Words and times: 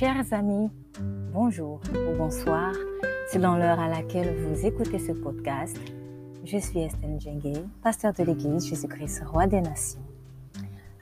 Chers 0.00 0.32
amis, 0.32 0.70
bonjour 1.30 1.78
ou 1.90 2.16
bonsoir. 2.16 2.72
Dans 3.38 3.58
l'heure 3.58 3.78
à 3.78 3.86
laquelle 3.86 4.34
vous 4.34 4.64
écoutez 4.64 4.98
ce 4.98 5.12
podcast. 5.12 5.76
Je 6.42 6.56
suis 6.56 6.80
Estelle 6.80 7.20
Djengue, 7.20 7.66
pasteur 7.82 8.14
de 8.14 8.24
l'Église 8.24 8.66
Jésus-Christ, 8.66 9.24
roi 9.26 9.46
des 9.46 9.60
nations. 9.60 10.00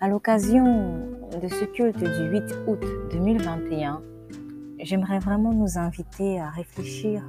À 0.01 0.09
l'occasion 0.09 0.65
de 1.41 1.47
ce 1.47 1.65
culte 1.67 2.01
du 2.03 2.29
8 2.29 2.43
août 2.67 2.85
2021, 3.13 4.03
j'aimerais 4.81 5.21
vraiment 5.21 5.53
nous 5.53 5.79
inviter 5.79 6.41
à 6.41 6.51
réfléchir 6.51 7.23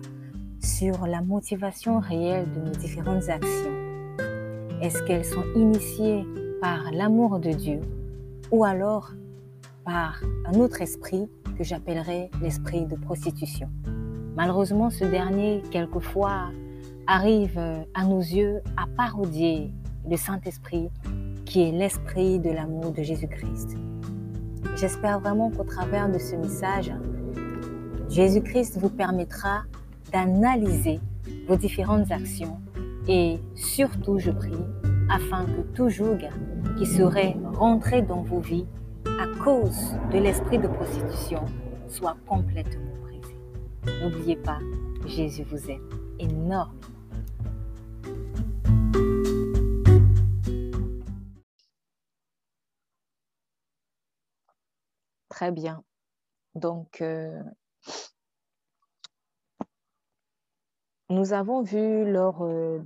sur 0.60 1.06
la 1.06 1.22
motivation 1.22 2.00
réelle 2.00 2.52
de 2.52 2.62
nos 2.62 2.76
différentes 2.76 3.30
actions. 3.30 3.78
Est-ce 4.82 5.04
qu'elles 5.04 5.24
sont 5.24 5.46
initiées 5.56 6.26
par 6.62 6.92
l'amour 6.92 7.38
de 7.38 7.52
Dieu 7.52 7.82
ou 8.50 8.64
alors 8.64 9.12
par 9.86 10.20
un 10.48 10.60
autre 10.60 10.82
esprit 10.82 11.30
que 11.60 11.66
j'appellerais 11.66 12.32
l'esprit 12.42 12.86
de 12.86 12.96
prostitution. 12.96 13.70
Malheureusement, 14.38 14.90
ce 14.90 15.04
dernier, 15.04 15.62
quelquefois, 15.72 16.52
arrive 17.06 17.60
à 17.94 18.06
nos 18.06 18.22
yeux 18.22 18.62
à 18.78 18.86
parodier 18.96 19.74
le 20.10 20.16
Saint-Esprit 20.16 20.90
qui 21.46 21.64
est 21.64 21.72
l'esprit 21.74 22.40
de 22.40 22.50
l'amour 22.50 22.94
de 22.94 23.04
Jésus-Christ. 23.04 23.76
J'espère 24.78 25.20
vraiment 25.20 25.52
qu'au 25.52 25.66
travers 25.66 26.10
de 26.10 26.18
ce 26.18 26.38
message, 26.38 26.94
Jésus-Christ 28.08 28.78
vous 28.80 28.90
permettra 28.90 29.64
d'analyser 30.14 31.02
vos 31.46 31.58
différentes 31.58 32.10
actions 32.10 32.62
et 33.10 33.38
surtout, 33.56 34.18
je 34.18 34.32
prie, 34.32 34.64
afin 35.10 35.44
que 35.44 35.62
tout 35.76 35.90
joug 35.90 36.20
qui 36.78 36.86
serait 36.86 37.36
rentré 37.54 38.02
dans 38.02 38.22
vos 38.22 38.40
vies 38.40 38.68
à 39.20 39.28
cause 39.44 39.96
de 40.14 40.18
l'esprit 40.18 40.58
de 40.60 40.68
prostitution 40.70 41.44
soit 41.90 42.16
complètement 42.26 42.96
brisé. 43.02 43.36
N'oubliez 44.02 44.38
pas, 44.38 44.60
Jésus 45.06 45.44
vous 45.44 45.70
aime 45.70 45.90
énormément. 46.20 46.80
Très 55.28 55.52
bien. 55.52 55.84
Donc, 56.56 57.02
euh, 57.02 57.44
nous 61.10 61.34
avons 61.34 61.62
vu 61.62 62.10
lors 62.10 62.42
euh, 62.44 62.80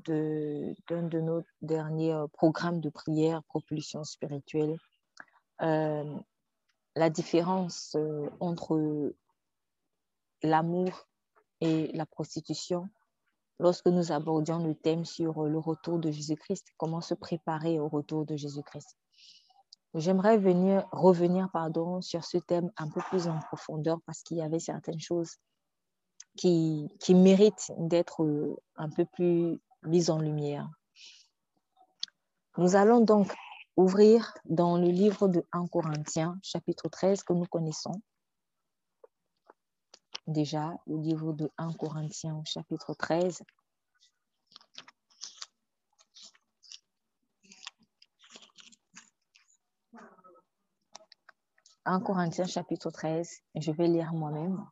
d'un 0.89 1.03
de, 1.03 1.19
nos 1.19 1.43
derniers 1.61 2.13
euh, 2.13 2.25
programmes 2.27 2.79
de 2.79 2.89
prière, 2.89 3.43
propulsion 3.43 4.03
spirituelle, 4.03 4.77
euh, 5.63 6.19
la 6.95 7.09
différence 7.09 7.95
euh, 7.95 8.29
entre 8.39 9.13
l'amour 10.43 11.07
et 11.61 11.91
la 11.93 12.05
prostitution 12.05 12.89
lorsque 13.59 13.87
nous 13.87 14.11
abordions 14.11 14.59
le 14.59 14.75
thème 14.75 15.05
sur 15.05 15.43
le 15.43 15.57
retour 15.57 15.99
de 15.99 16.11
Jésus-Christ, 16.11 16.67
comment 16.77 17.01
se 17.01 17.13
préparer 17.13 17.79
au 17.79 17.87
retour 17.87 18.25
de 18.25 18.35
Jésus-Christ. 18.35 18.97
J'aimerais 19.95 20.37
venir, 20.37 20.87
revenir 20.91 21.49
pardon, 21.53 22.01
sur 22.01 22.25
ce 22.25 22.37
thème 22.39 22.71
un 22.77 22.89
peu 22.89 23.01
plus 23.09 23.27
en 23.27 23.39
profondeur 23.39 23.99
parce 24.05 24.23
qu'il 24.23 24.37
y 24.37 24.41
avait 24.41 24.59
certaines 24.59 24.99
choses 24.99 25.37
qui, 26.35 26.89
méritent 27.09 27.71
d'être 27.77 28.23
euh, 28.23 28.55
un 28.75 28.89
peu 28.89 29.05
plus 29.05 29.61
mises 29.83 30.09
en 30.09 30.19
lumière. 30.19 30.67
Nous 32.57 32.75
allons 32.75 33.01
donc 33.01 33.33
ouvrir 33.75 34.33
dans 34.45 34.77
le 34.77 34.87
livre 34.87 35.27
de 35.27 35.45
1 35.51 35.67
Corinthiens, 35.67 36.37
chapitre 36.43 36.89
13, 36.89 37.23
que 37.23 37.33
nous 37.33 37.45
connaissons. 37.45 38.01
Déjà, 40.27 40.73
le 40.87 40.97
livre 40.97 41.33
de 41.33 41.51
1 41.57 41.73
Corinthiens, 41.73 42.41
chapitre 42.45 42.93
13. 42.93 43.41
«1 51.85 51.99
Corinthiens 51.99 52.45
chapitre 52.45 52.89
13, 52.89 53.41
je 53.55 53.71
vais 53.73 53.87
lire 53.87 54.13
moi-même. 54.13 54.65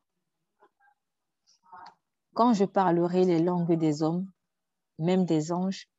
Quand 2.34 2.53
je 2.53 2.63
parlerai 2.63 3.25
les 3.25 3.40
langues 3.40 3.78
des 3.78 4.01
hommes, 4.01 4.31
même 4.97 5.25
des 5.25 5.51
anges, 5.51 5.90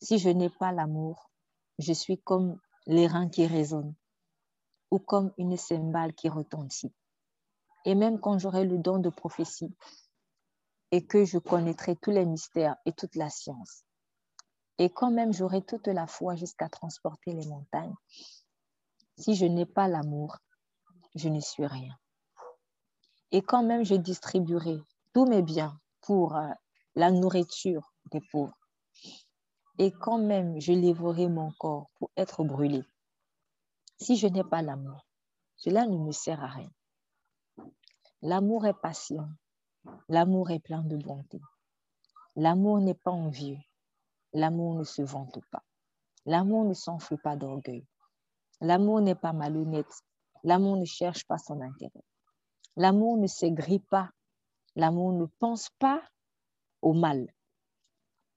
si 0.00 0.18
je 0.18 0.30
n'ai 0.30 0.48
pas 0.48 0.72
l'amour, 0.72 1.33
je 1.78 1.92
suis 1.92 2.18
comme 2.18 2.58
les 2.86 3.06
reins 3.06 3.28
qui 3.28 3.46
résonnent 3.46 3.94
ou 4.90 4.98
comme 4.98 5.32
une 5.38 5.56
cymbale 5.56 6.14
qui 6.14 6.28
retentit. 6.28 6.92
Et 7.84 7.94
même 7.94 8.20
quand 8.20 8.38
j'aurai 8.38 8.64
le 8.64 8.78
don 8.78 8.98
de 8.98 9.10
prophétie 9.10 9.74
et 10.90 11.04
que 11.04 11.24
je 11.24 11.38
connaîtrai 11.38 11.96
tous 11.96 12.10
les 12.10 12.24
mystères 12.24 12.76
et 12.86 12.92
toute 12.92 13.16
la 13.16 13.28
science, 13.28 13.84
et 14.78 14.90
quand 14.90 15.10
même 15.10 15.32
j'aurai 15.32 15.62
toute 15.62 15.86
la 15.86 16.06
foi 16.06 16.34
jusqu'à 16.34 16.68
transporter 16.68 17.32
les 17.32 17.46
montagnes, 17.46 17.94
si 19.16 19.34
je 19.34 19.46
n'ai 19.46 19.66
pas 19.66 19.88
l'amour, 19.88 20.38
je 21.14 21.28
ne 21.28 21.40
suis 21.40 21.66
rien. 21.66 21.96
Et 23.30 23.42
quand 23.42 23.62
même 23.62 23.84
je 23.84 23.94
distribuerai 23.94 24.78
tous 25.12 25.26
mes 25.26 25.42
biens 25.42 25.78
pour 26.00 26.36
euh, 26.36 26.48
la 26.94 27.10
nourriture 27.10 27.92
des 28.10 28.20
pauvres, 28.32 28.56
et 29.78 29.90
quand 29.90 30.18
même 30.18 30.60
je 30.60 30.72
livrerai 30.72 31.28
mon 31.28 31.50
corps 31.52 31.90
pour 31.98 32.10
être 32.16 32.44
brûlé. 32.44 32.82
Si 33.98 34.16
je 34.16 34.26
n'ai 34.26 34.44
pas 34.44 34.62
l'amour, 34.62 35.06
cela 35.56 35.86
ne 35.86 35.96
me 35.96 36.12
sert 36.12 36.42
à 36.42 36.48
rien. 36.48 36.70
L'amour 38.22 38.66
est 38.66 38.80
patient, 38.80 39.28
l'amour 40.08 40.50
est 40.50 40.60
plein 40.60 40.82
de 40.82 40.96
bonté. 40.96 41.40
L'amour 42.36 42.80
n'est 42.80 42.94
pas 42.94 43.10
envieux, 43.10 43.58
l'amour 44.32 44.74
ne 44.74 44.84
se 44.84 45.02
vante 45.02 45.38
pas. 45.50 45.62
L'amour 46.26 46.64
ne 46.64 46.74
s'enfle 46.74 47.18
pas 47.18 47.36
d'orgueil. 47.36 47.86
L'amour 48.60 49.00
n'est 49.00 49.14
pas 49.14 49.32
malhonnête, 49.32 49.92
l'amour 50.42 50.76
ne 50.76 50.84
cherche 50.84 51.26
pas 51.26 51.38
son 51.38 51.60
intérêt. 51.60 52.04
L'amour 52.76 53.18
ne 53.18 53.26
s'aigrit 53.26 53.80
pas, 53.80 54.10
l'amour 54.74 55.12
ne 55.12 55.26
pense 55.38 55.68
pas 55.78 56.02
au 56.82 56.92
mal, 56.92 57.32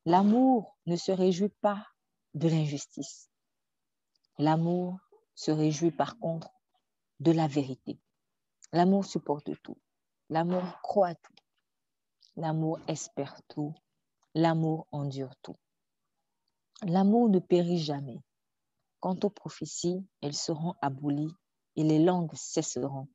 L'amour 0.07 0.77
ne 0.85 0.95
se 0.95 1.11
réjouit 1.11 1.53
pas 1.59 1.85
de 2.33 2.47
l'injustice. 2.47 3.29
L'amour 4.37 4.97
se 5.35 5.51
réjouit 5.51 5.91
par 5.91 6.17
contre 6.17 6.49
de 7.19 7.33
la 7.33 7.45
vérité. 7.45 7.99
L'amour 8.71 9.03
supporte 9.03 9.51
tout. 9.63 9.75
L'amour 10.29 10.63
croit 10.81 11.13
tout. 11.13 11.35
L'amour 12.37 12.79
espère 12.87 13.41
tout. 13.49 13.75
L'amour 14.33 14.87
endure 14.93 15.35
tout. 15.41 15.57
L'amour 16.83 17.27
ne 17.27 17.39
périt 17.39 17.79
jamais. 17.79 18.21
Quant 19.01 19.19
aux 19.23 19.29
prophéties, 19.29 20.07
elles 20.21 20.37
seront 20.37 20.75
abolies 20.81 21.35
et 21.75 21.83
les 21.83 21.99
langues 21.99 22.33
cesseront. 22.33 23.09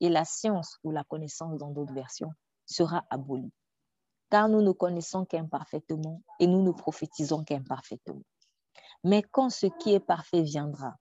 Et 0.00 0.08
la 0.08 0.24
science 0.24 0.80
ou 0.82 0.90
la 0.90 1.04
connaissance 1.04 1.56
dans 1.56 1.70
d'autres 1.70 1.94
versions 1.94 2.32
sera 2.64 3.04
abolie 3.10 3.52
car 4.30 4.48
nous 4.48 4.62
ne 4.62 4.72
connaissons 4.72 5.24
qu'imparfaitement 5.24 6.22
et 6.40 6.46
nous 6.46 6.62
ne 6.62 6.72
prophétisons 6.72 7.44
qu'imparfaitement. 7.44 8.22
Mais 9.04 9.22
quand 9.22 9.50
ce 9.50 9.66
qui 9.66 9.92
est 9.92 10.00
parfait 10.00 10.42
viendra, 10.42 10.96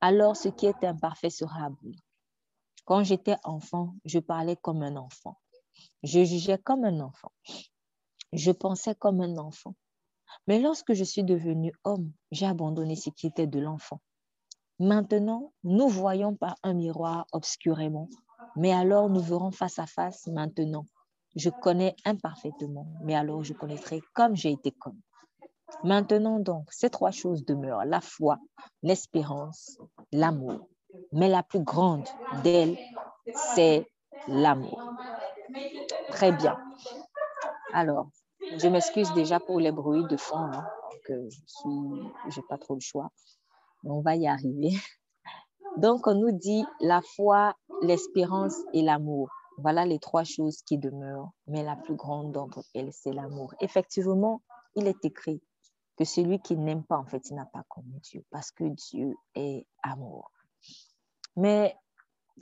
alors 0.00 0.36
ce 0.36 0.48
qui 0.48 0.66
est 0.66 0.84
imparfait 0.84 1.30
sera 1.30 1.66
aboli. 1.66 2.02
Quand 2.84 3.02
j'étais 3.02 3.36
enfant, 3.44 3.94
je 4.04 4.18
parlais 4.18 4.56
comme 4.56 4.82
un 4.82 4.96
enfant. 4.96 5.38
Je 6.02 6.24
jugeais 6.24 6.58
comme 6.58 6.84
un 6.84 7.00
enfant. 7.00 7.32
Je 8.32 8.50
pensais 8.50 8.94
comme 8.94 9.20
un 9.20 9.38
enfant. 9.38 9.74
Mais 10.46 10.58
lorsque 10.58 10.92
je 10.92 11.04
suis 11.04 11.24
devenu 11.24 11.72
homme, 11.84 12.12
j'ai 12.30 12.46
abandonné 12.46 12.96
ce 12.96 13.10
qui 13.10 13.26
était 13.26 13.46
de 13.46 13.60
l'enfant. 13.60 14.00
Maintenant, 14.78 15.52
nous 15.62 15.88
voyons 15.88 16.34
par 16.34 16.56
un 16.62 16.74
miroir 16.74 17.26
obscurément, 17.32 18.08
mais 18.56 18.72
alors 18.72 19.08
nous 19.08 19.20
verrons 19.20 19.52
face 19.52 19.78
à 19.78 19.86
face 19.86 20.26
maintenant 20.26 20.86
je 21.36 21.50
connais 21.50 21.96
imparfaitement, 22.04 22.86
mais 23.02 23.14
alors 23.14 23.44
je 23.44 23.52
connaîtrai 23.52 24.00
comme 24.14 24.36
j'ai 24.36 24.52
été 24.52 24.70
connu. 24.70 25.00
Maintenant 25.82 26.38
donc, 26.38 26.68
ces 26.70 26.90
trois 26.90 27.10
choses 27.10 27.44
demeurent, 27.44 27.84
la 27.84 28.00
foi, 28.00 28.38
l'espérance, 28.82 29.78
l'amour. 30.12 30.68
Mais 31.12 31.28
la 31.28 31.42
plus 31.42 31.60
grande 31.60 32.06
d'elles, 32.44 32.78
c'est 33.54 33.86
l'amour. 34.28 34.80
Très 36.10 36.32
bien. 36.32 36.56
Alors, 37.72 38.08
je 38.40 38.68
m'excuse 38.68 39.12
déjà 39.14 39.40
pour 39.40 39.58
les 39.58 39.72
bruits 39.72 40.06
de 40.08 40.16
fond, 40.16 40.36
hein, 40.36 40.64
que 41.04 41.28
je 41.28 42.30
j'ai 42.30 42.42
pas 42.48 42.58
trop 42.58 42.74
le 42.74 42.80
choix. 42.80 43.10
On 43.84 44.00
va 44.00 44.14
y 44.14 44.26
arriver. 44.26 44.70
Donc, 45.76 46.06
on 46.06 46.14
nous 46.14 46.30
dit 46.30 46.64
la 46.80 47.00
foi, 47.16 47.54
l'espérance 47.82 48.56
et 48.72 48.82
l'amour. 48.82 49.28
Voilà 49.58 49.86
les 49.86 49.98
trois 49.98 50.24
choses 50.24 50.62
qui 50.62 50.78
demeurent, 50.78 51.30
mais 51.46 51.62
la 51.62 51.76
plus 51.76 51.94
grande 51.94 52.32
d'entre 52.32 52.64
elles, 52.74 52.92
c'est 52.92 53.12
l'amour. 53.12 53.54
Effectivement, 53.60 54.42
il 54.74 54.86
est 54.86 55.04
écrit 55.04 55.42
que 55.96 56.04
celui 56.04 56.40
qui 56.40 56.56
n'aime 56.56 56.84
pas, 56.84 56.98
en 56.98 57.06
fait, 57.06 57.30
il 57.30 57.36
n'a 57.36 57.46
pas 57.46 57.64
connu 57.68 58.00
Dieu, 58.00 58.24
parce 58.30 58.50
que 58.50 58.64
Dieu 58.64 59.14
est 59.34 59.66
amour. 59.82 60.32
Mais 61.36 61.76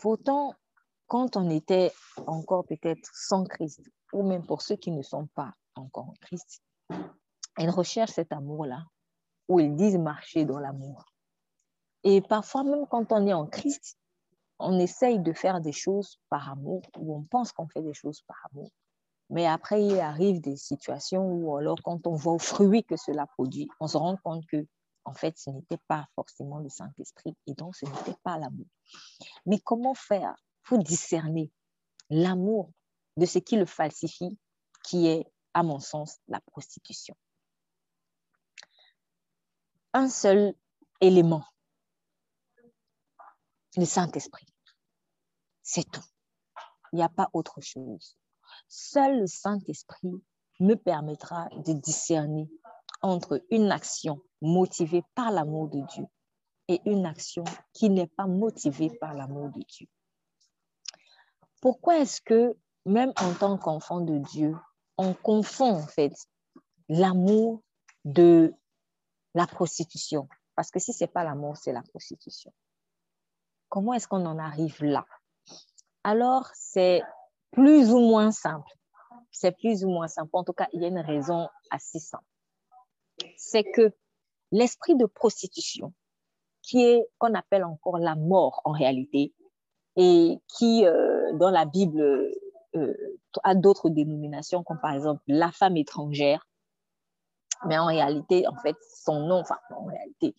pourtant, 0.00 0.54
quand 1.06 1.36
on 1.36 1.50
était 1.50 1.92
encore 2.26 2.64
peut-être 2.64 3.10
sans 3.14 3.44
Christ, 3.44 3.82
ou 4.12 4.22
même 4.22 4.46
pour 4.46 4.62
ceux 4.62 4.76
qui 4.76 4.90
ne 4.90 5.02
sont 5.02 5.26
pas 5.34 5.52
encore 5.74 6.08
en 6.08 6.14
Christ, 6.20 6.62
ils 7.58 7.70
recherchent 7.70 8.12
cet 8.12 8.32
amour-là, 8.32 8.84
où 9.48 9.60
ils 9.60 9.74
disent 9.76 9.98
marcher 9.98 10.46
dans 10.46 10.58
l'amour. 10.58 11.04
Et 12.04 12.22
parfois, 12.22 12.64
même 12.64 12.86
quand 12.86 13.12
on 13.12 13.26
est 13.26 13.32
en 13.34 13.46
Christ, 13.46 13.98
on 14.62 14.78
essaye 14.78 15.18
de 15.18 15.32
faire 15.32 15.60
des 15.60 15.72
choses 15.72 16.18
par 16.28 16.50
amour, 16.50 16.82
ou 16.98 17.14
on 17.16 17.22
pense 17.24 17.52
qu'on 17.52 17.68
fait 17.68 17.82
des 17.82 17.94
choses 17.94 18.22
par 18.22 18.36
amour. 18.50 18.70
Mais 19.30 19.46
après, 19.46 19.84
il 19.84 19.98
arrive 19.98 20.40
des 20.40 20.56
situations 20.56 21.24
où, 21.26 21.56
alors, 21.56 21.78
quand 21.82 22.06
on 22.06 22.14
voit 22.14 22.34
au 22.34 22.38
fruit 22.38 22.84
que 22.84 22.96
cela 22.96 23.26
produit, 23.26 23.68
on 23.80 23.86
se 23.86 23.96
rend 23.96 24.16
compte 24.18 24.44
que, 24.46 24.66
en 25.04 25.14
fait, 25.14 25.36
ce 25.38 25.50
n'était 25.50 25.80
pas 25.88 26.06
forcément 26.14 26.58
le 26.58 26.68
Saint-Esprit 26.68 27.34
et 27.46 27.54
donc 27.54 27.74
ce 27.74 27.86
n'était 27.86 28.16
pas 28.22 28.38
l'amour. 28.38 28.66
Mais 29.46 29.58
comment 29.58 29.94
faire 29.94 30.34
pour 30.64 30.78
discerner 30.78 31.50
l'amour 32.10 32.70
de 33.16 33.26
ce 33.26 33.38
qui 33.38 33.56
le 33.56 33.66
falsifie, 33.66 34.38
qui 34.84 35.08
est, 35.08 35.24
à 35.54 35.62
mon 35.62 35.80
sens, 35.80 36.18
la 36.28 36.40
prostitution? 36.40 37.16
Un 39.94 40.08
seul 40.08 40.54
élément, 41.00 41.44
le 43.76 43.84
Saint-Esprit. 43.84 44.46
C'est 45.62 45.90
tout. 45.90 46.04
Il 46.92 46.96
n'y 46.96 47.02
a 47.02 47.08
pas 47.08 47.30
autre 47.32 47.60
chose. 47.60 48.16
Seul 48.68 49.20
le 49.20 49.26
Saint-Esprit 49.26 50.22
me 50.60 50.74
permettra 50.74 51.48
de 51.64 51.72
discerner 51.72 52.48
entre 53.00 53.42
une 53.50 53.72
action 53.72 54.20
motivée 54.40 55.02
par 55.14 55.30
l'amour 55.30 55.68
de 55.68 55.80
Dieu 55.94 56.06
et 56.68 56.80
une 56.86 57.06
action 57.06 57.44
qui 57.72 57.90
n'est 57.90 58.06
pas 58.06 58.26
motivée 58.26 58.90
par 59.00 59.14
l'amour 59.14 59.50
de 59.50 59.60
Dieu. 59.60 59.86
Pourquoi 61.60 61.98
est-ce 61.98 62.20
que, 62.20 62.56
même 62.84 63.12
en 63.20 63.34
tant 63.34 63.56
qu'enfant 63.56 64.00
de 64.00 64.18
Dieu, 64.18 64.56
on 64.98 65.14
confond 65.14 65.74
en 65.74 65.86
fait 65.86 66.14
l'amour 66.88 67.62
de 68.04 68.52
la 69.34 69.46
prostitution? 69.46 70.28
Parce 70.54 70.70
que 70.70 70.78
si 70.78 70.92
ce 70.92 71.04
n'est 71.04 71.08
pas 71.08 71.24
l'amour, 71.24 71.56
c'est 71.56 71.72
la 71.72 71.82
prostitution. 71.82 72.52
Comment 73.68 73.94
est-ce 73.94 74.06
qu'on 74.06 74.26
en 74.26 74.38
arrive 74.38 74.82
là? 74.82 75.06
Alors, 76.04 76.50
c'est 76.54 77.02
plus 77.52 77.92
ou 77.92 78.00
moins 78.00 78.32
simple. 78.32 78.68
C'est 79.30 79.52
plus 79.52 79.84
ou 79.84 79.88
moins 79.88 80.08
simple. 80.08 80.30
En 80.32 80.44
tout 80.44 80.52
cas, 80.52 80.68
il 80.72 80.82
y 80.82 80.84
a 80.84 80.88
une 80.88 80.98
raison 80.98 81.48
assez 81.70 81.98
simple. 81.98 82.24
C'est 83.36 83.64
que 83.64 83.92
l'esprit 84.50 84.96
de 84.96 85.06
prostitution, 85.06 85.92
qui 86.62 86.84
est 86.84 87.06
qu'on 87.18 87.34
appelle 87.34 87.64
encore 87.64 87.98
la 87.98 88.14
mort 88.14 88.60
en 88.64 88.72
réalité, 88.72 89.32
et 89.96 90.38
qui, 90.48 90.86
euh, 90.86 91.32
dans 91.34 91.50
la 91.50 91.66
Bible, 91.66 92.00
euh, 92.74 93.18
a 93.42 93.54
d'autres 93.54 93.90
dénominations, 93.90 94.62
comme 94.62 94.80
par 94.80 94.92
exemple 94.92 95.22
la 95.26 95.52
femme 95.52 95.76
étrangère, 95.76 96.46
mais 97.66 97.78
en 97.78 97.86
réalité, 97.86 98.46
en 98.48 98.56
fait, 98.56 98.76
son 99.04 99.20
nom, 99.26 99.40
enfin, 99.40 99.58
en 99.70 99.84
réalité, 99.84 100.34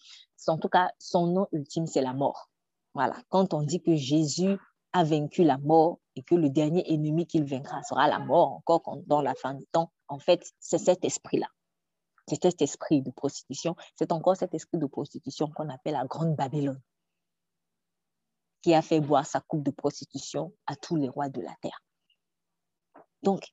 en 0.48 0.58
tout 0.58 0.70
cas, 0.70 0.92
son 1.00 1.28
nom 1.28 1.48
ultime, 1.52 1.88
c'est 1.88 2.02
la 2.02 2.14
mort. 2.14 2.50
Voilà, 2.94 3.16
quand 3.30 3.54
on 3.54 3.62
dit 3.62 3.82
que 3.82 3.96
Jésus 3.96 4.58
a 4.94 5.04
vaincu 5.04 5.44
la 5.44 5.58
mort 5.58 6.00
et 6.16 6.24
que 6.24 6.36
le 6.36 6.50
dernier 6.50 6.84
ennemi 6.94 7.26
qu'il 7.26 7.44
vaincra 7.44 7.82
sera 7.84 8.08
la 8.08 8.20
mort, 8.20 8.62
encore 8.66 8.98
dans 9.08 9.22
la 9.22 9.34
fin 9.34 9.56
du 9.56 9.66
temps, 9.68 9.92
en 10.08 10.20
fait, 10.20 10.54
c'est 10.60 10.78
cet 10.78 11.04
esprit-là. 11.04 11.48
C'est 12.28 12.42
cet 12.42 12.62
esprit 12.62 13.02
de 13.02 13.12
prostitution. 13.12 13.76
C'est 13.98 14.12
encore 14.12 14.38
cet 14.38 14.54
esprit 14.54 14.78
de 14.78 14.86
prostitution 14.86 15.50
qu'on 15.52 15.70
appelle 15.70 15.94
la 15.94 16.06
Grande 16.06 16.36
Babylone, 16.36 16.82
qui 18.62 18.74
a 18.74 18.82
fait 18.82 19.02
boire 19.02 19.26
sa 19.26 19.42
coupe 19.42 19.64
de 19.64 19.72
prostitution 19.72 20.54
à 20.68 20.76
tous 20.76 20.96
les 20.96 21.10
rois 21.10 21.30
de 21.30 21.42
la 21.42 21.56
terre. 21.62 21.80
Donc, 23.24 23.52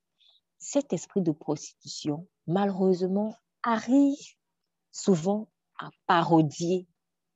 cet 0.59 0.93
esprit 0.93 1.23
de 1.23 1.33
prostitution, 1.33 2.29
malheureusement, 2.47 3.35
arrive 3.63 4.19
souvent 4.93 5.49
à 5.79 5.91
parodier 6.07 6.87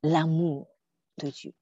l'amour 0.03 0.67
de 1.17 1.29
Dieu. 1.29 1.53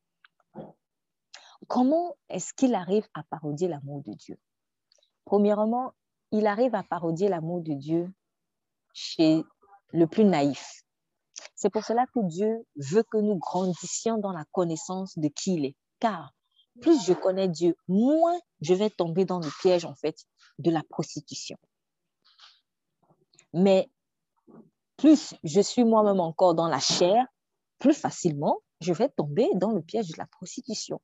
Comment 1.67 2.15
est-ce 2.29 2.53
qu'il 2.53 2.75
arrive 2.75 3.07
à 3.13 3.23
parodier 3.23 3.67
l'amour 3.67 4.01
de 4.03 4.13
Dieu? 4.13 4.37
Premièrement, 5.25 5.93
il 6.31 6.47
arrive 6.47 6.75
à 6.75 6.83
parodier 6.83 7.29
l'amour 7.29 7.61
de 7.61 7.73
Dieu 7.73 8.11
chez 8.93 9.43
le 9.91 10.07
plus 10.07 10.25
naïf. 10.25 10.83
C'est 11.55 11.69
pour 11.69 11.83
cela 11.83 12.05
que 12.07 12.25
Dieu 12.27 12.65
veut 12.75 13.03
que 13.03 13.17
nous 13.17 13.37
grandissions 13.37 14.17
dans 14.17 14.31
la 14.31 14.45
connaissance 14.51 15.17
de 15.17 15.27
qui 15.29 15.55
il 15.55 15.65
est. 15.65 15.75
Car 15.99 16.33
plus 16.81 17.05
je 17.05 17.13
connais 17.13 17.47
Dieu, 17.47 17.75
moins 17.87 18.37
je 18.61 18.73
vais 18.73 18.89
tomber 18.89 19.25
dans 19.25 19.39
le 19.39 19.49
piège, 19.61 19.85
en 19.85 19.95
fait, 19.95 20.17
de 20.59 20.71
la 20.71 20.81
prostitution. 20.89 21.57
Mais 23.53 23.89
plus 24.97 25.35
je 25.43 25.61
suis 25.61 25.83
moi-même 25.83 26.19
encore 26.19 26.55
dans 26.55 26.67
la 26.67 26.79
chair, 26.79 27.25
plus 27.79 27.93
facilement 27.93 28.59
je 28.81 28.91
vais 28.91 29.09
tomber 29.09 29.47
dans 29.55 29.71
le 29.71 29.81
piège 29.81 30.09
de 30.09 30.17
la 30.17 30.25
prostitution 30.25 30.99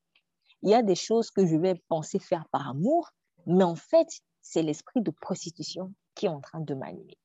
il 0.61 0.69
y 0.69 0.73
a 0.73 0.83
des 0.83 0.95
choses 0.95 1.31
que 1.31 1.45
je 1.45 1.55
vais 1.55 1.75
penser 1.87 2.19
faire 2.19 2.45
par 2.51 2.67
amour, 2.67 3.09
mais 3.45 3.63
en 3.63 3.75
fait, 3.75 4.07
c'est 4.41 4.61
l'esprit 4.61 5.01
de 5.01 5.11
prostitution 5.11 5.93
qui 6.15 6.25
est 6.25 6.29
en 6.29 6.41
train 6.41 6.59
de 6.59 6.73
m'animer. 6.73 7.17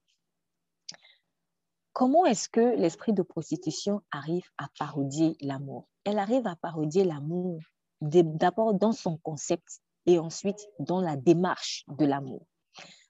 Comment 1.93 2.27
est-ce 2.27 2.49
que 2.49 2.77
l'esprit 2.77 3.13
de 3.13 3.23
prostitution 3.23 4.03
arrive 4.11 4.49
à 4.59 4.69
parodier 4.79 5.37
l'amour? 5.41 5.89
Elle 6.05 6.19
arrive 6.19 6.47
à 6.47 6.57
parodier 6.57 7.05
l'amour 7.05 7.61
d'abord 8.01 8.75
dans 8.75 8.93
son 8.93 9.17
concept 9.19 9.81
et 10.07 10.19
ensuite 10.19 10.67
dans 10.81 11.01
la 11.01 11.17
démarche 11.17 11.85
de 11.89 12.05
l'amour. 12.05 12.47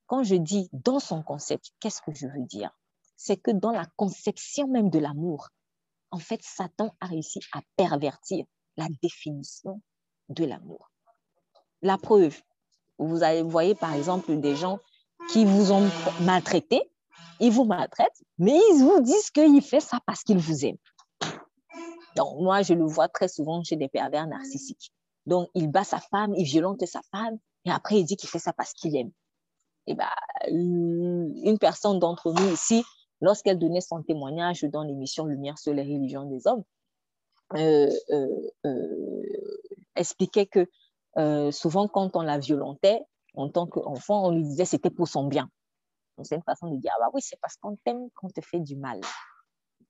Quand 0.06 0.22
je 0.22 0.36
dis 0.36 0.68
dans 0.72 1.00
son 1.00 1.22
concept, 1.22 1.70
qu'est-ce 1.80 2.02
que 2.02 2.14
je 2.14 2.26
veux 2.26 2.44
dire? 2.44 2.70
C'est 3.16 3.38
que 3.38 3.50
dans 3.50 3.72
la 3.72 3.86
conception 3.96 4.68
même 4.68 4.90
de 4.90 4.98
l'amour, 4.98 5.48
en 6.10 6.18
fait, 6.18 6.42
Satan 6.42 6.94
a 7.00 7.06
réussi 7.06 7.40
à 7.52 7.60
pervertir 7.76 8.44
la 8.76 8.86
définition 9.02 9.80
de 10.28 10.44
l'amour. 10.44 10.90
La 11.82 11.98
preuve, 11.98 12.40
vous 12.98 13.18
voyez 13.44 13.74
par 13.74 13.94
exemple 13.94 14.36
des 14.36 14.56
gens 14.56 14.78
qui 15.30 15.44
vous 15.44 15.72
ont 15.72 15.88
maltraité, 16.22 16.90
ils 17.40 17.50
vous 17.50 17.64
maltraitent, 17.64 18.22
mais 18.38 18.58
ils 18.72 18.84
vous 18.84 19.00
disent 19.00 19.30
qu'ils 19.30 19.62
font 19.62 19.80
ça 19.80 19.98
parce 20.06 20.22
qu'ils 20.22 20.38
vous 20.38 20.64
aiment. 20.64 20.78
Donc, 22.16 22.40
moi, 22.40 22.62
je 22.62 22.74
le 22.74 22.84
vois 22.84 23.08
très 23.08 23.28
souvent 23.28 23.62
chez 23.64 23.76
des 23.76 23.88
pervers 23.88 24.26
narcissiques. 24.26 24.92
Donc, 25.26 25.48
il 25.54 25.68
bat 25.68 25.84
sa 25.84 25.98
femme, 25.98 26.34
il 26.36 26.44
violente 26.44 26.84
sa 26.86 27.00
femme, 27.10 27.38
et 27.64 27.70
après, 27.70 27.98
il 27.98 28.04
dit 28.04 28.16
qu'il 28.16 28.28
fait 28.28 28.38
ça 28.38 28.52
parce 28.52 28.72
qu'il 28.72 28.96
aime. 28.96 29.10
Et 29.86 29.92
eh 29.92 29.94
ben, 29.94 30.08
une 30.48 31.58
personne 31.58 31.98
d'entre 31.98 32.32
nous 32.32 32.52
ici, 32.52 32.84
lorsqu'elle 33.20 33.58
donnait 33.58 33.80
son 33.80 34.02
témoignage 34.02 34.62
dans 34.64 34.82
l'émission 34.82 35.24
Lumière 35.24 35.58
sur 35.58 35.74
les 35.74 35.82
religions 35.82 36.24
des 36.24 36.46
hommes, 36.46 36.62
euh, 36.62 36.62
euh, 36.62 36.62
euh, 36.62 36.83
expliquait 39.96 40.46
que 40.46 40.66
souvent 41.50 41.88
quand 41.88 42.16
on 42.16 42.22
la 42.22 42.38
violentait, 42.38 43.00
en 43.34 43.48
tant 43.48 43.66
qu'enfant, 43.66 44.26
on 44.26 44.30
lui 44.30 44.44
disait 44.44 44.64
c'était 44.64 44.90
pour 44.90 45.08
son 45.08 45.26
bien. 45.26 45.50
C'est 46.22 46.36
une 46.36 46.42
façon 46.44 46.70
de 46.70 46.76
dire, 46.76 46.92
ah 46.94 47.00
bah 47.00 47.10
oui, 47.12 47.20
c'est 47.20 47.38
parce 47.40 47.56
qu'on 47.56 47.76
t'aime 47.84 48.08
qu'on 48.14 48.28
te 48.28 48.40
fait 48.40 48.60
du 48.60 48.76
mal. 48.76 49.00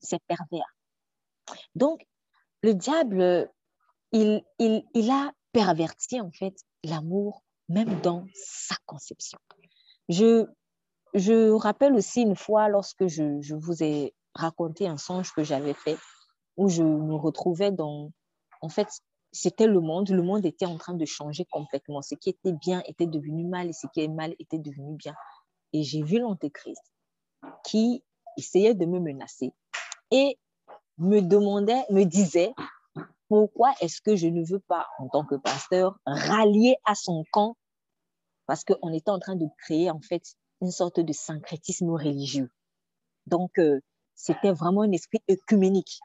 C'est 0.01 0.23
pervers. 0.27 0.75
Donc, 1.75 2.07
le 2.63 2.73
diable, 2.73 3.51
il, 4.13 4.43
il, 4.59 4.85
il 4.95 5.11
a 5.11 5.33
perverti 5.53 6.21
en 6.23 6.31
fait 6.31 6.55
l'amour, 6.83 7.43
même 7.69 8.01
dans 8.01 8.25
sa 8.35 8.77
conception. 8.87 9.39
Je, 10.09 10.47
je 11.13 11.51
rappelle 11.51 11.95
aussi 11.95 12.23
une 12.23 12.37
fois, 12.37 12.69
lorsque 12.69 13.07
je, 13.07 13.43
je 13.43 13.55
vous 13.55 13.83
ai 13.83 14.15
raconté 14.35 14.89
un 14.89 14.97
songe 14.97 15.31
que 15.33 15.45
j'avais 15.45 15.75
fait, 15.75 15.99
où 16.57 16.69
je 16.69 16.83
me 16.83 17.15
retrouvais 17.15 17.71
dans, 17.71 18.11
en 18.61 18.69
fait, 18.69 18.89
c'était 19.33 19.67
le 19.67 19.81
monde, 19.81 20.11
le 20.11 20.23
monde 20.23 20.47
était 20.47 20.67
en 20.67 20.79
train 20.79 20.95
de 20.95 21.05
changer 21.05 21.45
complètement. 21.45 22.03
Ce 22.03 22.15
qui 22.15 22.31
était 22.31 22.53
bien 22.53 22.83
était 22.87 23.07
devenu 23.07 23.45
mal 23.45 23.69
et 23.69 23.73
ce 23.73 23.87
qui 23.89 24.01
est 24.01 24.09
mal 24.09 24.35
était 24.39 24.59
devenu 24.59 24.95
bien. 24.97 25.15
Et 25.73 25.83
j'ai 25.83 26.03
vu 26.03 26.21
l'antéchrist 26.21 26.83
qui 27.65 28.05
essayait 28.37 28.75
de 28.75 28.87
me 28.87 29.01
menacer 29.01 29.53
et 30.11 30.39
me 30.99 31.21
demandait, 31.21 31.85
me 31.91 32.05
disait, 32.05 32.55
pourquoi 33.29 33.73
est-ce 33.81 34.01
que 34.01 34.15
je 34.15 34.29
ne 34.29 34.45
veux 34.45 34.61
pas, 34.61 34.87
en 34.99 35.09
tant 35.09 35.25
que 35.25 35.35
pasteur, 35.35 35.99
rallier 36.07 36.77
à 36.85 36.95
son 36.95 37.25
camp? 37.33 37.57
Parce 38.47 38.63
qu'on 38.63 38.93
était 38.93 39.11
en 39.11 39.19
train 39.19 39.37
de 39.37 39.47
créer 39.59 39.91
en 39.91 40.01
fait 40.01 40.23
une 40.61 40.71
sorte 40.71 41.01
de 41.01 41.13
syncrétisme 41.13 41.91
religieux. 41.91 42.51
Donc, 43.27 43.59
euh, 43.59 43.81
c'était 44.15 44.53
vraiment 44.53 44.83
un 44.83 44.93
esprit 44.93 45.21
œcuménique. 45.29 45.99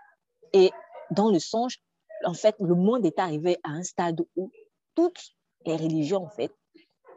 Et 0.53 0.71
dans 1.11 1.29
le 1.31 1.39
songe, 1.39 1.77
en 2.25 2.33
fait, 2.33 2.55
le 2.59 2.75
monde 2.75 3.05
est 3.05 3.19
arrivé 3.19 3.57
à 3.63 3.69
un 3.69 3.83
stade 3.83 4.21
où 4.35 4.51
toutes 4.95 5.21
les 5.65 5.75
religions, 5.75 6.25
en 6.25 6.29
fait, 6.29 6.53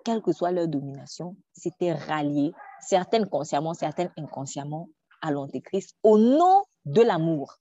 quelle 0.05 0.23
que 0.23 0.33
soit 0.33 0.51
leur 0.51 0.69
domination, 0.69 1.37
s'étaient 1.53 1.93
ralliées, 1.93 2.53
certaines 2.81 3.29
consciemment, 3.29 3.75
certaines 3.75 4.13
inconsciemment, 4.17 4.89
à 5.21 5.31
l'Antéchrist 5.31 5.97
au 6.03 6.19
nom 6.19 6.65
de 6.85 7.03
l'amour. 7.03 7.59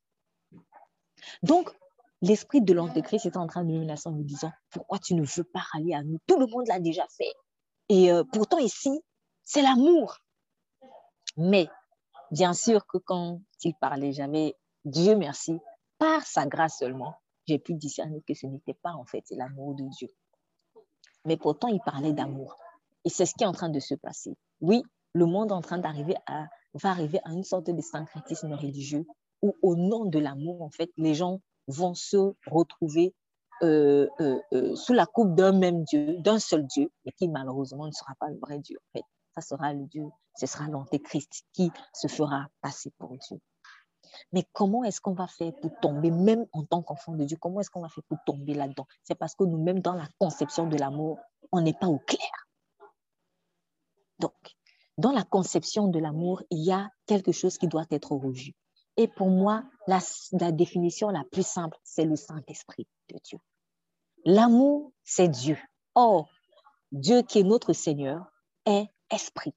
Donc, 1.43 1.69
l'esprit 2.21 2.61
de 2.61 2.73
l'antéchrist 2.73 3.25
est 3.25 3.37
en 3.37 3.47
train 3.47 3.63
de 3.63 3.69
nous 3.69 3.79
menacer 3.79 4.09
en 4.09 4.13
nous 4.13 4.23
disant 4.23 4.51
pourquoi 4.71 4.99
tu 4.99 5.13
ne 5.13 5.23
veux 5.23 5.43
pas 5.43 5.61
rallier 5.71 5.93
à 5.93 6.03
nous? 6.03 6.17
Tout 6.27 6.39
le 6.39 6.47
monde 6.47 6.67
l'a 6.67 6.79
déjà 6.79 7.05
fait. 7.17 7.31
Et 7.89 8.11
euh, 8.11 8.23
pourtant, 8.31 8.57
ici, 8.57 9.01
c'est 9.43 9.61
l'amour. 9.61 10.17
Mais 11.37 11.67
bien 12.31 12.53
sûr 12.53 12.85
que 12.87 12.97
quand 12.97 13.39
il 13.63 13.75
parlait, 13.75 14.13
j'avais, 14.13 14.55
Dieu 14.85 15.15
merci, 15.15 15.59
par 15.97 16.25
sa 16.25 16.45
grâce 16.45 16.79
seulement, 16.79 17.15
j'ai 17.47 17.59
pu 17.59 17.73
discerner 17.73 18.21
que 18.27 18.33
ce 18.33 18.47
n'était 18.47 18.73
pas 18.73 18.93
en 18.93 19.05
fait 19.05 19.23
l'amour 19.31 19.75
de 19.75 19.83
Dieu. 19.97 20.09
Mais 21.25 21.37
pourtant, 21.37 21.67
il 21.67 21.79
parlait 21.81 22.13
d'amour. 22.13 22.57
Et 23.05 23.09
c'est 23.09 23.25
ce 23.25 23.35
qui 23.35 23.43
est 23.43 23.47
en 23.47 23.51
train 23.51 23.69
de 23.69 23.79
se 23.79 23.95
passer. 23.95 24.35
Oui, 24.59 24.83
le 25.13 25.25
monde 25.25 25.51
en 25.51 25.61
train 25.61 25.77
d'arriver 25.77 26.15
à, 26.27 26.47
va 26.73 26.89
arriver 26.89 27.19
à 27.23 27.31
une 27.31 27.43
sorte 27.43 27.69
de 27.69 27.81
syncrétisme 27.81 28.53
religieux 28.53 29.05
où 29.41 29.55
au 29.61 29.75
nom 29.75 30.05
de 30.05 30.19
l'amour, 30.19 30.61
en 30.61 30.69
fait, 30.69 30.91
les 30.97 31.13
gens 31.13 31.41
vont 31.67 31.93
se 31.93 32.33
retrouver 32.47 33.13
euh, 33.63 34.07
euh, 34.19 34.39
euh, 34.53 34.75
sous 34.75 34.93
la 34.93 35.05
coupe 35.05 35.35
d'un 35.35 35.51
même 35.51 35.83
Dieu, 35.83 36.17
d'un 36.17 36.39
seul 36.39 36.65
Dieu, 36.65 36.91
et 37.05 37.11
qui 37.11 37.27
malheureusement 37.27 37.85
ne 37.85 37.91
sera 37.91 38.13
pas 38.19 38.29
le 38.29 38.37
vrai 38.39 38.59
Dieu. 38.59 38.79
En 38.89 38.99
fait, 38.99 39.05
ça 39.35 39.41
sera 39.41 39.73
le 39.73 39.85
Dieu, 39.85 40.05
ce 40.35 40.47
sera 40.47 40.67
l'antéchrist 40.67 41.43
qui 41.53 41.71
se 41.93 42.07
fera 42.07 42.47
passer 42.61 42.91
pour 42.97 43.15
Dieu. 43.17 43.39
Mais 44.31 44.43
comment 44.53 44.83
est-ce 44.83 45.01
qu'on 45.01 45.13
va 45.13 45.27
faire 45.27 45.53
pour 45.61 45.71
tomber, 45.79 46.11
même 46.11 46.45
en 46.53 46.63
tant 46.63 46.81
qu'enfant 46.81 47.13
de 47.13 47.23
Dieu, 47.23 47.37
comment 47.39 47.61
est-ce 47.61 47.69
qu'on 47.69 47.81
va 47.81 47.89
faire 47.89 48.03
pour 48.03 48.17
tomber 48.25 48.53
là-dedans? 48.53 48.87
C'est 49.03 49.15
parce 49.15 49.35
que 49.35 49.43
nous-mêmes, 49.43 49.79
dans 49.79 49.93
la 49.93 50.07
conception 50.19 50.67
de 50.67 50.77
l'amour, 50.77 51.19
on 51.51 51.61
n'est 51.61 51.73
pas 51.73 51.87
au 51.87 51.99
clair. 51.99 52.47
Donc, 54.19 54.33
dans 54.97 55.11
la 55.11 55.23
conception 55.23 55.87
de 55.87 55.99
l'amour, 55.99 56.43
il 56.49 56.63
y 56.63 56.71
a 56.71 56.89
quelque 57.05 57.31
chose 57.31 57.57
qui 57.57 57.67
doit 57.67 57.85
être 57.89 58.11
revu. 58.11 58.53
Et 58.97 59.07
pour 59.07 59.29
moi, 59.29 59.63
la, 59.87 59.99
la 60.33 60.51
définition 60.51 61.09
la 61.09 61.23
plus 61.31 61.45
simple, 61.45 61.77
c'est 61.83 62.05
le 62.05 62.15
Saint-Esprit 62.15 62.87
de 63.09 63.17
Dieu. 63.23 63.39
L'amour, 64.25 64.91
c'est 65.03 65.29
Dieu. 65.29 65.57
Or, 65.95 66.29
Dieu 66.91 67.21
qui 67.21 67.39
est 67.39 67.43
notre 67.43 67.73
Seigneur 67.73 68.25
est 68.65 68.87
esprit. 69.09 69.53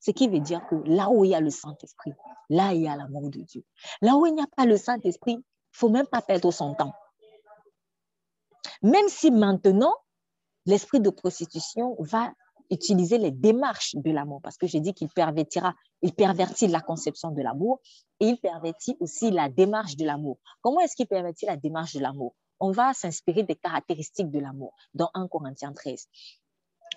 Ce 0.00 0.10
qui 0.10 0.28
veut 0.28 0.40
dire 0.40 0.66
que 0.66 0.76
là 0.86 1.10
où 1.10 1.24
il 1.24 1.30
y 1.30 1.34
a 1.34 1.40
le 1.40 1.50
Saint-Esprit, 1.50 2.12
là 2.50 2.72
il 2.72 2.82
y 2.82 2.88
a 2.88 2.96
l'amour 2.96 3.30
de 3.30 3.40
Dieu. 3.40 3.64
Là 4.02 4.16
où 4.16 4.26
il 4.26 4.34
n'y 4.34 4.42
a 4.42 4.46
pas 4.56 4.66
le 4.66 4.76
Saint-Esprit, 4.76 5.32
il 5.32 5.38
ne 5.38 5.42
faut 5.72 5.88
même 5.88 6.06
pas 6.06 6.22
perdre 6.22 6.50
son 6.50 6.74
temps. 6.74 6.92
Même 8.82 9.08
si 9.08 9.30
maintenant, 9.30 9.94
l'esprit 10.66 11.00
de 11.00 11.10
prostitution 11.10 11.96
va 11.98 12.32
utiliser 12.70 13.18
les 13.18 13.30
démarches 13.30 13.94
de 13.94 14.10
l'amour, 14.10 14.40
parce 14.42 14.56
que 14.56 14.66
j'ai 14.66 14.80
dit 14.80 14.94
qu'il 14.94 15.08
pervertira, 15.08 15.74
il 16.02 16.12
pervertit 16.14 16.66
la 16.66 16.80
conception 16.80 17.30
de 17.30 17.42
l'amour 17.42 17.80
et 18.20 18.28
il 18.28 18.38
pervertit 18.38 18.96
aussi 19.00 19.30
la 19.30 19.48
démarche 19.48 19.96
de 19.96 20.04
l'amour. 20.04 20.38
Comment 20.62 20.80
est-ce 20.80 20.96
qu'il 20.96 21.06
pervertit 21.06 21.46
la 21.46 21.56
démarche 21.56 21.94
de 21.94 22.00
l'amour? 22.00 22.34
On 22.60 22.70
va 22.70 22.94
s'inspirer 22.94 23.42
des 23.42 23.56
caractéristiques 23.56 24.30
de 24.30 24.38
l'amour 24.38 24.74
dans 24.94 25.10
1 25.14 25.28
Corinthiens 25.28 25.72
13. 25.72 26.08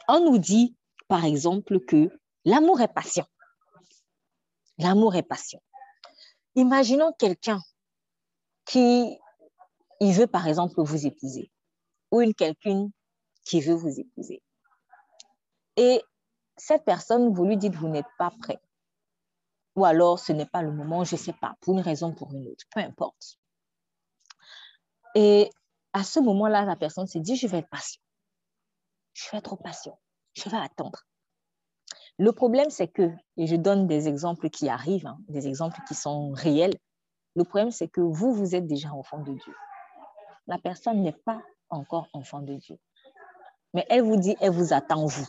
On 0.08 0.24
nous 0.24 0.38
dit, 0.38 0.76
par 1.08 1.26
exemple, 1.26 1.80
que 1.82 2.10
l'amour 2.48 2.80
est 2.82 2.88
patient. 2.88 3.28
L'amour 4.78 5.16
est 5.16 5.24
patient. 5.24 5.62
Imaginons 6.56 7.12
quelqu'un 7.14 7.60
qui 8.66 9.20
veut, 10.02 10.28
par 10.28 10.48
exemple, 10.48 10.82
vous 10.82 11.06
épouser, 11.06 11.52
ou 12.12 12.22
une 12.22 12.34
quelqu'une 12.34 12.92
qui 13.44 13.60
veut 13.60 13.74
vous 13.74 14.00
épouser. 14.00 14.42
Et 15.76 16.02
cette 16.56 16.86
personne, 16.86 17.34
vous 17.34 17.46
lui 17.46 17.58
dites, 17.58 17.76
vous 17.76 17.90
n'êtes 17.90 18.08
pas 18.18 18.32
prêt. 18.40 18.60
Ou 19.76 19.86
alors, 19.86 20.18
ce 20.18 20.32
n'est 20.32 20.48
pas 20.48 20.62
le 20.62 20.72
moment, 20.72 21.04
je 21.04 21.16
ne 21.16 21.20
sais 21.20 21.34
pas, 21.34 21.56
pour 21.62 21.74
une 21.74 21.82
raison 21.82 22.10
ou 22.10 22.14
pour 22.14 22.34
une 22.34 22.48
autre, 22.48 22.66
peu 22.72 22.80
importe. 22.80 23.38
Et 25.16 25.50
à 25.94 26.04
ce 26.04 26.20
moment-là, 26.20 26.64
la 26.64 26.76
personne 26.76 27.08
se 27.08 27.18
dit, 27.18 27.36
je 27.36 27.48
vais 27.48 27.60
être 27.60 27.70
patient. 27.70 28.02
Je 29.14 29.30
vais 29.32 29.38
être 29.38 29.56
patient. 29.58 30.00
Je 30.34 30.50
vais 30.50 30.58
attendre. 30.58 31.04
Le 32.20 32.32
problème, 32.32 32.70
c'est 32.70 32.88
que, 32.88 33.12
et 33.38 33.46
je 33.46 33.56
donne 33.56 33.88
des 33.88 34.08
exemples 34.08 34.50
qui 34.50 34.70
arrivent, 34.70 35.06
hein, 35.06 35.20
des 35.28 35.48
exemples 35.48 35.80
qui 35.88 35.94
sont 35.94 36.32
réels, 36.32 36.74
le 37.36 37.44
problème, 37.44 37.70
c'est 37.70 37.88
que 37.88 38.02
vous, 38.02 38.34
vous 38.34 38.56
êtes 38.56 38.66
déjà 38.66 38.92
enfant 38.92 39.20
de 39.20 39.34
Dieu. 39.34 39.56
La 40.48 40.58
personne 40.58 41.04
n'est 41.04 41.12
pas 41.12 41.42
encore 41.70 42.08
enfant 42.14 42.42
de 42.42 42.56
Dieu. 42.56 42.80
Mais 43.74 43.86
elle 43.90 44.02
vous 44.02 44.18
dit, 44.18 44.36
elle 44.40 44.52
vous 44.52 44.74
attend, 44.74 45.06
vous. 45.06 45.28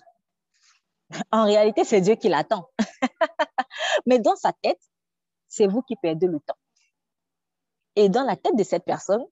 En 1.33 1.45
réalité, 1.45 1.85
c'est 1.85 2.01
Dieu 2.01 2.15
qui 2.15 2.29
l'attend. 2.29 2.71
Mais 4.07 4.19
dans 4.19 4.37
sa 4.37 4.53
tête, 4.53 4.81
c'est 5.49 5.67
vous 5.67 5.83
qui 5.83 5.97
perdez 5.97 6.27
le 6.27 6.41
temps. 6.41 6.59
Et 7.97 8.09
dans 8.09 8.23
la 8.23 8.37
tête 8.37 8.57
de 8.57 8.63
cette 8.63 8.85
personne, 8.85 9.25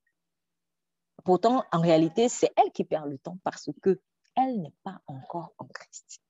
pourtant, 1.25 1.65
en 1.73 1.81
réalité, 1.81 2.29
c'est 2.29 2.53
elle 2.57 2.73
qui 2.73 2.85
perd 2.85 3.09
le 3.09 3.19
temps 3.19 3.39
parce 3.45 3.71
que 3.83 4.01
elle 4.37 4.61
n'est 4.61 4.75
pas 4.85 5.01
encore 5.07 5.53
en 5.59 5.67
Christ. 5.67 6.21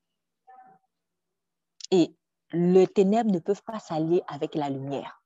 Et 1.91 2.15
les 2.51 2.87
ténèbres 2.87 3.31
ne 3.31 3.39
peuvent 3.39 3.63
pas 3.63 3.79
s'allier 3.79 4.21
avec 4.27 4.55
la 4.55 4.69
lumière. 4.69 5.21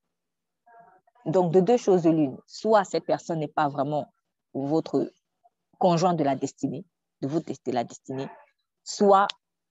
Donc, 1.25 1.51
de 1.51 1.59
deux 1.59 1.77
choses 1.77 2.05
l'une. 2.05 2.37
Soit 2.47 2.83
cette 2.83 3.05
personne 3.05 3.39
n'est 3.39 3.47
pas 3.47 3.69
vraiment 3.69 4.11
votre 4.53 5.11
conjoint 5.77 6.13
de 6.13 6.23
la 6.23 6.35
destinée, 6.35 6.85
de 7.21 7.27
votre 7.27 7.51
de 7.51 7.71
la 7.71 7.83
destinée, 7.83 8.29
soit 8.83 9.27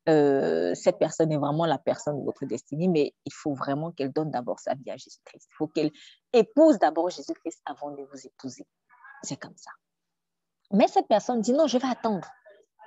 euh, 0.08 0.74
cette 0.74 0.98
personne 0.98 1.30
est 1.30 1.36
vraiment 1.36 1.66
la 1.66 1.78
personne 1.78 2.18
de 2.18 2.24
votre 2.24 2.46
destinée, 2.46 2.88
mais 2.88 3.14
il 3.24 3.32
faut 3.32 3.54
vraiment 3.54 3.92
qu'elle 3.92 4.12
donne 4.12 4.30
d'abord 4.30 4.58
sa 4.58 4.74
vie 4.74 4.90
à 4.90 4.96
Jésus-Christ. 4.96 5.46
Il 5.50 5.54
faut 5.54 5.66
qu'elle 5.68 5.90
épouse 6.32 6.78
d'abord 6.78 7.10
Jésus-Christ 7.10 7.60
avant 7.64 7.90
de 7.90 8.02
vous 8.02 8.26
épouser. 8.26 8.66
C'est 9.22 9.36
comme 9.36 9.56
ça. 9.56 9.70
Mais 10.72 10.88
cette 10.88 11.08
personne 11.08 11.40
dit 11.40 11.52
non, 11.52 11.66
je 11.66 11.78
vais 11.78 11.88
attendre. 11.88 12.28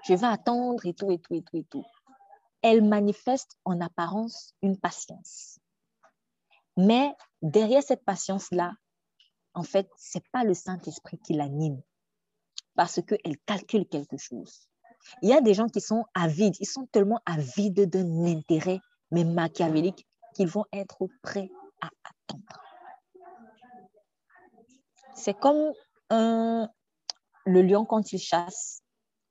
Je 0.04 0.14
vais 0.14 0.28
attendre 0.28 0.86
et 0.86 0.94
tout, 0.94 1.12
et 1.12 1.20
tout, 1.20 1.36
et 1.36 1.44
tout, 1.44 1.58
et 1.58 1.64
tout. 1.66 1.86
Elle 2.64 2.84
manifeste 2.84 3.58
en 3.66 3.80
apparence 3.82 4.56
une 4.62 4.80
patience. 4.80 5.60
Mais 6.76 7.14
derrière 7.42 7.84
cette 7.84 8.04
patience-là, 8.04 8.74
en 9.54 9.64
fait, 9.64 9.88
ce 9.98 10.18
n'est 10.18 10.24
pas 10.32 10.44
le 10.44 10.56
Saint-Esprit 10.56 11.20
qui 11.20 11.34
l'anime 11.34 11.82
parce 12.76 13.02
qu'elle 13.04 13.38
calcule 13.46 13.88
quelque 13.88 14.18
chose. 14.18 14.68
Il 15.22 15.30
y 15.30 15.34
a 15.34 15.42
des 15.42 15.54
gens 15.54 15.68
qui 15.68 15.82
sont 15.82 16.06
avides, 16.16 16.56
ils 16.60 16.66
sont 16.66 16.88
tellement 16.88 17.20
avides 17.26 17.88
d'un 17.90 18.26
intérêt, 18.26 18.80
mais 19.12 19.24
machiavélique, 19.24 20.08
qu'ils 20.34 20.48
vont 20.48 20.66
être 20.72 21.08
prêts 21.22 21.52
à 21.82 21.90
attendre. 22.04 22.62
C'est 25.14 25.38
comme 25.40 25.72
le 26.10 27.62
lion 27.62 27.86
quand 27.86 28.12
il 28.14 28.20
chasse 28.20 28.82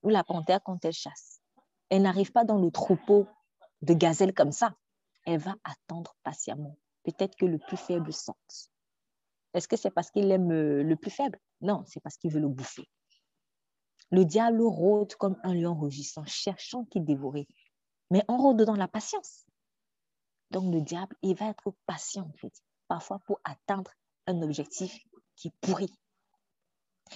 ou 0.02 0.10
la 0.10 0.22
panthère 0.22 0.60
quand 0.62 0.84
elle 0.84 0.92
chasse. 0.92 1.41
Elle 1.92 2.00
n'arrive 2.00 2.32
pas 2.32 2.44
dans 2.44 2.56
le 2.56 2.70
troupeau 2.70 3.26
de 3.82 3.92
gazelles 3.92 4.32
comme 4.32 4.50
ça. 4.50 4.74
Elle 5.26 5.40
va 5.40 5.56
attendre 5.62 6.16
patiemment. 6.22 6.78
Peut-être 7.02 7.36
que 7.36 7.44
le 7.44 7.58
plus 7.58 7.76
faible 7.76 8.14
sorte. 8.14 8.70
Est-ce 9.52 9.68
que 9.68 9.76
c'est 9.76 9.90
parce 9.90 10.10
qu'il 10.10 10.30
aime 10.30 10.50
le 10.50 10.96
plus 10.96 11.10
faible? 11.10 11.38
Non, 11.60 11.84
c'est 11.86 12.00
parce 12.00 12.16
qu'il 12.16 12.32
veut 12.32 12.40
le 12.40 12.48
bouffer. 12.48 12.88
Le 14.10 14.24
diable 14.24 14.62
rôde 14.62 15.14
comme 15.16 15.36
un 15.42 15.52
lion 15.52 15.78
rugissant, 15.78 16.24
cherchant 16.24 16.86
qui 16.86 17.02
dévorer. 17.02 17.46
Mais 18.10 18.24
on 18.26 18.38
rôde 18.38 18.62
dans 18.62 18.76
la 18.76 18.88
patience. 18.88 19.44
Donc 20.50 20.72
le 20.72 20.80
diable, 20.80 21.14
il 21.20 21.36
va 21.36 21.50
être 21.50 21.74
patient, 21.84 22.26
en 22.26 22.38
fait, 22.38 22.54
parfois 22.88 23.18
pour 23.26 23.38
atteindre 23.44 23.90
un 24.26 24.40
objectif 24.40 24.98
qui 25.36 25.50
pourrit. 25.60 25.92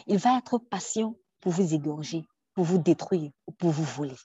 Il 0.06 0.18
va 0.18 0.36
être 0.36 0.58
patient 0.58 1.16
pour 1.40 1.52
vous 1.52 1.72
égorger, 1.72 2.26
pour 2.52 2.66
vous 2.66 2.78
détruire 2.78 3.30
ou 3.46 3.52
pour 3.52 3.70
vous 3.70 3.84
voler. 3.84 4.16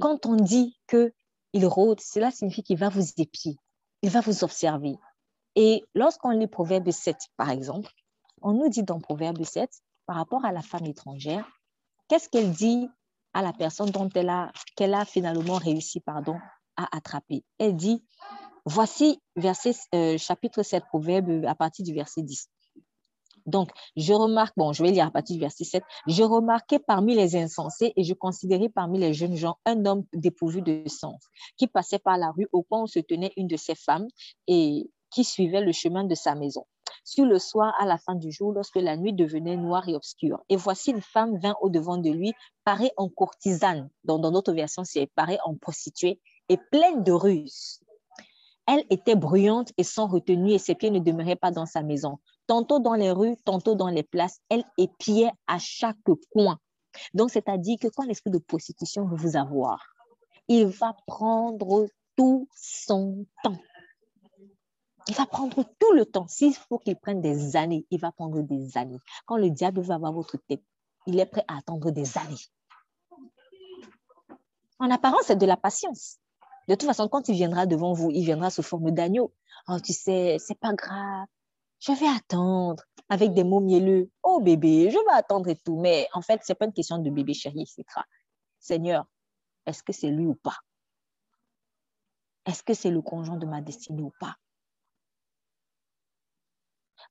Quand 0.00 0.26
on 0.26 0.36
dit 0.36 0.76
qu'il 0.88 1.66
rôde, 1.66 2.00
cela 2.00 2.30
signifie 2.30 2.62
qu'il 2.62 2.78
va 2.78 2.88
vous 2.88 3.04
épier, 3.16 3.56
il 4.02 4.10
va 4.10 4.20
vous 4.20 4.44
observer. 4.44 4.96
Et 5.54 5.82
lorsqu'on 5.94 6.30
lit 6.30 6.46
Proverbe 6.46 6.90
7, 6.90 7.16
par 7.36 7.50
exemple, 7.50 7.90
on 8.42 8.52
nous 8.52 8.68
dit 8.68 8.82
dans 8.82 9.00
Proverbe 9.00 9.42
7, 9.42 9.70
par 10.06 10.16
rapport 10.16 10.44
à 10.44 10.52
la 10.52 10.62
femme 10.62 10.84
étrangère, 10.84 11.48
qu'est-ce 12.08 12.28
qu'elle 12.28 12.52
dit 12.52 12.88
à 13.32 13.42
la 13.42 13.52
personne 13.52 13.90
dont 13.90 14.08
elle 14.14 14.28
a, 14.28 14.52
qu'elle 14.76 14.94
a 14.94 15.04
finalement 15.04 15.56
réussi 15.56 16.00
pardon, 16.00 16.38
à 16.76 16.94
attraper? 16.94 17.42
Elle 17.58 17.74
dit, 17.74 18.04
voici 18.66 19.20
verset, 19.34 19.74
euh, 19.94 20.18
chapitre 20.18 20.62
7, 20.62 20.84
Proverbe, 20.84 21.44
à 21.46 21.54
partir 21.54 21.84
du 21.84 21.94
verset 21.94 22.22
10. 22.22 22.50
Donc, 23.46 23.70
je 23.96 24.12
remarque, 24.12 24.54
bon, 24.56 24.72
je 24.72 24.82
vais 24.82 24.90
lire 24.90 25.06
à 25.06 25.10
partir 25.10 25.34
du 25.34 25.40
verset 25.40 25.64
7, 25.64 25.82
je 26.06 26.22
remarquais 26.22 26.78
parmi 26.78 27.14
les 27.14 27.36
insensés 27.36 27.92
et 27.96 28.04
je 28.04 28.14
considérais 28.14 28.68
parmi 28.68 28.98
les 28.98 29.14
jeunes 29.14 29.36
gens 29.36 29.56
un 29.64 29.86
homme 29.86 30.04
dépourvu 30.12 30.62
de 30.62 30.82
sens 30.88 31.22
qui 31.56 31.66
passait 31.66 31.98
par 31.98 32.18
la 32.18 32.30
rue 32.30 32.48
au 32.52 32.62
point 32.62 32.82
où 32.82 32.86
se 32.86 32.98
tenait 32.98 33.32
une 33.36 33.46
de 33.46 33.56
ses 33.56 33.74
femmes 33.74 34.08
et 34.46 34.90
qui 35.10 35.24
suivait 35.24 35.60
le 35.60 35.72
chemin 35.72 36.04
de 36.04 36.14
sa 36.14 36.34
maison 36.34 36.66
sur 37.06 37.24
le 37.24 37.38
soir 37.38 37.72
à 37.78 37.86
la 37.86 37.98
fin 37.98 38.16
du 38.16 38.32
jour, 38.32 38.52
lorsque 38.52 38.76
la 38.76 38.96
nuit 38.96 39.12
devenait 39.12 39.56
noire 39.56 39.88
et 39.88 39.94
obscure. 39.94 40.40
Et 40.48 40.56
voici 40.56 40.90
une 40.90 41.00
femme 41.00 41.38
vint 41.38 41.54
au-devant 41.60 41.98
de 41.98 42.10
lui, 42.10 42.32
parée 42.64 42.90
en 42.96 43.08
courtisane, 43.08 43.88
dans, 44.02 44.18
dans 44.18 44.32
notre 44.32 44.52
version, 44.52 44.82
c'est 44.84 45.06
parée 45.14 45.38
en 45.44 45.54
prostituée, 45.54 46.20
et 46.48 46.58
pleine 46.70 47.04
de 47.04 47.12
ruses. 47.12 47.80
Elle 48.66 48.84
était 48.90 49.14
bruyante 49.14 49.72
et 49.78 49.84
sans 49.84 50.08
retenue, 50.08 50.50
et 50.50 50.58
ses 50.58 50.74
pieds 50.74 50.90
ne 50.90 50.98
demeuraient 50.98 51.36
pas 51.36 51.52
dans 51.52 51.66
sa 51.66 51.82
maison. 51.82 52.18
Tantôt 52.46 52.78
dans 52.78 52.94
les 52.94 53.10
rues, 53.10 53.36
tantôt 53.44 53.74
dans 53.74 53.88
les 53.88 54.02
places. 54.02 54.40
Elle 54.48 54.64
épiait 54.78 55.32
à 55.46 55.58
chaque 55.58 55.96
coin. 56.30 56.58
Donc, 57.14 57.30
c'est-à-dire 57.30 57.76
que 57.80 57.88
quand 57.88 58.04
l'esprit 58.04 58.30
de 58.30 58.38
prostitution 58.38 59.06
veut 59.06 59.16
vous 59.16 59.36
avoir, 59.36 59.82
il 60.48 60.66
va 60.66 60.96
prendre 61.06 61.86
tout 62.16 62.48
son 62.54 63.26
temps. 63.42 63.58
Il 65.08 65.14
va 65.14 65.26
prendre 65.26 65.64
tout 65.78 65.92
le 65.92 66.04
temps. 66.04 66.26
S'il 66.26 66.54
faut 66.54 66.78
qu'il 66.78 66.96
prenne 66.96 67.20
des 67.20 67.56
années, 67.56 67.86
il 67.90 68.00
va 68.00 68.10
prendre 68.12 68.42
des 68.42 68.76
années. 68.76 68.98
Quand 69.26 69.36
le 69.36 69.50
diable 69.50 69.80
va 69.80 69.94
avoir 69.94 70.12
votre 70.12 70.36
tête, 70.48 70.62
il 71.06 71.20
est 71.20 71.26
prêt 71.26 71.44
à 71.46 71.58
attendre 71.58 71.90
des 71.90 72.18
années. 72.18 72.36
En 74.78 74.90
apparence, 74.90 75.22
c'est 75.26 75.36
de 75.36 75.46
la 75.46 75.56
patience. 75.56 76.18
De 76.68 76.74
toute 76.74 76.88
façon, 76.88 77.08
quand 77.08 77.28
il 77.28 77.34
viendra 77.34 77.66
devant 77.66 77.92
vous, 77.92 78.10
il 78.10 78.24
viendra 78.24 78.50
sous 78.50 78.62
forme 78.62 78.90
d'agneau. 78.90 79.32
Oh, 79.68 79.78
tu 79.78 79.92
sais, 79.92 80.36
c'est 80.40 80.58
pas 80.58 80.72
grave. 80.74 81.26
Je 81.80 81.92
vais 81.92 82.08
attendre 82.08 82.82
avec 83.08 83.32
des 83.34 83.44
mots 83.44 83.60
mielleux. 83.60 84.10
Oh 84.22 84.40
bébé, 84.40 84.90
je 84.90 84.96
vais 84.96 85.14
attendre 85.14 85.48
et 85.48 85.56
tout. 85.56 85.78
Mais 85.78 86.08
en 86.12 86.22
fait, 86.22 86.40
c'est 86.42 86.54
pas 86.54 86.66
une 86.66 86.72
question 86.72 86.98
de 86.98 87.10
bébé 87.10 87.34
chéri, 87.34 87.62
etc. 87.62 87.84
Seigneur, 88.58 89.06
est-ce 89.66 89.82
que 89.82 89.92
c'est 89.92 90.10
lui 90.10 90.26
ou 90.26 90.34
pas? 90.34 90.56
Est-ce 92.46 92.62
que 92.62 92.74
c'est 92.74 92.90
le 92.90 93.02
conjoint 93.02 93.36
de 93.36 93.46
ma 93.46 93.60
destinée 93.60 94.02
ou 94.02 94.12
pas? 94.20 94.36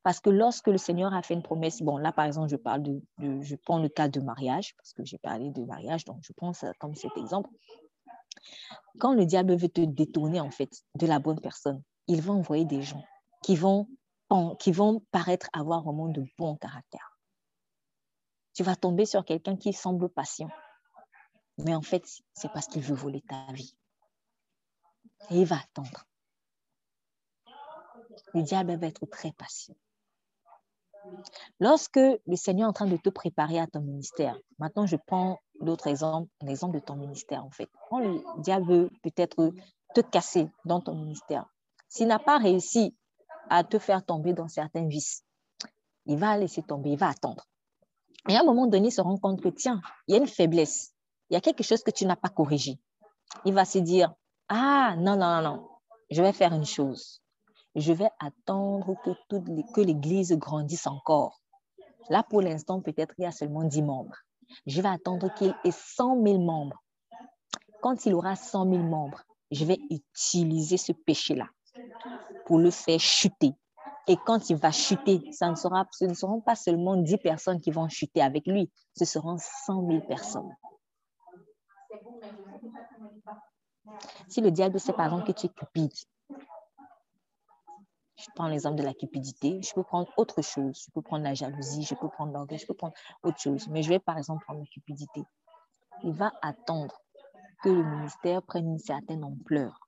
Parce 0.03 0.19
que 0.19 0.29
lorsque 0.29 0.67
le 0.67 0.77
Seigneur 0.77 1.13
a 1.13 1.21
fait 1.23 1.33
une 1.33 1.41
promesse, 1.41 1.81
bon, 1.81 1.97
là, 1.97 2.11
par 2.11 2.25
exemple, 2.25 2.49
je 2.49 2.57
parle 2.57 2.83
de, 2.83 3.01
je 3.41 3.55
prends 3.55 3.79
le 3.79 3.89
cas 3.89 4.07
de 4.07 4.19
mariage, 4.19 4.75
parce 4.77 4.93
que 4.93 5.03
j'ai 5.03 5.17
parlé 5.17 5.49
de 5.49 5.63
mariage, 5.63 6.05
donc 6.05 6.19
je 6.21 6.31
prends 6.33 6.53
ça 6.53 6.71
comme 6.79 6.93
cet 6.93 7.17
exemple. 7.17 7.49
Quand 8.99 9.13
le 9.13 9.25
diable 9.25 9.55
veut 9.55 9.67
te 9.67 9.81
détourner, 9.81 10.39
en 10.39 10.51
fait, 10.51 10.69
de 10.93 11.07
la 11.07 11.17
bonne 11.17 11.41
personne, 11.41 11.81
il 12.07 12.21
va 12.21 12.33
envoyer 12.33 12.65
des 12.65 12.83
gens 12.83 13.03
qui 13.41 13.55
vont, 13.55 13.87
qui 14.59 14.71
vont 14.71 15.01
paraître 15.11 15.49
avoir 15.53 15.83
vraiment 15.83 16.09
de 16.09 16.25
bon 16.37 16.55
caractère. 16.57 17.17
Tu 18.53 18.63
vas 18.63 18.75
tomber 18.75 19.05
sur 19.05 19.25
quelqu'un 19.25 19.57
qui 19.57 19.73
semble 19.73 20.09
patient, 20.09 20.49
mais 21.57 21.75
en 21.75 21.81
fait, 21.81 22.03
c'est 22.33 22.51
parce 22.51 22.67
qu'il 22.67 22.81
veut 22.81 22.95
voler 22.95 23.21
ta 23.21 23.51
vie. 23.53 23.75
Et 25.29 25.39
il 25.39 25.45
va 25.45 25.57
attendre. 25.57 26.05
Le 28.33 28.41
diable 28.41 28.77
va 28.77 28.87
être 28.87 29.05
très 29.05 29.31
patient. 29.31 29.75
Lorsque 31.59 31.97
le 31.97 32.35
Seigneur 32.35 32.67
est 32.67 32.69
en 32.69 32.73
train 32.73 32.87
de 32.87 32.97
te 32.97 33.09
préparer 33.09 33.59
à 33.59 33.67
ton 33.67 33.81
ministère, 33.81 34.37
maintenant 34.59 34.85
je 34.85 34.95
prends 34.95 35.39
l'autre 35.59 35.87
exemple, 35.87 36.29
de 36.41 36.79
ton 36.79 36.95
ministère 36.95 37.45
en 37.45 37.51
fait. 37.51 37.69
Quand 37.89 37.99
le 37.99 38.21
diable 38.41 38.65
veut 38.65 38.89
peut-être 39.03 39.53
te 39.93 40.01
casser 40.01 40.49
dans 40.65 40.81
ton 40.81 40.95
ministère, 40.95 41.45
s'il 41.87 42.07
n'a 42.07 42.19
pas 42.19 42.37
réussi 42.37 42.95
à 43.49 43.63
te 43.63 43.79
faire 43.79 44.03
tomber 44.05 44.33
dans 44.33 44.47
certains 44.47 44.87
vices, 44.87 45.23
il 46.05 46.17
va 46.17 46.37
laisser 46.37 46.61
tomber, 46.63 46.91
il 46.91 46.97
va 46.97 47.09
attendre. 47.09 47.45
Et 48.27 48.35
à 48.35 48.41
un 48.41 48.43
moment 48.43 48.67
donné, 48.67 48.87
il 48.87 48.91
se 48.91 49.01
rend 49.01 49.17
compte 49.17 49.41
que 49.41 49.49
tiens, 49.49 49.81
il 50.07 50.13
y 50.13 50.17
a 50.17 50.21
une 50.21 50.27
faiblesse, 50.27 50.93
il 51.29 51.33
y 51.33 51.37
a 51.37 51.41
quelque 51.41 51.63
chose 51.63 51.83
que 51.83 51.91
tu 51.91 52.05
n'as 52.05 52.15
pas 52.15 52.29
corrigé. 52.29 52.79
Il 53.45 53.53
va 53.53 53.65
se 53.65 53.79
dire, 53.79 54.13
ah 54.49 54.95
non, 54.97 55.15
non, 55.15 55.41
non, 55.41 55.41
non, 55.41 55.69
je 56.09 56.21
vais 56.21 56.33
faire 56.33 56.53
une 56.53 56.65
chose 56.65 57.21
je 57.75 57.91
vais 57.91 58.09
attendre 58.19 58.95
que, 59.03 59.11
que 59.73 59.81
l'Église 59.81 60.33
grandisse 60.33 60.87
encore. 60.87 61.41
Là, 62.09 62.23
pour 62.23 62.41
l'instant, 62.41 62.81
peut-être 62.81 63.13
il 63.17 63.23
y 63.23 63.25
a 63.25 63.31
seulement 63.31 63.63
10 63.63 63.81
membres. 63.81 64.15
Je 64.65 64.81
vais 64.81 64.89
attendre 64.89 65.33
qu'il 65.33 65.53
ait 65.63 65.71
100 65.71 66.23
000 66.23 66.39
membres. 66.39 66.81
Quand 67.81 68.05
il 68.05 68.13
aura 68.13 68.35
100 68.35 68.69
000 68.69 68.83
membres, 68.83 69.21
je 69.51 69.65
vais 69.65 69.79
utiliser 69.89 70.77
ce 70.77 70.91
péché-là 70.91 71.47
pour 72.45 72.59
le 72.59 72.71
faire 72.71 72.99
chuter. 72.99 73.53
Et 74.07 74.17
quand 74.25 74.49
il 74.49 74.57
va 74.57 74.71
chuter, 74.71 75.31
ça 75.31 75.49
ne 75.49 75.55
sera, 75.55 75.87
ce 75.91 76.05
ne 76.05 76.13
seront 76.13 76.41
pas 76.41 76.55
seulement 76.55 76.95
10 76.95 77.17
personnes 77.17 77.59
qui 77.59 77.71
vont 77.71 77.89
chuter 77.89 78.21
avec 78.21 78.45
lui, 78.45 78.71
ce 78.95 79.05
seront 79.05 79.37
100 79.37 79.87
000 79.87 80.01
personnes. 80.01 80.55
Si 84.27 84.41
le 84.41 84.51
diable 84.51 84.79
sait 84.79 84.93
par 84.93 85.05
exemple 85.05 85.25
que 85.25 85.31
tu 85.31 85.47
es 85.47 85.49
cupide, 85.49 85.91
je 88.17 88.31
prends 88.33 88.47
l'exemple 88.47 88.77
de 88.77 88.83
la 88.83 88.93
cupidité, 88.93 89.61
je 89.61 89.73
peux 89.73 89.83
prendre 89.83 90.11
autre 90.17 90.41
chose, 90.41 90.83
je 90.85 90.91
peux 90.91 91.01
prendre 91.01 91.23
la 91.23 91.33
jalousie, 91.33 91.83
je 91.83 91.95
peux 91.95 92.09
prendre 92.09 92.33
l'orgueil, 92.33 92.57
je 92.57 92.65
peux 92.65 92.73
prendre 92.73 92.95
autre 93.23 93.39
chose, 93.39 93.67
mais 93.69 93.83
je 93.83 93.89
vais 93.89 93.99
par 93.99 94.17
exemple 94.17 94.43
prendre 94.43 94.59
la 94.59 94.65
cupidité. 94.65 95.23
Il 96.03 96.13
va 96.13 96.31
attendre 96.41 96.95
que 97.63 97.69
le 97.69 97.83
ministère 97.83 98.41
prenne 98.41 98.67
une 98.67 98.79
certaine 98.79 99.23
ampleur. 99.23 99.84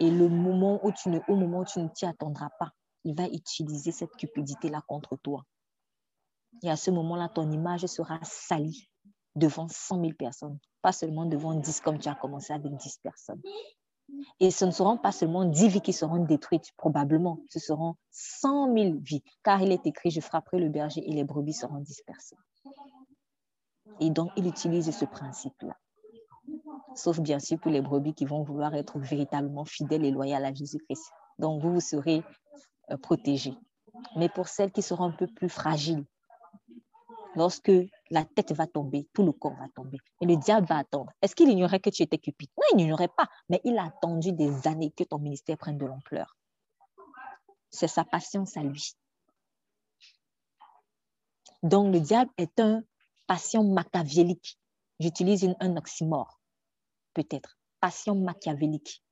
Et 0.00 0.10
le 0.10 0.28
moment 0.28 0.80
où 0.84 0.92
tu 0.92 1.08
ne, 1.08 1.20
au 1.28 1.36
moment 1.36 1.60
où 1.60 1.64
tu 1.64 1.80
ne 1.80 1.88
t'y 1.88 2.06
attendras 2.06 2.50
pas, 2.58 2.72
il 3.04 3.14
va 3.14 3.26
utiliser 3.28 3.92
cette 3.92 4.14
cupidité-là 4.16 4.82
contre 4.86 5.16
toi. 5.16 5.44
Et 6.62 6.70
à 6.70 6.76
ce 6.76 6.90
moment-là, 6.90 7.28
ton 7.28 7.50
image 7.50 7.86
sera 7.86 8.18
salie 8.22 8.88
devant 9.34 9.68
100 9.68 10.00
000 10.00 10.12
personnes, 10.12 10.58
pas 10.82 10.92
seulement 10.92 11.24
devant 11.24 11.54
10 11.54 11.80
comme 11.80 11.98
tu 11.98 12.08
as 12.08 12.14
commencé 12.14 12.52
avec 12.52 12.74
10 12.74 12.98
personnes. 13.02 13.40
Et 14.40 14.50
ce 14.50 14.64
ne 14.64 14.70
seront 14.70 14.98
pas 14.98 15.12
seulement 15.12 15.44
10 15.44 15.68
vies 15.68 15.80
qui 15.80 15.92
seront 15.92 16.24
détruites, 16.24 16.72
probablement, 16.76 17.38
ce 17.48 17.58
seront 17.58 17.94
100 18.10 18.74
000 18.74 18.98
vies, 19.00 19.22
car 19.42 19.62
il 19.62 19.72
est 19.72 19.86
écrit, 19.86 20.10
je 20.10 20.20
frapperai 20.20 20.58
le 20.58 20.68
berger 20.68 21.02
et 21.08 21.12
les 21.12 21.24
brebis 21.24 21.54
seront 21.54 21.80
dispersées. 21.80 22.36
Et 24.00 24.10
donc, 24.10 24.30
il 24.36 24.46
utilise 24.46 24.90
ce 24.90 25.04
principe-là. 25.04 25.76
Sauf 26.94 27.20
bien 27.20 27.38
sûr 27.38 27.58
pour 27.58 27.70
les 27.70 27.80
brebis 27.80 28.14
qui 28.14 28.24
vont 28.24 28.42
vouloir 28.42 28.74
être 28.74 28.98
véritablement 28.98 29.64
fidèles 29.64 30.04
et 30.04 30.10
loyales 30.10 30.44
à 30.44 30.52
Jésus-Christ. 30.52 31.10
Donc, 31.38 31.62
vous, 31.62 31.74
vous 31.74 31.80
serez 31.80 32.22
euh, 32.90 32.96
protégés. 32.96 33.54
Mais 34.16 34.28
pour 34.28 34.48
celles 34.48 34.72
qui 34.72 34.82
seront 34.82 35.04
un 35.04 35.12
peu 35.12 35.26
plus 35.26 35.48
fragiles, 35.48 36.04
lorsque 37.34 37.72
la 38.10 38.24
tête 38.24 38.52
va 38.52 38.66
tomber, 38.66 39.08
tout 39.12 39.22
le 39.22 39.32
corps 39.32 39.56
va 39.56 39.68
tomber. 39.74 39.98
Et 40.20 40.26
le 40.26 40.36
diable 40.36 40.66
va 40.66 40.78
attendre. 40.78 41.10
Est-ce 41.22 41.34
qu'il 41.34 41.48
ignorait 41.48 41.80
que 41.80 41.90
tu 41.90 42.02
étais 42.02 42.18
cupide? 42.18 42.50
Non, 42.58 42.64
il 42.72 42.76
n'ignorait 42.76 43.08
pas, 43.08 43.28
mais 43.48 43.60
il 43.64 43.78
a 43.78 43.84
attendu 43.84 44.32
des 44.32 44.66
années 44.66 44.90
que 44.90 45.04
ton 45.04 45.18
ministère 45.18 45.56
prenne 45.56 45.78
de 45.78 45.86
l'ampleur. 45.86 46.36
C'est 47.70 47.88
sa 47.88 48.04
patience 48.04 48.56
à 48.56 48.62
lui. 48.62 48.92
Donc, 51.62 51.92
le 51.92 52.00
diable 52.00 52.30
est 52.36 52.60
un 52.60 52.82
patient 53.26 53.64
machiavélique. 53.64 54.58
J'utilise 54.98 55.48
un 55.60 55.76
oxymore, 55.76 56.40
peut-être. 57.14 57.56
Patient 57.80 58.14
machiavélique. 58.14 59.02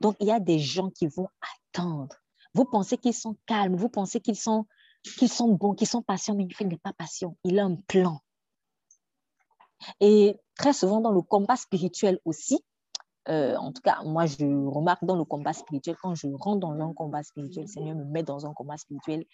Donc, 0.00 0.16
il 0.20 0.26
y 0.26 0.32
a 0.32 0.40
des 0.40 0.58
gens 0.58 0.90
qui 0.90 1.06
vont 1.06 1.28
attendre. 1.74 2.16
Vous 2.54 2.64
pensez 2.64 2.98
qu'ils 2.98 3.14
sont 3.14 3.36
calmes, 3.46 3.76
vous 3.76 3.88
pensez 3.88 4.20
qu'ils 4.20 4.36
sont 4.36 4.66
sont 5.04 5.54
bons, 5.54 5.74
qu'ils 5.74 5.88
sont 5.88 6.02
patients, 6.02 6.34
mais 6.34 6.46
il 6.60 6.68
n'est 6.68 6.78
pas 6.78 6.92
patient. 6.92 7.36
Il 7.44 7.58
a 7.58 7.64
un 7.64 7.76
plan. 7.76 8.20
Et 10.00 10.38
très 10.56 10.72
souvent 10.72 11.00
dans 11.00 11.10
le 11.10 11.22
combat 11.22 11.56
spirituel 11.56 12.20
aussi, 12.24 12.64
euh, 13.28 13.56
en 13.56 13.72
tout 13.72 13.82
cas, 13.82 14.02
moi, 14.04 14.26
je 14.26 14.44
remarque 14.44 15.04
dans 15.04 15.16
le 15.16 15.24
combat 15.24 15.52
spirituel, 15.52 15.96
quand 16.00 16.14
je 16.14 16.28
rentre 16.28 16.60
dans 16.60 16.72
un 16.72 16.92
combat 16.92 17.22
spirituel, 17.22 17.64
le 17.64 17.68
Seigneur 17.68 17.96
me 17.96 18.04
met 18.04 18.22
dans 18.22 18.46
un 18.46 18.52
combat 18.52 18.76
spirituel, 18.76 19.24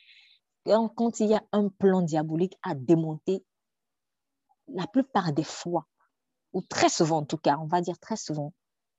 quand 0.65 1.21
il 1.21 1.29
y 1.29 1.35
a 1.35 1.43
un 1.53 1.69
plan 1.69 2.03
diabolique 2.03 2.59
à 2.63 2.75
démonter, 2.75 3.45
la 4.69 4.87
plupart 4.87 5.33
des 5.33 5.45
fois, 5.45 5.87
ou 6.53 6.63
très 6.63 6.89
souvent 6.89 7.19
en 7.19 7.25
tout 7.25 7.37
cas, 7.37 7.59
on 7.59 7.67
va 7.67 7.81
dire 7.81 7.99
très 7.99 8.17
souvent, 8.17 8.53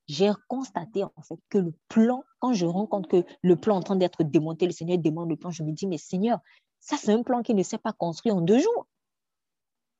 j'ai 0.07 0.31
constaté 0.47 1.03
en 1.03 1.21
fait 1.21 1.39
que 1.49 1.57
le 1.57 1.73
plan, 1.87 2.23
quand 2.39 2.53
je 2.53 2.65
rends 2.65 2.87
compte 2.87 3.07
que 3.07 3.23
le 3.43 3.55
plan 3.55 3.75
est 3.75 3.77
en 3.77 3.83
train 3.83 3.95
d'être 3.95 4.23
démonté, 4.23 4.65
le 4.65 4.71
Seigneur 4.71 4.97
demande 4.97 5.29
le 5.29 5.35
plan, 5.35 5.51
je 5.51 5.63
me 5.63 5.71
dis, 5.71 5.87
mais 5.87 5.97
Seigneur, 5.97 6.39
ça 6.79 6.97
c'est 6.97 7.13
un 7.13 7.23
plan 7.23 7.43
qui 7.43 7.53
ne 7.53 7.63
s'est 7.63 7.77
pas 7.77 7.93
construit 7.93 8.31
en 8.31 8.41
deux 8.41 8.59
jours. 8.59 8.87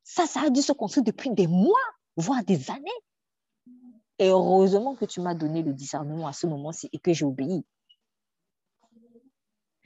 Ça, 0.04 0.26
ça 0.26 0.42
a 0.48 0.50
dû 0.50 0.62
se 0.62 0.72
construire 0.72 1.04
depuis 1.04 1.30
des 1.30 1.46
mois, 1.46 1.78
voire 2.18 2.44
des 2.44 2.72
années. 2.72 2.90
Et 4.18 4.30
heureusement 4.30 4.96
que 4.96 5.06
tu 5.06 5.22
m'as 5.22 5.36
donné 5.36 5.62
le 5.62 5.74
discernement 5.74 6.28
à 6.28 6.34
ce 6.34 6.48
moment-ci 6.48 6.90
et 6.92 6.98
que 6.98 7.14
j'ai 7.14 7.26
obéi. 7.26 7.64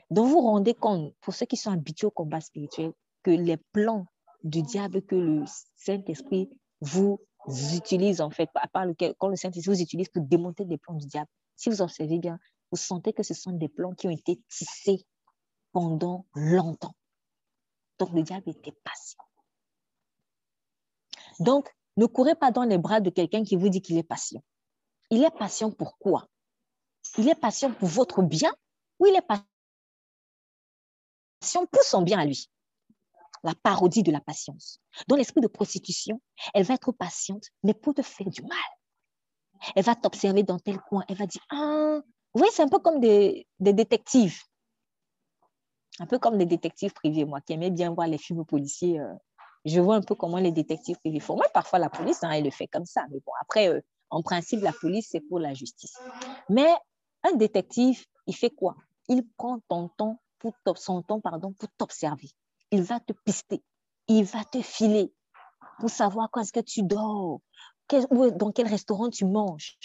Donc 0.09 0.29
vous 0.29 0.39
rendez 0.39 0.73
compte, 0.73 1.13
pour 1.21 1.33
ceux 1.33 1.45
qui 1.45 1.57
sont 1.57 1.71
habitués 1.71 2.07
au 2.07 2.11
combat 2.11 2.39
spirituel, 2.39 2.93
que 3.23 3.31
les 3.31 3.57
plans 3.57 4.05
du 4.43 4.61
diable 4.61 5.01
que 5.01 5.15
le 5.15 5.43
Saint-Esprit 5.75 6.49
vous 6.81 7.19
utilisent 7.47 8.21
en 8.21 8.29
fait, 8.29 8.49
à 8.55 8.67
part 8.67 8.85
lequel, 8.85 9.15
quand 9.17 9.27
le 9.27 9.35
Saint-Esprit 9.35 9.73
vous 9.73 9.81
utilise 9.81 10.09
pour 10.09 10.23
démonter 10.23 10.65
les 10.65 10.77
plans 10.77 10.95
du 10.95 11.07
diable, 11.07 11.29
si 11.55 11.69
vous 11.69 11.81
observez 11.81 12.19
bien, 12.19 12.39
vous 12.71 12.77
sentez 12.77 13.13
que 13.13 13.23
ce 13.23 13.33
sont 13.33 13.51
des 13.51 13.69
plans 13.69 13.93
qui 13.93 14.07
ont 14.07 14.11
été 14.11 14.41
tissés 14.49 15.05
pendant 15.71 16.25
longtemps. 16.33 16.95
Donc 17.99 18.11
le 18.13 18.23
diable 18.23 18.49
était 18.49 18.75
patient. 18.83 19.23
Donc, 21.39 21.69
ne 21.97 22.05
courez 22.05 22.35
pas 22.35 22.51
dans 22.51 22.63
les 22.63 22.77
bras 22.77 22.99
de 23.01 23.09
quelqu'un 23.09 23.43
qui 23.43 23.55
vous 23.55 23.69
dit 23.69 23.81
qu'il 23.81 23.97
est 23.97 24.03
patient. 24.03 24.43
Il 25.09 25.23
est 25.23 25.37
patient 25.37 25.71
pour 25.71 25.97
quoi? 25.97 26.27
Il 27.17 27.27
est 27.27 27.35
patient 27.35 27.73
pour 27.73 27.87
votre 27.87 28.21
bien 28.21 28.53
ou 28.99 29.07
il 29.07 29.15
est 29.15 29.21
patient 29.21 29.47
pour 31.71 31.83
son 31.83 32.01
bien 32.01 32.19
à 32.19 32.25
lui? 32.25 32.49
La 33.43 33.53
parodie 33.55 34.03
de 34.03 34.11
la 34.11 34.21
patience. 34.21 34.79
Dans 35.07 35.15
l'esprit 35.15 35.41
de 35.41 35.47
prostitution, 35.47 36.21
elle 36.53 36.63
va 36.63 36.75
être 36.75 36.91
patiente, 36.91 37.45
mais 37.63 37.73
pour 37.73 37.93
te 37.93 38.01
faire 38.01 38.29
du 38.29 38.41
mal. 38.41 39.71
Elle 39.75 39.83
va 39.83 39.95
t'observer 39.95 40.43
dans 40.43 40.59
tel 40.59 40.79
coin, 40.79 41.03
elle 41.07 41.17
va 41.17 41.25
dire, 41.25 41.43
ah, 41.49 41.99
oui, 42.35 42.47
c'est 42.51 42.63
un 42.63 42.67
peu 42.67 42.79
comme 42.79 42.99
des, 42.99 43.47
détectives. 43.59 44.39
Un 45.99 46.05
peu 46.05 46.17
comme 46.19 46.37
les 46.37 46.45
détectives 46.45 46.93
privés, 46.93 47.25
moi 47.25 47.41
qui 47.41 47.53
aimais 47.53 47.69
bien 47.69 47.93
voir 47.93 48.07
les 48.07 48.17
films 48.17 48.45
policiers. 48.45 48.99
Euh, 48.99 49.13
je 49.65 49.79
vois 49.79 49.95
un 49.95 50.01
peu 50.01 50.15
comment 50.15 50.37
les 50.37 50.51
détectives 50.51 50.97
privés 50.97 51.19
font. 51.19 51.35
Moi, 51.35 51.45
parfois, 51.53 51.79
la 51.79 51.89
police, 51.89 52.23
hein, 52.23 52.31
elle 52.31 52.43
le 52.43 52.51
fait 52.51 52.67
comme 52.67 52.85
ça. 52.85 53.05
Mais 53.11 53.19
bon, 53.25 53.31
après, 53.41 53.69
euh, 53.69 53.79
en 54.09 54.21
principe, 54.21 54.61
la 54.61 54.73
police, 54.73 55.09
c'est 55.11 55.21
pour 55.21 55.39
la 55.39 55.53
justice. 55.53 55.95
Mais 56.49 56.67
un 57.23 57.33
détective, 57.33 58.03
il 58.25 58.35
fait 58.35 58.49
quoi? 58.49 58.75
Il 59.07 59.25
prend 59.37 59.59
temps 59.59 59.89
son 60.75 61.01
temps 61.01 61.21
pour 61.21 61.69
t'observer. 61.77 62.29
Il 62.73 62.81
va 62.81 62.99
te 62.99 63.13
pister. 63.13 63.63
Il 64.07 64.25
va 64.25 64.43
te 64.45 64.59
filer 64.63 65.13
pour 65.77 65.91
savoir 65.91 66.29
quand 66.31 66.41
est-ce 66.41 66.51
que 66.51 66.59
tu 66.59 66.81
dors, 66.81 67.39
dans 67.91 68.51
quel 68.51 68.67
restaurant 68.67 69.11
tu 69.11 69.25
manges. 69.25 69.77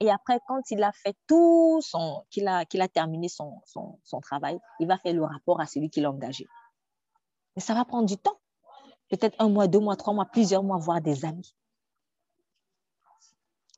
Et 0.00 0.10
après, 0.10 0.40
quand 0.48 0.60
il 0.72 0.82
a 0.82 0.90
fait 0.90 1.16
tout 1.28 1.80
son, 1.82 2.24
qu'il 2.30 2.48
a, 2.48 2.64
qu'il 2.64 2.80
a 2.80 2.88
terminé 2.88 3.28
son, 3.28 3.60
son, 3.64 4.00
son, 4.02 4.20
travail, 4.20 4.58
il 4.80 4.88
va 4.88 4.98
faire 4.98 5.14
le 5.14 5.22
rapport 5.22 5.60
à 5.60 5.66
celui 5.66 5.88
qui 5.88 6.00
l'a 6.00 6.10
engagé. 6.10 6.48
Mais 7.54 7.62
ça 7.62 7.74
va 7.74 7.84
prendre 7.84 8.06
du 8.06 8.18
temps. 8.18 8.40
Peut-être 9.08 9.36
un 9.38 9.48
mois, 9.48 9.68
deux 9.68 9.78
mois, 9.78 9.94
trois 9.94 10.12
mois, 10.12 10.26
plusieurs 10.26 10.64
mois, 10.64 10.78
voire 10.78 11.00
des 11.00 11.24
années. 11.24 11.54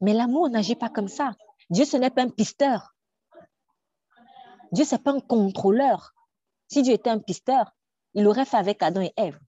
Mais 0.01 0.15
l'amour 0.15 0.49
n'agit 0.49 0.75
pas 0.75 0.89
comme 0.89 1.09
ça. 1.09 1.33
Dieu, 1.69 1.85
ce 1.85 1.99
n'est 1.99 2.09
pas 2.09 2.23
un 2.23 2.31
pisteur. 2.31 2.95
Dieu, 4.73 4.87
ce 4.87 4.95
n'est 4.95 5.03
pas 5.03 5.13
un 5.13 5.21
contrôleur. 5.21 6.15
Si 6.69 6.81
Dieu 6.81 6.95
était 6.95 7.11
un 7.11 7.19
pisteur, 7.19 7.75
il 8.15 8.27
aurait 8.27 8.45
fait 8.45 8.57
avec 8.57 8.83
Adam 8.83 9.01
et 9.01 9.13
Ève. 9.17 9.39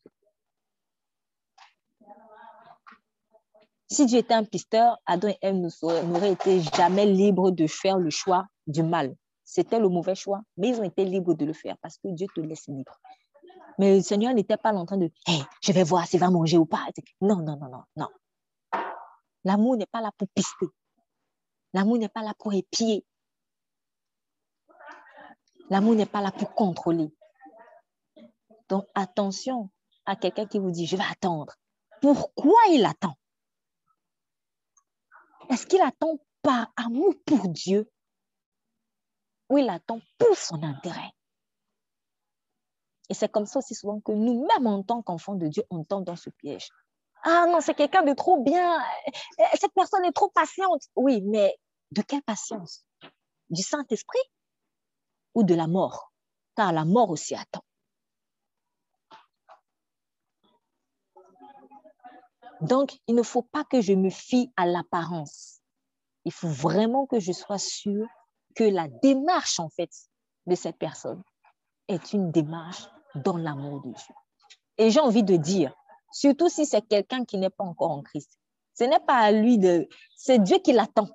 Si 3.88 4.07
Dieu 4.07 4.18
était 4.18 4.35
un 4.35 4.44
pisteur, 4.44 4.99
Adam 5.05 5.29
et 5.29 5.38
Ève 5.42 5.57
n'auraient 5.57 6.33
été 6.33 6.61
jamais 6.77 7.07
libres 7.07 7.51
de 7.51 7.66
faire 7.66 7.99
le 7.99 8.11
choix 8.11 8.46
du 8.66 8.85
mal. 8.85 9.16
C'était 9.44 9.81
le 9.81 9.88
mauvais 9.88 10.14
choix, 10.14 10.42
mais 10.57 10.68
ils 10.68 10.81
ont 10.81 10.85
été 10.85 11.05
libres 11.05 11.35
de 11.35 11.44
le 11.44 11.53
faire 11.53 11.77
parce 11.83 11.96
que 11.99 12.07
Dieu 12.09 12.29
te 12.33 12.40
laisse 12.40 12.68
libre. 12.68 13.01
Mais 13.79 13.96
le 13.96 14.03
Seigneur 14.03 14.33
n'était 14.33 14.57
pas 14.57 14.73
en 14.73 14.87
train 14.87 14.96
de 14.96 15.11
hey, 15.27 15.42
je 15.61 15.73
vais 15.73 15.83
voir 15.83 16.07
s'il 16.07 16.20
va 16.20 16.31
manger 16.31 16.57
ou 16.57 16.66
pas. 16.66 16.87
Non, 17.20 17.37
non, 17.37 17.57
non, 17.57 17.68
non, 17.68 17.83
non. 17.96 18.09
L'amour 19.42 19.77
n'est 19.77 19.87
pas 19.87 20.01
là 20.01 20.12
pour 20.16 20.29
pister. 20.29 20.66
L'amour 21.73 21.99
n'est 21.99 22.09
pas 22.09 22.23
là 22.23 22.33
pour 22.38 22.53
épier. 22.53 23.05
L'amour 25.68 25.94
n'est 25.94 26.07
pas 26.07 26.20
là 26.20 26.31
pour 26.31 26.55
contrôler. 26.55 27.11
Donc 28.70 28.87
attention 28.94 29.68
à 30.06 30.16
quelqu'un 30.16 30.46
qui 30.46 30.59
vous 30.59 30.70
dit 30.70 30.87
je 30.87 30.96
vais 30.96 31.04
attendre. 31.11 31.54
Pourquoi 32.00 32.61
il 32.70 32.85
attend? 32.87 33.14
Est-ce 35.50 35.66
qu'il 35.66 35.83
attend 35.83 36.18
par 36.40 36.72
amour 36.76 37.14
pour 37.26 37.48
Dieu? 37.48 37.90
Ou 39.50 39.59
il 39.59 39.68
attend 39.68 40.00
pour 40.16 40.37
son 40.37 40.62
intérêt? 40.62 41.11
Et 43.09 43.14
c'est 43.14 43.28
comme 43.28 43.46
ça 43.46 43.59
aussi 43.59 43.74
souvent 43.74 44.00
que 44.00 44.12
nous, 44.12 44.46
même 44.46 44.68
en 44.68 44.85
tant 44.85 45.02
qu'enfants 45.02 45.35
de 45.35 45.48
Dieu, 45.48 45.64
on 45.70 45.83
tombe 45.83 46.04
dans 46.04 46.14
ce 46.14 46.30
piège. 46.30 46.68
Ah 47.24 47.46
non, 47.48 47.61
c'est 47.61 47.74
quelqu'un 47.74 48.02
de 48.02 48.14
trop 48.14 48.40
bien. 48.42 48.80
Cette 49.54 49.74
personne 49.74 50.04
est 50.04 50.12
trop 50.12 50.30
patiente. 50.30 50.85
Oui, 50.94 51.20
mais 51.22 51.59
de 51.90 52.02
quelle 52.02 52.22
patience? 52.22 52.87
Du 53.50 53.62
Saint-Esprit 53.62 54.22
ou 55.35 55.42
de 55.42 55.54
la 55.54 55.66
mort? 55.66 56.12
Car 56.54 56.72
la 56.72 56.85
mort 56.85 57.11
aussi 57.11 57.35
attend. 57.35 57.64
Donc, 62.61 62.99
il 63.07 63.14
ne 63.14 63.23
faut 63.23 63.42
pas 63.42 63.64
que 63.64 63.81
je 63.81 63.92
me 63.92 64.11
fie 64.11 64.53
à 64.57 64.66
l'apparence. 64.66 65.61
Il 66.25 66.33
faut 66.33 66.49
vraiment 66.49 67.07
que 67.07 67.18
je 67.18 67.33
sois 67.33 67.59
sûre 67.59 68.07
que 68.55 68.64
la 68.64 68.88
démarche, 69.03 69.59
en 69.61 69.68
fait, 69.70 69.90
de 70.46 70.55
cette 70.55 70.77
personne 70.77 71.23
est 71.88 72.12
une 72.12 72.31
démarche 72.31 72.88
dans 73.14 73.37
l'amour 73.37 73.81
de 73.83 73.92
Dieu. 73.92 74.14
Et 74.79 74.90
j'ai 74.90 75.01
envie 75.01 75.23
de 75.23 75.37
dire, 75.37 75.75
surtout 76.12 76.49
si 76.49 76.66
c'est 76.66 76.83
quelqu'un 76.83 77.25
qui 77.25 77.38
n'est 77.38 77.51
pas 77.51 77.64
encore 77.64 77.90
en 77.90 78.03
Christ, 78.03 78.38
ce 78.75 78.85
n'est 78.85 79.01
pas 79.01 79.16
à 79.16 79.33
lui 79.33 79.59
de... 79.59 79.88
C'est 80.16 80.38
Dieu 80.38 80.59
qui 80.59 80.73
l'attend. 80.73 81.09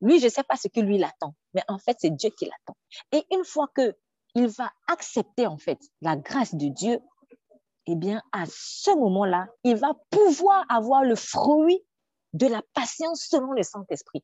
Lui, 0.00 0.18
je 0.18 0.26
ne 0.26 0.30
sais 0.30 0.42
pas 0.42 0.56
ce 0.56 0.68
que 0.68 0.80
lui 0.80 0.98
l'attend, 0.98 1.34
mais 1.54 1.62
en 1.68 1.78
fait, 1.78 1.96
c'est 2.00 2.10
Dieu 2.10 2.30
qui 2.30 2.46
l'attend. 2.46 2.76
Et 3.12 3.24
une 3.34 3.44
fois 3.44 3.68
que 3.74 3.94
il 4.34 4.46
va 4.46 4.70
accepter, 4.86 5.46
en 5.46 5.58
fait, 5.58 5.78
la 6.00 6.16
grâce 6.16 6.54
de 6.54 6.68
Dieu, 6.68 7.00
eh 7.92 7.96
bien, 7.96 8.22
à 8.32 8.44
ce 8.46 8.90
moment-là, 8.96 9.48
il 9.64 9.76
va 9.76 9.94
pouvoir 10.10 10.64
avoir 10.68 11.02
le 11.02 11.16
fruit 11.16 11.82
de 12.32 12.46
la 12.46 12.62
patience 12.74 13.26
selon 13.28 13.52
le 13.52 13.62
Saint-Esprit. 13.62 14.22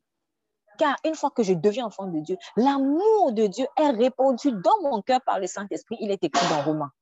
Car 0.78 0.96
une 1.04 1.14
fois 1.14 1.30
que 1.30 1.42
je 1.42 1.54
deviens 1.54 1.86
enfant 1.86 2.06
de 2.06 2.20
Dieu, 2.20 2.36
l'amour 2.56 3.32
de 3.32 3.46
Dieu 3.46 3.66
est 3.76 3.90
répandu 3.90 4.52
dans 4.52 4.82
mon 4.82 5.02
cœur 5.02 5.20
par 5.24 5.40
le 5.40 5.46
Saint-Esprit. 5.46 5.96
Il 6.00 6.10
est 6.10 6.22
écrit 6.22 6.46
dans 6.48 6.62
Romains. 6.62 6.92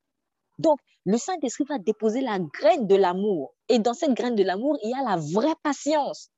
Donc, 0.59 0.79
le 1.05 1.19
Saint-Esprit 1.19 1.65
va 1.69 1.79
déposer 1.79 2.21
la 2.21 2.39
graine 2.39 2.87
de 2.87 2.95
l'amour. 2.95 3.55
Et 3.69 3.79
dans 3.79 3.95
cette 3.95 4.15
graine 4.15 4.37
de 4.37 4.45
l'amour, 4.45 4.79
il 4.83 4.91
y 4.91 4.95
a 4.95 5.03
la 5.03 5.17
vraie 5.17 5.57
patience. 5.63 6.31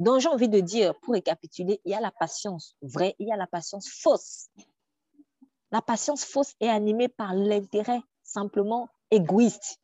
Donc, 0.00 0.20
j'ai 0.20 0.28
envie 0.28 0.48
de 0.48 0.60
dire, 0.60 0.98
pour 1.00 1.14
récapituler, 1.14 1.80
il 1.84 1.92
y 1.92 1.94
a 1.94 2.00
la 2.00 2.10
patience 2.10 2.74
vraie, 2.82 3.14
il 3.18 3.28
y 3.28 3.32
a 3.32 3.36
la 3.36 3.46
patience 3.46 3.88
fausse. 3.88 4.48
La 5.70 5.80
patience 5.80 6.24
fausse 6.24 6.54
est 6.58 6.68
animée 6.68 7.08
par 7.08 7.34
l'intérêt 7.34 8.00
simplement 8.24 8.88
égoïste. 9.10 9.78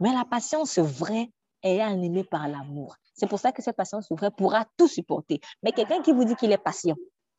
Mais 0.00 0.12
la 0.12 0.24
patience 0.24 0.78
vraie 0.78 1.30
est 1.62 1.80
animée 1.80 2.24
par 2.24 2.48
l'amour. 2.48 2.96
C'est 3.14 3.28
pour 3.28 3.38
ça 3.38 3.52
que 3.52 3.62
cette 3.62 3.76
patience 3.76 4.06
vraie 4.10 4.30
pourra 4.30 4.66
tout 4.76 4.88
supporter. 4.88 5.40
Mais 5.62 5.72
quelqu'un 5.72 6.02
qui 6.02 6.12
vous 6.12 6.24
dit 6.24 6.36
qu'il 6.36 6.52
est 6.52 6.58
patient 6.58 6.96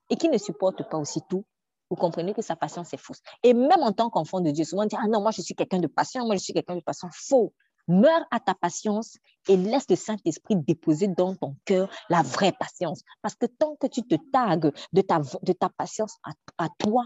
et 0.10 0.15
qui 0.15 0.30
ne 0.30 0.38
supporte 0.38 0.89
pas 0.89 0.97
aussi 0.97 1.21
tout, 1.30 1.45
vous 1.89 1.95
comprenez 1.95 2.34
que 2.34 2.41
sa 2.41 2.56
patience 2.56 2.93
est 2.93 2.97
fausse. 2.97 3.21
Et 3.43 3.54
même 3.54 3.82
en 3.82 3.91
tant 3.91 4.10
qu'enfant 4.10 4.41
de 4.41 4.52
Dieu, 4.52 4.65
souvent 4.65 4.84
on 4.84 4.88
dit, 4.88 4.97
ah 5.00 5.08
non, 5.08 5.21
moi 5.21 5.32
je 5.32 5.41
suis 5.41 5.56
quelqu'un 5.56 5.80
de 5.80 5.88
patient, 5.88 6.26
moi 6.26 6.36
je 6.36 6.41
suis 6.41 6.54
quelqu'un 6.54 6.76
de 6.76 6.82
patient. 6.82 7.10
Faux. 7.13 7.54
Meurs 7.89 8.26
à 8.32 8.41
ta 8.41 8.54
patience 8.54 9.15
et 9.47 9.56
laisse 9.56 9.86
le 9.89 9.95
Saint-Esprit 9.95 10.58
déposer 10.58 11.08
dans 11.08 11.36
ton 11.36 11.56
cœur 11.63 11.89
la 12.10 12.21
vraie 12.21 12.52
patience. 12.52 13.02
Parce 13.21 13.36
que 13.36 13.45
tant 13.45 13.78
que 13.78 13.88
tu 13.88 14.04
te 14.04 14.15
tagues 14.34 14.73
de 14.91 15.02
ta, 15.02 15.21
de 15.41 15.54
ta 15.54 15.69
patience 15.69 16.17
à 16.58 16.67
toi, 16.80 17.06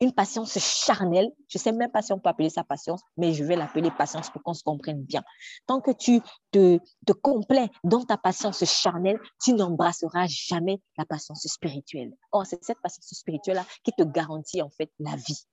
une 0.00 0.12
patience 0.12 0.58
charnelle. 0.58 1.30
Je 1.48 1.58
ne 1.58 1.62
sais 1.62 1.72
même 1.72 1.90
pas 1.90 2.02
si 2.02 2.12
on 2.12 2.18
peut 2.18 2.28
appeler 2.28 2.50
ça 2.50 2.64
patience, 2.64 3.02
mais 3.16 3.32
je 3.32 3.44
vais 3.44 3.56
l'appeler 3.56 3.90
patience 3.90 4.30
pour 4.30 4.42
qu'on 4.42 4.54
se 4.54 4.62
comprenne 4.62 5.02
bien. 5.02 5.22
Tant 5.66 5.80
que 5.80 5.92
tu 5.92 6.20
te, 6.50 6.78
te 7.06 7.12
complais 7.12 7.70
dans 7.84 8.04
ta 8.04 8.16
patience 8.16 8.64
charnelle, 8.64 9.20
tu 9.42 9.54
n'embrasseras 9.54 10.26
jamais 10.26 10.80
la 10.98 11.04
patience 11.04 11.46
spirituelle. 11.46 12.12
Or, 12.32 12.46
c'est 12.46 12.62
cette 12.64 12.80
patience 12.80 13.06
spirituelle-là 13.12 13.64
qui 13.84 13.92
te 13.92 14.02
garantit 14.02 14.60
en 14.62 14.70
fait 14.70 14.90
la 14.98 15.14
vie. 15.16 15.46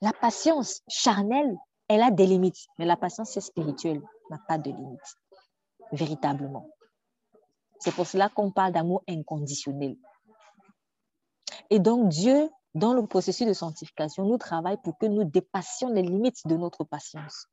La 0.00 0.14
patience 0.14 0.80
charnelle, 0.88 1.54
elle 1.88 2.02
a 2.02 2.10
des 2.10 2.26
limites, 2.26 2.66
mais 2.78 2.86
la 2.86 2.96
patience 2.96 3.38
spirituelle 3.38 4.00
n'a 4.30 4.38
pas 4.48 4.56
de 4.56 4.70
limites, 4.70 5.16
véritablement. 5.92 6.70
C'est 7.80 7.94
pour 7.94 8.06
cela 8.06 8.28
qu'on 8.28 8.50
parle 8.50 8.72
d'amour 8.72 9.02
inconditionnel. 9.08 9.96
Et 11.68 11.78
donc, 11.78 12.08
Dieu, 12.08 12.48
dans 12.74 12.94
le 12.94 13.06
processus 13.06 13.46
de 13.46 13.52
sanctification, 13.52 14.24
nous 14.24 14.38
travaille 14.38 14.78
pour 14.82 14.96
que 14.98 15.06
nous 15.06 15.24
dépassions 15.24 15.88
les 15.88 16.02
limites 16.02 16.46
de 16.46 16.56
notre 16.56 16.84
patience. 16.84 17.46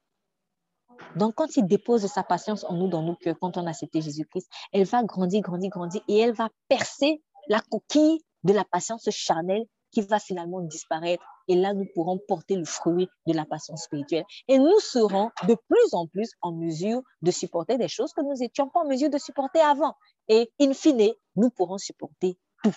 Donc, 1.15 1.35
quand 1.35 1.57
il 1.57 1.65
dépose 1.65 2.05
sa 2.07 2.23
patience 2.23 2.63
en 2.63 2.73
nous, 2.73 2.87
dans 2.87 3.03
nos 3.03 3.15
cœurs, 3.15 3.35
quand 3.39 3.57
on 3.57 3.65
a 3.67 3.69
accepté 3.69 4.01
Jésus-Christ, 4.01 4.49
elle 4.73 4.85
va 4.85 5.03
grandir, 5.03 5.41
grandir, 5.41 5.69
grandir 5.69 6.01
et 6.07 6.17
elle 6.17 6.33
va 6.33 6.49
percer 6.67 7.21
la 7.49 7.61
coquille 7.61 8.19
de 8.43 8.53
la 8.53 8.63
patience 8.63 9.09
charnelle 9.09 9.65
qui 9.91 10.01
va 10.01 10.19
finalement 10.19 10.61
disparaître. 10.61 11.23
Et 11.47 11.55
là, 11.55 11.73
nous 11.73 11.85
pourrons 11.93 12.19
porter 12.27 12.55
le 12.55 12.65
fruit 12.65 13.07
de 13.25 13.33
la 13.33 13.45
patience 13.45 13.83
spirituelle. 13.83 14.25
Et 14.47 14.59
nous 14.59 14.79
serons 14.79 15.31
de 15.47 15.55
plus 15.69 15.93
en 15.93 16.07
plus 16.07 16.31
en 16.41 16.51
mesure 16.51 17.01
de 17.21 17.31
supporter 17.31 17.77
des 17.77 17.87
choses 17.87 18.11
que 18.13 18.21
nous 18.21 18.33
n'étions 18.33 18.69
pas 18.69 18.81
en 18.81 18.87
mesure 18.87 19.09
de 19.09 19.17
supporter 19.17 19.61
avant. 19.61 19.95
Et 20.27 20.51
in 20.59 20.73
fine, 20.73 21.13
nous 21.35 21.49
pourrons 21.49 21.77
supporter 21.77 22.37
tout. 22.63 22.75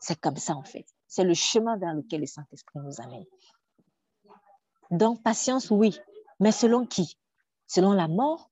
C'est 0.00 0.20
comme 0.20 0.36
ça, 0.36 0.54
en 0.54 0.62
fait. 0.62 0.86
C'est 1.06 1.24
le 1.24 1.34
chemin 1.34 1.76
vers 1.76 1.94
lequel 1.94 2.20
le 2.20 2.26
Saint-Esprit 2.26 2.78
nous 2.78 3.00
amène. 3.00 3.24
Donc, 4.90 5.22
patience, 5.22 5.70
oui. 5.70 5.98
Mais 6.40 6.52
selon 6.52 6.86
qui? 6.86 7.18
Selon 7.66 7.92
la 7.92 8.08
mort 8.08 8.50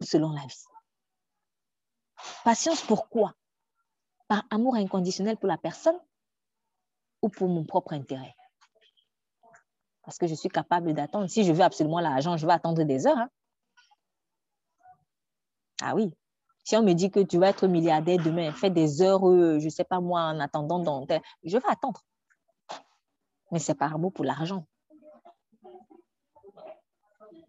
ou 0.00 0.04
selon 0.04 0.32
la 0.32 0.42
vie? 0.42 0.64
Patience, 2.44 2.82
pourquoi 2.82 3.34
Par 4.28 4.44
amour 4.50 4.76
inconditionnel 4.76 5.36
pour 5.36 5.48
la 5.48 5.58
personne 5.58 5.98
ou 7.22 7.28
pour 7.28 7.48
mon 7.48 7.64
propre 7.64 7.92
intérêt? 7.94 8.34
Parce 10.02 10.18
que 10.18 10.26
je 10.26 10.34
suis 10.34 10.48
capable 10.48 10.92
d'attendre. 10.94 11.28
Si 11.28 11.44
je 11.44 11.52
veux 11.52 11.62
absolument 11.62 12.00
l'argent, 12.00 12.36
je 12.36 12.46
vais 12.46 12.52
attendre 12.52 12.82
des 12.82 13.06
heures. 13.06 13.18
Hein. 13.18 13.30
Ah 15.82 15.94
oui, 15.94 16.12
si 16.68 16.76
on 16.76 16.82
me 16.82 16.92
dit 16.92 17.10
que 17.10 17.20
tu 17.20 17.38
vas 17.38 17.48
être 17.48 17.66
milliardaire 17.66 18.18
demain, 18.22 18.52
fais 18.52 18.68
des 18.68 19.00
heures, 19.00 19.22
je 19.22 19.64
ne 19.64 19.70
sais 19.70 19.84
pas 19.84 20.00
moi, 20.00 20.20
en 20.20 20.38
attendant, 20.38 21.06
je 21.42 21.56
vais 21.56 21.66
attendre. 21.66 22.02
Mais 23.50 23.58
c'est 23.58 23.74
par 23.74 23.94
amour 23.94 24.12
pour 24.12 24.26
l'argent. 24.26 24.66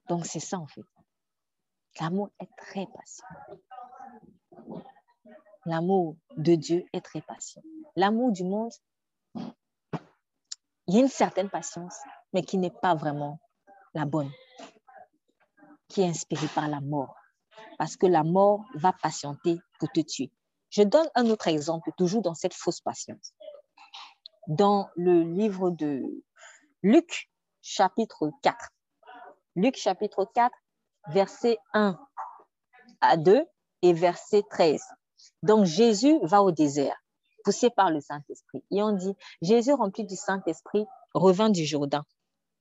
Donc, 0.07 0.25
c'est 0.25 0.39
ça 0.39 0.57
en 0.57 0.67
fait. 0.67 0.85
L'amour 1.99 2.29
est 2.39 2.47
très 2.55 2.87
patient. 2.87 3.27
L'amour 5.65 6.15
de 6.37 6.55
Dieu 6.55 6.85
est 6.93 7.01
très 7.01 7.19
patient. 7.19 7.61
L'amour 7.97 8.31
du 8.31 8.45
monde 8.45 8.71
il 10.87 10.95
y 10.95 10.97
a 10.97 11.01
une 11.01 11.09
certaine 11.09 11.49
patience, 11.49 11.97
mais 12.31 12.41
qui 12.41 12.57
n'est 12.57 12.71
pas 12.71 12.95
vraiment 12.95 13.41
la 13.93 14.05
bonne, 14.05 14.31
qui 15.89 16.03
est 16.03 16.07
inspirée 16.07 16.47
par 16.55 16.69
la 16.69 16.79
mort. 16.79 17.18
Parce 17.77 17.97
que 17.97 18.05
la 18.05 18.23
mort 18.23 18.63
va 18.75 18.93
patienter 18.93 19.57
pour 19.79 19.89
te 19.91 20.01
tuer. 20.01 20.31
Je 20.69 20.83
donne 20.83 21.07
un 21.15 21.29
autre 21.29 21.47
exemple, 21.47 21.91
toujours 21.97 22.21
dans 22.21 22.35
cette 22.35 22.53
fausse 22.53 22.81
patience. 22.81 23.33
Dans 24.47 24.89
le 24.95 25.23
livre 25.23 25.71
de 25.71 26.03
Luc, 26.83 27.29
chapitre 27.61 28.31
4. 28.43 28.57
Luc, 29.55 29.77
chapitre 29.77 30.25
4, 30.33 30.53
verset 31.09 31.57
1 31.73 31.99
à 33.01 33.17
2 33.17 33.43
et 33.81 33.93
verset 33.93 34.43
13. 34.49 34.81
Donc 35.43 35.65
Jésus 35.65 36.19
va 36.23 36.41
au 36.41 36.51
désert 36.51 36.97
poussé 37.43 37.69
par 37.69 37.89
le 37.89 38.01
Saint-Esprit. 38.01 38.63
Et 38.71 38.81
on 38.81 38.91
dit, 38.91 39.13
Jésus 39.41 39.73
rempli 39.73 40.05
du 40.05 40.15
Saint-Esprit 40.15 40.85
revint 41.13 41.49
du 41.49 41.65
Jourdain. 41.65 42.03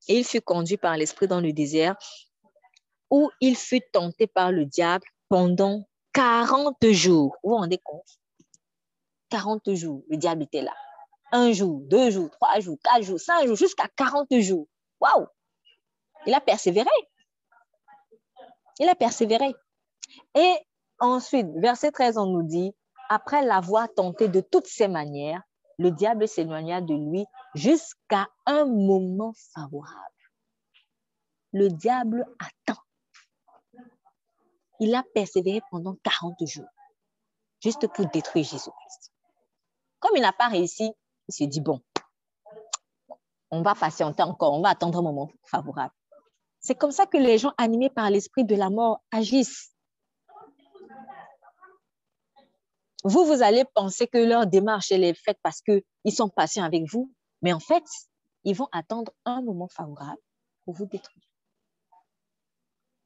Et 0.09 0.19
il 0.19 0.25
fut 0.25 0.41
conduit 0.41 0.77
par 0.77 0.97
l'Esprit 0.97 1.27
dans 1.27 1.41
le 1.41 1.53
désert, 1.53 1.97
où 3.11 3.31
il 3.41 3.57
fut 3.57 3.83
tenté 3.93 4.27
par 4.27 4.53
le 4.53 4.65
diable 4.65 5.07
pendant 5.29 5.85
40 6.13 6.77
jours. 6.91 7.37
Vous 7.43 7.51
vous 7.51 7.57
rendez 7.57 7.79
compte? 7.79 8.19
40 9.31 9.75
jours, 9.75 10.03
le 10.09 10.17
diable 10.17 10.43
était 10.43 10.63
là. 10.63 10.75
Un 11.33 11.53
jour, 11.53 11.81
deux 11.83 12.11
jours, 12.11 12.31
trois 12.31 12.61
jours, 12.61 12.79
quatre 12.83 13.03
jours, 13.03 13.21
cinq 13.21 13.47
jours, 13.47 13.57
jusqu'à 13.57 13.89
40 13.97 14.29
jours. 14.41 14.67
Waouh! 15.01 15.27
Il 16.27 16.35
a 16.35 16.41
persévéré. 16.41 16.91
Il 18.79 18.89
a 18.89 18.95
persévéré. 18.95 19.55
Et 20.35 20.55
ensuite, 20.99 21.47
verset 21.57 21.91
13, 21.91 22.17
on 22.19 22.27
nous 22.27 22.43
dit, 22.43 22.73
après 23.09 23.45
l'avoir 23.45 23.93
tenté 23.93 24.29
de 24.29 24.41
toutes 24.41 24.67
ses 24.67 24.89
manières, 24.89 25.43
le 25.79 25.91
diable 25.91 26.27
s'éloigna 26.27 26.81
de 26.81 26.95
lui 26.95 27.25
jusqu'à 27.55 28.29
un 28.47 28.65
moment 28.65 29.33
favorable. 29.55 29.95
Le 31.53 31.69
diable 31.69 32.27
attend. 32.39 32.81
Il 34.81 34.95
a 34.95 35.03
persévéré 35.15 35.61
pendant 35.71 35.97
40 36.03 36.47
jours, 36.47 36.69
juste 37.61 37.87
pour 37.89 38.07
détruire 38.07 38.45
Jésus-Christ. 38.45 39.13
Comme 39.99 40.17
il 40.17 40.23
n'a 40.23 40.33
pas 40.33 40.49
réussi, 40.49 40.93
il 41.29 41.35
se 41.35 41.45
dit, 41.45 41.61
bon, 41.61 41.81
on 43.51 43.63
va 43.63 43.75
patienter 43.75 44.23
encore, 44.23 44.55
on 44.55 44.63
va 44.63 44.71
attendre 44.71 44.99
un 44.99 45.03
moment 45.03 45.31
favorable. 45.45 45.95
C'est 46.61 46.75
comme 46.75 46.91
ça 46.91 47.07
que 47.07 47.17
les 47.17 47.39
gens 47.39 47.53
animés 47.57 47.91
par 47.91 48.11
l'esprit 48.11 48.45
de 48.45 48.55
la 48.55 48.71
mort 48.71 49.03
agissent. 49.11 49.73
Vous, 53.05 53.25
vous 53.25 53.43
allez 53.43 53.65
penser 53.75 54.07
que 54.07 54.19
leur 54.19 54.47
démarche, 54.47 54.91
elle 54.91 55.05
est 55.05 55.15
faite 55.15 55.39
parce 55.43 55.61
qu'ils 55.63 55.83
sont 56.13 56.29
patients 56.29 56.65
avec 56.65 56.85
vous, 56.91 57.13
mais 57.43 57.53
en 57.53 57.61
fait, 57.61 57.85
ils 58.45 58.55
vont 58.55 58.69
attendre 58.73 59.13
un 59.25 59.41
moment 59.41 59.69
favorable 59.69 60.21
pour 60.65 60.75
vous 60.75 60.87
détruire. 60.87 61.25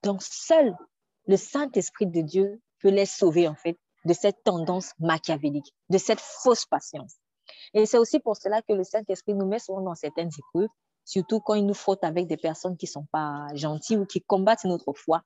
Donc, 0.02 0.22
seul 0.22 0.74
le 1.26 1.36
Saint-Esprit 1.36 2.06
de 2.06 2.20
Dieu 2.20 2.60
peut 2.80 2.90
les 2.90 3.06
sauver, 3.06 3.48
en 3.48 3.54
fait, 3.54 3.78
de 4.04 4.12
cette 4.12 4.42
tendance 4.42 4.92
machiavélique, 4.98 5.72
de 5.88 5.98
cette 5.98 6.20
fausse 6.20 6.66
patience. 6.66 7.14
Et 7.74 7.86
c'est 7.86 7.98
aussi 7.98 8.18
pour 8.18 8.36
cela 8.36 8.62
que 8.62 8.72
le 8.72 8.84
Saint-Esprit 8.84 9.34
nous 9.34 9.46
met 9.46 9.58
souvent 9.58 9.82
dans 9.82 9.94
certaines 9.94 10.30
épreuves, 10.36 10.68
surtout 11.04 11.40
quand 11.40 11.54
il 11.54 11.66
nous 11.66 11.74
frotte 11.74 12.04
avec 12.04 12.26
des 12.26 12.36
personnes 12.36 12.76
qui 12.76 12.86
ne 12.86 12.90
sont 12.90 13.06
pas 13.12 13.46
gentilles 13.54 13.98
ou 13.98 14.06
qui 14.06 14.20
combattent 14.20 14.64
notre 14.64 14.92
foi. 14.92 15.22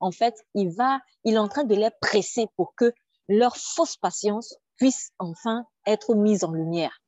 En 0.00 0.10
fait, 0.10 0.34
il 0.54 0.70
va, 0.70 1.00
il 1.24 1.34
est 1.34 1.38
en 1.38 1.48
train 1.48 1.64
de 1.64 1.74
les 1.74 1.90
presser 2.00 2.46
pour 2.56 2.74
que 2.74 2.92
leur 3.28 3.56
fausse 3.56 3.96
patience 3.96 4.56
puisse 4.76 5.10
enfin 5.18 5.64
être 5.86 6.14
mise 6.14 6.44
en 6.44 6.52
lumière. 6.52 7.00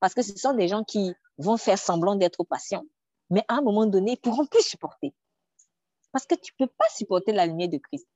Parce 0.00 0.14
que 0.14 0.22
ce 0.22 0.36
sont 0.36 0.54
des 0.54 0.68
gens 0.68 0.84
qui 0.84 1.12
vont 1.38 1.56
faire 1.56 1.78
semblant 1.78 2.14
d'être 2.14 2.44
patients, 2.44 2.84
mais 3.30 3.44
à 3.48 3.54
un 3.54 3.62
moment 3.62 3.86
donné, 3.86 4.12
ils 4.12 4.20
pourront 4.20 4.46
plus 4.46 4.62
supporter. 4.62 5.12
Parce 6.16 6.24
que 6.24 6.34
tu 6.34 6.50
ne 6.58 6.64
peux 6.64 6.72
pas 6.78 6.88
supporter 6.96 7.32
la 7.32 7.44
lumière 7.44 7.68
de 7.68 7.76
Christ. 7.76 8.08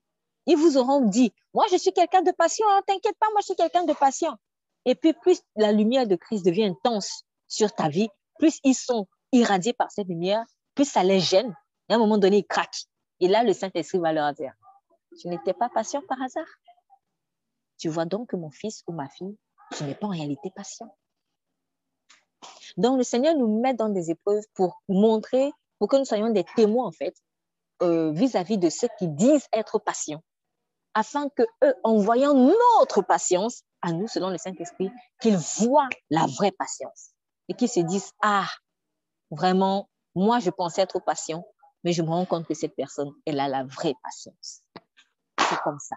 Ils 0.47 0.57
vous 0.57 0.79
auront 0.79 1.03
dit, 1.03 1.35
moi 1.53 1.67
je 1.71 1.77
suis 1.77 1.93
quelqu'un 1.93 2.23
de 2.23 2.31
patient, 2.31 2.67
hein, 2.71 2.81
t'inquiète 2.87 3.15
pas, 3.21 3.27
moi 3.33 3.41
je 3.43 3.49
suis 3.49 3.57
quelqu'un 3.57 3.85
de 3.85 3.93
patient. 3.93 4.39
Et 4.87 4.95
puis 4.95 5.13
plus 5.13 5.43
la 5.55 5.71
lumière 5.71 6.07
de 6.07 6.17
Christ 6.17 6.43
devient 6.43 6.65
intense 6.65 7.25
sur 7.47 7.75
ta 7.75 7.91
vie, 7.91 8.09
plus 8.39 8.59
ils 8.65 8.75
sont 8.75 9.07
irradiés 9.33 9.75
par 9.75 9.91
cette 9.91 10.09
lumière, 10.09 10.43
plus 10.75 10.87
ça 10.87 11.05
les 11.05 11.21
gêne. 11.21 11.55
Et 11.91 11.93
à 11.93 11.97
un 11.97 11.99
moment 11.99 12.17
donné, 12.17 12.39
ils 12.39 12.47
craquent. 12.47 12.87
Et 13.21 13.29
là, 13.29 13.45
le 13.45 13.53
Saint-Esprit 13.53 13.99
va 13.99 14.15
leur 14.15 14.33
dire, 14.33 14.55
tu 15.21 15.29
n'étais 15.29 15.53
pas 15.53 15.69
patient 15.69 16.01
par 16.09 16.23
hasard? 16.23 16.49
Tu 17.77 17.91
vois 17.91 18.07
donc 18.07 18.31
que 18.31 18.37
mon 18.37 18.51
fils 18.51 18.83
ou 18.87 18.95
ma 18.95 19.11
fille, 19.11 19.37
tu 19.77 19.85
n'es 19.85 19.95
pas 19.95 20.07
en 20.07 20.11
réalité 20.13 20.51
patient. 20.57 20.89
Donc, 22.79 22.97
le 22.97 23.05
Seigneur 23.05 23.37
nous 23.37 23.61
met 23.61 23.75
dans 23.75 23.91
des 23.91 24.11
épreuves 24.11 24.45
pour 24.55 24.81
montrer, 24.89 25.53
pour 25.79 25.89
que 25.89 25.97
nous 25.97 26.07
soyons 26.07 26.31
des 26.31 26.45
témoins, 26.57 26.87
en 26.87 26.93
fait, 26.93 27.15
euh, 27.83 28.13
vis-à-vis 28.13 28.59
de 28.59 28.69
ceux 28.69 28.89
qui 28.99 29.09
disent 29.09 29.47
être 29.53 29.79
patients, 29.79 30.23
afin 30.95 31.29
que 31.31 31.43
eux, 31.65 31.75
en 31.85 31.97
voyant 31.99 32.35
notre 32.35 33.03
patience, 33.03 33.63
à 33.83 33.93
nous, 33.93 34.09
selon 34.09 34.29
le 34.29 34.39
Saint-Esprit, 34.39 34.91
qu'ils 35.21 35.39
voient 35.39 35.89
la 36.11 36.27
vraie 36.27 36.53
patience 36.53 37.13
et 37.49 37.55
qu'ils 37.55 37.69
se 37.69 37.81
disent, 37.81 38.13
ah, 38.23 38.49
vraiment, 39.31 39.89
moi, 40.15 40.39
je 40.39 40.51
pensais 40.51 40.83
être 40.83 41.01
patient, 41.01 41.45
mais 41.85 41.93
je 41.93 42.03
me 42.03 42.09
rends 42.09 42.27
compte 42.27 42.47
que 42.47 42.55
cette 42.55 42.77
personne, 42.77 43.11
elle 43.25 43.41
a 43.41 43.49
la 43.49 43.65
vraie 43.65 43.95
patience. 44.03 44.63
C'est 45.39 45.61
comme 45.63 45.79
ça 45.79 45.97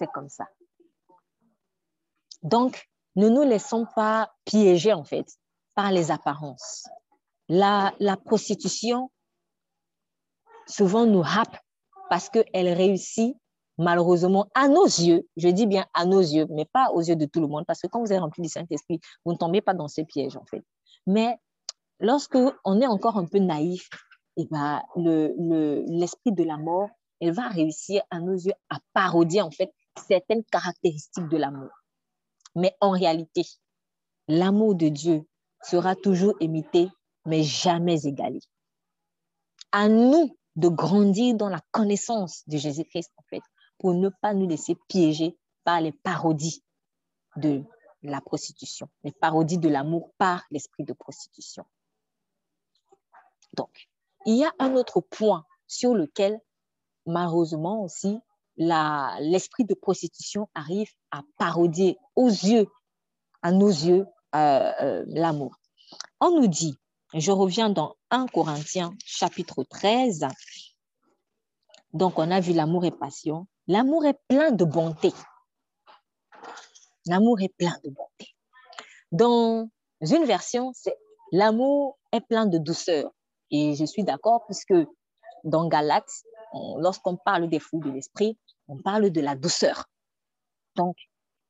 c'est 0.00 0.10
comme 0.12 0.28
ça. 0.28 0.46
Donc, 2.42 2.88
ne 3.16 3.28
nous 3.28 3.42
laissons 3.42 3.86
pas 3.94 4.32
piéger, 4.44 4.92
en 4.92 5.04
fait, 5.04 5.26
par 5.74 5.92
les 5.92 6.10
apparences. 6.10 6.88
La, 7.52 8.16
prostitution, 8.24 9.10
souvent, 10.68 11.04
nous 11.04 11.24
happe 11.24 11.58
parce 12.08 12.28
qu'elle 12.28 12.68
réussit, 12.68 13.36
malheureusement, 13.76 14.46
à 14.54 14.68
nos 14.68 14.84
yeux, 14.84 15.26
je 15.36 15.48
dis 15.48 15.66
bien 15.66 15.84
à 15.92 16.04
nos 16.04 16.20
yeux, 16.20 16.46
mais 16.50 16.64
pas 16.64 16.90
aux 16.92 17.00
yeux 17.00 17.16
de 17.16 17.26
tout 17.26 17.40
le 17.40 17.48
monde, 17.48 17.64
parce 17.66 17.80
que 17.80 17.88
quand 17.88 17.98
vous 17.98 18.12
êtes 18.12 18.20
rempli 18.20 18.40
du 18.40 18.48
Saint-Esprit, 18.48 19.00
vous 19.24 19.32
ne 19.32 19.36
tombez 19.36 19.62
pas 19.62 19.74
dans 19.74 19.88
ces 19.88 20.04
pièges, 20.04 20.36
en 20.36 20.44
fait. 20.44 20.62
Mais 21.08 21.38
lorsque 21.98 22.38
on 22.64 22.80
est 22.80 22.86
encore 22.86 23.16
un 23.16 23.26
peu 23.26 23.38
naïf, 23.38 23.88
eh 24.36 24.46
ben, 24.48 24.80
l'esprit 24.94 26.30
le, 26.30 26.36
de 26.36 26.44
la 26.44 26.56
mort, 26.56 26.88
elle 27.20 27.32
va 27.32 27.48
réussir 27.48 28.02
à 28.10 28.20
nos 28.20 28.34
yeux 28.34 28.54
à 28.68 28.78
parodier, 28.92 29.42
en 29.42 29.50
fait, 29.50 29.72
certaines 30.06 30.44
caractéristiques 30.44 31.28
de 31.28 31.36
l'amour. 31.36 31.70
Mais 32.54 32.76
en 32.80 32.90
réalité, 32.90 33.42
l'amour 34.28 34.76
de 34.76 34.86
Dieu 34.86 35.26
sera 35.64 35.96
toujours 35.96 36.34
imité, 36.38 36.88
mais 37.26 37.42
jamais 37.42 38.06
égalé. 38.06 38.40
À 39.72 39.88
nous 39.88 40.36
de 40.56 40.68
grandir 40.68 41.34
dans 41.34 41.48
la 41.48 41.60
connaissance 41.70 42.42
de 42.48 42.56
Jésus-Christ, 42.56 43.12
en 43.16 43.22
fait, 43.30 43.42
pour 43.78 43.94
ne 43.94 44.08
pas 44.08 44.34
nous 44.34 44.48
laisser 44.48 44.76
piéger 44.88 45.38
par 45.64 45.80
les 45.80 45.92
parodies 45.92 46.62
de 47.36 47.62
la 48.02 48.20
prostitution, 48.20 48.88
les 49.04 49.12
parodies 49.12 49.58
de 49.58 49.68
l'amour 49.68 50.12
par 50.18 50.44
l'esprit 50.50 50.84
de 50.84 50.92
prostitution. 50.92 51.64
Donc, 53.54 53.88
il 54.26 54.36
y 54.36 54.44
a 54.44 54.52
un 54.58 54.74
autre 54.74 55.00
point 55.00 55.44
sur 55.66 55.94
lequel, 55.94 56.40
malheureusement 57.06 57.82
aussi, 57.82 58.18
l'esprit 58.56 59.64
de 59.64 59.74
prostitution 59.74 60.48
arrive 60.54 60.90
à 61.10 61.22
parodier 61.38 61.96
aux 62.16 62.28
yeux, 62.28 62.66
à 63.42 63.52
nos 63.52 63.68
yeux, 63.68 64.06
euh, 64.34 64.72
euh, 64.82 65.04
l'amour. 65.08 65.56
On 66.20 66.38
nous 66.38 66.46
dit, 66.46 66.78
je 67.14 67.32
reviens 67.32 67.70
dans 67.70 67.96
1 68.10 68.26
Corinthiens 68.26 68.92
chapitre 69.04 69.64
13, 69.64 70.26
donc 71.92 72.18
on 72.18 72.30
a 72.30 72.40
vu 72.40 72.52
l'amour 72.52 72.84
et 72.84 72.92
passion. 72.92 73.46
L'amour 73.66 74.04
est 74.06 74.18
plein 74.28 74.52
de 74.52 74.64
bonté. 74.64 75.12
L'amour 77.06 77.40
est 77.40 77.54
plein 77.56 77.76
de 77.84 77.90
bonté. 77.90 78.34
Dans 79.10 79.68
une 80.00 80.24
version, 80.24 80.70
c'est 80.74 80.96
l'amour 81.32 81.98
est 82.12 82.20
plein 82.20 82.46
de 82.46 82.58
douceur. 82.58 83.10
Et 83.50 83.74
je 83.74 83.84
suis 83.84 84.04
d'accord 84.04 84.44
puisque 84.46 84.74
dans 85.42 85.66
Galates, 85.68 86.22
lorsqu'on 86.78 87.16
parle 87.16 87.48
des 87.48 87.58
fruits 87.58 87.80
de 87.80 87.90
l'esprit, 87.90 88.38
on 88.68 88.76
parle 88.80 89.10
de 89.10 89.20
la 89.20 89.34
douceur. 89.34 89.86
Donc, 90.76 90.96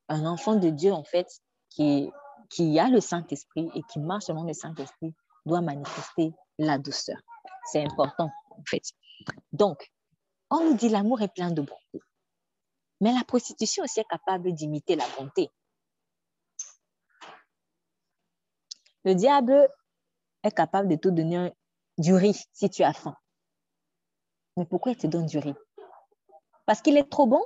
un 0.08 0.24
enfant 0.24 0.56
de 0.56 0.70
Dieu, 0.70 0.92
en 0.92 1.04
fait, 1.04 1.28
qui, 1.68 2.10
qui 2.48 2.78
a 2.78 2.88
le 2.88 3.00
Saint-Esprit 3.00 3.70
et 3.74 3.82
qui 3.92 3.98
marche 3.98 4.24
selon 4.24 4.44
le 4.44 4.54
Saint-Esprit, 4.54 5.14
doit 5.46 5.60
manifester 5.60 6.32
la 6.58 6.78
douceur. 6.78 7.18
C'est 7.70 7.84
important, 7.84 8.30
en 8.50 8.62
fait. 8.66 8.82
Donc, 9.52 9.90
on 10.50 10.64
nous 10.64 10.74
dit 10.74 10.88
l'amour 10.88 11.22
est 11.22 11.32
plein 11.32 11.50
de 11.50 11.62
bonté. 11.62 12.04
Mais 13.00 13.12
la 13.12 13.24
prostitution 13.24 13.84
aussi 13.84 14.00
est 14.00 14.08
capable 14.08 14.52
d'imiter 14.52 14.96
la 14.96 15.06
bonté. 15.18 15.50
Le 19.04 19.14
diable 19.14 19.68
est 20.42 20.54
capable 20.54 20.88
de 20.88 20.96
te 20.96 21.08
donner 21.08 21.52
du 21.96 22.14
riz 22.14 22.44
si 22.52 22.68
tu 22.68 22.82
as 22.82 22.92
faim. 22.92 23.16
Mais 24.56 24.66
pourquoi 24.66 24.92
il 24.92 24.98
te 24.98 25.06
donne 25.06 25.26
du 25.26 25.38
riz? 25.38 25.54
Parce 26.66 26.82
qu'il 26.82 26.96
est 26.98 27.08
trop 27.08 27.26
bon? 27.26 27.44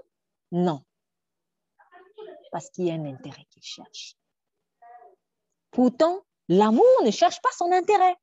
Non. 0.51 0.83
Parce 2.51 2.71
qu'il 2.71 2.87
y 2.87 2.91
a 2.91 2.95
un 2.95 3.05
intérêt 3.05 3.45
qu'il 3.51 3.63
cherche. 3.63 4.17
Pourtant, 5.71 6.25
l'amour 6.49 6.85
ne 7.05 7.11
cherche 7.11 7.41
pas 7.41 7.51
son 7.57 7.71
intérêt. 7.73 8.17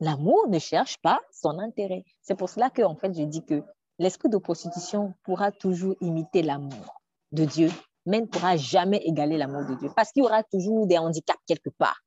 L'amour 0.00 0.48
ne 0.48 0.58
cherche 0.58 0.98
pas 0.98 1.20
son 1.32 1.58
intérêt. 1.58 2.04
C'est 2.22 2.34
pour 2.34 2.48
cela 2.48 2.70
que, 2.70 2.82
en 2.82 2.96
fait, 2.96 3.14
je 3.16 3.22
dis 3.22 3.44
que 3.44 3.62
l'esprit 3.98 4.28
de 4.28 4.38
prostitution 4.38 5.14
pourra 5.22 5.52
toujours 5.52 5.94
imiter 6.00 6.42
l'amour 6.42 7.00
de 7.32 7.44
Dieu, 7.44 7.70
mais 8.06 8.20
ne 8.20 8.26
pourra 8.26 8.56
jamais 8.56 8.98
égaler 8.98 9.36
l'amour 9.36 9.64
de 9.66 9.74
Dieu, 9.76 9.90
parce 9.94 10.12
qu'il 10.12 10.22
y 10.22 10.26
aura 10.26 10.42
toujours 10.42 10.86
des 10.86 10.98
handicaps 10.98 11.40
quelque 11.46 11.70
part. 11.70 12.00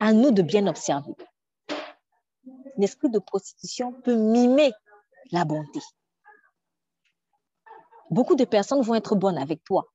À 0.00 0.12
nous 0.12 0.30
de 0.30 0.42
bien 0.42 0.66
observer. 0.66 1.14
L'esprit 2.76 3.10
de 3.10 3.18
prostitution 3.18 3.92
peut 4.02 4.16
mimer 4.16 4.72
la 5.32 5.44
bonté. 5.44 5.80
Beaucoup 8.10 8.36
de 8.36 8.44
personnes 8.44 8.82
vont 8.82 8.94
être 8.94 9.16
bonnes 9.16 9.38
avec 9.38 9.64
toi, 9.64 9.86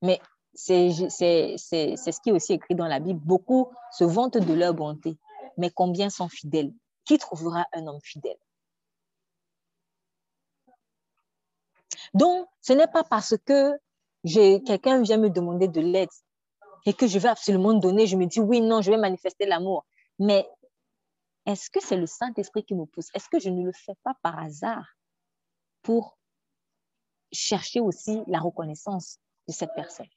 mais 0.00 0.20
c'est 0.54 0.90
ce 0.90 2.20
qui 2.20 2.30
est 2.30 2.32
aussi 2.32 2.54
écrit 2.54 2.74
dans 2.74 2.86
la 2.86 3.00
Bible. 3.00 3.20
Beaucoup 3.24 3.70
se 3.92 4.04
vantent 4.04 4.38
de 4.38 4.54
leur 4.54 4.74
bonté, 4.74 5.16
mais 5.56 5.70
combien 5.70 6.10
sont 6.10 6.28
fidèles? 6.28 6.72
Qui 7.04 7.18
trouvera 7.18 7.66
un 7.72 7.86
homme 7.86 8.00
fidèle? 8.02 8.38
Donc, 12.14 12.48
ce 12.60 12.72
n'est 12.72 12.86
pas 12.86 13.04
parce 13.04 13.34
que 13.44 13.78
quelqu'un 14.24 15.02
vient 15.02 15.18
me 15.18 15.30
demander 15.30 15.68
de 15.68 15.80
l'aide 15.80 16.08
et 16.86 16.92
que 16.92 17.06
je 17.06 17.18
vais 17.18 17.28
absolument 17.28 17.74
donner, 17.74 18.06
je 18.06 18.16
me 18.16 18.26
dis 18.26 18.40
oui, 18.40 18.60
non, 18.60 18.82
je 18.82 18.90
vais 18.90 18.96
manifester 18.96 19.46
l'amour. 19.46 19.84
Mais 20.18 20.48
est-ce 21.46 21.70
que 21.70 21.80
c'est 21.80 21.96
le 21.96 22.06
Saint-Esprit 22.06 22.64
qui 22.64 22.74
me 22.74 22.84
pousse? 22.86 23.08
Est-ce 23.14 23.28
que 23.28 23.38
je 23.38 23.50
ne 23.50 23.64
le 23.64 23.72
fais 23.72 23.94
pas 24.04 24.14
par 24.22 24.38
hasard 24.38 24.86
pour 25.82 26.18
chercher 27.32 27.80
aussi 27.80 28.22
la 28.26 28.40
reconnaissance 28.40 29.18
de 29.46 29.52
cette 29.52 29.74
personne? 29.74 30.08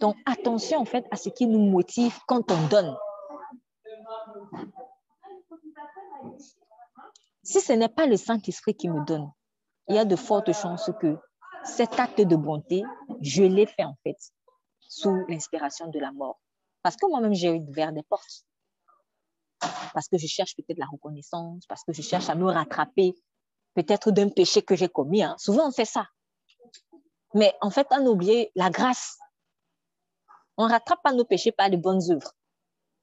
Donc, 0.00 0.16
attention 0.26 0.78
en 0.78 0.84
fait 0.84 1.06
à 1.10 1.16
ce 1.16 1.28
qui 1.28 1.46
nous 1.46 1.70
motive 1.70 2.18
quand 2.26 2.50
on 2.50 2.68
donne. 2.68 2.96
Si 7.42 7.60
ce 7.60 7.72
n'est 7.72 7.88
pas 7.88 8.06
le 8.06 8.16
Saint-Esprit 8.16 8.74
qui 8.74 8.88
me 8.88 9.04
donne, 9.04 9.30
il 9.88 9.96
y 9.96 9.98
a 9.98 10.04
de 10.04 10.16
fortes 10.16 10.52
chances 10.52 10.90
que 11.00 11.16
cet 11.64 11.98
acte 11.98 12.20
de 12.20 12.36
bonté, 12.36 12.82
je 13.20 13.42
l'ai 13.42 13.66
fait 13.66 13.84
en 13.84 13.94
fait 14.02 14.16
sous 14.80 15.24
l'inspiration 15.28 15.88
de 15.88 15.98
la 15.98 16.12
mort. 16.12 16.40
Parce 16.82 16.96
que 16.96 17.06
moi-même, 17.06 17.34
j'ai 17.34 17.50
ouvert 17.50 17.92
des 17.92 18.02
portes. 18.02 18.44
Parce 19.92 20.08
que 20.08 20.18
je 20.18 20.26
cherche 20.26 20.54
peut-être 20.56 20.78
la 20.78 20.86
reconnaissance, 20.86 21.66
parce 21.66 21.82
que 21.82 21.92
je 21.92 22.02
cherche 22.02 22.28
à 22.28 22.34
me 22.34 22.44
rattraper 22.44 23.14
peut-être 23.76 24.10
d'un 24.10 24.30
péché 24.30 24.62
que 24.62 24.74
j'ai 24.74 24.88
commis. 24.88 25.22
Hein. 25.22 25.36
Souvent, 25.38 25.68
on 25.68 25.70
fait 25.70 25.84
ça. 25.84 26.08
Mais 27.34 27.54
en 27.60 27.70
fait, 27.70 27.86
on 27.90 28.04
oublie 28.06 28.48
la 28.54 28.70
grâce. 28.70 29.18
On 30.56 30.66
ne 30.66 30.72
rattrape 30.72 31.02
pas 31.04 31.12
nos 31.12 31.26
péchés 31.26 31.52
par 31.52 31.68
de 31.68 31.76
bonnes 31.76 32.00
œuvres. 32.10 32.32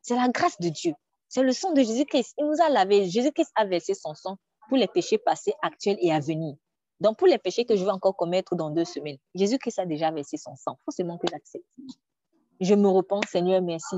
C'est 0.02 0.16
la 0.16 0.28
grâce 0.30 0.60
de 0.60 0.70
Dieu. 0.70 0.94
C'est 1.30 1.44
le 1.44 1.52
sang 1.52 1.74
de 1.74 1.82
Jésus-Christ. 1.82 2.34
Il 2.40 2.48
nous 2.48 2.60
a 2.60 2.70
lavé. 2.70 3.08
Jésus-Christ 3.08 3.52
a 3.56 3.66
versé 3.66 3.94
son 3.94 4.16
sang 4.16 4.38
pour 4.68 4.78
les 4.78 4.88
péchés 4.88 5.20
passés, 5.20 5.54
actuels 5.62 5.98
et 6.02 6.12
à 6.12 6.20
venir. 6.20 6.56
Donc, 7.00 7.18
pour 7.18 7.28
les 7.28 7.38
péchés 7.38 7.66
que 7.66 7.76
je 7.76 7.84
vais 7.84 7.92
encore 7.92 8.16
commettre 8.16 8.56
dans 8.56 8.72
deux 8.72 8.86
semaines, 8.86 9.18
Jésus-Christ 9.36 9.78
a 9.78 9.86
déjà 9.86 10.10
versé 10.10 10.38
son 10.38 10.56
sang. 10.56 10.80
Forcément 10.86 11.20
que 11.20 11.28
j'accepte. 11.30 11.66
Je 12.60 12.74
me 12.74 12.88
repens, 12.88 13.22
Seigneur, 13.30 13.62
merci. 13.62 13.98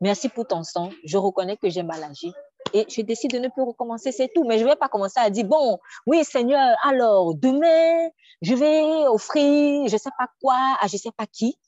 Merci 0.00 0.28
pour 0.28 0.46
ton 0.46 0.64
sang. 0.64 0.90
Je 1.04 1.18
reconnais 1.18 1.56
que 1.56 1.70
j'ai 1.70 1.84
mal 1.84 2.02
agi 2.02 2.32
et 2.72 2.86
je 2.88 3.02
décide 3.02 3.32
de 3.32 3.38
ne 3.38 3.48
plus 3.48 3.62
recommencer, 3.62 4.12
c'est 4.12 4.28
tout. 4.34 4.44
Mais 4.44 4.58
je 4.58 4.64
ne 4.64 4.70
vais 4.70 4.76
pas 4.76 4.88
commencer 4.88 5.18
à 5.18 5.30
dire, 5.30 5.44
bon, 5.44 5.78
oui, 6.06 6.24
Seigneur, 6.24 6.76
alors 6.84 7.34
demain, 7.34 8.10
je 8.42 8.54
vais 8.54 9.06
offrir 9.06 9.88
je 9.88 9.92
ne 9.92 9.98
sais 9.98 10.10
pas 10.16 10.28
quoi 10.40 10.76
à 10.80 10.86
je 10.86 10.94
ne 10.94 10.98
sais 10.98 11.12
pas 11.12 11.26
qui. 11.26 11.58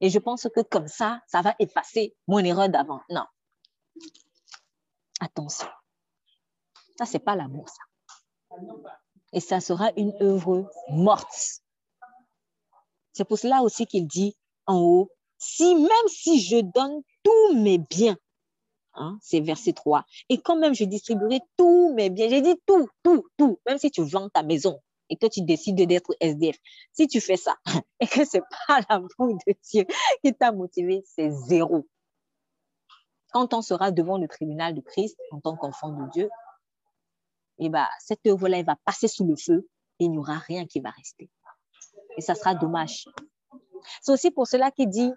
Et 0.00 0.10
je 0.10 0.18
pense 0.18 0.48
que 0.54 0.60
comme 0.60 0.88
ça, 0.88 1.20
ça 1.28 1.42
va 1.42 1.54
effacer 1.58 2.16
mon 2.26 2.38
erreur 2.38 2.68
d'avant. 2.68 3.00
Non. 3.08 3.24
Attention. 5.20 5.68
Ça, 6.98 7.06
ce 7.06 7.12
n'est 7.14 7.20
pas 7.20 7.36
l'amour, 7.36 7.68
ça. 7.68 8.56
Et 9.32 9.40
ça 9.40 9.60
sera 9.60 9.92
une 9.96 10.12
œuvre 10.20 10.68
morte. 10.90 11.62
C'est 13.12 13.24
pour 13.24 13.38
cela 13.38 13.62
aussi 13.62 13.86
qu'il 13.86 14.06
dit 14.06 14.36
en 14.66 14.78
haut, 14.80 15.10
si 15.38 15.74
même 15.74 16.08
si 16.08 16.40
je 16.40 16.60
donne 16.60 17.02
tous 17.22 17.54
mes 17.54 17.78
biens 17.78 18.16
Hein, 18.94 19.18
c'est 19.22 19.40
verset 19.40 19.72
3. 19.72 20.04
Et 20.28 20.38
quand 20.38 20.56
même, 20.56 20.74
je 20.74 20.84
distribuerai 20.84 21.40
tous 21.56 21.94
mes 21.94 22.10
biens. 22.10 22.28
J'ai 22.28 22.42
dit 22.42 22.56
tout, 22.66 22.88
tout, 23.02 23.24
tout. 23.38 23.58
Même 23.66 23.78
si 23.78 23.90
tu 23.90 24.02
vends 24.02 24.28
ta 24.28 24.42
maison 24.42 24.80
et 25.08 25.16
que 25.16 25.26
tu 25.26 25.42
décides 25.42 25.76
d'être 25.76 26.14
SDF. 26.20 26.56
Si 26.92 27.06
tu 27.06 27.20
fais 27.20 27.36
ça 27.36 27.56
et 28.00 28.06
que 28.06 28.24
ce 28.24 28.38
n'est 28.38 28.42
pas 28.66 28.80
l'amour 28.88 29.08
de 29.46 29.54
Dieu 29.70 29.86
qui 30.24 30.34
t'a 30.34 30.52
motivé, 30.52 31.02
c'est 31.06 31.30
zéro. 31.30 31.86
Quand 33.32 33.54
on 33.54 33.62
sera 33.62 33.90
devant 33.90 34.18
le 34.18 34.28
tribunal 34.28 34.74
de 34.74 34.80
Christ 34.80 35.16
en 35.30 35.40
tant 35.40 35.56
qu'enfant 35.56 35.90
de 35.90 36.10
Dieu, 36.10 36.28
et 37.58 37.66
eh 37.66 37.68
ben, 37.68 37.86
cette 38.00 38.26
œuvre-là, 38.26 38.62
va 38.62 38.76
passer 38.84 39.08
sous 39.08 39.26
le 39.26 39.36
feu 39.36 39.68
et 39.98 40.04
il 40.04 40.10
n'y 40.10 40.18
aura 40.18 40.38
rien 40.38 40.66
qui 40.66 40.80
va 40.80 40.90
rester. 40.90 41.30
Et 42.16 42.20
ça 42.20 42.34
sera 42.34 42.54
dommage. 42.54 43.06
C'est 44.00 44.12
aussi 44.12 44.30
pour 44.30 44.46
cela 44.46 44.70
qu'il 44.70 44.88
dit, 44.88 45.12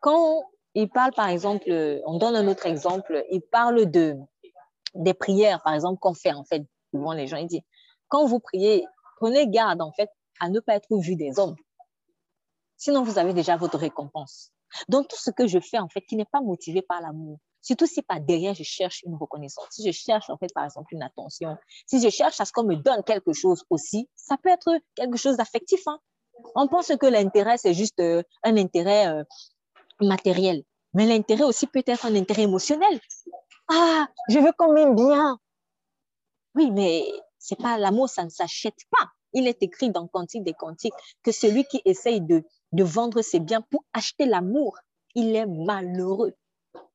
quand 0.00 0.44
il 0.80 0.88
parle, 0.88 1.12
par 1.12 1.28
exemple, 1.28 1.68
on 2.06 2.18
donne 2.18 2.36
un 2.36 2.46
autre 2.46 2.66
exemple, 2.66 3.24
il 3.32 3.40
parle 3.40 3.90
de, 3.90 4.16
des 4.94 5.12
prières, 5.12 5.60
par 5.64 5.74
exemple, 5.74 5.98
qu'on 5.98 6.14
fait, 6.14 6.32
en 6.32 6.44
fait, 6.44 6.64
devant 6.92 7.12
les 7.12 7.26
gens. 7.26 7.36
Il 7.36 7.48
dit, 7.48 7.64
quand 8.06 8.26
vous 8.26 8.38
priez, 8.38 8.84
prenez 9.16 9.48
garde, 9.48 9.82
en 9.82 9.90
fait, 9.90 10.08
à 10.38 10.48
ne 10.48 10.60
pas 10.60 10.76
être 10.76 10.86
vu 11.00 11.16
des 11.16 11.40
hommes. 11.40 11.56
Sinon, 12.76 13.02
vous 13.02 13.18
avez 13.18 13.34
déjà 13.34 13.56
votre 13.56 13.76
récompense. 13.76 14.52
Donc, 14.88 15.08
tout 15.08 15.16
ce 15.16 15.32
que 15.32 15.48
je 15.48 15.58
fais, 15.58 15.80
en 15.80 15.88
fait, 15.88 16.02
qui 16.02 16.14
n'est 16.14 16.24
pas 16.24 16.40
motivé 16.40 16.80
par 16.80 17.00
l'amour, 17.00 17.40
surtout 17.60 17.86
si 17.86 18.00
par 18.02 18.20
derrière, 18.20 18.54
je 18.54 18.62
cherche 18.62 19.02
une 19.02 19.16
reconnaissance, 19.16 19.66
si 19.70 19.84
je 19.84 19.90
cherche, 19.90 20.30
en 20.30 20.36
fait, 20.36 20.54
par 20.54 20.64
exemple, 20.64 20.94
une 20.94 21.02
attention, 21.02 21.56
si 21.88 22.00
je 22.00 22.08
cherche 22.08 22.40
à 22.40 22.44
ce 22.44 22.52
qu'on 22.52 22.62
me 22.62 22.76
donne 22.76 23.02
quelque 23.02 23.32
chose 23.32 23.64
aussi, 23.68 24.08
ça 24.14 24.36
peut 24.40 24.50
être 24.50 24.78
quelque 24.94 25.16
chose 25.16 25.38
d'affectif. 25.38 25.80
Hein. 25.88 25.98
On 26.54 26.68
pense 26.68 26.92
que 26.96 27.06
l'intérêt, 27.06 27.56
c'est 27.58 27.74
juste 27.74 27.98
euh, 27.98 28.22
un 28.44 28.56
intérêt 28.56 29.08
euh, 29.08 29.24
matériel. 30.00 30.62
Mais 30.94 31.06
l'intérêt 31.06 31.44
aussi 31.44 31.66
peut 31.66 31.82
être 31.86 32.06
un 32.06 32.14
intérêt 32.14 32.42
émotionnel. 32.42 33.00
Ah, 33.68 34.08
je 34.28 34.38
veux 34.38 34.52
qu'on 34.56 34.72
m'aime 34.72 34.94
bien. 34.94 35.38
Oui, 36.54 36.70
mais 36.70 37.06
c'est 37.38 37.58
pas 37.58 37.78
l'amour, 37.78 38.08
ça 38.08 38.24
ne 38.24 38.30
s'achète 38.30 38.78
pas. 38.90 39.08
Il 39.34 39.46
est 39.46 39.62
écrit 39.62 39.90
dans 39.90 40.06
Cantique 40.06 40.42
des 40.42 40.54
Cantiques 40.54 40.94
que 41.22 41.32
celui 41.32 41.64
qui 41.64 41.82
essaye 41.84 42.20
de, 42.20 42.42
de 42.72 42.84
vendre 42.84 43.20
ses 43.22 43.40
biens 43.40 43.60
pour 43.70 43.84
acheter 43.92 44.24
l'amour, 44.24 44.76
il 45.14 45.36
est 45.36 45.46
malheureux. 45.46 46.34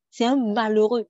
C'est 0.09 0.25
un 0.25 0.35
malheureux. 0.35 1.07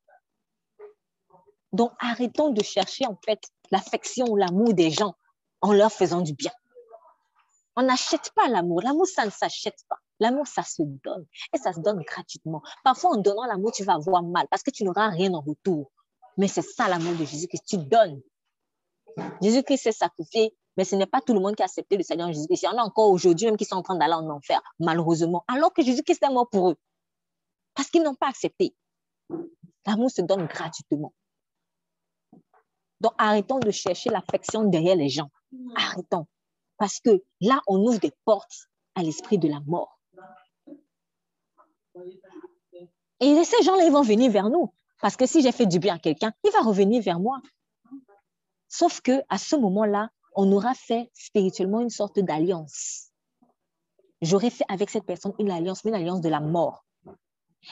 Donc 1.71 1.91
arrêtons 1.99 2.49
de 2.49 2.61
chercher 2.61 3.05
en 3.07 3.17
fait 3.25 3.41
l'affection 3.71 4.25
ou 4.29 4.35
l'amour 4.35 4.73
des 4.73 4.91
gens 4.91 5.15
en 5.61 5.73
leur 5.73 5.91
faisant 5.91 6.21
du 6.21 6.33
bien. 6.33 6.51
On 7.75 7.83
n'achète 7.83 8.31
pas 8.35 8.47
l'amour. 8.47 8.81
L'amour, 8.81 9.07
ça 9.07 9.25
ne 9.25 9.31
s'achète 9.31 9.79
pas. 9.89 9.99
L'amour, 10.19 10.47
ça 10.47 10.63
se 10.63 10.83
donne. 10.83 11.25
Et 11.53 11.57
ça 11.57 11.73
se 11.73 11.79
donne 11.79 12.01
gratuitement. 12.01 12.61
Parfois, 12.83 13.11
en 13.11 13.17
donnant 13.17 13.45
l'amour, 13.45 13.71
tu 13.71 13.83
vas 13.83 13.93
avoir 13.93 14.23
mal 14.23 14.47
parce 14.49 14.63
que 14.63 14.71
tu 14.71 14.83
n'auras 14.83 15.09
rien 15.09 15.33
en 15.33 15.41
retour. 15.41 15.91
Mais 16.37 16.47
c'est 16.47 16.61
ça 16.61 16.87
l'amour 16.87 17.13
de 17.15 17.25
Jésus 17.25 17.47
que 17.47 17.57
tu 17.65 17.77
donnes. 17.77 18.21
Jésus-Christ 19.41 19.77
s'est 19.77 19.91
sacrifié, 19.91 20.55
mais 20.77 20.85
ce 20.85 20.95
n'est 20.95 21.05
pas 21.05 21.21
tout 21.21 21.33
le 21.33 21.39
monde 21.39 21.55
qui 21.55 21.61
a 21.61 21.65
accepté 21.65 21.97
le 21.97 22.03
Seigneur 22.03 22.27
Jésus-Christ. 22.29 22.63
Il 22.63 22.65
y 22.65 22.69
en 22.69 22.77
a 22.77 22.83
encore 22.83 23.09
aujourd'hui 23.11 23.45
même 23.45 23.57
qui 23.57 23.65
sont 23.65 23.75
en 23.75 23.83
train 23.83 23.95
d'aller 23.95 24.13
en 24.13 24.29
enfer, 24.29 24.61
malheureusement, 24.79 25.43
alors 25.47 25.71
que 25.73 25.83
Jésus-Christ 25.83 26.23
est 26.23 26.33
mort 26.33 26.49
pour 26.49 26.71
eux. 26.71 26.75
Parce 27.75 27.89
qu'ils 27.89 28.03
n'ont 28.03 28.15
pas 28.15 28.27
accepté. 28.27 28.75
L'amour 29.85 30.09
se 30.09 30.21
donne 30.21 30.45
gratuitement. 30.47 31.13
Donc, 33.01 33.13
arrêtons 33.17 33.59
de 33.59 33.69
chercher 33.71 34.09
l'affection 34.09 34.63
derrière 34.63 34.95
les 34.95 35.09
gens. 35.09 35.29
Arrêtons. 35.75 36.25
Parce 36.77 36.99
que 36.99 37.21
là, 37.41 37.61
on 37.67 37.77
ouvre 37.79 37.99
des 37.99 38.13
portes 38.25 38.69
à 38.95 39.03
l'esprit 39.03 39.37
de 39.37 39.49
la 39.49 39.59
mort. 39.65 39.99
Et 43.19 43.43
ces 43.43 43.63
gens-là, 43.63 43.85
ils 43.85 43.91
vont 43.91 44.01
venir 44.01 44.31
vers 44.31 44.49
nous. 44.49 44.73
Parce 45.01 45.15
que 45.15 45.25
si 45.25 45.41
j'ai 45.41 45.51
fait 45.51 45.65
du 45.65 45.79
bien 45.79 45.95
à 45.95 45.99
quelqu'un, 45.99 46.33
il 46.43 46.51
va 46.51 46.61
revenir 46.61 47.01
vers 47.01 47.19
moi. 47.19 47.41
Sauf 48.67 49.01
que 49.01 49.21
à 49.29 49.37
ce 49.37 49.55
moment-là, 49.55 50.09
on 50.35 50.51
aura 50.51 50.73
fait 50.73 51.11
spirituellement 51.13 51.81
une 51.81 51.89
sorte 51.89 52.19
d'alliance. 52.19 53.11
J'aurais 54.21 54.49
fait 54.49 54.65
avec 54.69 54.89
cette 54.89 55.05
personne 55.05 55.33
une 55.39 55.51
alliance, 55.51 55.81
une 55.83 55.93
alliance 55.93 56.21
de 56.21 56.29
la 56.29 56.39
mort. 56.39 56.85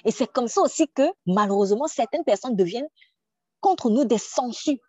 Et 0.05 0.11
c'est 0.11 0.27
comme 0.27 0.47
ça 0.47 0.61
aussi 0.61 0.87
que, 0.87 1.03
malheureusement, 1.25 1.87
certaines 1.87 2.23
personnes 2.23 2.55
deviennent 2.55 2.89
contre 3.61 3.89
nous 3.89 4.05
des 4.05 4.17
sangsues. 4.17 4.79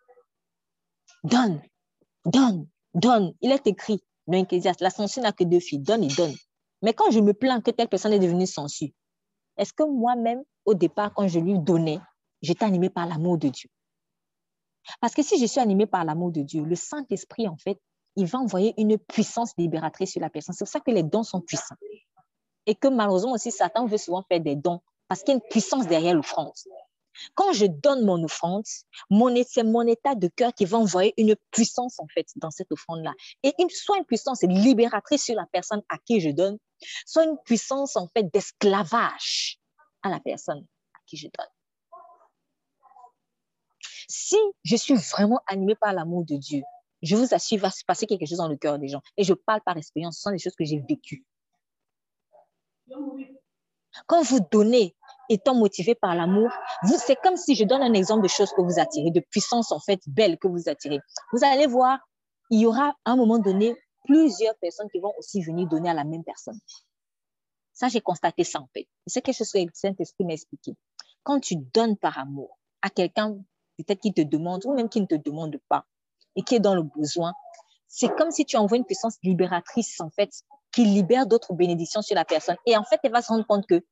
Donne, 1.23 1.61
donne, 2.25 2.67
donne. 2.93 3.33
Il 3.41 3.51
est 3.51 3.65
écrit 3.67 4.03
dans 4.27 4.45
la 4.79 4.89
censure 4.89 5.23
n'a 5.23 5.31
que 5.31 5.43
deux 5.43 5.59
filles, 5.59 5.79
donne 5.79 6.03
et 6.03 6.07
donne. 6.07 6.35
Mais 6.81 6.93
quand 6.93 7.11
je 7.11 7.19
me 7.19 7.33
plains 7.33 7.61
que 7.61 7.71
telle 7.71 7.89
personne 7.89 8.13
est 8.13 8.19
devenue 8.19 8.47
censure, 8.47 8.89
est-ce 9.57 9.73
que 9.73 9.83
moi-même, 9.83 10.43
au 10.65 10.73
départ, 10.73 11.13
quand 11.13 11.27
je 11.27 11.39
lui 11.39 11.59
donnais, 11.59 11.99
j'étais 12.41 12.65
animée 12.65 12.89
par 12.89 13.05
l'amour 13.05 13.37
de 13.37 13.49
Dieu? 13.49 13.69
Parce 14.99 15.13
que 15.13 15.23
si 15.23 15.39
je 15.39 15.45
suis 15.45 15.59
animée 15.59 15.85
par 15.85 16.03
l'amour 16.03 16.31
de 16.31 16.41
Dieu, 16.41 16.63
le 16.63 16.75
Saint-Esprit, 16.75 17.47
en 17.47 17.57
fait, 17.57 17.79
il 18.15 18.25
va 18.25 18.39
envoyer 18.39 18.73
une 18.77 18.97
puissance 18.97 19.53
libératrice 19.57 20.11
sur 20.11 20.21
la 20.21 20.29
personne. 20.29 20.53
C'est 20.53 20.65
pour 20.65 20.71
ça 20.71 20.79
que 20.79 20.91
les 20.91 21.03
dons 21.03 21.23
sont 21.23 21.41
puissants. 21.41 21.75
Et 22.65 22.75
que 22.75 22.87
malheureusement 22.87 23.33
aussi, 23.33 23.51
Satan 23.51 23.85
veut 23.85 23.97
souvent 23.97 24.23
faire 24.23 24.39
des 24.39 24.55
dons 24.55 24.81
parce 25.07 25.21
qu'il 25.21 25.33
y 25.33 25.33
a 25.33 25.35
une 25.35 25.49
puissance 25.49 25.87
derrière 25.87 26.15
l'offrande. 26.15 26.51
Quand 27.35 27.53
je 27.53 27.65
donne 27.65 28.05
mon 28.05 28.23
offrande, 28.23 28.63
c'est 28.65 29.63
mon 29.63 29.87
état 29.87 30.15
de 30.15 30.27
cœur 30.27 30.53
qui 30.53 30.65
va 30.65 30.77
envoyer 30.77 31.13
une 31.17 31.35
puissance 31.51 31.99
en 31.99 32.07
fait 32.07 32.27
dans 32.35 32.51
cette 32.51 32.71
offrande-là. 32.71 33.13
Et 33.43 33.53
une, 33.59 33.69
soit 33.69 33.97
une 33.97 34.05
puissance 34.05 34.41
libératrice 34.43 35.23
sur 35.23 35.35
la 35.35 35.45
personne 35.51 35.81
à 35.89 35.97
qui 35.97 36.19
je 36.19 36.29
donne, 36.29 36.57
soit 37.05 37.25
une 37.25 37.37
puissance 37.45 37.95
en 37.95 38.07
fait 38.07 38.31
d'esclavage 38.33 39.59
à 40.01 40.09
la 40.09 40.19
personne 40.19 40.65
à 40.93 40.99
qui 41.05 41.17
je 41.17 41.27
donne. 41.27 41.47
Si 44.07 44.37
je 44.63 44.75
suis 44.75 44.95
vraiment 44.95 45.41
animée 45.47 45.75
par 45.75 45.93
l'amour 45.93 46.25
de 46.25 46.35
Dieu, 46.35 46.61
je 47.01 47.15
vous 47.15 47.33
assure, 47.33 47.57
il 47.57 47.61
va 47.61 47.69
se 47.69 47.83
passer 47.83 48.05
quelque 48.05 48.25
chose 48.25 48.37
dans 48.37 48.47
le 48.47 48.57
cœur 48.57 48.79
des 48.79 48.87
gens. 48.87 49.01
Et 49.17 49.23
je 49.23 49.33
parle 49.33 49.61
par 49.65 49.77
expérience, 49.77 50.17
ce 50.17 50.21
sont 50.21 50.31
des 50.31 50.39
choses 50.39 50.55
que 50.55 50.65
j'ai 50.65 50.79
vécues. 50.79 51.25
Quand 54.07 54.23
vous 54.23 54.39
donnez 54.51 54.95
étant 55.33 55.55
motivé 55.55 55.95
par 55.95 56.15
l'amour, 56.15 56.49
c'est 56.97 57.17
comme 57.21 57.35
si 57.35 57.55
je 57.55 57.63
donne 57.63 57.81
un 57.81 57.93
exemple 57.93 58.23
de 58.23 58.27
choses 58.27 58.51
que 58.51 58.61
vous 58.61 58.79
attirez, 58.79 59.11
de 59.11 59.19
puissance 59.19 59.71
en 59.71 59.79
fait 59.79 59.99
belle 60.07 60.37
que 60.37 60.47
vous 60.47 60.69
attirez. 60.69 60.99
Vous 61.31 61.43
allez 61.43 61.67
voir, 61.67 61.99
il 62.49 62.61
y 62.61 62.65
aura 62.65 62.95
à 63.05 63.11
un 63.11 63.15
moment 63.15 63.39
donné 63.39 63.75
plusieurs 64.05 64.55
personnes 64.57 64.89
qui 64.91 64.99
vont 64.99 65.13
aussi 65.17 65.41
venir 65.41 65.67
donner 65.67 65.89
à 65.89 65.93
la 65.93 66.03
même 66.03 66.23
personne. 66.23 66.59
Ça, 67.73 67.87
j'ai 67.87 68.01
constaté 68.01 68.43
ça 68.43 68.59
en 68.59 68.67
fait. 68.73 68.87
C'est 69.07 69.21
quelque 69.21 69.37
chose 69.37 69.51
que 69.51 69.57
le 69.57 69.69
Saint-Esprit 69.73 70.25
m'a 70.25 70.33
expliqué. 70.33 70.73
Quand 71.23 71.39
tu 71.39 71.55
donnes 71.55 71.97
par 71.97 72.17
amour 72.19 72.59
à 72.81 72.89
quelqu'un 72.89 73.37
peut-être 73.77 74.01
qui 74.01 74.13
te 74.13 74.21
demande 74.21 74.65
ou 74.65 74.73
même 74.73 74.89
qui 74.89 75.01
ne 75.01 75.07
te 75.07 75.15
demande 75.15 75.57
pas 75.69 75.85
et 76.35 76.43
qui 76.43 76.55
est 76.55 76.59
dans 76.59 76.75
le 76.75 76.83
besoin, 76.83 77.33
c'est 77.87 78.13
comme 78.15 78.31
si 78.31 78.45
tu 78.45 78.57
envoies 78.57 78.77
une 78.77 78.85
puissance 78.85 79.17
libératrice 79.23 79.99
en 79.99 80.09
fait 80.09 80.29
qui 80.71 80.85
libère 80.85 81.27
d'autres 81.27 81.53
bénédictions 81.53 82.01
sur 82.01 82.15
la 82.15 82.25
personne. 82.25 82.57
Et 82.65 82.75
en 82.75 82.83
fait, 82.83 82.99
elle 83.03 83.11
va 83.11 83.21
se 83.21 83.27
rendre 83.27 83.45
compte 83.45 83.65
que 83.67 83.83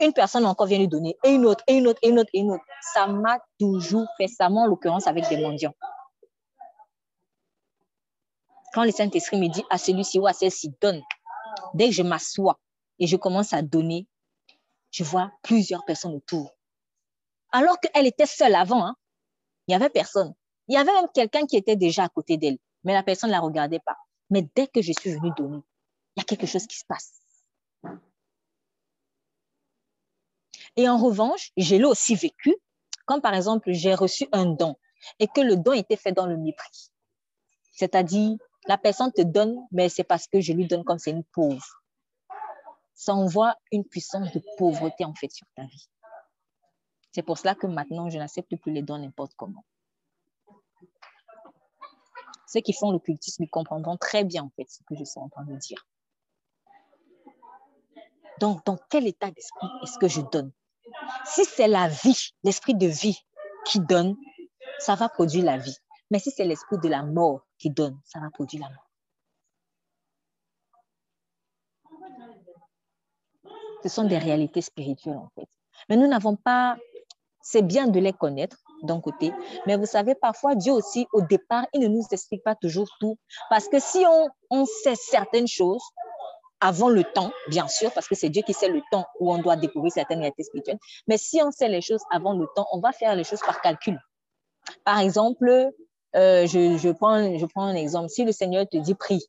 une 0.00 0.12
personne 0.12 0.46
encore 0.46 0.66
vient 0.66 0.78
lui 0.78 0.88
donner, 0.88 1.16
et 1.24 1.30
une 1.30 1.44
autre, 1.46 1.64
et 1.66 1.74
une 1.74 1.88
autre, 1.88 1.98
et 2.02 2.08
une 2.08 2.18
autre, 2.18 2.30
et 2.32 2.38
une 2.38 2.52
autre. 2.52 2.64
Ça 2.92 3.06
m'a 3.06 3.38
toujours 3.58 4.06
fait 4.16 4.28
ça, 4.28 4.48
en 4.48 4.66
l'occurrence 4.66 5.06
avec 5.06 5.28
des 5.28 5.38
mendiants. 5.38 5.74
Quand 8.72 8.84
le 8.84 8.90
Saint-Esprit 8.90 9.40
me 9.40 9.48
dit 9.48 9.64
à 9.70 9.78
celui-ci 9.78 10.18
ou 10.18 10.26
à 10.26 10.32
celle-ci, 10.32 10.72
donne, 10.80 11.02
dès 11.74 11.88
que 11.88 11.94
je 11.94 12.02
m'assois 12.02 12.58
et 12.98 13.06
je 13.06 13.16
commence 13.16 13.52
à 13.52 13.62
donner, 13.62 14.06
je 14.90 15.04
vois 15.04 15.32
plusieurs 15.42 15.84
personnes 15.84 16.14
autour. 16.14 16.50
Alors 17.50 17.78
qu'elle 17.80 18.06
était 18.06 18.26
seule 18.26 18.54
avant, 18.54 18.84
hein. 18.84 18.94
il 19.66 19.72
n'y 19.72 19.76
avait 19.76 19.90
personne. 19.90 20.34
Il 20.68 20.74
y 20.74 20.76
avait 20.76 20.92
même 20.92 21.08
quelqu'un 21.14 21.46
qui 21.46 21.56
était 21.56 21.76
déjà 21.76 22.04
à 22.04 22.08
côté 22.08 22.36
d'elle, 22.36 22.58
mais 22.84 22.92
la 22.92 23.02
personne 23.02 23.30
ne 23.30 23.34
la 23.34 23.40
regardait 23.40 23.80
pas. 23.80 23.96
Mais 24.30 24.46
dès 24.54 24.66
que 24.66 24.82
je 24.82 24.92
suis 24.92 25.12
venue 25.12 25.32
donner, 25.36 25.62
il 26.16 26.20
y 26.20 26.22
a 26.22 26.24
quelque 26.24 26.46
chose 26.46 26.66
qui 26.66 26.76
se 26.76 26.84
passe. 26.86 27.17
Et 30.78 30.88
en 30.88 30.96
revanche, 30.96 31.50
j'ai 31.56 31.84
aussi 31.84 32.14
vécu, 32.14 32.54
quand 33.04 33.20
par 33.20 33.34
exemple 33.34 33.72
j'ai 33.72 33.96
reçu 33.96 34.28
un 34.30 34.46
don 34.46 34.76
et 35.18 35.26
que 35.26 35.40
le 35.40 35.56
don 35.56 35.72
était 35.72 35.96
fait 35.96 36.12
dans 36.12 36.26
le 36.26 36.36
mépris. 36.36 36.92
C'est-à-dire, 37.72 38.38
la 38.68 38.78
personne 38.78 39.10
te 39.12 39.22
donne, 39.22 39.56
mais 39.72 39.88
c'est 39.88 40.04
parce 40.04 40.28
que 40.28 40.40
je 40.40 40.52
lui 40.52 40.68
donne 40.68 40.84
comme 40.84 41.00
c'est 41.00 41.10
une 41.10 41.24
pauvre. 41.24 41.82
Ça 42.94 43.12
envoie 43.12 43.56
une 43.72 43.84
puissance 43.84 44.30
de 44.32 44.40
pauvreté 44.56 45.04
en 45.04 45.14
fait 45.14 45.32
sur 45.32 45.48
ta 45.56 45.64
vie. 45.64 45.88
C'est 47.10 47.22
pour 47.22 47.38
cela 47.38 47.56
que 47.56 47.66
maintenant, 47.66 48.08
je 48.08 48.18
n'accepte 48.18 48.54
plus 48.54 48.70
les 48.70 48.82
dons 48.82 48.98
n'importe 48.98 49.32
comment. 49.34 49.64
Ceux 52.46 52.60
qui 52.60 52.72
font 52.72 52.92
l'occultisme, 52.92 53.48
comprendront 53.48 53.96
très 53.96 54.22
bien 54.22 54.44
en 54.44 54.50
fait 54.50 54.70
ce 54.70 54.84
que 54.84 54.94
je 54.94 55.02
suis 55.02 55.18
en 55.18 55.28
train 55.28 55.44
de 55.44 55.56
dire. 55.56 55.84
Donc, 58.38 58.64
dans 58.64 58.78
quel 58.88 59.08
état 59.08 59.32
d'esprit 59.32 59.66
est-ce 59.82 59.98
que 59.98 60.06
je 60.06 60.20
donne? 60.20 60.52
Si 61.24 61.44
c'est 61.44 61.68
la 61.68 61.88
vie, 61.88 62.30
l'esprit 62.44 62.74
de 62.74 62.86
vie 62.86 63.18
qui 63.64 63.80
donne, 63.80 64.16
ça 64.78 64.94
va 64.94 65.08
produire 65.08 65.44
la 65.44 65.58
vie. 65.58 65.76
Mais 66.10 66.18
si 66.18 66.30
c'est 66.30 66.44
l'esprit 66.44 66.78
de 66.78 66.88
la 66.88 67.02
mort 67.02 67.42
qui 67.58 67.70
donne, 67.70 67.98
ça 68.04 68.20
va 68.20 68.30
produire 68.30 68.62
la 68.62 68.70
mort. 68.70 68.84
Ce 73.82 73.88
sont 73.88 74.04
des 74.04 74.18
réalités 74.18 74.60
spirituelles, 74.60 75.16
en 75.16 75.28
fait. 75.34 75.48
Mais 75.88 75.96
nous 75.96 76.06
n'avons 76.06 76.36
pas... 76.36 76.76
C'est 77.40 77.62
bien 77.62 77.86
de 77.86 77.98
les 78.00 78.12
connaître 78.12 78.58
d'un 78.82 79.00
côté, 79.00 79.32
mais 79.66 79.76
vous 79.76 79.86
savez, 79.86 80.14
parfois, 80.14 80.54
Dieu 80.54 80.72
aussi, 80.72 81.06
au 81.12 81.22
départ, 81.22 81.64
il 81.72 81.80
ne 81.80 81.88
nous 81.88 82.04
explique 82.10 82.42
pas 82.42 82.54
toujours 82.54 82.88
tout. 83.00 83.16
Parce 83.48 83.68
que 83.68 83.80
si 83.80 84.04
on, 84.50 84.66
sait 84.66 84.94
certaines 84.96 85.48
choses, 85.48 85.82
avant 86.60 86.88
le 86.88 87.04
temps, 87.04 87.30
bien 87.48 87.68
sûr, 87.68 87.92
parce 87.92 88.08
que 88.08 88.14
c'est 88.14 88.28
Dieu 88.28 88.42
qui 88.42 88.52
sait 88.52 88.68
le 88.68 88.82
temps 88.90 89.06
où 89.20 89.32
on 89.32 89.38
doit 89.38 89.56
découvrir 89.56 89.92
certaines 89.92 90.20
réalités 90.20 90.42
spirituelles. 90.42 90.78
Mais 91.06 91.16
si 91.16 91.40
on 91.42 91.50
sait 91.50 91.68
les 91.68 91.80
choses 91.80 92.02
avant 92.10 92.32
le 92.32 92.46
temps, 92.54 92.66
on 92.72 92.80
va 92.80 92.92
faire 92.92 93.14
les 93.14 93.24
choses 93.24 93.40
par 93.40 93.60
calcul. 93.60 93.98
Par 94.84 94.98
exemple, 94.98 95.70
euh, 96.16 96.46
je, 96.46 96.92
prends, 96.92 97.14
un 97.62 97.74
exemple. 97.74 98.08
Si 98.08 98.24
le 98.24 98.32
Seigneur 98.32 98.66
te 98.68 98.76
dit 98.76 98.94
prie, 98.94 99.22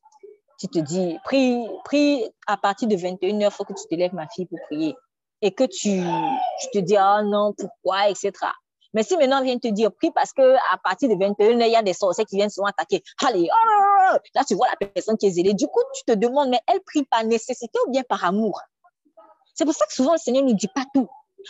tu 0.59 0.67
te 0.67 0.79
dis 0.79 1.17
prie, 1.23 1.67
prie 1.85 2.25
à 2.47 2.57
partir 2.57 2.87
de 2.87 2.95
21h, 2.95 3.45
il 3.45 3.51
faut 3.51 3.63
que 3.63 3.73
tu 3.73 3.87
te 3.89 3.95
lèves, 3.95 4.13
ma 4.13 4.27
fille, 4.27 4.45
pour 4.45 4.59
prier. 4.65 4.95
Et 5.41 5.51
que 5.51 5.63
tu, 5.63 6.01
te 6.73 6.79
dis, 6.79 6.97
ah 6.97 7.21
non, 7.23 7.53
pourquoi, 7.57 8.09
etc. 8.09 8.33
Mais 8.93 9.03
si 9.03 9.15
maintenant 9.17 9.39
on 9.39 9.43
vient 9.43 9.57
te 9.57 9.67
dire, 9.67 9.91
prie 9.93 10.11
parce 10.11 10.33
que 10.33 10.55
à 10.73 10.77
partir 10.83 11.09
de 11.09 11.15
21h, 11.15 11.65
il 11.65 11.71
y 11.71 11.75
a 11.75 11.83
des 11.83 11.93
sorciers 11.93 12.25
qui 12.25 12.35
viennent 12.35 12.49
souvent 12.49 12.67
attaquer. 12.67 13.03
Allez, 13.25 13.47
oh, 13.51 13.88
là, 14.35 14.43
tu 14.43 14.55
vois 14.55 14.67
la 14.67 14.87
personne 14.87 15.17
qui 15.17 15.27
est 15.27 15.31
zélée. 15.31 15.53
Du 15.53 15.67
coup, 15.67 15.81
tu 15.93 16.03
te 16.05 16.11
demandes, 16.13 16.49
mais 16.49 16.59
elle 16.67 16.81
prie 16.81 17.03
par 17.03 17.23
nécessité 17.23 17.77
ou 17.87 17.91
bien 17.91 18.03
par 18.03 18.23
amour? 18.25 18.61
C'est 19.53 19.65
pour 19.65 19.73
ça 19.73 19.85
que 19.85 19.93
souvent 19.93 20.13
le 20.13 20.17
Seigneur 20.17 20.43
ne 20.43 20.49
nous 20.49 20.55
dit 20.55 20.69
pas 20.73 20.85
tout. 20.93 21.07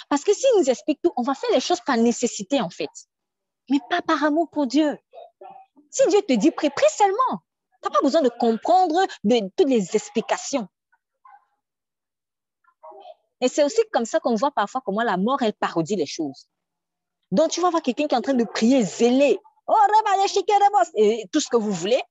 Parce 0.09 0.23
que 0.23 0.33
s'il 0.33 0.49
nous 0.57 0.69
explique 0.69 1.01
tout, 1.01 1.11
on 1.17 1.21
va 1.21 1.33
faire 1.33 1.49
les 1.51 1.59
choses 1.59 1.81
par 1.81 1.97
nécessité, 1.97 2.61
en 2.61 2.69
fait. 2.69 2.89
Mais 3.69 3.79
pas 3.89 4.01
par 4.01 4.23
amour 4.23 4.49
pour 4.49 4.67
Dieu. 4.67 4.97
Si 5.91 6.07
Dieu 6.07 6.21
te 6.21 6.33
dit 6.33 6.51
prie, 6.51 6.69
prie 6.69 6.89
seulement. 6.95 7.43
Tu 7.81 7.87
n'as 7.87 7.91
pas 7.91 8.01
besoin 8.01 8.21
de 8.21 8.29
comprendre 8.29 9.05
de, 9.23 9.49
toutes 9.55 9.69
les 9.69 9.95
explications. 9.95 10.67
Et 13.41 13.47
c'est 13.47 13.63
aussi 13.63 13.81
comme 13.91 14.05
ça 14.05 14.19
qu'on 14.19 14.35
voit 14.35 14.51
parfois 14.51 14.81
comment 14.83 15.01
la 15.01 15.17
mort, 15.17 15.41
elle 15.41 15.53
parodie 15.53 15.95
les 15.95 16.05
choses. 16.05 16.47
Donc, 17.31 17.51
tu 17.51 17.61
vas 17.61 17.69
voir 17.69 17.81
quelqu'un 17.81 18.07
qui 18.07 18.15
est 18.15 18.17
en 18.17 18.21
train 18.21 18.33
de 18.33 18.43
prier 18.43 18.83
zélé. 18.83 19.39
Oh, 19.67 19.75
et 20.95 21.25
tout 21.31 21.39
ce 21.39 21.47
que 21.47 21.57
vous 21.57 21.71
voulez. 21.71 22.01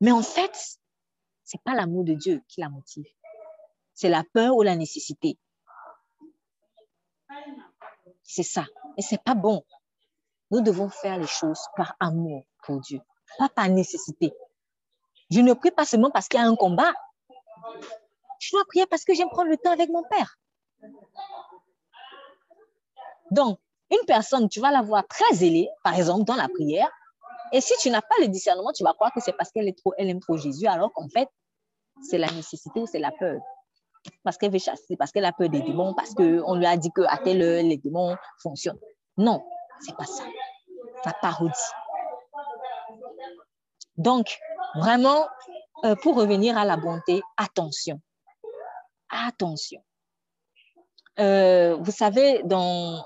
Mais 0.00 0.12
en 0.12 0.22
fait, 0.22 0.54
ce 1.44 1.56
n'est 1.56 1.62
pas 1.64 1.74
l'amour 1.74 2.04
de 2.04 2.14
Dieu 2.14 2.42
qui 2.48 2.60
la 2.60 2.68
motive. 2.68 3.06
C'est 3.94 4.08
la 4.08 4.24
peur 4.32 4.54
ou 4.54 4.62
la 4.62 4.76
nécessité. 4.76 5.38
C'est 8.22 8.42
ça. 8.42 8.66
Et 8.96 9.02
ce 9.02 9.14
n'est 9.14 9.22
pas 9.24 9.34
bon. 9.34 9.64
Nous 10.50 10.60
devons 10.60 10.88
faire 10.88 11.18
les 11.18 11.26
choses 11.26 11.60
par 11.76 11.94
amour 12.00 12.44
pour 12.62 12.80
Dieu, 12.80 13.00
pas 13.38 13.48
par 13.48 13.68
nécessité. 13.68 14.32
Je 15.30 15.40
ne 15.40 15.52
prie 15.52 15.70
pas 15.70 15.84
seulement 15.84 16.10
parce 16.10 16.28
qu'il 16.28 16.40
y 16.40 16.42
a 16.42 16.46
un 16.46 16.56
combat. 16.56 16.92
Je 18.40 18.50
dois 18.52 18.64
prier 18.66 18.86
parce 18.86 19.04
que 19.04 19.14
j'aime 19.14 19.28
prendre 19.28 19.50
le 19.50 19.56
temps 19.56 19.72
avec 19.72 19.90
mon 19.90 20.02
Père. 20.04 20.38
Donc, 23.30 23.58
une 23.90 24.04
personne, 24.06 24.48
tu 24.48 24.60
vas 24.60 24.70
la 24.70 24.82
voir 24.82 25.06
très 25.06 25.34
zélée, 25.34 25.68
par 25.82 25.94
exemple, 25.94 26.24
dans 26.24 26.36
la 26.36 26.48
prière. 26.48 26.90
Et 27.52 27.60
si 27.60 27.74
tu 27.80 27.90
n'as 27.90 28.02
pas 28.02 28.14
le 28.20 28.28
discernement, 28.28 28.72
tu 28.72 28.84
vas 28.84 28.92
croire 28.92 29.12
que 29.12 29.20
c'est 29.20 29.32
parce 29.32 29.50
qu'elle 29.50 29.68
est 29.68 29.78
trop, 29.78 29.92
elle 29.98 30.10
aime 30.10 30.20
trop 30.20 30.36
Jésus, 30.36 30.66
alors 30.66 30.92
qu'en 30.92 31.08
fait, 31.08 31.28
c'est 32.02 32.18
la 32.18 32.30
nécessité 32.30 32.80
ou 32.80 32.86
c'est 32.86 32.98
la 32.98 33.12
peur. 33.12 33.40
Parce 34.24 34.38
qu'elle 34.38 34.52
veut 34.52 34.58
chasser, 34.58 34.96
parce 34.96 35.10
qu'elle 35.10 35.24
a 35.24 35.32
peur 35.32 35.48
des 35.48 35.60
démons, 35.60 35.94
parce 35.94 36.14
qu'on 36.14 36.54
lui 36.54 36.66
a 36.66 36.76
dit 36.76 36.90
qu'à 36.92 37.18
telle 37.18 37.42
heure, 37.42 37.62
les 37.62 37.76
démons 37.76 38.16
fonctionnent. 38.42 38.78
Non, 39.16 39.44
c'est 39.80 39.96
pas 39.96 40.04
ça. 40.04 40.24
Ça 41.04 41.12
parodie. 41.20 41.52
Donc, 43.96 44.38
vraiment, 44.76 45.26
euh, 45.84 45.96
pour 45.96 46.16
revenir 46.16 46.56
à 46.56 46.64
la 46.64 46.76
bonté, 46.76 47.20
attention. 47.36 48.00
Attention. 49.10 49.82
Euh, 51.18 51.76
vous 51.80 51.90
savez, 51.90 52.42
dans 52.44 53.04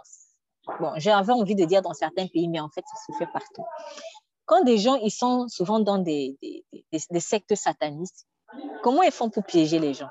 bon, 0.81 0.93
j'avais 0.97 1.33
envie 1.33 1.55
de 1.55 1.65
dire 1.65 1.81
dans 1.81 1.95
certains 1.95 2.27
pays, 2.27 2.49
mais 2.49 2.61
en 2.61 2.69
fait, 2.69 2.85
ça 2.87 3.13
se 3.13 3.19
fait 3.19 3.31
partout. 3.33 3.65
Quand 4.53 4.65
des 4.65 4.77
gens, 4.77 4.97
ils 4.97 5.11
sont 5.11 5.49
souvent 5.49 5.81
dans 5.81 5.97
des, 5.97 6.37
sectes 7.21 7.55
satanistes, 7.55 8.27
comment 8.83 9.03
ils 9.03 9.11
font 9.11 9.31
pour 9.31 9.45
piéger 9.45 9.79
les 9.79 9.95
gens? 9.95 10.11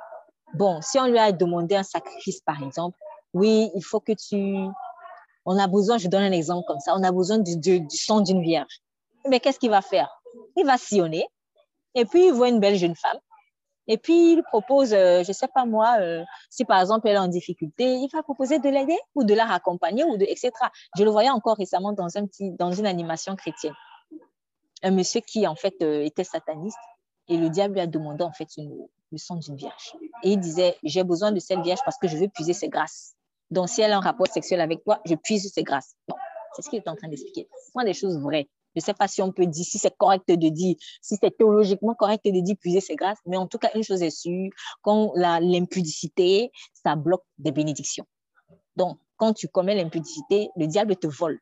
Bon, 0.55 0.81
si 0.81 0.97
on 0.97 1.05
lui 1.05 1.19
a 1.19 1.31
demandé 1.31 1.75
un 1.75 1.83
sacrifice, 1.83 2.41
par 2.41 2.63
exemple, 2.63 2.97
oui, 3.35 3.69
il 3.75 3.83
faut 3.83 3.99
que 3.99 4.13
tu... 4.13 4.55
On 5.45 5.59
a 5.59 5.67
besoin, 5.67 5.99
je 5.99 6.07
donne 6.07 6.23
un 6.23 6.31
exemple 6.31 6.65
comme 6.67 6.79
ça, 6.79 6.95
on 6.95 7.03
a 7.03 7.11
besoin 7.11 7.37
du 7.37 7.85
sang 7.91 8.21
d'une 8.21 8.41
vierge. 8.41 8.81
Mais 9.29 9.39
qu'est-ce 9.39 9.59
qu'il 9.59 9.69
va 9.69 9.83
faire? 9.83 10.09
Il 10.57 10.65
va 10.65 10.79
sillonner, 10.79 11.27
et 11.93 12.05
puis 12.05 12.25
il 12.25 12.33
voit 12.33 12.49
une 12.49 12.59
belle 12.59 12.77
jeune 12.77 12.95
femme, 12.95 13.19
et 13.85 13.99
puis, 13.99 14.33
il 14.33 14.43
propose, 14.43 14.91
euh, 14.91 15.21
je 15.21 15.29
ne 15.29 15.33
sais 15.33 15.49
pas 15.53 15.65
moi, 15.65 15.97
euh, 15.99 16.23
si 16.49 16.65
par 16.65 16.79
exemple 16.79 17.07
elle 17.07 17.15
est 17.15 17.19
en 17.19 17.27
difficulté, 17.27 17.83
il 17.83 18.09
va 18.11 18.23
proposer 18.23 18.57
de 18.57 18.69
l'aider 18.69 18.97
ou 19.13 19.23
de 19.23 19.33
la 19.35 19.45
raccompagner, 19.45 20.03
ou 20.03 20.17
de, 20.17 20.23
etc. 20.23 20.51
Je 20.97 21.03
le 21.03 21.11
voyais 21.11 21.29
encore 21.29 21.57
récemment 21.57 21.91
dans, 21.91 22.17
un 22.17 22.25
petit, 22.25 22.51
dans 22.51 22.71
une 22.71 22.87
animation 22.87 23.35
chrétienne. 23.35 23.75
Un 24.83 24.91
monsieur 24.91 25.21
qui, 25.21 25.47
en 25.47 25.55
fait, 25.55 25.75
euh, 25.81 26.03
était 26.03 26.23
sataniste. 26.23 26.77
Et 27.27 27.37
le 27.37 27.49
diable 27.49 27.75
lui 27.75 27.81
a 27.81 27.87
demandé, 27.87 28.23
en 28.23 28.31
fait, 28.31 28.47
le 28.57 29.17
sang 29.17 29.35
d'une 29.35 29.55
vierge. 29.55 29.93
Et 30.23 30.31
il 30.33 30.39
disait, 30.39 30.75
j'ai 30.83 31.03
besoin 31.03 31.31
de 31.31 31.39
cette 31.39 31.61
vierge 31.61 31.79
parce 31.85 31.97
que 31.97 32.07
je 32.07 32.17
veux 32.17 32.27
puiser 32.27 32.53
ses 32.53 32.67
grâces. 32.67 33.15
Donc, 33.51 33.69
si 33.69 33.81
elle 33.81 33.91
a 33.91 33.97
un 33.97 34.01
rapport 34.01 34.27
sexuel 34.27 34.61
avec 34.61 34.83
toi, 34.83 35.01
je 35.05 35.15
puise 35.15 35.51
ses 35.53 35.63
grâces. 35.63 35.95
Bon, 36.07 36.15
c'est 36.55 36.61
ce 36.61 36.69
qu'il 36.69 36.79
est 36.79 36.87
en 36.87 36.95
train 36.95 37.07
d'expliquer. 37.07 37.47
Ce 37.65 37.71
sont 37.71 37.85
des 37.85 37.93
choses 37.93 38.17
vraies. 38.19 38.49
Je 38.75 38.79
ne 38.79 38.81
sais 38.81 38.93
pas 38.93 39.07
si 39.09 39.21
on 39.21 39.33
peut 39.33 39.45
dire, 39.45 39.65
si 39.65 39.77
c'est 39.77 39.95
correct 39.97 40.23
de 40.29 40.47
dire, 40.47 40.77
si 41.01 41.17
c'est 41.21 41.35
théologiquement 41.37 41.93
correct 41.93 42.23
de 42.23 42.39
dire 42.39 42.55
puiser 42.57 42.79
ses 42.79 42.95
grâces, 42.95 43.19
mais 43.25 43.35
en 43.35 43.45
tout 43.45 43.57
cas, 43.57 43.69
une 43.75 43.83
chose 43.83 44.01
est 44.01 44.09
sûre, 44.09 44.49
quand 44.81 45.11
l'impudicité, 45.15 46.51
ça 46.73 46.95
bloque 46.95 47.23
des 47.37 47.51
bénédictions. 47.51 48.05
Donc, 48.77 48.97
quand 49.17 49.33
tu 49.33 49.49
commets 49.49 49.75
l'impudicité, 49.75 50.49
le 50.55 50.67
diable 50.67 50.95
te 50.95 51.07
vole. 51.07 51.39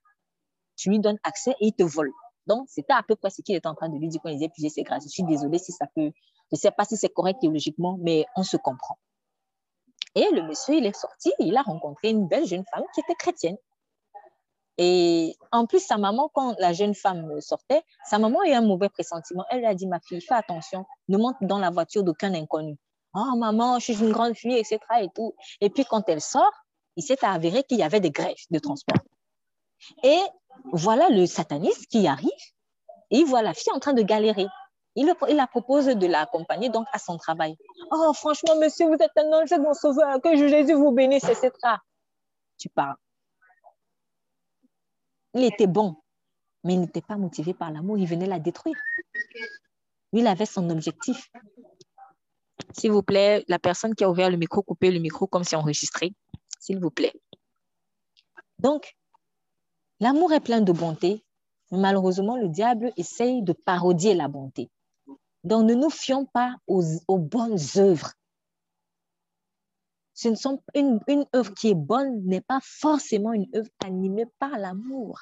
Tu 0.76 0.90
lui 0.90 1.00
donnes 1.00 1.20
accès 1.24 1.52
et 1.62 1.68
il 1.68 1.74
te 1.74 1.84
vole. 1.84 2.12
Donc, 2.48 2.68
c'était 2.70 2.94
à 2.94 3.04
peu 3.04 3.16
près 3.16 3.30
ce 3.30 3.42
qu'il 3.42 3.56
est 3.56 3.66
en 3.66 3.76
train 3.76 3.90
de 3.90 3.98
lui 3.98 4.08
dire 4.08 4.20
quand 4.24 4.30
il 4.30 4.36
disait 4.36 4.50
puiser 4.50 4.70
ses 4.70 4.84
grâces. 4.84 5.04
Je 5.04 5.10
suis 5.10 5.24
désolée 5.24 5.60
si 5.60 5.72
ça 5.72 5.86
peut, 5.96 6.12
je 6.12 6.54
ne 6.54 6.58
sais 6.58 6.72
pas 6.72 6.86
si 6.86 6.98
c'est 6.98 7.10
correct 7.10 7.40
théologiquement, 7.42 7.98
mais 8.02 8.26
on 8.36 8.44
se 8.44 8.58
comprend. 8.58 8.98
Et 10.16 10.28
le 10.32 10.42
monsieur, 10.44 10.76
il 10.76 10.86
est 10.86 10.96
sorti, 10.96 11.32
il 11.40 11.56
a 11.56 11.62
rencontré 11.62 12.10
une 12.10 12.28
belle 12.28 12.46
jeune 12.46 12.64
femme 12.74 12.84
qui 12.94 13.02
était 13.02 13.16
chrétienne. 13.16 13.58
Et 14.82 15.36
en 15.52 15.66
plus, 15.66 15.82
sa 15.82 15.98
maman, 15.98 16.30
quand 16.34 16.56
la 16.58 16.72
jeune 16.72 16.96
femme 16.96 17.42
sortait, 17.42 17.84
sa 18.06 18.18
maman 18.18 18.40
a 18.40 18.48
eu 18.48 18.54
un 18.54 18.62
mauvais 18.62 18.90
pressentiment. 18.90 19.44
Elle 19.50 19.60
lui 19.60 19.66
a 19.66 19.76
dit, 19.76 19.86
ma 19.86 20.00
fille, 20.00 20.22
fais 20.22 20.36
attention, 20.36 20.86
ne 21.10 21.18
monte 21.18 21.36
dans 21.42 21.60
la 21.60 21.70
voiture 21.70 22.04
d'aucun 22.04 22.34
inconnu. 22.34 22.78
Oh, 23.14 23.36
maman, 23.36 23.78
je 23.80 23.92
suis 23.92 24.00
une 24.00 24.12
grande 24.12 24.36
fille, 24.36 24.58
etc. 24.58 24.80
Et, 25.02 25.10
tout. 25.14 25.36
et 25.60 25.70
puis, 25.70 25.84
quand 25.84 26.08
elle 26.08 26.22
sort, 26.22 26.54
il 26.96 27.04
s'est 27.04 27.24
avéré 27.26 27.64
qu'il 27.64 27.78
y 27.78 27.84
avait 27.84 28.00
des 28.00 28.12
grèves 28.12 28.38
de 28.50 28.60
transport. 28.60 29.04
Et 30.04 30.20
voilà 30.72 31.10
le 31.10 31.26
sataniste 31.26 31.88
qui 31.88 32.08
arrive 32.08 32.30
et 33.12 33.18
il 33.18 33.26
voit 33.26 33.42
la 33.42 33.54
fille 33.54 33.72
en 33.74 33.80
train 33.80 33.94
de 33.94 34.02
galérer. 34.02 34.48
Il, 34.96 35.14
la 35.30 35.48
propose 35.48 35.86
de 35.86 36.08
l'accompagner 36.08 36.70
donc 36.70 36.88
à 36.92 37.00
son 37.00 37.18
travail. 37.18 37.56
Oh, 37.92 38.12
franchement, 38.14 38.58
monsieur, 38.60 38.88
vous 38.88 38.98
êtes 39.00 39.18
un 39.18 39.32
ange, 39.32 39.52
mon 39.54 39.74
sauveur, 39.74 40.20
que 40.22 40.36
Jésus 40.36 40.74
vous 40.74 40.92
bénisse, 40.92 41.24
etc. 41.24 41.52
Tu 42.58 42.70
parles. 42.70 42.98
Il 45.36 45.44
était 45.44 45.68
bon, 45.68 45.96
mais 46.64 46.74
il 46.74 46.82
n'était 46.82 47.02
pas 47.02 47.16
motivé 47.16 47.54
par 47.54 47.72
l'amour, 47.72 47.98
il 47.98 48.08
venait 48.08 48.26
la 48.26 48.40
détruire. 48.40 48.76
Il 50.12 50.28
avait 50.28 50.48
son 50.48 50.70
objectif. 50.70 51.32
S'il 52.74 52.92
vous 52.92 53.04
plaît, 53.04 53.46
la 53.48 53.60
personne 53.60 53.96
qui 53.96 54.04
a 54.04 54.10
ouvert 54.10 54.30
le 54.30 54.38
micro, 54.38 54.62
coupez 54.64 54.92
le 54.92 55.00
micro 55.00 55.28
comme 55.28 55.44
si 55.44 55.56
enregistré, 55.56 56.14
s'il 56.60 56.80
vous 56.80 56.92
plaît. 56.92 57.14
Donc, 58.58 58.98
l'amour 60.00 60.34
est 60.34 60.40
plein 60.40 60.62
de 60.62 60.72
bonté, 60.72 61.24
mais 61.72 61.78
malheureusement, 61.78 62.38
le 62.38 62.50
diable 62.50 62.92
essaye 62.98 63.44
de 63.44 63.54
parodier 63.54 64.14
la 64.14 64.28
bonté. 64.28 64.70
Donc, 65.44 65.66
ne 65.68 65.74
nous 65.74 65.90
fions 65.90 66.26
pas 66.26 66.56
aux, 66.68 67.18
bonnes 67.18 67.58
œuvres. 67.78 68.14
Ce 70.14 70.28
ne 70.28 70.36
sont, 70.36 70.62
une, 70.76 71.00
une 71.08 71.26
œuvre 71.34 71.54
qui 71.54 71.70
est 71.70 71.76
bonne 71.76 72.26
n'est 72.26 72.42
pas 72.42 72.60
forcément 72.62 73.32
une 73.32 73.48
œuvre 73.56 73.70
animée 73.86 74.26
par 74.38 74.58
l'amour. 74.58 75.22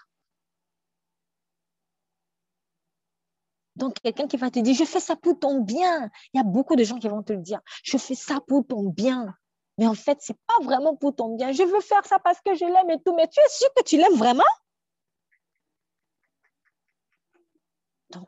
Donc, 3.75 3.99
quelqu'un 4.01 4.27
qui 4.27 4.37
va 4.37 4.49
te 4.49 4.59
dire, 4.59 4.73
je 4.73 4.85
fais 4.85 4.99
ça 4.99 5.15
pour 5.15 5.37
ton 5.37 5.61
bien. 5.61 6.09
Il 6.33 6.37
y 6.37 6.39
a 6.39 6.43
beaucoup 6.43 6.75
de 6.75 6.83
gens 6.83 6.97
qui 6.97 7.07
vont 7.07 7.21
te 7.21 7.33
le 7.33 7.41
dire, 7.41 7.61
je 7.83 7.97
fais 7.97 8.15
ça 8.15 8.39
pour 8.47 8.65
ton 8.65 8.89
bien. 8.89 9.35
Mais 9.77 9.85
en 9.85 9.93
fait, 9.93 10.19
ce 10.21 10.31
n'est 10.31 10.39
pas 10.47 10.65
vraiment 10.65 10.95
pour 10.95 11.15
ton 11.15 11.35
bien. 11.35 11.51
Je 11.51 11.61
veux 11.61 11.81
faire 11.81 12.03
ça 12.05 12.17
parce 12.17 12.41
que 12.41 12.55
je 12.55 12.65
l'aime 12.65 12.89
et 12.89 12.99
tout. 13.03 13.13
Mais 13.15 13.27
tu 13.27 13.39
es 13.39 13.49
sûr 13.49 13.67
que 13.75 13.83
tu 13.83 13.97
l'aimes 13.97 14.17
vraiment? 14.17 14.43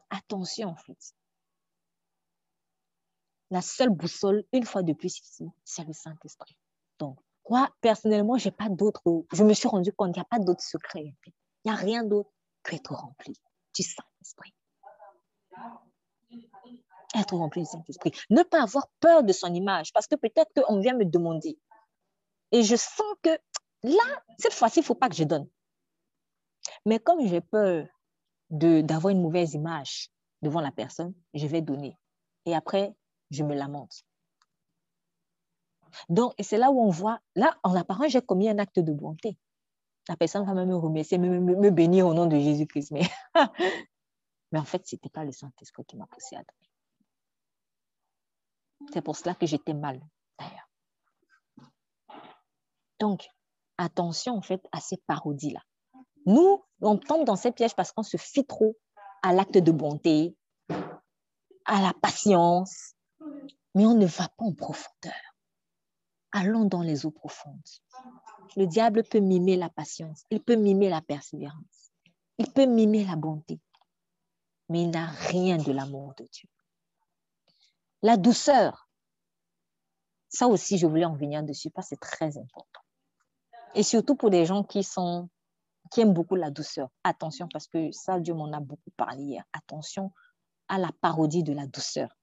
Attention, 0.09 0.69
en 0.69 0.75
fait. 0.75 1.15
La 3.51 3.61
seule 3.61 3.89
boussole, 3.89 4.43
une 4.53 4.65
fois 4.65 4.83
de 4.83 4.93
plus 4.93 5.21
c'est 5.63 5.85
le 5.85 5.93
Saint-Esprit. 5.93 6.55
Donc, 6.99 7.17
moi, 7.49 7.69
personnellement, 7.81 8.37
j'ai 8.37 8.51
pas 8.51 8.69
d'autre. 8.69 9.01
Je 9.33 9.43
me 9.43 9.53
suis 9.53 9.67
rendu 9.67 9.91
compte 9.91 10.13
qu'il 10.13 10.21
n'y 10.21 10.25
a 10.25 10.37
pas 10.37 10.43
d'autre 10.43 10.63
secret. 10.63 11.15
Il 11.25 11.33
n'y 11.65 11.71
a 11.71 11.75
rien 11.75 12.03
d'autre 12.03 12.29
qu'être 12.63 12.93
rempli 12.93 13.33
du 13.73 13.81
Saint-Esprit. 13.81 14.53
Être 17.15 17.35
rempli 17.35 17.61
du 17.61 17.65
Saint-Esprit. 17.65 18.11
Ne 18.29 18.43
pas 18.43 18.61
avoir 18.61 18.87
peur 18.99 19.23
de 19.23 19.33
son 19.33 19.51
image, 19.51 19.91
parce 19.93 20.05
que 20.05 20.15
peut-être 20.15 20.51
qu'on 20.53 20.79
vient 20.79 20.95
me 20.95 21.05
demander. 21.05 21.57
Et 22.51 22.61
je 22.61 22.75
sens 22.75 23.15
que 23.23 23.31
là, 23.81 24.23
cette 24.37 24.53
fois-ci, 24.53 24.79
il 24.79 24.83
ne 24.83 24.85
faut 24.85 24.95
pas 24.95 25.09
que 25.09 25.15
je 25.15 25.23
donne. 25.23 25.49
Mais 26.85 26.99
comme 26.99 27.25
j'ai 27.25 27.41
peur 27.41 27.87
d'avoir 28.49 29.11
une 29.11 29.21
mauvaise 29.21 29.53
image 29.53 30.09
devant 30.41 30.61
la 30.61 30.71
personne, 30.71 31.13
je 31.33 31.47
vais 31.47 31.61
donner. 31.61 31.97
Et 32.45 32.55
après, 32.55 32.95
je 33.31 33.43
me 33.43 33.55
lamente. 33.55 34.03
Donc, 36.07 36.33
c'est 36.39 36.57
là 36.57 36.71
où 36.71 36.79
on 36.81 36.89
voit, 36.89 37.19
là, 37.35 37.57
en 37.63 37.75
apparence, 37.75 38.11
j'ai 38.11 38.21
commis 38.21 38.49
un 38.49 38.59
acte 38.59 38.79
de 38.79 38.93
bonté. 38.93 39.37
La 40.07 40.15
personne 40.15 40.45
va 40.45 40.53
même 40.53 40.69
me 40.69 40.75
remercier, 40.75 41.17
me, 41.17 41.39
me, 41.39 41.55
me 41.55 41.69
bénir 41.69 42.07
au 42.07 42.13
nom 42.13 42.25
de 42.25 42.37
Jésus-Christ. 42.39 42.91
Mais, 42.91 43.07
mais 44.51 44.59
en 44.59 44.65
fait, 44.65 44.87
ce 44.87 44.95
n'était 44.95 45.09
pas 45.09 45.23
le 45.23 45.31
Saint-Esprit 45.31 45.85
qui 45.85 45.97
m'a 45.97 46.07
poussé 46.07 46.35
à 46.35 46.39
donner. 46.39 46.69
C'est 48.93 49.01
pour 49.01 49.15
cela 49.15 49.35
que 49.35 49.45
j'étais 49.45 49.73
mal, 49.73 49.99
d'ailleurs. 50.39 50.69
Donc, 52.99 53.27
attention, 53.77 54.35
en 54.35 54.41
fait, 54.41 54.61
à 54.71 54.79
ces 54.79 54.97
parodies-là. 54.97 55.61
Nous, 56.25 56.63
on 56.81 56.97
tombe 56.97 57.25
dans 57.25 57.35
ces 57.35 57.51
pièges 57.51 57.75
parce 57.75 57.91
qu'on 57.91 58.03
se 58.03 58.17
fie 58.17 58.45
trop 58.45 58.77
à 59.21 59.33
l'acte 59.33 59.57
de 59.57 59.71
bonté, 59.71 60.35
à 61.65 61.81
la 61.81 61.93
patience, 62.01 62.95
mais 63.75 63.85
on 63.85 63.93
ne 63.93 64.05
va 64.05 64.27
pas 64.29 64.45
en 64.45 64.53
profondeur. 64.53 65.13
Allons 66.31 66.65
dans 66.65 66.81
les 66.81 67.05
eaux 67.05 67.11
profondes. 67.11 67.59
Le 68.55 68.65
diable 68.65 69.03
peut 69.03 69.19
mimer 69.19 69.55
la 69.55 69.69
patience, 69.69 70.23
il 70.29 70.41
peut 70.41 70.55
mimer 70.55 70.89
la 70.89 71.01
persévérance, 71.01 71.91
il 72.37 72.51
peut 72.51 72.65
mimer 72.65 73.05
la 73.05 73.15
bonté, 73.15 73.59
mais 74.69 74.83
il 74.83 74.89
n'a 74.89 75.07
rien 75.07 75.57
de 75.57 75.71
l'amour 75.71 76.13
de 76.17 76.25
Dieu. 76.31 76.49
La 78.01 78.17
douceur, 78.17 78.89
ça 80.29 80.47
aussi, 80.47 80.77
je 80.77 80.87
voulais 80.87 81.05
en 81.05 81.15
venir 81.15 81.43
dessus 81.43 81.69
parce 81.69 81.89
que 81.89 81.95
c'est 81.95 81.99
très 81.99 82.37
important. 82.37 82.81
Et 83.75 83.83
surtout 83.83 84.15
pour 84.15 84.29
des 84.29 84.45
gens 84.45 84.63
qui 84.63 84.83
sont 84.83 85.29
qui 85.89 86.01
aiment 86.01 86.13
beaucoup 86.13 86.35
la 86.35 86.51
douceur. 86.51 86.89
Attention, 87.03 87.47
parce 87.51 87.67
que 87.67 87.91
ça, 87.91 88.19
Dieu 88.19 88.33
m'en 88.33 88.51
a 88.53 88.59
beaucoup 88.59 88.91
parlé 88.91 89.23
hier. 89.23 89.43
Attention 89.53 90.11
à 90.67 90.77
la 90.77 90.91
parodie 91.01 91.43
de 91.43 91.53
la 91.53 91.67
douceur. 91.67 92.15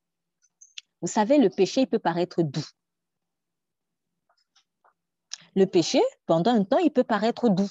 Vous 1.01 1.09
savez, 1.09 1.39
le 1.39 1.51
péché, 1.51 1.83
il 1.83 1.87
peut 1.87 1.99
paraître 1.99 2.43
doux. 2.43 2.67
Le 5.55 5.67
péché, 5.67 6.03
pendant 6.27 6.53
un 6.53 6.65
temps, 6.65 6.79
il 6.79 6.93
peut 6.93 7.05
paraître 7.05 7.49
doux. 7.49 7.71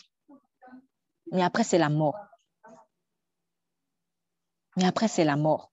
Mais 1.31 1.43
après, 1.43 1.63
c'est 1.63 1.77
la 1.77 1.89
mort. 1.89 2.17
Mais 4.77 4.85
après, 4.85 5.07
c'est 5.07 5.23
la 5.23 5.37
mort. 5.37 5.71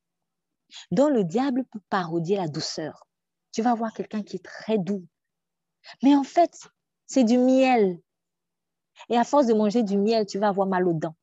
Donc, 0.91 1.11
le 1.11 1.25
diable 1.25 1.65
peut 1.65 1.81
parodier 1.89 2.37
la 2.37 2.49
douceur. 2.49 3.07
Tu 3.53 3.63
vas 3.63 3.75
voir 3.75 3.93
quelqu'un 3.93 4.23
qui 4.23 4.37
est 4.37 4.45
très 4.45 4.79
doux. 4.79 5.07
Mais 6.03 6.15
en 6.15 6.23
fait, 6.23 6.69
c'est 7.07 7.25
du 7.25 7.39
miel. 7.39 8.01
Et 9.09 9.17
à 9.17 9.25
force 9.25 9.47
de 9.47 9.55
manger 9.55 9.83
du 9.83 9.97
miel, 9.97 10.27
tu 10.27 10.39
vas 10.39 10.49
avoir 10.49 10.67
mal 10.67 10.87
aux 10.87 10.93
dents. 10.93 11.17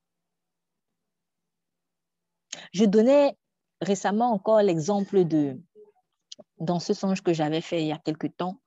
Je 2.73 2.85
donnais 2.85 3.37
récemment 3.81 4.31
encore 4.31 4.61
l'exemple 4.61 5.23
de, 5.23 5.59
dans 6.59 6.79
ce 6.79 6.93
songe 6.93 7.21
que 7.21 7.33
j'avais 7.33 7.61
fait 7.61 7.81
il 7.81 7.87
y 7.87 7.91
a 7.91 7.97
quelque 7.97 8.27
temps, 8.27 8.59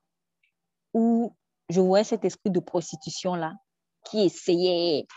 où 0.93 1.35
je 1.69 1.79
voyais 1.79 2.03
cet 2.03 2.25
esprit 2.25 2.51
de 2.51 2.59
prostitution-là 2.59 3.53
qui 4.05 4.21
essayait 4.21 5.07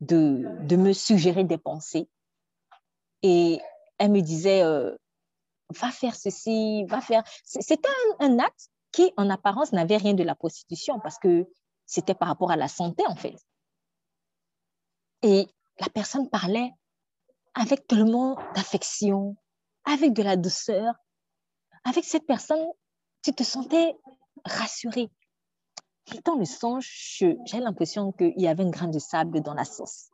de, 0.00 0.44
de, 0.66 0.76
me 0.76 0.92
suggérer 0.92 1.44
des 1.44 1.58
pensées. 1.58 2.08
Et 3.22 3.60
elle 3.98 4.10
me 4.10 4.20
disait, 4.20 4.62
euh, 4.62 4.94
va 5.70 5.90
faire 5.90 6.14
ceci, 6.14 6.84
va 6.86 7.00
faire... 7.00 7.22
C'était 7.44 7.88
un, 8.18 8.26
un, 8.26 8.38
acte 8.38 8.68
qui, 8.92 9.12
en 9.16 9.30
apparence, 9.30 9.72
n'avait 9.72 9.96
rien 9.96 10.14
de 10.14 10.24
la 10.24 10.34
prostitution 10.34 11.00
parce 11.00 11.18
que 11.18 11.46
c'était 11.86 12.14
par 12.14 12.28
rapport 12.28 12.50
à 12.50 12.56
la 12.56 12.68
santé, 12.68 13.04
en 13.06 13.16
fait. 13.16 13.36
Et 15.22 15.48
la 15.80 15.88
personne 15.88 16.28
parlait 16.28 16.70
avec 17.54 17.86
tellement 17.86 18.36
d'affection, 18.54 19.36
avec 19.84 20.12
de 20.12 20.22
la 20.22 20.36
douceur. 20.36 20.94
Avec 21.84 22.04
cette 22.04 22.26
personne, 22.26 22.64
tu 23.22 23.32
te 23.32 23.42
sentais 23.42 23.94
rassuré. 24.44 25.10
Dans 26.24 26.34
le 26.34 26.44
songe, 26.44 26.86
j'ai 27.18 27.60
l'impression 27.60 28.12
qu'il 28.12 28.38
y 28.40 28.46
avait 28.46 28.62
une 28.62 28.70
grain 28.70 28.88
de 28.88 28.98
sable 28.98 29.40
dans 29.40 29.54
la 29.54 29.64
sauce. 29.64 30.10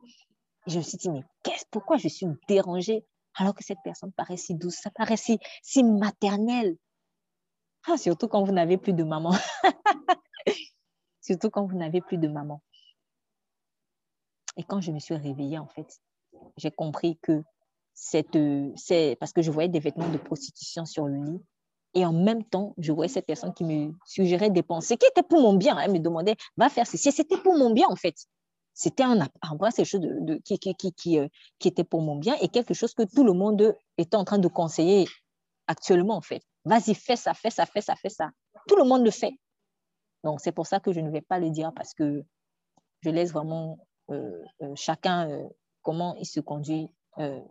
Je 0.67 0.79
me 0.79 0.83
suis 0.83 0.99
dit, 0.99 1.11
mais 1.11 1.25
pourquoi 1.71 1.97
je 1.97 2.09
suis 2.09 2.27
dérangée 2.49 3.05
alors 3.35 3.55
que 3.55 3.65
cette 3.65 3.79
personne 3.83 4.13
paraît 4.13 4.37
si 4.37 4.55
douce, 4.55 4.77
ça 4.77 4.91
paraît 4.91 5.17
si, 5.17 5.39
si 5.63 5.83
maternel. 5.83 6.77
Ah, 7.89 7.97
surtout 7.97 8.29
quand 8.29 8.45
vous 8.45 8.53
n'avez 8.53 8.77
plus 8.77 8.93
de 8.93 9.05
maman. 9.05 9.33
surtout 11.31 11.51
quand 11.51 11.65
vous 11.67 11.77
n'avez 11.77 12.01
plus 12.01 12.19
de 12.19 12.29
maman. 12.29 12.61
Et 14.57 14.65
quand 14.65 14.81
je 14.81 14.91
me 14.91 14.99
suis 14.99 15.15
réveillée, 15.15 15.59
en 15.59 15.69
fait, 15.69 16.01
j'ai 16.57 16.71
compris 16.71 17.19
que 17.23 17.43
c'est 17.95 19.17
parce 19.21 19.33
que 19.33 19.43
je 19.43 19.51
voyais 19.51 19.69
des 19.69 19.79
vêtements 19.79 20.09
de 20.09 20.19
prostitution 20.19 20.85
sur 20.85 21.07
le 21.07 21.23
lit. 21.23 21.41
Et 21.95 22.05
en 22.05 22.13
même 22.13 22.45
temps, 22.45 22.75
je 22.79 22.93
voyais 22.93 23.13
cette 23.13 23.27
personne 23.27 23.53
qui 23.53 23.65
me 23.65 23.93
suggérait 24.07 24.51
des 24.51 24.63
pensées 24.63 24.97
qui 24.97 25.07
étaient 25.07 25.23
pour 25.23 25.41
mon 25.41 25.55
bien. 25.55 25.79
Elle 25.79 25.93
me 25.93 25.99
demandait, 25.99 26.37
va 26.57 26.69
faire 26.69 26.87
ceci. 26.87 27.13
C'était 27.13 27.37
pour 27.37 27.57
mon 27.57 27.71
bien, 27.71 27.89
en 27.89 27.97
fait. 27.97 28.15
C'était 28.75 29.03
un, 29.03 29.19
c'est 29.21 29.77
quelque 29.77 29.85
chose 29.85 30.01
de, 30.01 30.37
qui, 30.45 30.59
qui, 30.59 30.75
qui, 30.75 30.93
qui, 30.93 31.19
qui 31.59 31.69
était 31.69 31.85
pour 31.85 32.01
mon 32.01 32.17
bien 32.17 32.37
et 32.41 32.49
quelque 32.49 32.75
chose 32.75 32.95
que 32.95 33.03
tout 33.03 33.25
le 33.25 33.33
monde 33.33 33.77
était 33.99 34.17
en 34.17 34.25
train 34.25 34.39
de 34.39 34.49
conseiller 34.49 35.09
actuellement, 35.67 36.17
en 36.17 36.23
fait. 36.23 36.43
Vas-y, 36.65 36.95
fais 36.95 37.17
ça, 37.17 37.35
fais 37.35 37.51
ça, 37.51 37.67
fais 37.67 37.81
ça, 37.81 37.97
fais 37.97 38.09
ça. 38.09 38.31
Tout 38.69 38.77
le 38.77 38.85
monde 38.85 39.05
le 39.05 39.11
fait. 39.11 39.33
Donc, 40.25 40.41
c'est 40.41 40.53
pour 40.53 40.67
ça 40.67 40.81
que 40.81 40.93
je 40.93 41.01
ne 41.01 41.11
vais 41.11 41.21
pas 41.21 41.39
le 41.39 41.51
dire 41.51 41.73
parce 41.75 41.95
que 41.95 42.25
je 43.01 43.11
laisse 43.11 43.33
vraiment 43.33 43.79
euh, 44.11 44.43
euh, 44.63 44.73
chacun 44.75 45.31
euh, 45.31 45.49
comment 45.83 46.15
il 46.17 46.27
se 46.27 46.41
conduit. 46.41 46.91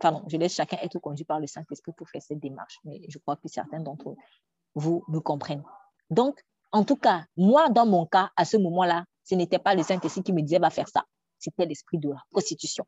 pardon, 0.00 0.24
je 0.28 0.36
laisse 0.36 0.54
chacun 0.54 0.78
être 0.82 0.98
conduit 0.98 1.24
par 1.24 1.40
le 1.40 1.46
Saint-Esprit 1.46 1.92
pour 1.92 2.08
faire 2.08 2.22
cette 2.22 2.40
démarche. 2.40 2.78
Mais 2.84 3.00
je 3.08 3.18
crois 3.18 3.36
que 3.36 3.48
certains 3.48 3.80
d'entre 3.80 4.14
vous 4.74 5.04
me 5.08 5.20
comprennent. 5.20 5.64
Donc, 6.10 6.40
en 6.72 6.84
tout 6.84 6.96
cas, 6.96 7.24
moi, 7.36 7.68
dans 7.68 7.86
mon 7.86 8.06
cas, 8.06 8.30
à 8.36 8.44
ce 8.44 8.56
moment-là, 8.56 9.04
ce 9.24 9.34
n'était 9.34 9.58
pas 9.58 9.74
le 9.74 9.82
Saint-Esprit 9.82 10.22
qui 10.22 10.32
me 10.32 10.42
disait 10.42 10.58
va 10.58 10.70
faire 10.70 10.88
ça. 10.88 11.04
C'était 11.38 11.66
l'esprit 11.66 11.98
de 11.98 12.10
la 12.10 12.22
prostitution. 12.30 12.84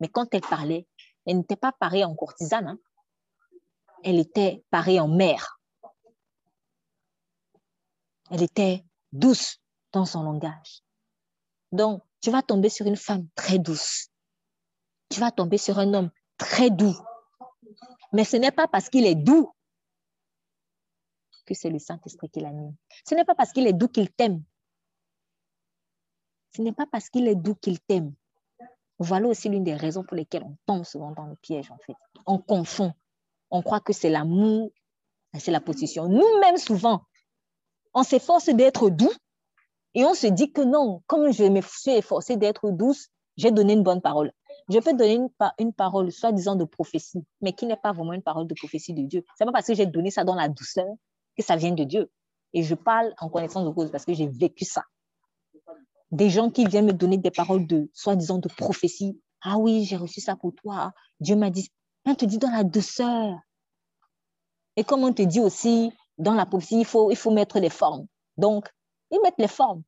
Mais 0.00 0.08
quand 0.08 0.32
elle 0.32 0.42
parlait, 0.42 0.86
elle 1.26 1.38
n'était 1.38 1.56
pas 1.56 1.72
parée 1.72 2.04
en 2.04 2.14
courtisane. 2.14 2.66
Hein. 2.66 2.78
Elle 4.04 4.18
était 4.18 4.64
parée 4.70 5.00
en 5.00 5.08
mère. 5.08 5.58
Elle 8.30 8.42
était 8.42 8.84
douce 9.12 9.60
dans 9.92 10.04
son 10.04 10.22
langage. 10.22 10.82
Donc, 11.72 12.02
tu 12.20 12.30
vas 12.30 12.42
tomber 12.42 12.68
sur 12.68 12.86
une 12.86 12.96
femme 12.96 13.26
très 13.34 13.58
douce. 13.58 14.08
Tu 15.08 15.20
vas 15.20 15.30
tomber 15.30 15.58
sur 15.58 15.78
un 15.78 15.94
homme 15.94 16.10
très 16.36 16.70
doux. 16.70 16.96
Mais 18.12 18.24
ce 18.24 18.36
n'est 18.36 18.52
pas 18.52 18.68
parce 18.68 18.88
qu'il 18.88 19.06
est 19.06 19.14
doux 19.14 19.52
que 21.46 21.54
c'est 21.54 21.70
le 21.70 21.78
Saint-Esprit 21.78 22.28
qui 22.28 22.40
l'anime. 22.40 22.74
Ce 23.08 23.14
n'est 23.14 23.24
pas 23.24 23.34
parce 23.34 23.52
qu'il 23.52 23.66
est 23.66 23.72
doux 23.72 23.88
qu'il 23.88 24.10
t'aime. 24.10 24.42
Ce 26.54 26.60
n'est 26.60 26.72
pas 26.72 26.86
parce 26.86 27.08
qu'il 27.08 27.28
est 27.28 27.36
doux 27.36 27.54
qu'il 27.54 27.80
t'aime. 27.80 28.12
Voilà 28.98 29.28
aussi 29.28 29.48
l'une 29.48 29.64
des 29.64 29.74
raisons 29.74 30.02
pour 30.02 30.16
lesquelles 30.16 30.42
on 30.42 30.56
tombe 30.66 30.84
souvent 30.84 31.12
dans 31.12 31.26
le 31.26 31.36
piège, 31.36 31.70
en 31.70 31.78
fait. 31.78 31.94
On 32.26 32.38
confond. 32.38 32.92
On 33.50 33.62
croit 33.62 33.80
que 33.80 33.92
c'est 33.92 34.10
l'amour, 34.10 34.72
c'est 35.38 35.52
la 35.52 35.60
position. 35.60 36.08
Nous-mêmes, 36.08 36.56
souvent, 36.56 37.04
on 37.96 38.02
s'efforce 38.02 38.50
d'être 38.50 38.90
doux 38.90 39.12
et 39.94 40.04
on 40.04 40.14
se 40.14 40.26
dit 40.26 40.52
que 40.52 40.60
non, 40.60 41.02
comme 41.06 41.32
je 41.32 41.44
me 41.44 41.62
suis 41.62 41.92
efforcée 41.92 42.36
d'être 42.36 42.70
douce, 42.70 43.08
j'ai 43.38 43.50
donné 43.50 43.72
une 43.72 43.82
bonne 43.82 44.02
parole. 44.02 44.32
Je 44.68 44.78
peux 44.80 44.92
donner 44.92 45.18
une, 45.58 45.72
parole, 45.72 46.12
soi-disant 46.12 46.56
de 46.56 46.64
prophétie, 46.64 47.24
mais 47.40 47.54
qui 47.54 47.64
n'est 47.64 47.76
pas 47.76 47.92
vraiment 47.92 48.12
une 48.12 48.22
parole 48.22 48.46
de 48.46 48.54
prophétie 48.54 48.92
de 48.92 49.02
Dieu. 49.02 49.24
Ce 49.38 49.44
n'est 49.44 49.46
pas 49.46 49.52
parce 49.52 49.66
que 49.66 49.74
j'ai 49.74 49.86
donné 49.86 50.10
ça 50.10 50.24
dans 50.24 50.34
la 50.34 50.50
douceur 50.50 50.86
que 51.36 51.42
ça 51.42 51.56
vient 51.56 51.72
de 51.72 51.84
Dieu. 51.84 52.10
Et 52.52 52.62
je 52.62 52.74
parle 52.74 53.14
en 53.18 53.30
connaissance 53.30 53.64
de 53.64 53.70
cause 53.70 53.90
parce 53.90 54.04
que 54.04 54.12
j'ai 54.12 54.26
vécu 54.26 54.66
ça. 54.66 54.84
Des 56.10 56.28
gens 56.28 56.50
qui 56.50 56.66
viennent 56.66 56.86
me 56.86 56.92
donner 56.92 57.16
des 57.16 57.30
paroles 57.30 57.66
de 57.66 57.90
soi-disant 57.94 58.38
de 58.38 58.48
prophétie. 58.48 59.18
Ah 59.40 59.56
oui, 59.56 59.84
j'ai 59.84 59.96
reçu 59.96 60.20
ça 60.20 60.36
pour 60.36 60.54
toi. 60.54 60.92
Dieu 61.20 61.36
m'a 61.36 61.48
dit. 61.48 61.70
On 62.04 62.14
te 62.14 62.26
dit 62.26 62.38
dans 62.38 62.50
la 62.50 62.62
douceur. 62.62 63.38
Et 64.76 64.84
comme 64.84 65.02
on 65.02 65.14
te 65.14 65.22
dit 65.22 65.40
aussi, 65.40 65.90
dans 66.18 66.34
la 66.34 66.46
prophétie, 66.46 66.80
il 66.80 66.84
faut, 66.84 67.10
il 67.10 67.34
mettre 67.34 67.58
les 67.58 67.70
formes. 67.70 68.06
Donc, 68.36 68.68
ils 69.10 69.20
mettent 69.20 69.38
les 69.38 69.48
formes. 69.48 69.82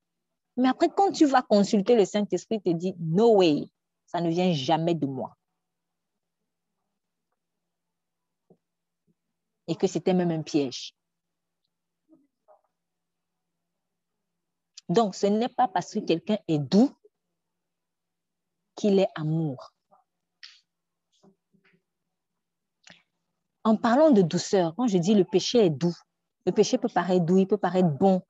Mais 0.57 0.69
après, 0.69 0.89
quand 0.89 1.13
tu 1.13 1.25
vas 1.27 1.43
consulter 1.43 1.95
le 1.95 2.05
Saint-Esprit, 2.05 2.61
te 2.61 2.71
dit, 2.71 2.95
no 2.99 3.37
way, 3.37 3.71
ça 4.07 4.21
ne 4.21 4.29
vient 4.29 4.53
jamais 4.53 4.95
de 4.95 5.07
moi. 5.07 5.37
Et 9.67 9.77
que 9.77 9.87
c'était 9.87 10.15
même 10.15 10.31
un 10.31 10.43
piège. 10.43 10.95
Donc, 14.89 15.15
ce 15.15 15.27
n'est 15.27 15.51
pas 15.51 15.69
parce 15.69 15.93
que 15.93 15.99
quelqu'un 16.01 16.39
est 16.49 16.59
doux 16.59 16.91
qu'il 18.75 18.99
est 18.99 19.11
amour. 19.15 19.75
En 23.65 23.77
parlant 23.77 24.11
de 24.11 24.23
douceur, 24.23 24.75
quand 24.77 24.87
je 24.87 24.97
dis 24.97 25.15
le 25.15 25.25
péché 25.25 25.67
est 25.67 25.71
doux, 25.71 25.95
le 26.49 26.53
péché 26.53 26.79
peut 26.79 26.89
paraître 26.89 27.27
doux, 27.27 27.37
il 27.37 27.47
peut 27.47 27.59
paraître 27.59 27.91
bon, 27.91 28.23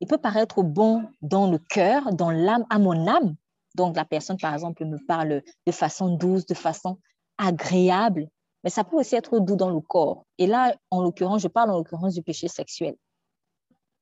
il 0.00 0.06
peut 0.06 0.16
paraître 0.16 0.62
bon 0.62 1.10
dans 1.20 1.50
le 1.50 1.58
cœur, 1.58 2.10
dans 2.14 2.30
l'âme, 2.30 2.64
à 2.70 2.78
mon 2.78 3.06
âme. 3.06 3.36
Donc, 3.74 3.96
la 3.96 4.06
personne, 4.06 4.38
par 4.38 4.54
exemple, 4.54 4.82
me 4.86 4.96
parle 5.06 5.42
de 5.66 5.72
façon 5.72 6.16
douce, 6.16 6.46
de 6.46 6.54
façon 6.54 6.98
agréable, 7.36 8.30
mais 8.64 8.70
ça 8.70 8.82
peut 8.82 8.96
aussi 8.96 9.14
être 9.14 9.40
doux 9.40 9.56
dans 9.56 9.68
le 9.68 9.82
corps. 9.82 10.24
Et 10.38 10.46
là, 10.46 10.74
en 10.90 11.02
l'occurrence, 11.02 11.42
je 11.42 11.48
parle 11.48 11.70
en 11.70 11.76
l'occurrence 11.76 12.14
du 12.14 12.22
péché 12.22 12.48
sexuel. 12.48 12.96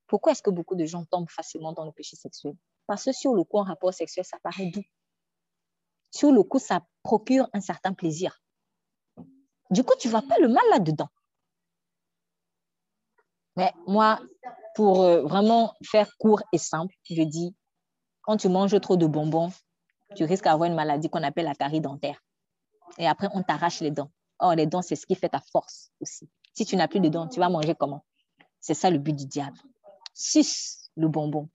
Pourquoi 0.06 0.30
est-ce 0.30 0.42
que 0.42 0.50
beaucoup 0.50 0.76
de 0.76 0.84
gens 0.84 1.04
tombent 1.06 1.28
facilement 1.28 1.72
dans 1.72 1.84
le 1.84 1.90
péché 1.90 2.14
sexuel? 2.14 2.54
Parce 2.86 3.02
que 3.02 3.12
sur 3.12 3.34
le 3.34 3.42
coup, 3.42 3.58
en 3.58 3.64
rapport 3.64 3.92
sexuel, 3.92 4.24
ça 4.24 4.38
paraît 4.40 4.66
doux. 4.66 4.84
Sur 6.12 6.30
le 6.30 6.44
coup, 6.44 6.60
ça 6.60 6.80
procure 7.02 7.48
un 7.52 7.60
certain 7.60 7.92
plaisir. 7.92 8.40
Du 9.70 9.82
coup, 9.82 9.94
tu 9.98 10.06
ne 10.06 10.12
vois 10.12 10.22
pas 10.22 10.38
le 10.38 10.46
mal 10.46 10.62
là-dedans. 10.70 11.08
Mais 13.56 13.72
moi, 13.86 14.20
pour 14.74 15.02
euh, 15.02 15.22
vraiment 15.22 15.74
faire 15.84 16.08
court 16.18 16.42
et 16.52 16.58
simple, 16.58 16.94
je 17.08 17.22
dis, 17.22 17.54
quand 18.22 18.36
tu 18.36 18.48
manges 18.48 18.80
trop 18.80 18.96
de 18.96 19.06
bonbons, 19.06 19.52
tu 20.16 20.24
risques 20.24 20.44
d'avoir 20.44 20.68
une 20.68 20.74
maladie 20.74 21.08
qu'on 21.08 21.22
appelle 21.22 21.44
la 21.44 21.54
carie 21.54 21.80
dentaire. 21.80 22.20
Et 22.98 23.06
après, 23.06 23.28
on 23.32 23.42
t'arrache 23.42 23.80
les 23.80 23.90
dents. 23.90 24.10
Or, 24.38 24.54
les 24.54 24.66
dents, 24.66 24.82
c'est 24.82 24.96
ce 24.96 25.06
qui 25.06 25.14
fait 25.14 25.28
ta 25.28 25.40
force 25.52 25.90
aussi. 26.00 26.28
Si 26.52 26.64
tu 26.64 26.76
n'as 26.76 26.88
plus 26.88 27.00
de 27.00 27.08
dents, 27.08 27.28
tu 27.28 27.40
vas 27.40 27.48
manger 27.48 27.74
comment? 27.74 28.04
C'est 28.60 28.74
ça 28.74 28.90
le 28.90 28.98
but 28.98 29.14
du 29.14 29.26
diable. 29.26 29.58
Suce 30.14 30.90
le 30.96 31.08
bonbon. 31.08 31.48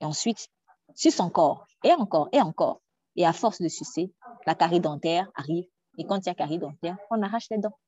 Et 0.00 0.04
ensuite, 0.04 0.48
suce 0.94 1.20
encore, 1.20 1.66
et 1.84 1.92
encore, 1.92 2.28
et 2.32 2.40
encore. 2.40 2.80
Et 3.16 3.26
à 3.26 3.32
force 3.32 3.60
de 3.60 3.68
sucer, 3.68 4.12
la 4.46 4.54
carie 4.54 4.80
dentaire 4.80 5.30
arrive. 5.34 5.66
Et 5.98 6.06
quand 6.06 6.18
il 6.18 6.26
y 6.26 6.28
a 6.30 6.34
carie 6.34 6.58
dentaire, 6.58 6.96
on 7.10 7.22
arrache 7.22 7.48
les 7.50 7.58
dents. 7.58 7.78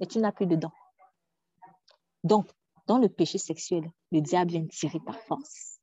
Et 0.00 0.06
tu 0.06 0.18
n'as 0.18 0.32
plus 0.32 0.46
de 0.46 0.56
dents. 0.56 0.72
Donc, 2.24 2.50
dans 2.86 2.98
le 2.98 3.08
péché 3.08 3.38
sexuel, 3.38 3.90
le 4.12 4.20
diable 4.20 4.50
vient 4.50 4.66
tirer 4.66 4.98
ta 5.06 5.12
force. 5.12 5.78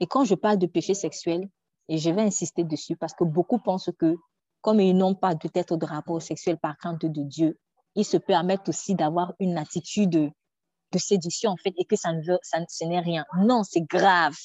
Et 0.00 0.06
quand 0.06 0.24
je 0.24 0.34
parle 0.34 0.58
de 0.58 0.66
péché 0.66 0.94
sexuel, 0.94 1.48
et 1.88 1.98
je 1.98 2.10
vais 2.10 2.22
insister 2.22 2.64
dessus 2.64 2.96
parce 2.96 3.14
que 3.14 3.24
beaucoup 3.24 3.58
pensent 3.58 3.90
que 3.98 4.16
comme 4.60 4.80
ils 4.80 4.96
n'ont 4.96 5.14
pas 5.14 5.34
peut-être 5.34 5.76
de 5.76 5.84
rapport 5.84 6.22
sexuel 6.22 6.56
par 6.58 6.76
crainte 6.78 7.04
de 7.04 7.22
Dieu, 7.22 7.58
ils 7.94 8.04
se 8.04 8.16
permettent 8.16 8.68
aussi 8.68 8.94
d'avoir 8.94 9.34
une 9.40 9.58
attitude 9.58 10.10
de, 10.10 10.98
séduction 10.98 11.50
en 11.50 11.56
fait 11.56 11.74
et 11.76 11.84
que 11.84 11.96
ça 11.96 12.12
ne 12.12 12.22
veut, 12.22 12.38
ce 12.42 12.84
n'est 12.84 13.00
rien. 13.00 13.24
Non, 13.38 13.62
c'est 13.62 13.80
grave. 13.80 14.36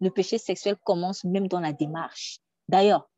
Le 0.00 0.10
péché 0.10 0.38
sexuel 0.38 0.76
commence 0.84 1.24
même 1.24 1.48
dans 1.48 1.60
la 1.60 1.72
démarche. 1.72 2.38
D'ailleurs, 2.68 3.08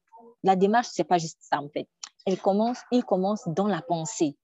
la 0.43 0.57
démarche, 0.57 0.89
c'est 0.91 1.05
pas 1.05 1.19
juste 1.19 1.39
ça 1.41 1.61
en 1.61 1.69
fait 1.69 1.89
elle 2.29 2.39
commence, 2.39 2.81
il 2.93 3.05
commence 3.05 3.49
dans 3.49 3.67
la 3.67 3.81
pensée. 3.81 4.37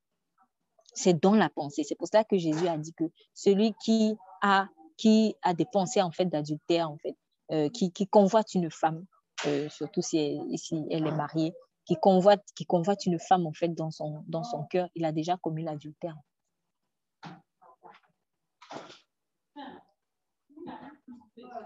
C'est 0.95 1.21
dans 1.21 1.35
la 1.35 1.51
pensée. 1.51 1.83
C'est 1.85 1.97
pour 1.97 2.09
ça 2.09 2.25
que 2.25 2.39
Jésus 2.39 2.67
a 2.67 2.79
dit 2.79 2.95
que 2.95 3.05
celui 3.35 3.75
qui 3.85 4.17
a, 4.41 4.69
qui 4.97 5.37
a 5.43 5.53
des 5.53 5.67
pensées 5.67 6.01
en 6.01 6.11
fait 6.11 6.25
d'adultère, 6.25 6.91
en 6.91 6.97
fait, 6.97 7.15
euh, 7.53 7.69
qui, 7.69 7.93
qui, 7.93 8.07
convoite 8.07 8.55
une 8.55 8.71
femme, 8.71 9.05
euh, 9.47 9.69
surtout 9.69 10.01
si 10.01 10.17
elle, 10.17 10.59
si 10.59 10.83
elle, 10.91 11.07
est 11.07 11.13
mariée, 11.13 11.53
qui 11.85 11.97
convoite, 11.97 12.43
qui 12.57 12.65
convoite 12.65 13.05
une 13.05 13.19
femme 13.19 13.47
en 13.47 13.53
fait 13.53 13.69
dans 13.69 13.91
son, 13.91 14.25
dans 14.29 14.45
son 14.45 14.65
cœur, 14.65 14.89
il 14.95 15.05
a 15.05 15.13
déjà 15.13 15.37
commis 15.37 15.63
l'adultère. 15.63 16.17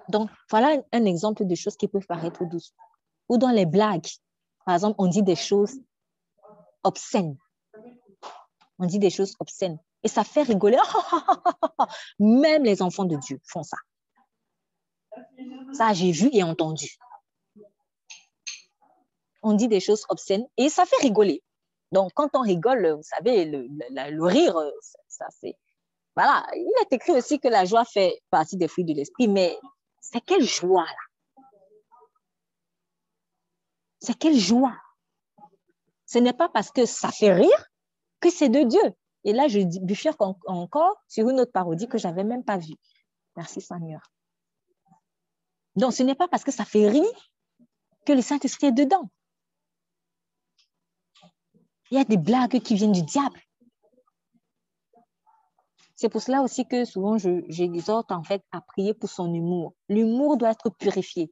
Donc, 0.08 0.30
voilà 0.50 0.82
un 0.92 1.04
exemple 1.04 1.46
de 1.46 1.54
choses 1.54 1.76
qui 1.76 1.86
peuvent 1.86 2.06
paraître 2.08 2.44
douces. 2.44 2.74
Ou 3.28 3.38
dans 3.38 3.50
les 3.50 3.66
blagues. 3.66 4.08
Par 4.64 4.74
exemple, 4.74 4.96
on 4.98 5.06
dit 5.06 5.22
des 5.22 5.36
choses 5.36 5.78
obscènes. 6.82 7.36
On 8.78 8.86
dit 8.86 8.98
des 8.98 9.10
choses 9.10 9.34
obscènes. 9.40 9.78
Et 10.02 10.08
ça 10.08 10.24
fait 10.24 10.42
rigoler. 10.42 10.78
Même 12.18 12.64
les 12.64 12.82
enfants 12.82 13.04
de 13.04 13.16
Dieu 13.16 13.40
font 13.44 13.62
ça. 13.62 13.76
Ça, 15.72 15.92
j'ai 15.92 16.12
vu 16.12 16.30
et 16.32 16.42
entendu. 16.42 16.96
On 19.42 19.54
dit 19.54 19.68
des 19.68 19.80
choses 19.80 20.04
obscènes 20.08 20.46
et 20.56 20.68
ça 20.68 20.84
fait 20.86 21.00
rigoler. 21.02 21.42
Donc, 21.92 22.12
quand 22.14 22.30
on 22.34 22.40
rigole, 22.40 22.90
vous 22.90 23.02
savez, 23.02 23.44
le, 23.46 24.24
rire, 24.24 24.56
ça, 25.08 25.26
c'est. 25.40 25.56
Voilà, 26.14 26.46
il 26.54 26.72
est 26.82 26.92
écrit 26.92 27.12
aussi 27.12 27.38
que 27.38 27.48
la 27.48 27.64
joie 27.64 27.84
fait 27.84 28.20
partie 28.30 28.56
des 28.56 28.68
fruits 28.68 28.84
de 28.84 28.92
l'esprit, 28.92 29.28
mais 29.28 29.56
c'est 30.00 30.20
quelle 30.20 30.44
joie 30.44 30.84
là 30.84 31.44
C'est 34.00 34.18
quelle 34.18 34.36
joie 34.36 34.76
ce 36.08 36.18
n'est 36.18 36.32
pas 36.32 36.48
parce 36.48 36.70
que 36.70 36.86
ça 36.86 37.10
fait 37.10 37.34
rire 37.34 37.66
que 38.20 38.30
c'est 38.30 38.48
de 38.48 38.62
Dieu. 38.62 38.94
Et 39.24 39.32
là, 39.32 39.46
je 39.46 39.60
bifurque 39.84 40.20
encore 40.46 40.96
sur 41.06 41.28
une 41.28 41.38
autre 41.38 41.52
parodie 41.52 41.86
que 41.86 41.98
je 41.98 42.08
n'avais 42.08 42.24
même 42.24 42.44
pas 42.44 42.56
vue. 42.56 42.76
Merci 43.36 43.60
Seigneur. 43.60 44.00
Donc, 45.76 45.92
ce 45.92 46.02
n'est 46.02 46.14
pas 46.14 46.26
parce 46.26 46.44
que 46.44 46.50
ça 46.50 46.64
fait 46.64 46.88
rire 46.88 47.30
que 48.06 48.14
le 48.14 48.22
Saint-Esprit 48.22 48.68
est 48.68 48.72
dedans. 48.72 49.10
Il 51.90 51.98
y 51.98 52.00
a 52.00 52.04
des 52.04 52.16
blagues 52.16 52.58
qui 52.60 52.74
viennent 52.74 52.92
du 52.92 53.02
diable. 53.02 53.40
C'est 55.94 56.08
pour 56.08 56.22
cela 56.22 56.42
aussi 56.42 56.66
que 56.66 56.86
souvent 56.86 57.18
j'exhorte 57.18 58.12
en 58.12 58.22
fait 58.22 58.42
à 58.50 58.62
prier 58.62 58.94
pour 58.94 59.10
son 59.10 59.32
humour. 59.34 59.74
L'humour 59.88 60.38
doit 60.38 60.52
être 60.52 60.70
purifié. 60.70 61.30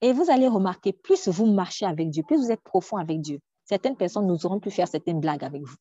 Et 0.00 0.12
vous 0.12 0.30
allez 0.30 0.48
remarquer, 0.48 0.92
plus 0.92 1.28
vous 1.28 1.46
marchez 1.46 1.86
avec 1.86 2.10
Dieu, 2.10 2.22
plus 2.22 2.38
vous 2.38 2.50
êtes 2.50 2.62
profond 2.62 2.96
avec 2.96 3.20
Dieu, 3.20 3.40
certaines 3.64 3.96
personnes 3.96 4.26
n'oseront 4.26 4.60
plus 4.60 4.70
faire 4.70 4.88
certaines 4.88 5.20
blagues 5.20 5.44
avec 5.44 5.62
vous. 5.62 5.76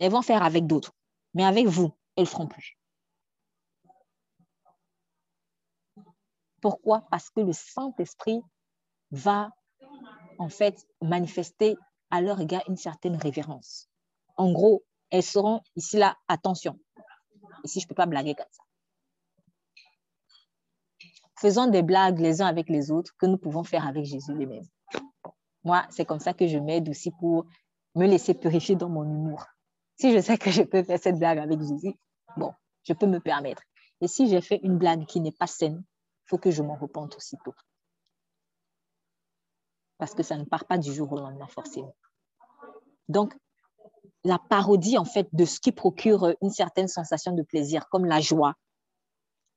Elles 0.00 0.10
vont 0.10 0.22
faire 0.22 0.42
avec 0.42 0.66
d'autres, 0.66 0.92
mais 1.34 1.44
avec 1.44 1.66
vous, 1.66 1.92
elles 2.16 2.24
ne 2.24 2.28
feront 2.28 2.46
plus. 2.46 2.76
Pourquoi? 6.60 7.02
Parce 7.10 7.28
que 7.30 7.40
le 7.40 7.52
Saint-Esprit 7.52 8.40
va 9.10 9.50
en 10.38 10.48
fait 10.48 10.86
manifester 11.00 11.76
à 12.10 12.20
leur 12.20 12.40
égard 12.40 12.62
une 12.68 12.76
certaine 12.76 13.16
révérence. 13.16 13.88
En 14.36 14.52
gros, 14.52 14.84
elles 15.10 15.22
seront 15.22 15.60
ici 15.76 15.96
là, 15.96 16.16
attention. 16.28 16.78
Ici, 17.64 17.80
je 17.80 17.86
ne 17.86 17.88
peux 17.88 17.94
pas 17.94 18.06
blaguer 18.06 18.34
comme 18.34 18.46
ça. 18.50 18.62
Faisons 21.42 21.66
des 21.66 21.82
blagues 21.82 22.20
les 22.20 22.40
uns 22.40 22.46
avec 22.46 22.68
les 22.68 22.92
autres 22.92 23.16
que 23.18 23.26
nous 23.26 23.36
pouvons 23.36 23.64
faire 23.64 23.84
avec 23.84 24.04
Jésus 24.04 24.32
lui-même. 24.32 24.64
Moi, 25.64 25.84
c'est 25.90 26.04
comme 26.04 26.20
ça 26.20 26.34
que 26.34 26.46
je 26.46 26.56
m'aide 26.56 26.88
aussi 26.88 27.10
pour 27.10 27.46
me 27.96 28.06
laisser 28.06 28.32
purifier 28.32 28.76
dans 28.76 28.88
mon 28.88 29.02
humour. 29.02 29.44
Si 29.96 30.12
je 30.12 30.20
sais 30.20 30.38
que 30.38 30.52
je 30.52 30.62
peux 30.62 30.84
faire 30.84 31.00
cette 31.00 31.18
blague 31.18 31.38
avec 31.38 31.58
Jésus, 31.58 31.98
bon, 32.36 32.52
je 32.84 32.92
peux 32.92 33.08
me 33.08 33.18
permettre. 33.18 33.60
Et 34.00 34.06
si 34.06 34.28
j'ai 34.28 34.40
fait 34.40 34.60
une 34.62 34.78
blague 34.78 35.04
qui 35.04 35.20
n'est 35.20 35.32
pas 35.32 35.48
saine, 35.48 35.82
il 35.82 36.28
faut 36.28 36.38
que 36.38 36.52
je 36.52 36.62
m'en 36.62 36.76
repente 36.76 37.16
aussitôt. 37.16 37.54
Parce 39.98 40.14
que 40.14 40.22
ça 40.22 40.36
ne 40.36 40.44
part 40.44 40.66
pas 40.66 40.78
du 40.78 40.94
jour 40.94 41.10
au 41.10 41.16
lendemain, 41.16 41.48
forcément. 41.48 41.96
Donc, 43.08 43.36
la 44.22 44.38
parodie, 44.38 44.96
en 44.96 45.04
fait, 45.04 45.28
de 45.32 45.44
ce 45.44 45.58
qui 45.58 45.72
procure 45.72 46.36
une 46.40 46.50
certaine 46.50 46.86
sensation 46.86 47.32
de 47.32 47.42
plaisir, 47.42 47.88
comme 47.88 48.04
la 48.04 48.20
joie, 48.20 48.54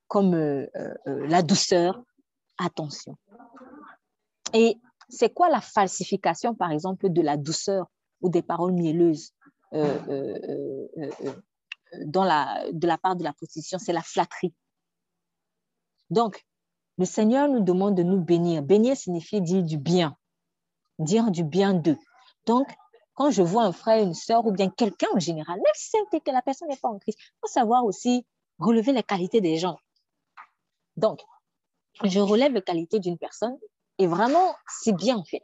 comme 0.07 0.33
euh, 0.33 0.67
euh, 0.75 0.93
euh, 1.07 1.27
la 1.27 1.41
douceur, 1.41 2.01
attention. 2.57 3.17
Et 4.53 4.77
c'est 5.09 5.33
quoi 5.33 5.49
la 5.49 5.61
falsification, 5.61 6.55
par 6.55 6.71
exemple, 6.71 7.09
de 7.09 7.21
la 7.21 7.37
douceur 7.37 7.87
ou 8.21 8.29
des 8.29 8.41
paroles 8.41 8.73
mielleuses 8.73 9.33
de 9.71 10.07
la 12.17 12.97
part 12.97 13.15
de 13.15 13.23
la 13.23 13.33
prostitution? 13.33 13.77
C'est 13.77 13.93
la 13.93 14.01
flatterie. 14.01 14.53
Donc, 16.09 16.45
le 16.97 17.05
Seigneur 17.05 17.49
nous 17.49 17.59
demande 17.59 17.95
de 17.95 18.03
nous 18.03 18.21
bénir. 18.21 18.63
Bénir 18.63 18.95
signifie 18.95 19.41
dire 19.41 19.63
du 19.63 19.77
bien, 19.77 20.15
dire 20.99 21.29
du 21.29 21.43
bien 21.43 21.73
d'eux. 21.73 21.97
Donc, 22.45 22.67
quand 23.15 23.31
je 23.31 23.41
vois 23.41 23.63
un 23.63 23.71
frère, 23.71 24.03
une 24.03 24.13
soeur 24.13 24.45
ou 24.45 24.51
bien 24.51 24.69
quelqu'un 24.69 25.07
en 25.13 25.19
général, 25.19 25.55
même 25.55 25.73
si 25.73 25.97
c'est 26.11 26.19
que 26.19 26.31
la 26.31 26.41
personne 26.41 26.67
n'est 26.69 26.77
pas 26.77 26.89
en 26.89 26.99
Christ, 26.99 27.17
il 27.19 27.37
faut 27.41 27.47
savoir 27.47 27.85
aussi 27.85 28.25
relever 28.59 28.93
les 28.93 29.03
qualités 29.03 29.41
des 29.41 29.57
gens. 29.57 29.77
Donc, 30.97 31.21
je 32.03 32.19
relève 32.19 32.53
les 32.53 32.61
qualités 32.61 32.99
d'une 32.99 33.17
personne 33.17 33.57
et 33.97 34.07
vraiment, 34.07 34.55
c'est 34.67 34.93
bien 34.93 35.17
en 35.17 35.23
fait. 35.23 35.43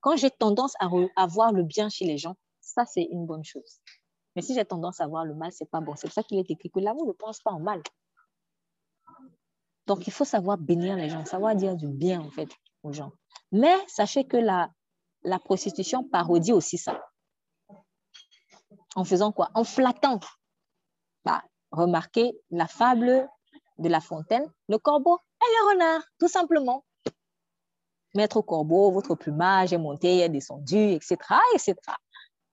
Quand 0.00 0.16
j'ai 0.16 0.30
tendance 0.30 0.74
à, 0.80 1.26
voir 1.26 1.52
le 1.52 1.62
bien 1.62 1.88
chez 1.88 2.04
les 2.04 2.18
gens, 2.18 2.36
ça, 2.60 2.86
c'est 2.86 3.02
une 3.02 3.26
bonne 3.26 3.44
chose. 3.44 3.80
Mais 4.34 4.42
si 4.42 4.54
j'ai 4.54 4.64
tendance 4.64 5.00
à 5.00 5.06
voir 5.06 5.24
le 5.24 5.34
mal, 5.34 5.52
c'est 5.52 5.68
pas 5.68 5.80
bon. 5.80 5.94
C'est 5.96 6.06
pour 6.06 6.14
ça 6.14 6.22
qu'il 6.22 6.38
est 6.38 6.50
écrit 6.50 6.70
que 6.70 6.80
l'amour 6.80 7.06
ne 7.06 7.12
pense 7.12 7.40
pas 7.40 7.50
en 7.50 7.60
mal. 7.60 7.82
Donc, 9.86 10.06
il 10.06 10.12
faut 10.12 10.24
savoir 10.24 10.56
bénir 10.56 10.96
les 10.96 11.10
gens, 11.10 11.24
savoir 11.24 11.54
dire 11.54 11.76
du 11.76 11.88
bien, 11.88 12.20
en 12.20 12.30
fait, 12.30 12.48
aux 12.82 12.92
gens. 12.92 13.12
Mais 13.52 13.74
sachez 13.88 14.24
que 14.24 14.36
la, 14.36 14.70
la 15.22 15.38
prostitution 15.38 16.04
parodie 16.04 16.52
aussi 16.52 16.78
ça. 16.78 17.02
En 18.94 19.04
faisant 19.04 19.32
quoi? 19.32 19.50
En 19.54 19.64
flattant. 19.64 20.20
Bah, 21.24 21.42
remarquez 21.70 22.32
la 22.50 22.66
fable 22.66 23.28
de 23.80 23.88
La 23.88 24.00
Fontaine, 24.00 24.46
le 24.68 24.78
corbeau 24.78 25.18
et 25.42 25.50
le 25.50 25.70
renard, 25.70 26.02
tout 26.18 26.28
simplement. 26.28 26.84
Maître 28.14 28.40
corbeau, 28.40 28.90
votre 28.90 29.14
plumage 29.14 29.72
est 29.72 29.78
monté, 29.78 30.18
est 30.18 30.28
descendu, 30.28 30.92
etc., 30.92 31.16
etc. 31.54 31.76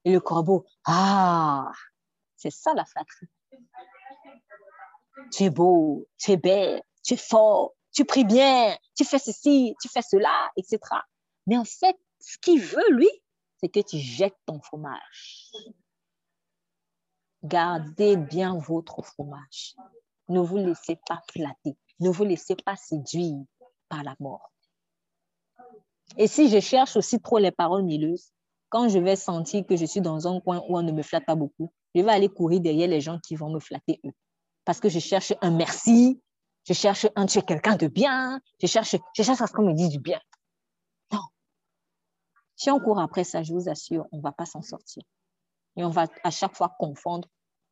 Et 0.06 0.14
le 0.14 0.20
corbeau, 0.20 0.66
ah, 0.86 1.72
c'est 2.36 2.52
ça 2.52 2.74
la 2.74 2.86
flatterie. 2.86 3.28
Tu 5.32 5.44
es 5.44 5.50
beau, 5.50 6.08
tu 6.18 6.32
es 6.32 6.38
belle, 6.38 6.82
tu 7.04 7.16
es 7.16 7.18
fort, 7.18 7.74
tu 7.92 8.06
pries 8.06 8.24
bien, 8.24 8.78
tu 8.96 9.04
fais 9.04 9.20
ceci, 9.20 9.76
tu 9.82 9.90
fais 9.90 10.04
cela, 10.04 10.52
etc. 10.56 10.80
Mais 11.48 11.58
en 11.58 11.66
fait, 11.66 11.98
ce 12.20 12.38
qu'il 12.38 12.62
veut, 12.62 12.92
lui, 12.92 13.10
c'est 13.60 13.70
que 13.70 13.80
tu 13.80 13.98
jettes 13.98 14.38
ton 14.46 14.62
fromage. 14.62 15.52
Gardez 17.44 18.18
bien 18.18 18.58
votre 18.58 19.02
fromage. 19.02 19.76
Ne 20.30 20.40
vous 20.40 20.58
laissez 20.58 21.00
pas 21.08 21.22
flatter. 21.32 21.78
Ne 22.00 22.10
vous 22.10 22.24
laissez 22.24 22.56
pas 22.56 22.76
séduire 22.76 23.44
par 23.90 24.04
la 24.04 24.16
mort. 24.20 24.52
Et 26.18 26.28
si 26.28 26.50
je 26.50 26.60
cherche 26.60 26.96
aussi 26.96 27.20
trop 27.20 27.38
les 27.38 27.52
paroles 27.52 27.84
milleuses, 27.84 28.32
quand 28.70 28.90
je 28.90 29.00
vais 29.00 29.16
sentir 29.16 29.66
que 29.66 29.76
je 29.76 29.86
suis 29.86 30.02
dans 30.02 30.28
un 30.28 30.40
coin 30.40 30.62
où 30.68 30.78
on 30.78 30.82
ne 30.82 30.92
me 30.92 31.02
flatte 31.02 31.26
pas 31.26 31.36
beaucoup, 31.36 31.72
je 31.96 32.02
vais 32.02 32.12
aller 32.12 32.30
courir 32.30 32.60
derrière 32.60 32.88
les 32.88 33.02
gens 33.02 33.20
qui 33.20 33.36
vont 33.36 33.50
me 33.50 33.60
flatter 33.60 34.00
eux. 34.06 34.14
Parce 34.66 34.80
que 34.80 34.90
je 34.90 35.00
cherche 35.00 35.34
un 35.42 35.52
merci, 35.52 36.22
je 36.68 36.74
cherche 36.74 37.08
un 37.16 37.26
tu 37.26 37.40
es 37.40 37.42
quelqu'un 37.42 37.76
de 37.76 37.88
bien, 37.88 38.42
je 38.62 38.68
cherche, 38.68 38.96
je 39.14 39.24
cherche 39.24 39.42
à 39.42 39.48
ce 39.48 39.54
qu'on 39.54 39.66
me 39.66 39.74
dise 39.74 39.90
du 39.90 40.00
bien. 40.00 40.20
Non. 41.12 41.22
Si 42.56 42.70
on 42.70 42.80
court 42.80 43.00
après 43.00 43.24
ça, 43.24 43.44
je 43.44 43.54
vous 43.54 43.70
assure, 43.70 44.06
on 44.12 44.18
ne 44.18 44.22
va 44.22 44.34
pas 44.34 44.46
s'en 44.46 44.62
sortir. 44.62 45.04
Et 45.78 45.84
on 45.84 45.90
va 45.90 46.08
à 46.24 46.32
chaque 46.32 46.56
fois 46.56 46.76
confondre 46.78 47.30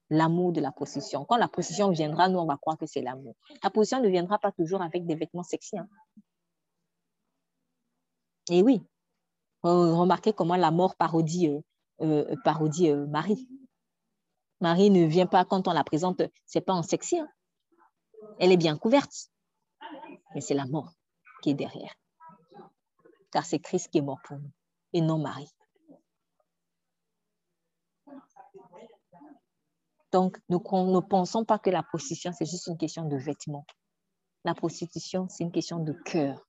l'amour 0.10 0.52
de 0.52 0.62
la 0.62 0.72
position. 0.72 1.26
Quand 1.26 1.38
la 1.38 1.48
position 1.48 1.90
viendra, 1.90 2.30
nous, 2.30 2.40
on 2.40 2.46
va 2.46 2.58
croire 2.58 2.78
que 2.78 2.86
c'est 2.86 3.02
l'amour. 3.02 3.36
La 3.64 3.70
position 3.70 4.02
ne 4.02 4.10
viendra 4.10 4.40
pas 4.40 4.52
toujours 4.52 4.82
avec 4.82 5.06
des 5.06 5.16
vêtements 5.16 5.44
sexy. 5.44 5.78
Hein. 5.78 5.88
Et 8.50 8.62
oui, 8.62 8.84
remarquez 9.64 10.34
comment 10.34 10.56
la 10.56 10.72
mort 10.72 10.96
parodie, 10.96 11.48
euh, 11.48 11.62
euh, 12.02 12.36
parodie 12.44 12.90
euh, 12.90 13.08
Marie. 13.08 13.48
Marie 14.62 14.90
ne 14.92 15.06
vient 15.06 15.26
pas 15.26 15.46
quand 15.46 15.68
on 15.68 15.74
la 15.74 15.84
présente, 15.84 16.22
c'est 16.46 16.62
pas 16.62 16.74
en 16.74 16.84
sexy. 16.84 17.20
Hein. 17.20 17.28
Elle 18.40 18.52
est 18.52 18.58
bien 18.58 18.78
couverte, 18.78 19.32
mais 20.34 20.42
c'est 20.42 20.54
la 20.54 20.66
mort 20.66 20.94
qui 21.42 21.52
est 21.52 21.56
derrière. 21.56 21.96
Car 23.32 23.46
c'est 23.46 23.60
Christ 23.60 23.90
qui 23.90 23.98
est 23.98 24.02
mort 24.02 24.20
pour 24.24 24.38
nous 24.38 24.52
et 24.94 25.02
non 25.02 25.18
Marie. 25.18 25.52
Donc, 30.16 30.38
nous 30.48 30.60
ne 30.60 31.02
pensons 31.02 31.44
pas 31.44 31.60
que 31.60 31.70
la 31.70 31.84
prostitution, 31.84 32.32
c'est 32.32 32.46
juste 32.46 32.68
une 32.68 32.78
question 32.78 33.04
de 33.04 33.18
vêtements. 33.18 33.66
La 34.46 34.56
prostitution, 34.56 35.28
c'est 35.28 35.44
une 35.44 35.52
question 35.52 35.80
de 35.80 35.92
cœur. 35.92 36.40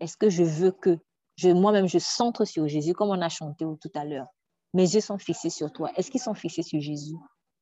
Est-ce 0.00 0.18
que 0.18 0.28
je 0.28 0.44
veux 0.44 0.70
que 0.70 0.98
moi-même, 1.54 1.88
je 1.88 1.98
centre 1.98 2.44
sur 2.44 2.68
Jésus, 2.68 2.92
comme 2.92 3.08
on 3.08 3.22
a 3.22 3.30
chanté 3.30 3.64
tout 3.80 3.90
à 3.94 4.04
l'heure. 4.04 4.26
Mes 4.74 4.82
yeux 4.94 5.00
sont 5.00 5.16
fixés 5.16 5.48
sur 5.48 5.72
toi. 5.72 5.90
Est-ce 5.96 6.10
qu'ils 6.10 6.20
sont 6.20 6.34
fixés 6.34 6.62
sur 6.62 6.78
Jésus 6.78 7.16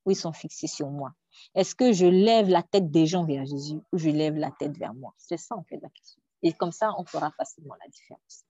ou 0.05 0.11
ils 0.11 0.17
sont 0.17 0.33
fixés 0.33 0.67
sur 0.67 0.91
moi? 0.91 1.13
Est-ce 1.55 1.77
que 1.77 1.93
je 1.93 2.07
lève 2.07 2.49
la 2.49 2.65
tête 2.65 2.91
des 2.91 3.07
gens 3.07 3.25
vers 3.25 3.47
Jésus 3.47 3.79
ou 3.93 3.99
je 3.99 4.11
lève 4.11 4.35
la 4.35 4.51
tête 4.51 4.77
vers 4.77 4.93
moi? 4.93 5.15
C'est 5.19 5.37
ça, 5.37 5.55
en 5.57 5.63
fait, 5.63 5.79
la 5.81 5.89
question. 5.91 6.21
Et 6.43 6.53
comme 6.53 6.73
ça, 6.73 6.91
on 6.99 7.05
fera 7.05 7.31
facilement 7.31 7.77
la 7.81 7.89
différence. 7.89 8.45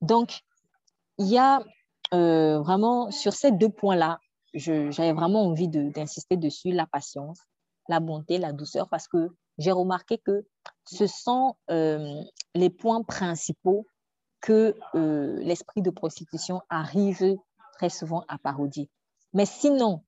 Donc, 0.00 0.42
il 1.18 1.28
y 1.28 1.38
a 1.38 1.62
euh, 2.14 2.60
vraiment, 2.60 3.10
sur 3.10 3.32
ces 3.32 3.52
deux 3.52 3.68
points-là, 3.68 4.18
j'avais 4.54 5.12
vraiment 5.12 5.46
envie 5.46 5.68
d'insister 5.68 6.36
dessus, 6.36 6.72
la 6.72 6.86
patience, 6.86 7.40
la 7.88 8.00
bonté, 8.00 8.38
la 8.38 8.52
douceur, 8.52 8.88
parce 8.88 9.08
que 9.08 9.30
j'ai 9.58 9.72
remarqué 9.72 10.18
que 10.18 10.44
ce 10.84 11.06
sont 11.06 11.56
euh, 11.70 12.20
les 12.54 12.70
points 12.70 13.02
principaux 13.02 13.86
que 14.40 14.74
euh, 14.94 15.38
l'esprit 15.40 15.82
de 15.82 15.90
prostitution 15.90 16.60
arrive 16.68 17.36
très 17.74 17.88
souvent 17.88 18.24
à 18.28 18.38
parodier. 18.38 18.90
Mais 19.32 19.46
sinon, 19.46 20.02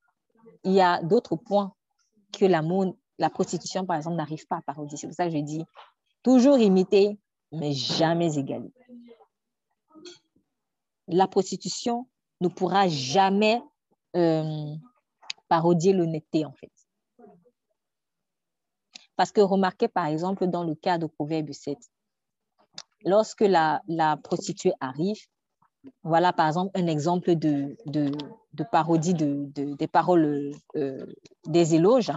il 0.63 0.73
y 0.73 0.81
a 0.81 1.01
d'autres 1.01 1.35
points 1.35 1.73
que 2.33 2.45
l'amour, 2.45 2.95
la 3.17 3.29
prostitution, 3.29 3.85
par 3.85 3.95
exemple, 3.95 4.17
n'arrive 4.17 4.45
pas 4.47 4.57
à 4.57 4.61
parodier. 4.61 4.97
C'est 4.97 5.07
pour 5.07 5.15
ça 5.15 5.25
que 5.25 5.31
je 5.31 5.39
dis 5.39 5.65
toujours 6.21 6.57
imiter, 6.59 7.17
mais 7.51 7.71
jamais 7.71 8.37
égaler 8.37 8.71
la 11.07 11.27
prostitution 11.27 12.07
ne 12.41 12.47
pourra 12.47 12.87
jamais 12.87 13.61
euh, 14.15 14.75
parodier 15.47 15.93
l'honnêteté, 15.93 16.45
en 16.45 16.53
fait. 16.53 16.71
Parce 19.15 19.31
que 19.31 19.41
remarquez, 19.41 19.87
par 19.87 20.07
exemple, 20.07 20.47
dans 20.47 20.63
le 20.63 20.75
cas 20.75 20.97
de 20.97 21.05
Proverbe 21.05 21.51
7, 21.51 21.77
lorsque 23.05 23.41
la, 23.41 23.81
prostituée 24.23 24.73
arrive, 24.79 25.19
voilà, 26.03 26.33
par 26.33 26.47
exemple, 26.47 26.71
un 26.77 26.87
exemple 26.87 27.35
de, 27.35 27.77
parodie 28.71 29.13
de, 29.13 29.49
des 29.53 29.87
paroles 29.87 30.51
euh, 30.75 31.05
des 31.45 31.75
éloges. 31.75 32.11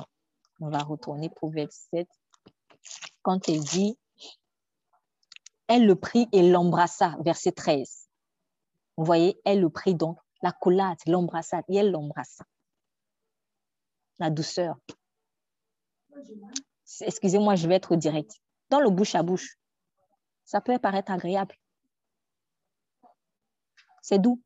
On 0.60 0.70
va 0.70 0.78
retourner 0.78 1.28
Proverbe 1.28 1.70
7. 1.70 2.08
Quand 3.22 3.48
elle 3.48 3.60
dit, 3.60 3.96
elle 5.68 5.86
le 5.86 5.94
prit 5.94 6.28
et 6.32 6.48
l'embrassa, 6.48 7.16
verset 7.20 7.52
13. 7.52 8.07
Vous 8.98 9.04
voyez, 9.04 9.40
elle 9.44 9.60
le 9.60 9.70
prit 9.70 9.94
donc, 9.94 10.18
la 10.42 10.50
collade, 10.50 10.98
l'embrassade, 11.06 11.64
et 11.68 11.76
elle 11.76 11.92
l'embrassa. 11.92 12.44
La 14.18 14.28
douceur. 14.28 14.76
Excusez-moi, 17.02 17.54
je 17.54 17.68
vais 17.68 17.76
être 17.76 17.94
direct. 17.94 18.32
Dans 18.70 18.80
le 18.80 18.90
bouche 18.90 19.14
à 19.14 19.22
bouche, 19.22 19.56
ça 20.44 20.60
peut 20.60 20.76
paraître 20.80 21.12
agréable. 21.12 21.54
C'est 24.02 24.18
doux. 24.18 24.42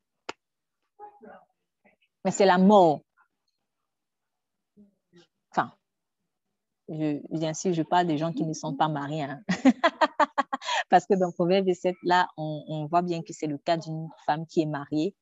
Mais 2.23 2.29
c'est 2.29 2.45
la 2.45 2.59
mort. 2.59 3.01
Enfin, 5.49 5.75
bien 6.87 7.55
sûr, 7.55 7.73
je 7.73 7.81
parle 7.81 8.05
des 8.05 8.19
gens 8.19 8.31
qui 8.31 8.45
ne 8.45 8.53
sont 8.53 8.75
pas 8.75 8.87
mariés. 8.87 9.23
Hein. 9.23 9.43
Parce 10.93 11.07
que 11.07 11.15
dans 11.15 11.31
Proverbe 11.31 11.73
7, 11.73 11.95
là, 12.03 12.27
on, 12.37 12.65
on 12.67 12.85
voit 12.85 13.01
bien 13.01 13.23
que 13.23 13.33
c'est 13.33 13.47
le 13.47 13.57
cas 13.57 13.77
d'une 13.77 14.09
femme 14.27 14.45
qui 14.45 14.61
est 14.61 14.67
mariée 14.67 15.15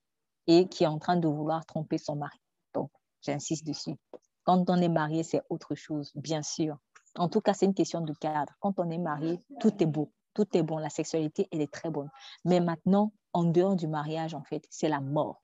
et 0.46 0.68
qui 0.68 0.84
est 0.84 0.88
en 0.88 1.00
train 1.00 1.16
de 1.16 1.30
vouloir 1.30 1.66
tromper 1.66 1.98
son 1.98 2.18
mari. 2.18 2.38
Donc, 2.74 2.92
j'insiste 3.22 3.66
dessus. 3.66 3.96
Quand 4.44 4.70
on 4.70 4.76
est 4.82 4.90
marié, 4.90 5.24
c'est 5.24 5.42
autre 5.48 5.74
chose, 5.76 6.12
bien 6.14 6.44
sûr. 6.44 6.76
En 7.16 7.30
tout 7.30 7.40
cas, 7.40 7.54
c'est 7.54 7.68
une 7.68 7.74
question 7.74 8.02
de 8.02 8.12
cadre. 8.12 8.52
Quand 8.60 8.82
on 8.82 8.90
est 8.90 8.98
marié, 8.98 9.40
tout 9.62 9.72
est 9.82 9.86
beau 9.86 10.12
tout 10.34 10.48
est 10.58 10.64
bon, 10.64 10.78
la 10.78 10.90
sexualité, 10.90 11.48
elle 11.52 11.62
est 11.62 11.72
très 11.72 11.90
bonne. 11.90 12.10
Mais 12.44 12.60
maintenant, 12.60 13.14
en 13.32 13.46
dehors 13.46 13.78
du 13.78 13.88
mariage, 13.88 14.34
en 14.34 14.44
fait, 14.44 14.66
c'est 14.70 14.90
la 14.90 15.00
mort. 15.00 15.42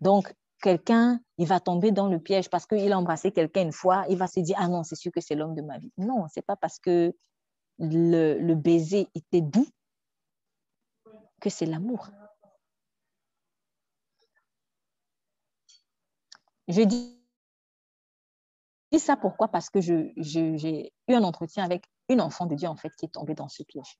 Donc, 0.00 0.34
quelqu'un, 0.62 1.20
il 1.36 1.46
va 1.46 1.60
tomber 1.60 1.92
dans 1.92 2.08
le 2.08 2.18
piège 2.18 2.48
parce 2.48 2.66
qu'il 2.66 2.90
a 2.92 2.98
embrassé 2.98 3.32
quelqu'un 3.32 3.62
une 3.62 3.72
fois, 3.72 4.06
il 4.08 4.16
va 4.16 4.26
se 4.26 4.40
dire, 4.40 4.56
ah 4.58 4.68
non, 4.68 4.82
c'est 4.84 4.96
sûr 4.96 5.12
que 5.12 5.20
c'est 5.20 5.34
l'homme 5.34 5.54
de 5.54 5.62
ma 5.62 5.78
vie. 5.78 5.92
Non, 5.98 6.26
c'est 6.32 6.46
pas 6.46 6.56
parce 6.56 6.78
que 6.78 7.14
le, 7.78 8.54
baiser 8.54 9.08
était 9.14 9.42
doux 9.42 9.66
que 11.40 11.50
c'est 11.50 11.66
l'amour. 11.66 12.08
Je 16.68 16.82
dis 16.82 17.18
ça 18.98 19.16
pourquoi? 19.16 19.48
Parce 19.48 19.68
que 19.68 19.80
j'ai 19.80 20.92
eu 21.08 21.14
un 21.14 21.24
entretien 21.24 21.64
avec 21.64 21.84
une 22.08 22.20
enfant 22.20 22.46
de 22.46 22.54
Dieu, 22.54 22.68
en 22.68 22.76
fait, 22.76 22.94
qui 22.96 23.06
est 23.06 23.12
tombée 23.12 23.34
dans 23.34 23.48
ce 23.48 23.62
piège. 23.64 23.98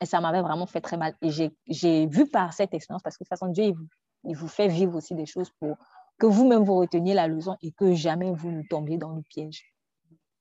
Et 0.00 0.06
ça 0.06 0.20
m'avait 0.20 0.42
vraiment 0.42 0.66
fait 0.66 0.80
très 0.80 0.96
mal. 0.96 1.14
Et 1.22 1.30
j'ai 1.30 2.06
vu 2.06 2.26
par 2.26 2.52
cette 2.52 2.74
expérience, 2.74 3.02
parce 3.02 3.16
que 3.16 3.24
de 3.24 3.28
toute 3.28 3.38
façon, 3.38 3.52
Dieu, 3.52 3.72
il 4.24 4.36
vous 4.36 4.48
fait 4.48 4.68
vivre 4.68 4.96
aussi 4.96 5.14
des 5.14 5.26
choses 5.26 5.50
pour 5.60 5.76
que 6.18 6.26
vous-même 6.26 6.64
vous 6.64 6.76
reteniez 6.76 7.14
la 7.14 7.26
leçon 7.26 7.56
et 7.62 7.72
que 7.72 7.94
jamais 7.94 8.32
vous 8.32 8.50
ne 8.50 8.62
tombiez 8.62 8.98
dans 8.98 9.14
le 9.14 9.22
piège. 9.22 9.64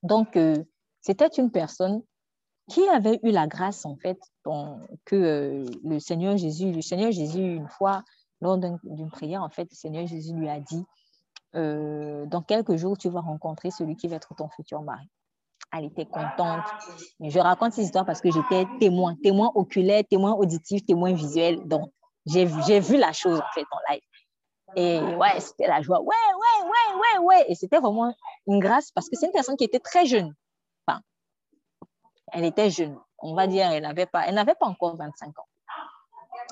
Donc, 0.04 0.36
euh, 0.36 0.56
c'était 1.02 1.28
une 1.28 1.52
personne 1.52 2.02
qui 2.70 2.88
avait 2.88 3.20
eu 3.24 3.32
la 3.32 3.48
grâce, 3.48 3.86
en 3.86 3.96
fait, 3.98 4.20
que 5.06 5.16
euh, 5.16 5.66
le 5.84 6.00
Seigneur 6.00 6.38
Jésus, 6.38 6.72
le 6.72 6.82
Seigneur 6.82 7.12
Jésus, 7.12 7.56
une 7.56 7.68
fois, 7.68 8.04
lors 8.40 8.58
d'une 8.58 9.10
prière, 9.12 9.44
en 9.44 9.50
fait, 9.50 9.68
le 9.70 9.76
Seigneur 9.76 10.08
Jésus 10.08 10.34
lui 10.34 10.50
a 10.50 10.60
dit, 10.60 10.86
euh, 11.56 12.26
dans 12.28 12.42
quelques 12.42 12.76
jours, 12.78 12.98
tu 12.98 13.10
vas 13.10 13.22
rencontrer 13.22 13.72
celui 13.72 13.96
qui 13.96 14.08
va 14.08 14.16
être 14.16 14.34
ton 14.36 14.50
futur 14.50 14.82
mari. 14.82 15.08
Elle 15.74 15.86
était 15.86 16.06
contente. 16.06 16.66
Je 17.20 17.40
raconte 17.40 17.74
cette 17.74 17.86
histoire 17.86 18.06
parce 18.06 18.22
que 18.22 18.30
j'étais 18.32 18.66
témoin, 18.80 19.16
témoin 19.24 19.52
oculaire, 19.56 20.04
témoin 20.10 20.34
auditif, 20.34 20.86
témoin 20.86 21.14
visuel. 21.14 21.66
Donc, 21.66 21.92
j'ai 22.26 22.46
vu 22.46 22.98
la 22.98 23.14
chose 23.14 23.40
en 23.40 23.54
fait 23.54 23.66
en 23.72 23.94
live. 23.94 24.02
Et 24.76 25.00
ouais, 25.00 25.40
c'était 25.40 25.68
la 25.68 25.82
joie. 25.82 26.02
Ouais, 26.02 26.08
ouais, 26.08 26.66
ouais, 26.66 27.00
ouais, 27.00 27.26
ouais. 27.26 27.46
Et 27.50 27.56
c'était 27.56 27.80
vraiment 27.80 28.14
une 28.48 28.60
grâce 28.60 28.92
parce 28.92 29.10
que 29.10 29.16
c'est 29.18 29.26
une 29.26 29.32
personne 29.32 29.58
qui 29.58 29.64
était 29.64 29.80
très 29.80 30.06
jeune. 30.06 30.34
Enfin, 30.88 31.02
elle 32.32 32.46
était 32.46 32.70
jeune. 32.70 32.98
On 33.20 33.36
va 33.36 33.48
dire, 33.48 33.70
elle 33.72 33.84
n'avait 33.84 34.06
pas, 34.06 34.26
pas 34.32 34.66
encore 34.66 34.96
25 34.98 35.38
ans. 35.40 35.48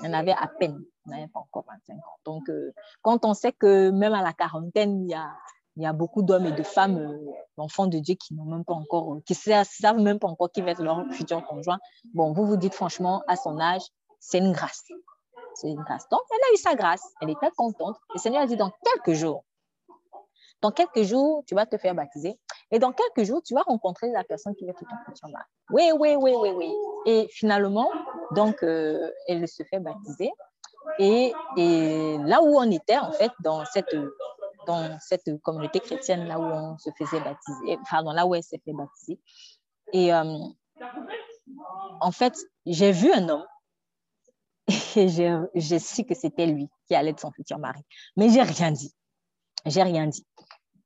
Elle 0.03 0.15
avait 0.15 0.33
à 0.33 0.47
peine, 0.47 0.81
elle 1.05 1.11
n'avait 1.11 1.27
pas 1.27 1.39
encore 1.39 1.65
25 1.67 1.95
ans. 1.95 2.17
Donc, 2.25 2.49
euh, 2.49 2.71
quand 3.01 3.25
on 3.25 3.33
sait 3.33 3.51
que 3.51 3.89
même 3.89 4.13
à 4.13 4.21
la 4.21 4.33
quarantaine, 4.33 5.03
il 5.03 5.09
y 5.09 5.13
a, 5.13 5.29
il 5.75 5.83
y 5.83 5.85
a 5.85 5.93
beaucoup 5.93 6.21
d'hommes 6.21 6.45
et 6.45 6.51
de 6.51 6.63
femmes, 6.63 6.97
euh, 6.97 7.31
enfants 7.57 7.87
de 7.87 7.99
Dieu, 7.99 8.15
qui 8.15 8.33
n'ont 8.33 8.45
même 8.45 8.63
pas 8.63 8.73
encore, 8.73 9.17
qui 9.25 9.33
savent 9.33 9.99
même 9.99 10.19
pas 10.19 10.27
encore 10.27 10.51
qui 10.51 10.61
va 10.61 10.71
être 10.71 10.83
leur 10.83 11.05
futur 11.11 11.45
conjoint. 11.45 11.79
Bon, 12.13 12.31
vous 12.33 12.45
vous 12.45 12.57
dites 12.57 12.73
franchement, 12.73 13.23
à 13.27 13.35
son 13.35 13.59
âge, 13.59 13.81
c'est 14.19 14.37
une 14.37 14.51
grâce. 14.51 14.85
Une. 15.67 15.75
Donc, 15.75 16.21
elle 16.31 16.49
a 16.49 16.53
eu 16.53 16.57
sa 16.57 16.75
grâce. 16.75 17.03
Elle 17.21 17.29
était 17.29 17.51
contente. 17.55 17.97
Le 18.13 18.19
Seigneur 18.19 18.43
a 18.43 18.45
dit, 18.45 18.57
dans 18.57 18.71
quelques 18.83 19.17
jours, 19.17 19.43
dans 20.61 20.71
quelques 20.71 21.03
jours, 21.03 21.43
tu 21.47 21.55
vas 21.55 21.65
te 21.65 21.77
faire 21.77 21.95
baptiser. 21.95 22.37
Et 22.71 22.79
dans 22.79 22.91
quelques 22.91 23.27
jours, 23.27 23.41
tu 23.41 23.53
vas 23.53 23.61
rencontrer 23.61 24.11
la 24.11 24.23
personne 24.23 24.55
qui 24.55 24.65
va 24.65 24.73
ton 24.73 24.85
futur 25.05 25.29
mari. 25.29 25.45
Oui, 25.71 25.91
oui, 25.97 26.15
oui, 26.17 26.33
oui, 26.35 26.49
oui. 26.51 26.73
Et 27.05 27.27
finalement, 27.31 27.89
donc, 28.31 28.61
euh, 28.63 29.09
elle 29.27 29.47
se 29.47 29.63
fait 29.63 29.79
baptiser. 29.79 30.31
Et, 30.99 31.33
et, 31.57 32.17
là 32.19 32.41
où 32.41 32.57
on 32.57 32.69
était, 32.69 32.97
en 32.97 33.11
fait, 33.11 33.31
dans 33.41 33.63
cette, 33.65 33.95
dans 34.67 34.97
cette 34.99 35.29
communauté 35.41 35.79
chrétienne, 35.79 36.27
là 36.27 36.39
où 36.39 36.43
on 36.43 36.77
se 36.77 36.89
faisait 36.97 37.21
baptiser, 37.21 37.79
pardon, 37.89 38.11
là 38.11 38.25
où 38.25 38.35
elle 38.35 38.43
s'est 38.43 38.61
fait 38.63 38.73
baptiser. 38.73 39.19
Et 39.93 40.13
euh, 40.13 40.37
en 42.01 42.11
fait, 42.11 42.37
j'ai 42.65 42.91
vu 42.91 43.11
un 43.11 43.29
homme 43.29 43.45
et 44.95 45.07
j'ai 45.55 45.79
su 45.79 46.03
que 46.03 46.15
c'était 46.15 46.45
lui 46.45 46.69
qui 46.87 46.95
allait 46.95 47.11
être 47.11 47.19
son 47.19 47.31
futur 47.31 47.57
mari. 47.59 47.81
Mais 48.15 48.29
j'ai 48.29 48.41
rien 48.41 48.71
dit. 48.71 48.93
J'ai 49.65 49.83
rien 49.83 50.07
dit. 50.07 50.25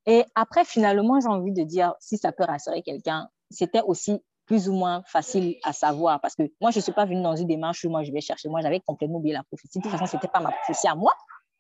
Et 0.06 0.26
après, 0.36 0.66
finalement, 0.66 1.20
j'ai 1.20 1.28
envie 1.28 1.54
de 1.54 1.64
dire, 1.64 1.94
si 2.00 2.18
ça 2.18 2.32
peut 2.32 2.44
rassurer 2.44 2.82
quelqu'un, 2.82 3.30
c'était 3.50 3.82
aussi 3.82 4.20
plus 4.46 4.68
ou 4.68 4.74
moins 4.74 5.04
facile 5.08 5.56
à 5.64 5.72
savoir 5.72 6.20
parce 6.20 6.36
que 6.36 6.44
moi, 6.60 6.72
je 6.72 6.80
ne 6.80 6.82
suis 6.82 6.92
pas 6.92 7.06
venue 7.06 7.22
dans 7.22 7.36
une 7.36 7.48
démarche 7.48 7.86
où 7.86 7.90
moi, 7.90 8.04
je 8.04 8.12
vais 8.12 8.20
chercher. 8.20 8.50
Moi, 8.50 8.62
j'avais 8.62 8.82
complètement 8.82 9.18
oublié 9.18 9.34
la 9.34 9.44
prophétie. 9.44 9.80
De 9.80 9.84
toute 9.84 9.92
façon, 9.92 10.06
ce 10.06 10.18
n'était 10.18 10.28
pas 10.28 10.42
ma 10.42 10.52
prophétie 10.52 10.88
à 10.88 10.96
moi. 10.96 11.14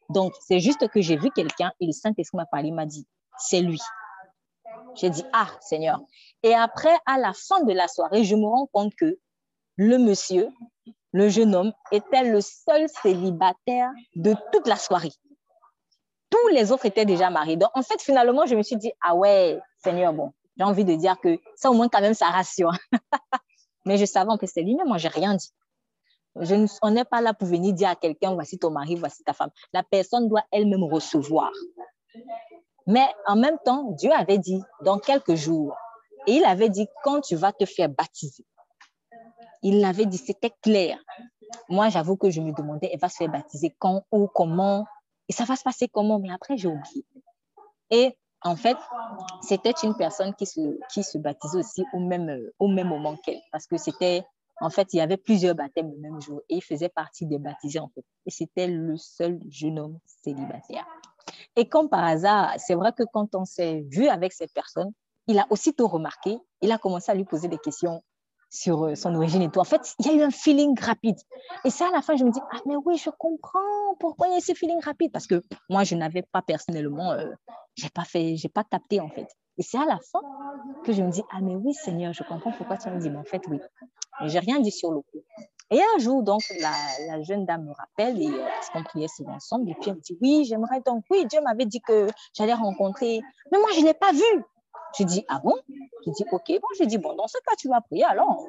Donc, 0.10 0.34
c'est 0.46 0.60
juste 0.60 0.88
que 0.90 1.02
j'ai 1.02 1.18
vu 1.18 1.30
quelqu'un 1.32 1.72
et 1.80 1.86
le 1.86 1.94
Saint-Esprit 1.94 2.38
m'a 2.38 2.46
parlé, 2.46 2.72
m'a 2.72 2.86
dit, 2.86 3.08
c'est 3.38 3.62
lui. 3.62 3.80
J'ai 4.96 5.10
dit, 5.10 5.24
ah, 5.32 5.48
Seigneur. 5.62 6.02
Et 6.44 6.54
après, 6.54 6.94
à 7.06 7.18
la 7.18 7.32
fin 7.34 7.64
de 7.64 7.72
la 7.72 7.88
soirée, 7.88 8.26
je 8.26 8.36
me 8.36 8.46
rends 8.46 8.68
compte 8.68 8.94
que 8.96 9.18
le 9.78 9.98
monsieur, 9.98 10.50
le 11.14 11.30
jeune 11.30 11.56
homme, 11.56 11.72
était 11.92 12.24
le 12.24 12.42
seul 12.42 12.90
célibataire 12.90 13.92
de 14.16 14.36
toute 14.52 14.68
la 14.68 14.76
soirée 14.76 15.14
tous 16.34 16.48
les 16.48 16.72
autres 16.72 16.88
étaient 16.88 17.06
déjà 17.06 17.30
mariés. 17.30 17.58
Donc, 17.58 17.70
en 17.76 17.84
fait, 17.84 18.02
finalement, 18.02 18.46
je 18.48 18.56
me 18.56 18.64
suis 18.64 18.76
dit, 18.76 18.92
ah 19.04 19.14
ouais, 19.14 19.60
Seigneur, 19.84 20.14
bon, 20.14 20.34
j'ai 20.58 20.64
envie 20.64 20.84
de 20.84 20.96
dire 20.96 21.20
que 21.22 21.40
ça, 21.56 21.70
au 21.70 21.74
moins, 21.74 21.88
quand 21.90 22.02
même, 22.02 22.16
ça 22.16 22.26
rassure. 22.26 22.72
Mais 23.86 23.98
je 23.98 24.06
savais 24.06 24.36
que 24.40 24.48
c'était 24.48 24.62
lui, 24.62 24.76
mais 24.76 24.86
moi, 24.86 24.98
j'ai 24.98 25.10
rien 25.10 25.36
dit. 25.36 25.52
On 26.82 26.90
n'est 26.90 27.04
pas 27.04 27.20
là 27.20 27.34
pour 27.34 27.50
venir 27.50 27.74
dire 27.74 27.90
à 27.90 27.96
quelqu'un, 27.96 28.34
voici 28.34 28.58
ton 28.58 28.72
mari, 28.72 28.96
voici 28.96 29.24
ta 29.24 29.34
femme. 29.34 29.50
La 29.74 29.84
personne 29.84 30.30
doit 30.30 30.44
elle-même 30.54 30.86
recevoir. 30.86 31.52
Mais 32.88 33.06
en 33.28 33.36
même 33.36 33.58
temps, 33.66 33.92
Dieu 33.92 34.10
avait 34.14 34.38
dit, 34.38 34.62
dans 34.84 35.00
quelques 35.00 35.36
jours, 35.36 35.76
et 36.28 36.36
il 36.36 36.46
avait 36.46 36.70
dit, 36.70 36.88
quand 37.04 37.20
tu 37.20 37.36
vas 37.36 37.52
te 37.52 37.66
faire 37.66 37.90
baptiser, 37.90 38.46
il 39.64 39.80
l'avait 39.80 40.06
dit, 40.06 40.18
c'était 40.18 40.54
clair. 40.62 41.00
Moi, 41.70 41.90
j'avoue 41.90 42.18
que 42.18 42.30
je 42.30 42.42
me 42.42 42.52
demandais, 42.52 42.90
elle 42.92 43.00
va 43.00 43.10
se 43.10 43.18
faire 43.18 43.30
baptiser 43.32 43.76
quand, 43.80 44.04
où, 44.12 44.28
comment, 44.28 44.86
et 45.30 45.34
ça 45.34 45.46
va 45.46 45.56
se 45.56 45.64
passer 45.64 45.88
comment? 45.88 46.20
Mais 46.20 46.32
après, 46.32 46.58
j'ai 46.58 46.68
oublié. 46.68 47.06
Et 47.90 48.18
en 48.42 48.56
fait, 48.56 48.78
c'était 49.42 49.74
une 49.84 49.96
personne 49.96 50.34
qui 50.34 50.46
se, 50.46 50.78
qui 50.92 51.04
se 51.04 51.18
baptisait 51.18 51.60
aussi 51.60 51.86
au 51.94 52.00
même, 52.00 52.50
au 52.60 52.68
même 52.68 52.88
moment 52.88 53.16
qu'elle. 53.18 53.42
Parce 53.52 53.68
que 53.68 53.78
c'était, 53.78 54.24
en 54.60 54.70
fait, 54.70 54.94
il 54.94 54.98
y 54.98 55.02
avait 55.02 55.18
plusieurs 55.18 55.56
baptêmes 55.56 55.92
le 55.92 55.98
même 55.98 56.20
jour 56.22 56.42
et 56.50 56.56
il 56.56 56.62
faisait 56.62 56.90
partie 56.90 57.26
des 57.26 57.40
baptisés, 57.40 57.80
en 57.80 57.90
fait. 57.90 58.04
Et 58.26 58.32
c'était 58.32 58.68
le 58.68 58.98
seul 58.98 59.40
jeune 59.50 59.80
homme 59.80 60.00
célibataire. 60.24 60.86
Et 61.56 61.70
comme 61.70 61.88
par 61.88 62.04
hasard, 62.04 62.54
c'est 62.58 62.76
vrai 62.76 62.92
que 62.92 63.04
quand 63.14 63.34
on 63.36 63.46
s'est 63.46 63.86
vu 63.90 64.08
avec 64.08 64.34
cette 64.34 64.54
personne, 64.54 64.92
il 65.28 65.40
a 65.40 65.48
aussitôt 65.50 65.88
remarqué, 65.88 66.38
il 66.62 66.72
a 66.72 66.78
commencé 66.78 67.12
à 67.12 67.16
lui 67.16 67.24
poser 67.24 67.48
des 67.48 67.58
questions 67.58 68.04
sur 68.54 68.86
euh, 68.86 68.96
son 68.96 69.16
origine 69.16 69.42
et 69.42 69.50
tout. 69.50 69.60
En 69.60 69.66
fait, 69.66 69.96
il 70.00 70.06
y 70.06 70.10
a 70.12 70.14
eu 70.14 70.22
un 70.22 70.30
feeling 70.30 70.80
rapide. 70.80 71.18
Et 71.66 71.72
ça, 71.72 71.88
à 71.88 71.92
la 71.92 72.02
fin, 72.02 72.16
je 72.16 72.24
me 72.24 72.32
dis, 72.32 72.40
ah, 72.52 72.60
mais 72.68 72.76
oui, 72.86 72.98
je 72.98 73.10
comprends 73.10 73.96
pourquoi 74.00 74.28
il 74.28 74.34
y 74.34 74.38
a 74.38 74.40
ce 74.40 74.54
feeling 74.54 74.80
rapide. 74.80 75.12
Parce 75.12 75.26
que 75.26 75.42
moi, 75.70 75.84
je 75.84 75.96
n'avais 75.96 76.22
pas 76.22 76.44
personnellement, 76.44 77.12
euh, 77.12 77.32
j'ai 77.76 77.90
pas 77.90 78.06
fait, 78.06 78.36
j'ai 78.38 78.50
pas 78.50 78.64
capté, 78.64 79.02
en 79.02 79.10
fait. 79.10 79.28
Et 79.58 79.64
c'est 79.64 79.78
à 79.78 79.86
la 79.86 79.98
fin 80.12 80.22
que 80.84 80.94
je 80.94 81.02
me 81.02 81.10
dis, 81.10 81.24
ah, 81.32 81.40
mais 81.42 81.56
oui, 81.56 81.74
Seigneur, 81.74 82.14
je 82.14 82.24
comprends 82.24 82.52
pourquoi 82.52 82.78
tu 82.78 82.90
me 82.90 83.00
dis. 83.00 83.10
Mais 83.10 83.18
en 83.18 83.24
fait, 83.24 83.42
oui. 83.50 83.60
Mais 84.22 84.30
j'ai 84.30 84.40
rien 84.40 84.60
dit 84.60 84.72
sur 84.72 84.92
le 84.92 85.00
coup. 85.00 85.24
Et 85.72 85.80
un 85.96 86.00
jour, 86.00 86.22
donc, 86.22 86.42
la, 86.60 87.24
jeune 87.24 87.46
dame 87.46 87.66
me 87.66 87.74
rappelle, 87.74 88.22
et, 88.22 88.28
euh, 88.28 88.46
parce 88.46 88.70
qu'on 88.70 88.84
priait 88.84 89.08
souvent 89.08 89.34
ensemble, 89.34 89.72
et 89.72 89.74
puis 89.74 89.90
elle 89.90 89.96
me 89.96 90.02
dit, 90.02 90.18
oui, 90.22 90.46
j'aimerais 90.48 90.82
donc, 90.86 91.04
oui, 91.10 91.26
Dieu 91.26 91.42
m'avait 91.42 91.66
dit 91.66 91.82
que 91.82 92.08
j'allais 92.38 92.54
rencontrer, 92.54 93.22
mais 93.52 93.58
moi, 93.58 93.70
je 93.74 93.80
ne 93.80 93.86
l'ai 93.86 93.96
pas 93.96 94.12
vu. 94.12 94.44
Je 94.98 95.04
dis, 95.04 95.26
ah 95.28 95.40
bon? 95.44 95.56
Je 96.06 96.12
dis, 96.12 96.24
ok, 96.32 96.48
bon, 96.48 96.68
je 96.80 96.86
dis, 96.86 96.98
bon, 96.98 97.16
dans 97.16 97.28
ce 97.28 97.38
cas, 97.46 97.56
tu 97.58 97.70
vas 97.70 97.82
prier, 97.82 98.04
alors 98.04 98.46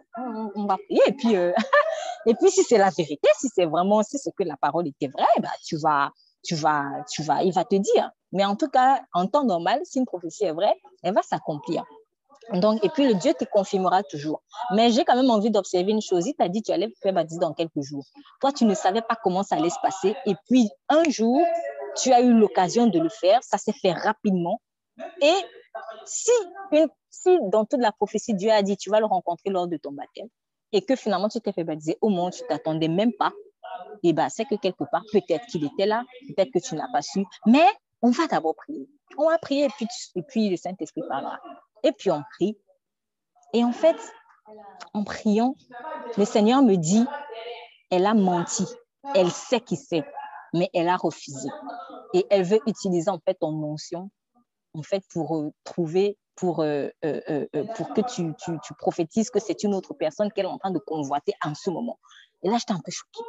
on, 0.55 0.67
va 0.67 0.77
prier. 0.77 1.01
Et 1.07 1.13
puis, 1.13 1.37
euh, 1.37 1.53
et 2.27 2.35
puis 2.35 2.51
si 2.51 2.63
c'est 2.63 2.79
la 2.79 2.91
vérité, 2.91 3.29
si 3.39 3.49
c'est 3.55 3.67
vraiment, 3.67 4.03
si 4.03 4.19
c'est 4.19 4.33
que 4.33 4.45
la 4.45 4.57
parole 4.57 4.87
était 4.87 5.09
vraie, 5.09 5.25
bah, 5.41 5.49
tu 5.65 5.77
vas, 5.77 6.11
tu 6.43 6.55
vas, 6.55 6.85
tu 7.11 7.23
vas, 7.23 7.43
il 7.43 7.53
va 7.53 7.65
te 7.65 7.77
dire. 7.77 8.11
Mais 8.33 8.45
en 8.45 8.57
tout 8.57 8.69
cas, 8.69 9.01
en 9.13 9.27
temps 9.27 9.45
normal, 9.45 9.81
si 9.85 9.99
une 9.99 10.07
prophétie 10.07 10.45
est 10.45 10.53
vraie, 10.53 10.77
elle 11.03 11.15
va 11.15 11.23
s'accomplir. 11.23 11.85
Donc, 12.53 12.85
et 12.85 12.89
puis 12.91 13.07
le 13.07 13.15
Dieu 13.15 13.33
te 13.33 13.45
confirmera 13.45 14.03
toujours. 14.03 14.43
Mais 14.75 14.91
j'ai 14.91 15.05
quand 15.05 15.17
même 15.17 15.31
envie 15.31 15.51
d'observer 15.51 15.93
une 15.93 16.03
chose. 16.03 16.27
Il 16.27 16.35
t'a 16.35 16.49
dit 16.49 16.63
tu 16.63 16.73
allais 16.73 16.93
faire 17.03 17.13
baptiser 17.13 17.41
dans 17.41 17.55
quelques 17.55 17.81
jours. 17.81 18.05
Toi, 18.41 18.53
tu 18.53 18.65
ne 18.67 18.75
savais 18.75 19.01
pas 19.01 19.17
comment 19.23 19.43
ça 19.43 19.57
allait 19.57 19.71
se 19.71 19.81
passer. 19.83 20.15
Et 20.27 20.35
puis, 20.49 20.69
un 20.89 21.05
jour, 21.05 21.41
tu 21.97 22.13
as 22.13 22.21
eu 22.21 22.33
l'occasion 22.33 22.87
de 22.87 22.99
le 22.99 23.09
faire. 23.09 23.43
Ça 23.43 23.57
s'est 23.57 23.73
fait 23.73 23.93
rapidement. 23.93 24.61
Et 25.23 25.35
si, 26.07 26.31
si 27.11 27.39
dans 27.51 27.65
toute 27.65 27.81
la 27.81 27.93
prophétie, 27.93 28.35
Dieu 28.35 28.51
a 28.51 28.63
dit 28.63 28.77
tu 28.77 28.91
vas 28.91 29.01
le 29.01 29.07
rencontrer 29.07 29.51
lors 29.51 29.67
de 29.67 29.77
ton 29.77 29.93
baptême 29.93 30.29
et 30.73 30.83
que 30.83 30.97
finalement 30.97 31.29
tu 31.29 31.41
t'es 31.41 31.53
fait 31.53 31.65
baptiser 31.65 31.99
au 32.01 32.09
monde, 32.09 32.33
tu 32.33 32.43
t'attendais 32.49 32.89
même 32.89 33.13
pas, 33.13 33.33
et 34.03 34.09
eh 34.09 34.13
ben 34.13 34.29
c'est 34.29 34.45
que 34.45 34.57
quelque 34.57 34.85
part, 34.91 35.03
peut-être 35.13 35.47
qu'il 35.47 35.65
était 35.65 35.87
là, 35.87 36.05
peut-être 36.29 36.51
que 36.53 36.59
tu 36.59 36.75
n'as 36.75 36.91
pas 36.93 37.03
su, 37.03 37.25
mais 37.47 37.67
on 38.03 38.11
va 38.11 38.27
d'abord 38.27 38.55
prier. 38.55 38.89
On 39.17 39.29
va 39.29 39.39
prier 39.39 39.65
et 39.65 39.69
puis, 39.69 39.87
puis 40.29 40.51
le 40.51 40.57
Saint-Esprit 40.57 41.03
parlera. 41.09 41.39
Et 41.83 41.93
puis 41.93 42.11
on 42.11 42.23
prie. 42.35 42.59
Et 43.53 43.65
en 43.65 43.73
fait, 43.73 43.97
en 44.93 45.05
priant, 45.05 45.55
le 46.17 46.25
Seigneur 46.25 46.63
me 46.63 46.77
dit, 46.77 47.07
elle 47.91 48.07
a 48.07 48.15
menti. 48.15 48.67
Elle 49.15 49.31
sait 49.31 49.61
qui 49.61 49.77
c'est, 49.77 50.05
mais 50.53 50.69
elle 50.75 50.89
a 50.89 50.97
refusé. 50.97 51.49
Et 52.13 52.27
elle 52.31 52.45
veut 52.45 52.61
utiliser 52.67 53.11
en 53.11 53.19
fait 53.19 53.35
ton 53.35 53.53
notion 53.53 54.11
en 54.75 54.83
fait 54.83 55.05
pour 55.11 55.37
euh, 55.37 55.53
trouver, 55.65 56.19
pour, 56.35 56.61
euh, 56.61 56.89
euh, 57.05 57.47
pour 57.77 57.95
que 57.95 58.01
tu, 58.01 58.35
tu, 58.45 58.53
tu 58.63 58.75
prophétises 58.75 59.31
que 59.31 59.39
c'est 59.39 59.63
une 59.63 59.75
autre 59.75 59.95
personne 59.95 60.31
qu'elle 60.33 60.47
est 60.47 60.49
en 60.49 60.59
train 60.59 60.73
de 60.73 60.79
convoiter 60.81 61.33
en 61.45 61.55
ce 61.55 61.71
moment. 61.71 61.99
Et 62.43 62.51
là, 62.51 62.59
j'étais 62.59 62.73
un 62.73 62.81
peu 62.85 62.91
choquée. 62.91 63.27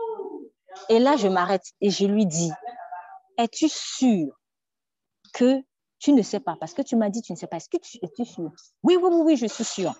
Et 0.89 0.99
là, 0.99 1.15
je 1.15 1.27
m'arrête 1.27 1.63
et 1.81 1.89
je 1.89 2.05
lui 2.05 2.25
dis, 2.25 2.51
es-tu 3.37 3.69
sûr 3.69 4.35
que 5.33 5.61
tu 5.99 6.13
ne 6.13 6.21
sais 6.21 6.39
pas, 6.39 6.55
parce 6.59 6.73
que 6.73 6.81
tu 6.81 6.95
m'as 6.95 7.09
dit, 7.09 7.21
tu 7.21 7.31
ne 7.31 7.37
sais 7.37 7.47
pas. 7.47 7.57
Est-ce 7.57 7.69
que 7.69 7.77
tu 7.77 7.99
es 8.03 8.25
sûr 8.25 8.51
oui, 8.83 8.97
oui, 8.97 9.09
oui, 9.11 9.21
oui, 9.23 9.37
je 9.37 9.45
suis 9.45 9.63
sûre. 9.63 9.93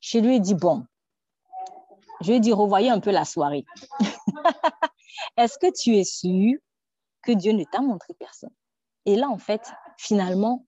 Je 0.00 0.18
lui 0.18 0.36
ai 0.36 0.40
dit, 0.40 0.54
bon, 0.54 0.84
je 2.20 2.28
lui 2.28 2.36
ai 2.36 2.40
dit, 2.40 2.52
revoyez 2.52 2.90
un 2.90 3.00
peu 3.00 3.10
la 3.10 3.24
soirée. 3.24 3.64
Est-ce 5.36 5.58
que 5.58 5.72
tu 5.72 5.96
es 5.96 6.04
sûr 6.04 6.58
que 7.22 7.32
Dieu 7.32 7.52
ne 7.52 7.64
t'a 7.64 7.80
montré 7.80 8.14
personne? 8.14 8.54
Et 9.06 9.16
là, 9.16 9.28
en 9.28 9.38
fait, 9.38 9.72
finalement, 9.98 10.66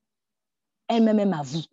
elle-même 0.88 1.32
avoue. 1.32 1.64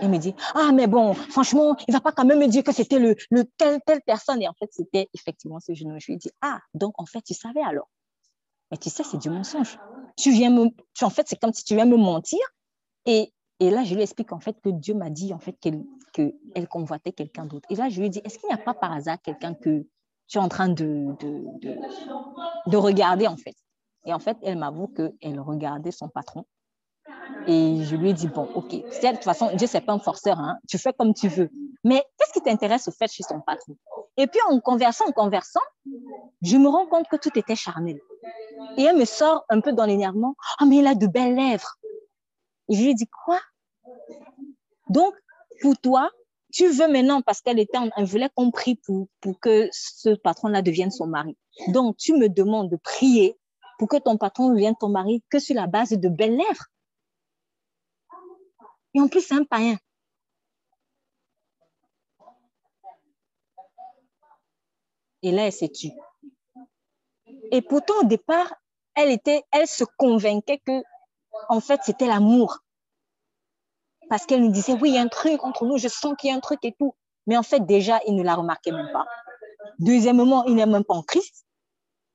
Elle 0.00 0.10
me 0.10 0.18
dit, 0.18 0.34
ah, 0.54 0.70
mais 0.72 0.86
bon, 0.86 1.14
franchement, 1.14 1.76
il 1.86 1.92
ne 1.92 1.96
va 1.96 2.00
pas 2.00 2.12
quand 2.12 2.24
même 2.24 2.38
me 2.38 2.46
dire 2.46 2.62
que 2.62 2.72
c'était 2.72 2.98
le, 2.98 3.16
le 3.30 3.44
telle, 3.56 3.80
telle 3.86 4.02
personne. 4.02 4.42
Et 4.42 4.48
en 4.48 4.52
fait, 4.52 4.68
c'était 4.70 5.08
effectivement 5.14 5.60
ce 5.60 5.72
jeune. 5.74 5.98
Je 5.98 6.06
lui 6.06 6.14
ai 6.14 6.16
dit, 6.16 6.30
ah, 6.42 6.60
donc 6.74 7.00
en 7.00 7.06
fait, 7.06 7.22
tu 7.22 7.34
savais 7.34 7.62
alors. 7.62 7.88
Mais 8.70 8.76
tu 8.76 8.90
sais, 8.90 9.02
c'est 9.02 9.16
du 9.16 9.30
mensonge. 9.30 9.78
Tu 10.16 10.30
viens 10.30 10.50
me, 10.50 10.68
tu, 10.94 11.04
en 11.04 11.10
fait, 11.10 11.26
c'est 11.28 11.40
comme 11.40 11.52
si 11.54 11.64
tu 11.64 11.74
viens 11.74 11.86
me 11.86 11.96
mentir. 11.96 12.40
Et, 13.06 13.32
et 13.60 13.70
là, 13.70 13.82
je 13.84 13.94
lui 13.94 14.02
explique 14.02 14.32
en 14.32 14.40
fait 14.40 14.60
que 14.60 14.68
Dieu 14.68 14.94
m'a 14.94 15.10
dit 15.10 15.32
en 15.32 15.38
fait 15.38 15.54
qu'elle 15.58 15.84
qu'elle 16.12 16.68
convoitait 16.68 17.12
quelqu'un 17.12 17.46
d'autre. 17.46 17.66
Et 17.70 17.76
là, 17.76 17.88
je 17.88 18.00
lui 18.00 18.10
dit, 18.10 18.20
est-ce 18.24 18.38
qu'il 18.38 18.48
n'y 18.48 18.54
a 18.54 18.58
pas 18.58 18.74
par 18.74 18.92
hasard 18.92 19.20
quelqu'un 19.22 19.54
que 19.54 19.86
tu 20.26 20.38
es 20.38 20.40
en 20.40 20.48
train 20.48 20.68
de, 20.68 21.14
de, 21.20 21.44
de, 21.60 21.76
de 22.66 22.76
regarder 22.76 23.26
en 23.26 23.36
fait? 23.36 23.56
Et 24.04 24.12
en 24.12 24.18
fait, 24.18 24.36
elle 24.42 24.58
m'avoue 24.58 24.88
qu'elle 24.88 25.40
regardait 25.40 25.90
son 25.90 26.08
patron. 26.08 26.44
Et 27.46 27.84
je 27.84 27.96
lui 27.96 28.10
ai 28.10 28.12
dit, 28.12 28.28
bon, 28.28 28.48
ok, 28.54 28.70
de 28.70 29.10
toute 29.12 29.24
façon, 29.24 29.50
Dieu, 29.54 29.66
c'est 29.66 29.80
pas 29.80 29.92
un 29.92 29.98
forceur, 29.98 30.38
hein, 30.38 30.58
tu 30.68 30.76
fais 30.76 30.92
comme 30.92 31.14
tu 31.14 31.28
veux. 31.28 31.50
Mais 31.84 32.04
qu'est-ce 32.18 32.32
qui 32.32 32.42
t'intéresse 32.42 32.88
au 32.88 32.90
fait 32.90 33.10
chez 33.10 33.22
son 33.22 33.40
patron? 33.40 33.76
Et 34.16 34.26
puis, 34.26 34.40
en 34.48 34.60
conversant, 34.60 35.06
en 35.06 35.12
conversant, 35.12 35.60
je 36.42 36.56
me 36.56 36.68
rends 36.68 36.86
compte 36.86 37.06
que 37.08 37.16
tout 37.16 37.30
était 37.38 37.56
charnel. 37.56 37.98
Et 38.76 38.82
elle 38.82 38.96
me 38.96 39.04
sort 39.04 39.44
un 39.48 39.60
peu 39.60 39.72
dans 39.72 39.86
l'énervement. 39.86 40.34
Ah, 40.58 40.66
mais 40.66 40.76
il 40.76 40.86
a 40.86 40.94
de 40.94 41.06
belles 41.06 41.36
lèvres. 41.36 41.76
Et 42.68 42.74
je 42.74 42.84
lui 42.84 42.94
dis 42.94 43.08
quoi? 43.24 43.40
Donc, 44.90 45.14
pour 45.62 45.76
toi, 45.78 46.10
tu 46.52 46.68
veux 46.68 46.88
maintenant, 46.88 47.22
parce 47.22 47.40
qu'elle 47.40 47.58
était, 47.58 47.78
elle 47.96 48.04
voulait 48.04 48.30
qu'on 48.34 48.50
prie 48.50 48.76
pour, 48.76 49.08
pour 49.20 49.38
que 49.40 49.68
ce 49.72 50.10
patron-là 50.10 50.62
devienne 50.62 50.90
son 50.90 51.06
mari. 51.06 51.36
Donc, 51.68 51.96
tu 51.96 52.14
me 52.14 52.28
demandes 52.28 52.70
de 52.70 52.76
prier 52.76 53.38
pour 53.78 53.88
que 53.88 53.96
ton 53.96 54.16
patron 54.16 54.50
devienne 54.50 54.74
ton 54.78 54.88
mari 54.88 55.22
que 55.30 55.38
sur 55.38 55.54
la 55.54 55.66
base 55.66 55.90
de 55.90 56.08
belles 56.08 56.36
lèvres. 56.36 56.66
Et 58.94 59.00
en 59.00 59.08
plus, 59.08 59.20
c'est 59.20 59.34
un 59.34 59.44
païen. 59.44 59.76
Et 65.22 65.32
là, 65.32 65.46
elle 65.46 65.52
s'est 65.52 65.68
tue. 65.68 65.90
Et 67.50 67.62
pourtant, 67.62 67.94
au 68.00 68.04
départ, 68.04 68.54
elle, 68.94 69.10
était, 69.10 69.42
elle 69.52 69.66
se 69.66 69.84
convainquait 69.96 70.58
que, 70.58 70.82
en 71.48 71.60
fait, 71.60 71.80
c'était 71.84 72.06
l'amour. 72.06 72.58
Parce 74.08 74.26
qu'elle 74.26 74.42
nous 74.42 74.50
disait, 74.50 74.74
oui, 74.74 74.90
il 74.90 74.94
y 74.94 74.98
a 74.98 75.02
un 75.02 75.08
truc 75.08 75.44
entre 75.44 75.66
nous, 75.66 75.76
je 75.76 75.88
sens 75.88 76.14
qu'il 76.18 76.30
y 76.30 76.32
a 76.32 76.36
un 76.36 76.40
truc 76.40 76.60
et 76.64 76.74
tout. 76.78 76.94
Mais 77.26 77.36
en 77.36 77.42
fait, 77.42 77.66
déjà, 77.66 78.00
il 78.06 78.14
ne 78.14 78.22
la 78.22 78.34
remarquait 78.34 78.72
même 78.72 78.90
pas. 78.92 79.06
Deuxièmement, 79.78 80.44
il 80.46 80.54
n'est 80.54 80.66
même 80.66 80.84
pas 80.84 80.94
en 80.94 81.02
Christ. 81.02 81.46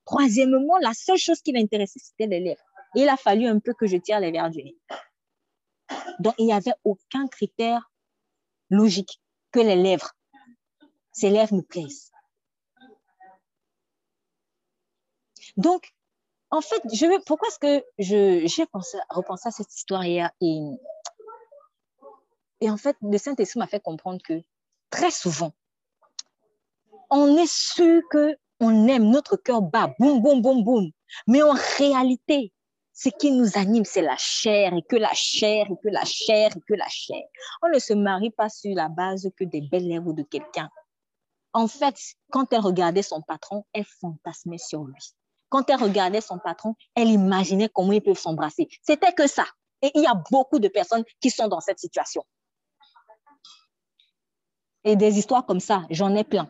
Troisièmement, 0.06 0.78
la 0.82 0.94
seule 0.94 1.18
chose 1.18 1.40
qui 1.42 1.52
l'intéressait, 1.52 2.00
c'était 2.00 2.28
les 2.28 2.40
lèvres. 2.40 2.64
Il 2.96 3.08
a 3.10 3.18
fallu 3.18 3.48
un 3.48 3.60
peu 3.60 3.74
que 3.74 3.88
je 3.88 3.98
tire 3.98 4.20
les 4.20 4.32
verres 4.32 4.50
du 4.50 4.64
nez. 4.64 4.76
Donc, 6.20 6.36
il 6.38 6.46
n'y 6.46 6.54
avait 6.54 6.74
aucun 6.84 7.28
critère 7.28 7.92
logique 8.70 9.22
que 9.52 9.60
les 9.60 9.76
lèvres. 9.76 10.12
Ces 11.12 11.30
lèvres 11.30 11.56
me 11.56 11.62
plaisent. 11.62 12.12
Donc, 15.58 15.94
en 16.50 16.62
fait, 16.62 16.82
je 16.92 17.24
pourquoi 17.26 17.48
est-ce 17.50 17.60
que 17.60 17.86
j'ai 17.98 18.46
repensé 19.10 19.48
à 19.48 19.52
cette 19.52 19.74
histoire 19.74 20.06
hier 20.06 20.32
et, 20.42 20.60
et 22.62 22.70
en 22.70 22.78
fait, 22.78 22.96
le 23.02 23.18
Saint-Esprit 23.18 23.60
m'a 23.60 23.68
fait 23.68 23.80
comprendre 23.80 24.22
que 24.24 24.42
très 24.90 25.12
souvent, 25.12 25.54
on 27.10 27.38
est 27.38 27.52
sûr 27.52 28.02
que 28.10 28.38
on 28.60 28.88
aime, 28.88 29.10
notre 29.10 29.36
cœur 29.36 29.62
bat, 29.62 29.94
boum, 30.00 30.22
boum, 30.22 30.42
boum, 30.42 30.64
boum. 30.64 30.92
Mais 31.28 31.42
en 31.42 31.54
réalité, 31.78 32.54
ce 32.94 33.10
qui 33.10 33.32
nous 33.32 33.58
anime, 33.58 33.86
c'est 33.86 34.04
la 34.04 34.18
chair 34.18 34.74
et 34.74 34.84
que 34.84 34.96
la 34.96 35.14
chair 35.14 35.66
et 35.70 35.76
que 35.84 35.90
la 35.90 36.06
chair 36.06 36.52
et 36.56 36.62
que 36.62 36.74
la 36.76 36.88
chair. 36.88 37.24
On 37.64 37.70
ne 37.70 37.80
se 37.80 37.94
marie 37.94 38.30
pas 38.30 38.50
sur 38.50 38.74
la 38.76 38.88
base 38.88 39.30
que 39.36 39.44
des 39.44 39.62
belles 39.62 39.88
lèvres 39.88 40.14
de 40.14 40.22
quelqu'un. 40.22 40.70
En 41.54 41.68
fait, 41.68 41.96
quand 42.32 42.54
elle 42.54 42.62
regardait 42.62 43.02
son 43.02 43.22
patron, 43.22 43.66
elle 43.74 43.86
fantasmait 43.86 44.60
sur 44.60 44.84
lui. 44.84 45.02
Quand 45.50 45.70
elle 45.70 45.82
regardait 45.82 46.22
son 46.22 46.40
patron, 46.40 46.76
elle 46.96 47.10
imaginait 47.10 47.70
comment 47.70 47.92
ils 47.92 48.02
peuvent 48.02 48.18
s'embrasser. 48.18 48.68
C'était 48.82 49.14
que 49.14 49.28
ça. 49.28 49.46
Et 49.82 49.92
il 49.96 50.02
y 50.02 50.08
a 50.08 50.16
beaucoup 50.32 50.60
de 50.60 50.68
personnes 50.68 51.04
qui 51.20 51.30
sont 51.30 51.48
dans 51.48 51.60
cette 51.60 51.80
situation. 51.80 52.24
Et 54.84 54.96
des 54.96 55.18
histoires 55.18 55.46
comme 55.46 55.60
ça, 55.60 55.84
j'en 55.90 56.16
ai 56.16 56.24
plein. 56.24 56.50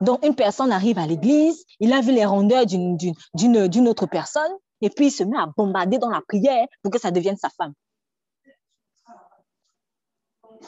Donc, 0.00 0.24
une 0.24 0.34
personne 0.34 0.72
arrive 0.72 0.98
à 0.98 1.06
l'église, 1.06 1.64
il 1.80 1.92
a 1.92 2.00
vu 2.00 2.12
les 2.12 2.24
rondeurs 2.24 2.66
d'une 2.66 3.88
autre 3.88 4.06
personne, 4.06 4.52
et 4.80 4.90
puis 4.90 5.06
il 5.06 5.10
se 5.10 5.24
met 5.24 5.38
à 5.38 5.46
bombarder 5.46 5.98
dans 5.98 6.10
la 6.10 6.20
prière 6.20 6.66
pour 6.82 6.92
que 6.92 6.98
ça 6.98 7.10
devienne 7.10 7.36
sa 7.36 7.48
femme. 7.50 7.72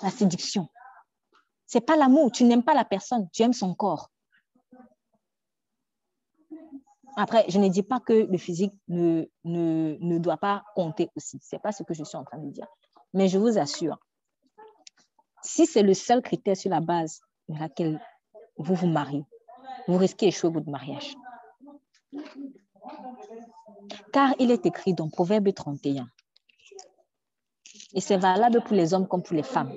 La 0.02 0.10
séduction. 0.10 0.68
C'est 1.66 1.80
pas 1.82 1.96
l'amour, 1.96 2.32
tu 2.32 2.44
n'aimes 2.44 2.62
pas 2.62 2.74
la 2.74 2.84
personne, 2.84 3.28
tu 3.32 3.42
aimes 3.42 3.52
son 3.52 3.74
corps. 3.74 4.10
Après, 7.16 7.44
je 7.48 7.58
ne 7.58 7.68
dis 7.68 7.82
pas 7.82 8.00
que 8.00 8.12
le 8.12 8.38
physique 8.38 8.72
ne, 8.86 9.26
ne, 9.44 9.96
ne 10.00 10.18
doit 10.18 10.36
pas 10.36 10.62
compter 10.76 11.10
aussi. 11.16 11.38
Ce 11.42 11.56
n'est 11.56 11.60
pas 11.60 11.72
ce 11.72 11.82
que 11.82 11.92
je 11.92 12.04
suis 12.04 12.16
en 12.16 12.24
train 12.24 12.38
de 12.38 12.50
dire. 12.50 12.66
Mais 13.12 13.28
je 13.28 13.38
vous 13.38 13.58
assure, 13.58 13.98
si 15.42 15.66
c'est 15.66 15.82
le 15.82 15.94
seul 15.94 16.22
critère 16.22 16.56
sur 16.56 16.70
la 16.70 16.80
base 16.80 17.20
de 17.48 17.58
laquelle 17.58 18.00
vous 18.58 18.74
vous 18.74 18.88
mariez, 18.88 19.24
vous 19.86 19.96
risquez 19.96 20.26
d'échouer 20.26 20.50
votre 20.50 20.68
mariage. 20.68 21.14
Car 24.12 24.34
il 24.38 24.50
est 24.50 24.66
écrit 24.66 24.94
dans 24.94 25.08
Proverbe 25.08 25.52
31, 25.52 26.08
et 27.94 28.00
c'est 28.00 28.16
valable 28.16 28.62
pour 28.62 28.74
les 28.74 28.92
hommes 28.92 29.06
comme 29.06 29.22
pour 29.22 29.36
les 29.36 29.42
femmes. 29.42 29.72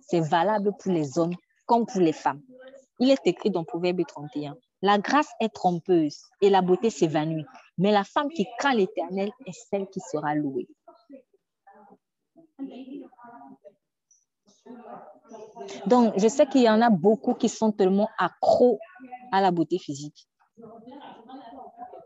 C'est 0.00 0.20
valable 0.20 0.72
pour 0.78 0.92
les 0.92 1.18
hommes 1.18 1.34
comme 1.66 1.86
pour 1.86 2.00
les 2.00 2.12
femmes. 2.12 2.42
Il 2.98 3.10
est 3.10 3.26
écrit 3.26 3.50
dans 3.50 3.64
Proverbe 3.64 4.04
31, 4.06 4.56
la 4.82 4.98
grâce 4.98 5.30
est 5.40 5.52
trompeuse 5.52 6.18
et 6.40 6.50
la 6.50 6.62
beauté 6.62 6.90
s'évanouit, 6.90 7.46
mais 7.78 7.92
la 7.92 8.04
femme 8.04 8.28
qui 8.30 8.46
craint 8.58 8.74
l'Éternel 8.74 9.30
est 9.46 9.52
celle 9.70 9.86
qui 9.88 10.00
sera 10.00 10.34
louée. 10.34 10.68
Donc, 15.86 16.14
je 16.18 16.28
sais 16.28 16.46
qu'il 16.46 16.62
y 16.62 16.68
en 16.68 16.80
a 16.80 16.90
beaucoup 16.90 17.34
qui 17.34 17.48
sont 17.48 17.72
tellement 17.72 18.08
accros 18.18 18.78
à 19.32 19.40
la 19.40 19.50
beauté 19.50 19.78
physique. 19.78 20.28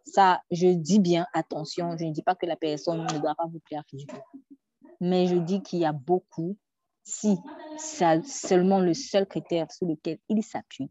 Ça, 0.04 0.42
je 0.50 0.68
dis 0.68 0.98
bien 0.98 1.26
attention, 1.34 1.96
je 1.96 2.04
ne 2.04 2.12
dis 2.12 2.22
pas 2.22 2.34
que 2.34 2.46
la 2.46 2.56
personne 2.56 3.02
ne 3.02 3.18
doit 3.18 3.34
pas 3.34 3.46
vous 3.46 3.60
plaire 3.60 3.84
physiquement. 3.88 4.24
Mais 5.00 5.26
je 5.26 5.36
dis 5.36 5.62
qu'il 5.62 5.80
y 5.80 5.84
a 5.84 5.92
beaucoup, 5.92 6.56
si 7.04 7.38
c'est 7.78 8.24
seulement 8.26 8.80
le 8.80 8.94
seul 8.94 9.26
critère 9.26 9.70
sur 9.70 9.86
lequel 9.86 10.18
ils 10.28 10.42
s'appuient, 10.42 10.90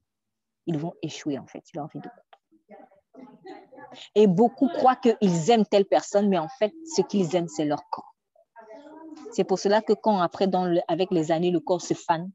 ils 0.65 0.77
vont 0.77 0.93
échouer 1.01 1.37
en 1.37 1.47
fait, 1.47 1.63
il 1.73 1.79
a 1.79 1.83
envie 1.83 1.99
de 1.99 2.09
Et 4.15 4.27
beaucoup 4.27 4.67
croient 4.69 4.95
qu'ils 4.95 5.49
aiment 5.49 5.65
telle 5.65 5.85
personne, 5.85 6.29
mais 6.29 6.37
en 6.37 6.49
fait, 6.59 6.73
ce 6.95 7.01
qu'ils 7.01 7.35
aiment, 7.35 7.47
c'est 7.47 7.65
leur 7.65 7.89
corps. 7.89 8.15
C'est 9.31 9.43
pour 9.43 9.59
cela 9.59 9.81
que 9.81 9.93
quand 9.93 10.19
après, 10.19 10.47
avec 10.87 11.11
les 11.11 11.31
années, 11.31 11.51
le 11.51 11.59
corps 11.59 11.81
se 11.81 11.93
fane, 11.93 12.31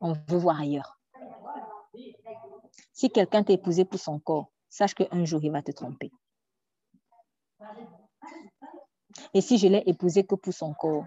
on 0.00 0.12
veut 0.12 0.38
voir 0.38 0.60
ailleurs. 0.60 0.98
Si 2.92 3.10
quelqu'un 3.10 3.42
t'a 3.42 3.52
épousé 3.52 3.84
pour 3.84 3.98
son 3.98 4.18
corps, 4.18 4.50
sache 4.68 4.94
qu'un 4.94 5.24
jour, 5.24 5.40
il 5.42 5.50
va 5.50 5.62
te 5.62 5.72
tromper. 5.72 6.10
Et 9.32 9.40
si 9.40 9.58
je 9.58 9.68
l'ai 9.68 9.82
épousé 9.86 10.24
que 10.24 10.34
pour 10.34 10.52
son 10.52 10.74
corps, 10.74 11.04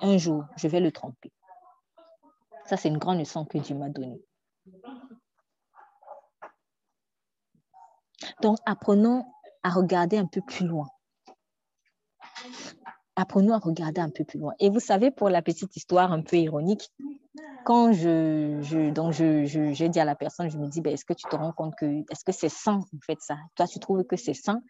un 0.00 0.16
jour, 0.16 0.44
je 0.56 0.68
vais 0.68 0.80
le 0.80 0.92
tromper. 0.92 1.32
Ça, 2.66 2.76
c'est 2.76 2.88
une 2.88 2.98
grande 2.98 3.18
leçon 3.18 3.44
que 3.44 3.58
Dieu 3.58 3.74
m'a 3.74 3.88
donnée. 3.88 4.22
Donc, 8.42 8.58
apprenons 8.64 9.24
à 9.62 9.70
regarder 9.70 10.18
un 10.18 10.26
peu 10.26 10.40
plus 10.40 10.66
loin. 10.66 10.88
Apprenons 13.20 13.52
à 13.52 13.58
regarder 13.58 14.00
un 14.00 14.08
peu 14.08 14.24
plus 14.24 14.38
loin. 14.38 14.54
Et 14.60 14.70
vous 14.70 14.80
savez, 14.80 15.10
pour 15.10 15.28
la 15.28 15.42
petite 15.42 15.76
histoire 15.76 16.10
un 16.10 16.22
peu 16.22 16.36
ironique, 16.36 16.90
quand 17.66 17.92
je, 17.92 18.58
je 18.62 18.90
donc 18.90 19.12
je, 19.12 19.44
j'ai 19.44 19.88
dit 19.90 20.00
à 20.00 20.06
la 20.06 20.14
personne, 20.14 20.48
je 20.48 20.56
me 20.56 20.66
dis, 20.68 20.80
ben, 20.80 20.94
est-ce 20.94 21.04
que 21.04 21.12
tu 21.12 21.28
te 21.28 21.36
rends 21.36 21.52
compte 21.52 21.74
que, 21.76 21.84
est-ce 22.10 22.24
que 22.24 22.32
c'est 22.32 22.48
sain, 22.48 22.78
en 22.78 23.00
fait, 23.04 23.20
ça? 23.20 23.36
Toi, 23.56 23.66
tu 23.66 23.78
trouves 23.78 24.04
que 24.04 24.16
c'est 24.16 24.32
sain? 24.32 24.62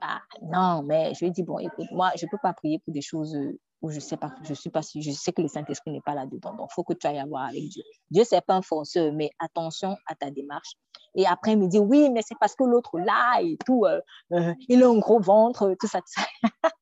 Bah, 0.00 0.20
Non, 0.42 0.82
mais 0.82 1.14
je 1.14 1.20
lui 1.20 1.26
ai 1.28 1.30
dit, 1.30 1.44
bon, 1.44 1.60
écoute, 1.60 1.86
moi, 1.92 2.10
je 2.16 2.26
ne 2.26 2.30
peux 2.30 2.38
pas 2.42 2.52
prier 2.52 2.80
pour 2.80 2.92
des 2.92 3.00
choses 3.00 3.36
euh, 3.36 3.56
où 3.80 3.90
je 3.90 4.00
sais 4.00 4.16
pas, 4.16 4.34
je 4.42 4.52
suis 4.52 4.70
pas 4.70 4.80
je 4.80 5.10
sais 5.12 5.32
que 5.32 5.40
le 5.40 5.48
Saint-Esprit 5.48 5.92
n'est 5.92 6.00
pas 6.00 6.14
là-dedans. 6.14 6.52
Donc, 6.54 6.68
il 6.72 6.74
faut 6.74 6.82
que 6.82 6.94
tu 6.94 7.06
ailles 7.06 7.24
voir 7.28 7.44
avec 7.44 7.62
Dieu. 7.68 7.84
Dieu, 8.10 8.24
c'est 8.24 8.40
pas 8.44 8.54
un 8.54 8.62
forceur, 8.62 9.12
mais 9.12 9.30
attention 9.38 9.96
à 10.08 10.16
ta 10.16 10.32
démarche. 10.32 10.72
Et 11.14 11.26
après, 11.26 11.52
il 11.52 11.58
me 11.58 11.68
dit, 11.68 11.78
oui, 11.78 12.10
mais 12.10 12.22
c'est 12.26 12.36
parce 12.40 12.56
que 12.56 12.64
l'autre 12.64 12.98
là 12.98 13.40
et 13.40 13.56
tout, 13.64 13.84
euh, 13.86 14.00
euh, 14.32 14.52
il 14.68 14.82
a 14.82 14.88
un 14.88 14.98
gros 14.98 15.20
ventre, 15.20 15.76
tout 15.80 15.86
ça, 15.86 16.00
tout 16.00 16.12
ça. 16.20 16.26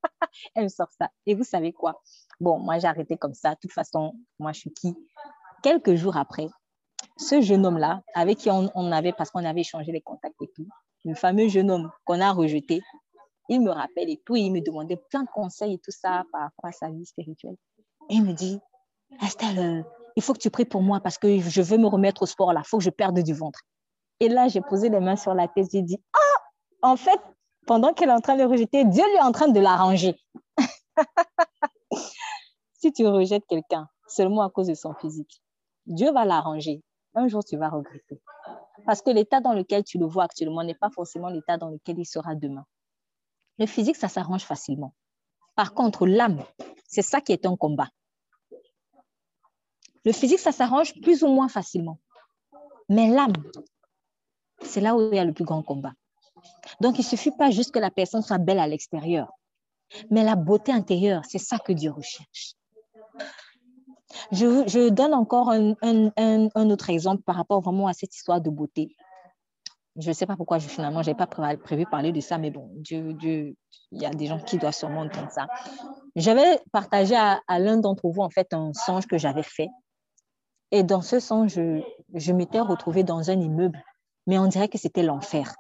Elle 0.55 0.71
sort 0.71 0.91
ça. 0.99 1.11
Et 1.27 1.35
vous 1.35 1.45
savez 1.45 1.73
quoi? 1.73 2.03
Bon, 2.41 2.59
moi, 2.59 2.79
j'ai 2.79 2.87
arrêté 2.87 3.17
comme 3.17 3.35
ça. 3.35 3.51
De 3.51 3.59
toute 3.61 3.73
façon, 3.73 4.15
moi, 4.39 4.53
je 4.53 4.61
suis 4.61 4.73
qui? 4.73 4.95
Quelques 5.63 5.95
jours 5.95 6.17
après, 6.17 6.49
ce 7.17 7.41
jeune 7.41 7.65
homme-là, 7.65 8.03
avec 8.15 8.39
qui 8.39 8.51
on, 8.51 8.71
on 8.75 8.93
avait, 8.93 9.13
parce 9.13 9.31
qu'on 9.31 9.45
avait 9.45 9.61
échangé 9.61 9.93
les 9.93 10.01
contacts 10.01 10.41
et 10.43 10.51
tout, 10.55 10.67
le 11.05 11.15
fameux 11.15 11.49
jeune 11.49 11.71
homme 11.71 11.91
qu'on 12.05 12.21
a 12.21 12.33
rejeté, 12.33 12.83
il 13.49 13.61
me 13.61 13.71
rappelle 13.71 14.09
et 14.11 14.21
tout, 14.25 14.37
il 14.37 14.51
me 14.51 14.61
demandait 14.61 14.97
plein 15.11 15.23
de 15.23 15.29
conseils 15.29 15.75
et 15.75 15.79
tout 15.79 15.91
ça 15.91 16.25
par 16.33 16.43
rapport 16.43 16.65
à 16.65 16.73
sa 16.73 16.89
vie 16.91 17.05
spirituelle. 17.05 17.57
Et 18.09 18.15
il 18.15 18.25
me 18.25 18.33
dit, 18.33 18.59
Estelle, 19.23 19.59
euh, 19.59 19.83
il 20.17 20.23
faut 20.23 20.33
que 20.33 20.39
tu 20.39 20.51
pries 20.51 20.65
pour 20.65 20.83
moi 20.83 21.01
parce 21.01 21.19
que 21.19 21.39
je 21.39 21.63
veux 21.63 21.79
me 21.79 21.87
remettre 21.87 22.23
au 22.23 22.27
sport 22.27 22.53
là, 22.53 22.63
il 22.65 22.69
faut 22.69 22.79
que 22.79 22.85
je 22.85 22.91
perde 22.91 23.19
du 23.21 23.35
ventre. 23.35 23.61
Et 24.21 24.29
là, 24.29 24.49
j'ai 24.49 24.61
posé 24.61 24.89
les 24.89 25.01
mains 25.01 25.17
sur 25.17 25.35
la 25.35 25.49
tête, 25.49 25.67
j'ai 25.73 25.83
dit, 25.83 25.99
ah, 26.15 26.91
en 26.91 26.97
fait, 26.97 27.21
pendant 27.67 27.93
qu'elle 27.93 28.09
est 28.09 28.13
en 28.13 28.21
train 28.21 28.37
de 28.37 28.45
rejeter, 28.45 28.85
Dieu 28.85 29.05
lui 29.05 29.17
est 29.17 29.23
en 29.23 29.33
train 29.33 29.49
de 29.49 29.61
l'arranger. 29.61 30.17
si 32.75 32.93
tu 32.93 33.07
rejettes 33.07 33.47
quelqu'un 33.49 33.89
seulement 34.07 34.43
à 34.43 34.51
cause 34.51 34.67
de 34.67 34.75
son 34.75 34.95
physique, 34.95 35.43
Dieu 35.87 36.13
va 36.13 36.25
l'arranger. 36.25 36.83
Un 37.15 37.29
jour, 37.29 37.45
tu 37.45 37.57
vas 37.57 37.69
regretter. 37.69 38.21
Parce 38.87 39.03
que 39.03 39.11
l'état 39.11 39.41
dans 39.41 39.53
lequel 39.53 39.85
tu 39.85 39.99
le 39.99 40.07
vois 40.07 40.25
actuellement 40.25 40.65
n'est 40.65 40.75
pas 40.75 40.91
forcément 40.91 41.29
l'état 41.29 41.57
dans 41.57 41.71
lequel 41.71 41.99
il 41.99 42.07
sera 42.07 42.35
demain. 42.35 42.67
Le 43.59 43.67
physique, 43.67 43.97
ça 43.97 44.09
s'arrange 44.09 44.45
facilement. 44.45 44.95
Par 45.55 45.75
contre, 45.75 46.07
l'âme, 46.07 46.43
c'est 46.89 47.03
ça 47.03 47.21
qui 47.21 47.33
est 47.33 47.47
un 47.47 47.57
combat. 47.57 47.89
Le 50.05 50.13
physique, 50.13 50.41
ça 50.41 50.53
s'arrange 50.53 51.01
plus 51.01 51.23
ou 51.23 51.29
moins 51.29 51.49
facilement. 51.49 51.99
Mais 52.89 53.09
l'âme, 53.09 53.33
c'est 54.63 54.81
là 54.81 54.97
où 54.97 55.09
il 55.11 55.17
y 55.17 55.19
a 55.19 55.25
le 55.25 55.33
plus 55.33 55.45
grand 55.45 55.63
combat. 55.63 55.93
Donc, 56.81 56.99
il 56.99 57.03
ne 57.03 57.07
suffit 57.07 57.31
pas 57.31 57.51
juste 57.51 57.73
que 57.73 57.79
la 57.79 57.91
personne 57.91 58.23
soit 58.23 58.39
belle 58.39 58.59
à 58.59 58.67
l'extérieur, 58.67 59.33
mais 60.11 60.25
la 60.25 60.37
beauté 60.37 60.73
intérieure, 60.73 61.23
c'est 61.29 61.39
ça 61.39 61.59
que 61.59 61.73
Dieu 61.73 61.91
recherche. 61.91 62.55
Je, 64.31 64.89
donne 64.91 65.13
encore 65.13 65.51
un, 65.51 65.75
un, 65.83 66.71
autre 66.71 66.91
exemple 66.91 67.23
par 67.23 67.37
rapport 67.37 67.61
vraiment 67.61 67.89
à 67.89 67.93
cette 67.93 68.15
histoire 68.15 68.41
de 68.41 68.49
beauté 68.49 68.95
je 69.97 70.09
ne 70.09 70.13
sais 70.13 70.27
pas 70.27 70.37
pourquoi 70.37 70.59
je, 70.59 70.69
finalement, 70.69 71.03
je 71.03 71.11
n'avais 71.11 71.27
pas 71.27 71.57
prévu 71.57 71.87
parler 71.87 72.13
de 72.13 72.21
ça, 72.21 72.39
mais 72.39 72.51
bon, 72.51 72.69
Dieu, 72.75 73.13
Dieu, 73.13 73.57
il 73.93 74.03
y 74.03 74.07
a 74.07 74.11
des 74.11 74.27
gens 74.27 74.41
qui 74.41 74.59
doivent 74.59 74.75
sûrement 74.75 75.03
entendre 75.03 75.31
ça. 75.31 75.47
J'avais 76.17 76.61
partagé 76.73 77.15
à, 77.15 77.41
l'un 77.59 77.77
d'entre 77.77 78.09
vous, 78.09 78.21
en 78.21 78.31
fait, 78.31 78.53
un 78.53 78.73
songe 78.73 79.07
que 79.07 79.19
j'avais 79.19 79.45
fait. 79.45 79.69
Et 80.73 80.83
dans 80.83 81.03
ce 81.03 81.21
songe, 81.21 81.55
je, 81.55 81.81
je 82.15 82.33
m'étais 82.33 82.61
retrouvée 82.61 83.05
dans 83.05 83.31
un 83.31 83.41
immeuble, 83.41 83.81
mais 84.27 84.39
on 84.39 84.47
dirait 84.47 84.69
que 84.69 84.79
c'était 84.79 85.05
l'enfer. 85.05 85.55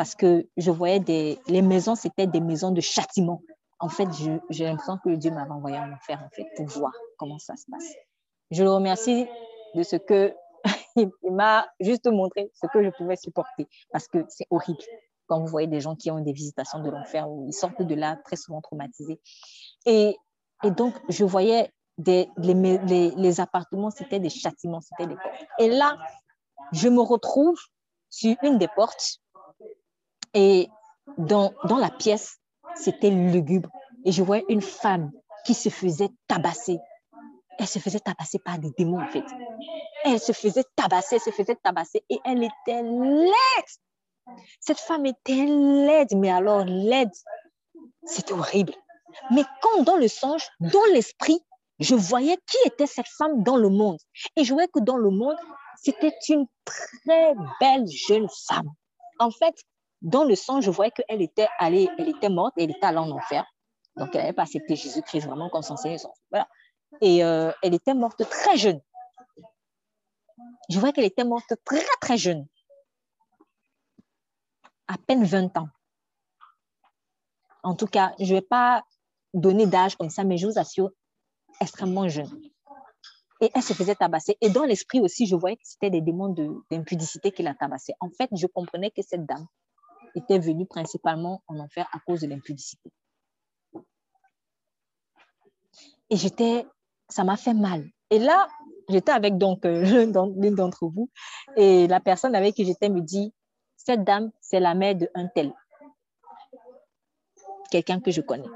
Parce 0.00 0.14
que 0.14 0.48
je 0.56 0.70
voyais 0.70 0.98
des, 0.98 1.38
les 1.46 1.60
maisons, 1.60 1.94
c'était 1.94 2.26
des 2.26 2.40
maisons 2.40 2.70
de 2.70 2.80
châtiment. 2.80 3.42
En 3.80 3.90
fait, 3.90 4.08
j'ai 4.48 4.64
l'impression 4.64 4.96
que 4.96 5.10
Dieu 5.10 5.30
m'avait 5.30 5.50
envoyé 5.50 5.76
en 5.76 5.92
enfer, 5.92 6.18
en 6.24 6.30
fait, 6.30 6.46
pour 6.56 6.64
voir 6.68 6.92
comment 7.18 7.38
ça 7.38 7.54
se 7.56 7.66
passe. 7.70 7.84
Je 8.50 8.62
le 8.62 8.70
remercie 8.70 9.26
de 9.74 9.82
ce 9.82 9.96
que 9.96 10.34
il, 10.96 11.10
m'a 11.30 11.68
juste 11.80 12.06
montré 12.06 12.50
ce 12.54 12.66
que 12.68 12.82
je 12.82 12.88
pouvais 12.96 13.16
supporter 13.16 13.68
parce 13.92 14.08
que 14.08 14.24
c'est 14.30 14.46
horrible 14.48 14.82
quand 15.26 15.38
vous 15.38 15.48
voyez 15.48 15.68
des 15.68 15.80
gens 15.82 15.96
qui 15.96 16.10
ont 16.10 16.20
des 16.20 16.32
visitations 16.32 16.82
de 16.82 16.88
l'enfer 16.88 17.30
où 17.30 17.44
ils 17.46 17.52
sortent 17.52 17.82
de 17.82 17.94
là 17.94 18.16
très 18.24 18.36
souvent 18.36 18.62
traumatisés. 18.62 19.20
Et, 19.84 20.16
et 20.64 20.70
donc, 20.70 20.94
je 21.10 21.26
voyais 21.26 21.74
des, 21.98 22.30
les, 22.38 23.10
les, 23.10 23.40
appartements, 23.42 23.90
c'était 23.90 24.18
des 24.18 24.30
châtiments, 24.30 24.80
c'était 24.80 25.06
des 25.06 25.16
portes. 25.16 25.44
Et 25.58 25.68
là, 25.68 25.94
je 26.72 26.88
me 26.88 27.02
retrouve 27.02 27.60
sur 28.08 28.34
une 28.42 28.56
des 28.56 28.68
portes 28.68 29.20
et 30.34 30.68
dans, 31.18 31.52
dans 31.64 31.78
la 31.78 31.90
pièce, 31.90 32.38
c'était 32.74 33.10
lugubre. 33.10 33.70
Et 34.04 34.12
je 34.12 34.22
voyais 34.22 34.44
une 34.48 34.62
femme 34.62 35.10
qui 35.44 35.54
se 35.54 35.68
faisait 35.68 36.10
tabasser 36.28 36.78
elle 37.60 37.68
se 37.68 37.78
faisait 37.78 38.00
tabasser 38.00 38.38
par 38.38 38.58
des 38.58 38.70
démons, 38.70 39.02
en 39.02 39.08
fait. 39.08 39.24
Elle 40.04 40.18
se 40.18 40.32
faisait 40.32 40.64
tabasser, 40.76 41.16
elle 41.16 41.20
se 41.20 41.30
faisait 41.30 41.56
tabasser 41.56 42.02
et 42.08 42.18
elle 42.24 42.42
était 42.42 42.82
laide. 42.82 43.34
Cette 44.60 44.78
femme 44.78 45.04
était 45.04 45.44
laide, 45.44 46.16
mais 46.16 46.30
alors 46.30 46.64
laide, 46.64 47.10
c'était 48.04 48.32
horrible. 48.32 48.72
Mais 49.30 49.42
quand 49.60 49.82
dans 49.82 49.96
le 49.96 50.08
songe, 50.08 50.48
dans 50.60 50.84
l'esprit, 50.94 51.38
je 51.80 51.94
voyais 51.94 52.38
qui 52.50 52.56
était 52.64 52.86
cette 52.86 53.08
femme 53.08 53.42
dans 53.42 53.58
le 53.58 53.68
monde. 53.68 53.98
Et 54.36 54.44
je 54.44 54.54
voyais 54.54 54.68
que 54.68 54.80
dans 54.80 54.96
le 54.96 55.10
monde, 55.10 55.36
c'était 55.82 56.14
une 56.30 56.46
très 56.64 57.34
belle 57.60 57.86
jeune 57.86 58.28
femme. 58.48 58.70
En 59.18 59.30
fait, 59.30 59.54
dans 60.02 60.24
le 60.24 60.34
songe, 60.34 60.64
je 60.64 60.70
voyais 60.70 60.92
qu'elle 60.92 61.22
était 61.22 61.48
allée, 61.58 61.88
elle 61.98 62.08
était 62.08 62.28
morte, 62.28 62.54
elle 62.56 62.70
était 62.70 62.86
allée 62.86 62.98
en 62.98 63.10
enfer. 63.10 63.44
Donc, 63.96 64.10
elle 64.14 64.22
n'avait 64.22 64.32
pas 64.32 64.42
accepté 64.42 64.76
Jésus-Christ 64.76 65.26
vraiment 65.26 65.50
comme 65.50 65.62
son 65.62 65.76
Seigneur. 65.76 66.00
Voilà 66.30 66.48
et 67.00 67.22
euh, 67.24 67.52
elle 67.62 67.74
était 67.74 67.94
morte 67.94 68.28
très 68.28 68.56
jeune. 68.56 68.80
Je 70.68 70.78
vois 70.78 70.92
qu'elle 70.92 71.04
était 71.04 71.24
morte 71.24 71.52
très, 71.64 71.84
très 72.00 72.16
jeune. 72.16 72.46
À 74.88 74.96
peine 74.98 75.24
20 75.24 75.56
ans. 75.56 75.68
En 77.62 77.74
tout 77.74 77.86
cas, 77.86 78.14
je 78.18 78.24
ne 78.24 78.40
vais 78.40 78.46
pas 78.46 78.82
donner 79.34 79.66
d'âge 79.66 79.96
comme 79.96 80.10
ça, 80.10 80.24
mais 80.24 80.38
je 80.38 80.46
vous 80.46 80.58
assure, 80.58 80.90
extrêmement 81.60 82.08
jeune. 82.08 82.30
Et 83.40 83.50
elle 83.54 83.62
se 83.62 83.72
faisait 83.72 83.94
tabasser. 83.94 84.36
Et 84.40 84.50
dans 84.50 84.64
l'esprit 84.64 85.00
aussi, 85.00 85.26
je 85.26 85.36
voyais 85.36 85.56
que 85.56 85.62
c'était 85.64 85.90
des 85.90 86.00
démons 86.00 86.34
d'impudicité 86.70 87.30
qui 87.30 87.42
la 87.42 87.54
tabassaient. 87.54 87.94
En 88.00 88.10
fait, 88.10 88.28
je 88.32 88.46
comprenais 88.46 88.90
que 88.90 89.02
cette 89.02 89.24
dame 89.26 89.46
était 90.14 90.38
venue 90.38 90.66
principalement 90.66 91.42
en 91.46 91.58
enfer 91.58 91.88
à 91.92 91.98
cause 92.00 92.20
de 92.20 92.26
l'impudicité. 92.26 92.90
Et 96.10 96.16
j'étais 96.16 96.66
ça 97.10 97.24
m'a 97.24 97.36
fait 97.36 97.54
mal. 97.54 97.84
Et 98.10 98.18
là, 98.18 98.48
j'étais 98.88 99.12
avec 99.12 99.36
donc 99.36 99.64
euh, 99.64 99.82
l'une 100.36 100.54
d'entre 100.54 100.86
vous 100.86 101.10
et 101.56 101.86
la 101.86 102.00
personne 102.00 102.34
avec 102.34 102.54
qui 102.54 102.64
j'étais 102.64 102.88
me 102.88 103.00
dit, 103.00 103.34
cette 103.76 104.04
dame, 104.04 104.30
c'est 104.40 104.60
la 104.60 104.74
mère 104.74 104.94
de 104.94 105.08
un 105.14 105.26
tel. 105.26 105.52
Quelqu'un 107.70 108.00
que 108.00 108.10
je 108.10 108.20
connais. 108.20 108.48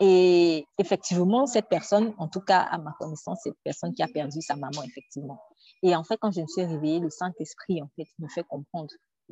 Et 0.00 0.66
effectivement, 0.78 1.46
cette 1.46 1.68
personne, 1.68 2.14
en 2.18 2.28
tout 2.28 2.40
cas 2.40 2.60
à 2.60 2.78
ma 2.78 2.92
connaissance, 2.98 3.40
cette 3.44 3.58
personne 3.62 3.94
qui 3.94 4.02
a 4.02 4.08
perdu 4.08 4.40
sa 4.40 4.56
maman, 4.56 4.82
effectivement. 4.82 5.40
Et 5.82 5.94
en 5.94 6.04
fait, 6.04 6.16
quand 6.18 6.30
je 6.32 6.40
me 6.40 6.46
suis 6.46 6.64
réveillée, 6.64 7.00
le 7.00 7.10
Saint-Esprit, 7.10 7.82
en 7.82 7.88
fait, 7.96 8.08
me 8.18 8.28
fait 8.28 8.44
comprendre 8.44 8.90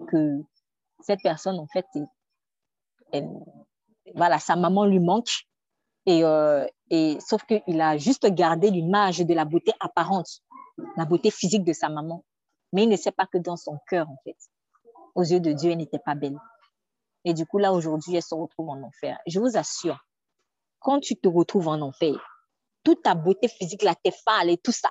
que 0.08 0.42
cette 1.00 1.22
personne, 1.22 1.58
en 1.58 1.66
fait, 1.68 1.86
voilà, 4.14 4.38
sa 4.38 4.56
maman 4.56 4.84
lui 4.84 5.00
manque 5.00 5.30
Et, 6.06 6.24
euh, 6.24 6.66
et 6.90 7.18
sauf 7.20 7.44
qu'il 7.44 7.80
a 7.80 7.98
juste 7.98 8.26
gardé 8.32 8.70
l'image 8.70 9.18
de 9.18 9.34
la 9.34 9.44
beauté 9.44 9.72
apparente, 9.80 10.40
la 10.96 11.04
beauté 11.04 11.30
physique 11.30 11.64
de 11.64 11.74
sa 11.74 11.88
maman. 11.90 12.24
Mais 12.72 12.84
il 12.84 12.88
ne 12.88 12.96
sait 12.96 13.12
pas 13.12 13.26
que 13.26 13.38
dans 13.38 13.56
son 13.56 13.78
cœur, 13.88 14.08
en 14.08 14.16
fait, 14.24 14.36
aux 15.14 15.22
yeux 15.22 15.40
de 15.40 15.52
Dieu, 15.52 15.70
elle 15.72 15.78
n'était 15.78 15.98
pas 15.98 16.14
belle. 16.14 16.38
Et 17.24 17.34
du 17.34 17.44
coup, 17.46 17.58
là, 17.58 17.72
aujourd'hui, 17.72 18.16
elle 18.16 18.22
se 18.22 18.34
retrouve 18.34 18.70
en 18.70 18.82
enfer. 18.82 19.18
Je 19.26 19.38
vous 19.38 19.56
assure, 19.58 19.98
quand 20.80 21.00
tu 21.00 21.16
te 21.16 21.28
retrouves 21.28 21.68
en 21.68 21.80
enfer, 21.80 22.16
toute 22.84 23.02
ta 23.02 23.14
beauté 23.14 23.48
physique, 23.48 23.82
la 23.82 23.94
tes 23.94 24.12
et 24.46 24.56
tout 24.58 24.72
ça, 24.72 24.90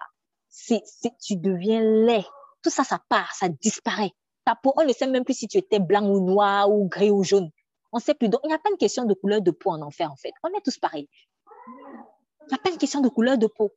c'est, 0.49 0.81
tu 1.22 1.35
deviens 1.35 1.81
laid. 1.81 2.26
Tout 2.64 2.69
ça, 2.69 2.84
ça 2.84 2.99
part, 3.09 3.34
ça 3.34 3.49
disparaît. 3.49 4.11
Ta 4.45 4.55
peau, 4.55 4.73
on 4.76 4.84
ne 4.84 4.93
sait 4.93 5.07
même 5.07 5.23
plus 5.23 5.35
si 5.35 5.47
tu 5.47 5.57
étais 5.57 5.80
blanc 5.80 6.07
ou 6.07 6.19
noir 6.19 6.72
ou 6.72 6.88
gris 6.88 7.11
ou 7.11 7.23
jaune. 7.23 7.49
On 7.91 7.97
ne 7.97 8.01
sait 8.01 8.14
plus. 8.14 8.30
Donc, 8.30 8.41
il 8.43 8.47
n'y 8.47 8.53
a 8.53 8.59
pas 8.59 8.69
une 8.69 8.77
question 8.77 9.05
de 9.05 9.14
couleur 9.14 9.41
de 9.41 9.51
peau 9.51 9.72
en 9.72 9.81
enfer, 9.81 10.11
en 10.11 10.15
fait. 10.15 10.31
On 10.43 10.49
est 10.49 10.61
tous 10.64 10.77
pareils. 10.77 11.07
Il 11.68 12.47
n'y 12.49 12.55
a 12.55 12.57
pas 12.57 12.69
une 12.69 12.77
question 12.77 13.01
de 13.01 13.09
couleur 13.09 13.38
de 13.38 13.47
peau. 13.47 13.72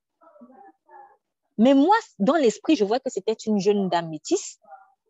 Mais 1.58 1.74
moi, 1.74 1.96
dans 2.18 2.36
l'esprit, 2.36 2.76
je 2.76 2.84
vois 2.84 3.00
que 3.00 3.10
c'était 3.10 3.34
une 3.34 3.58
jeune 3.58 3.88
dame 3.88 4.08
métisse. 4.08 4.58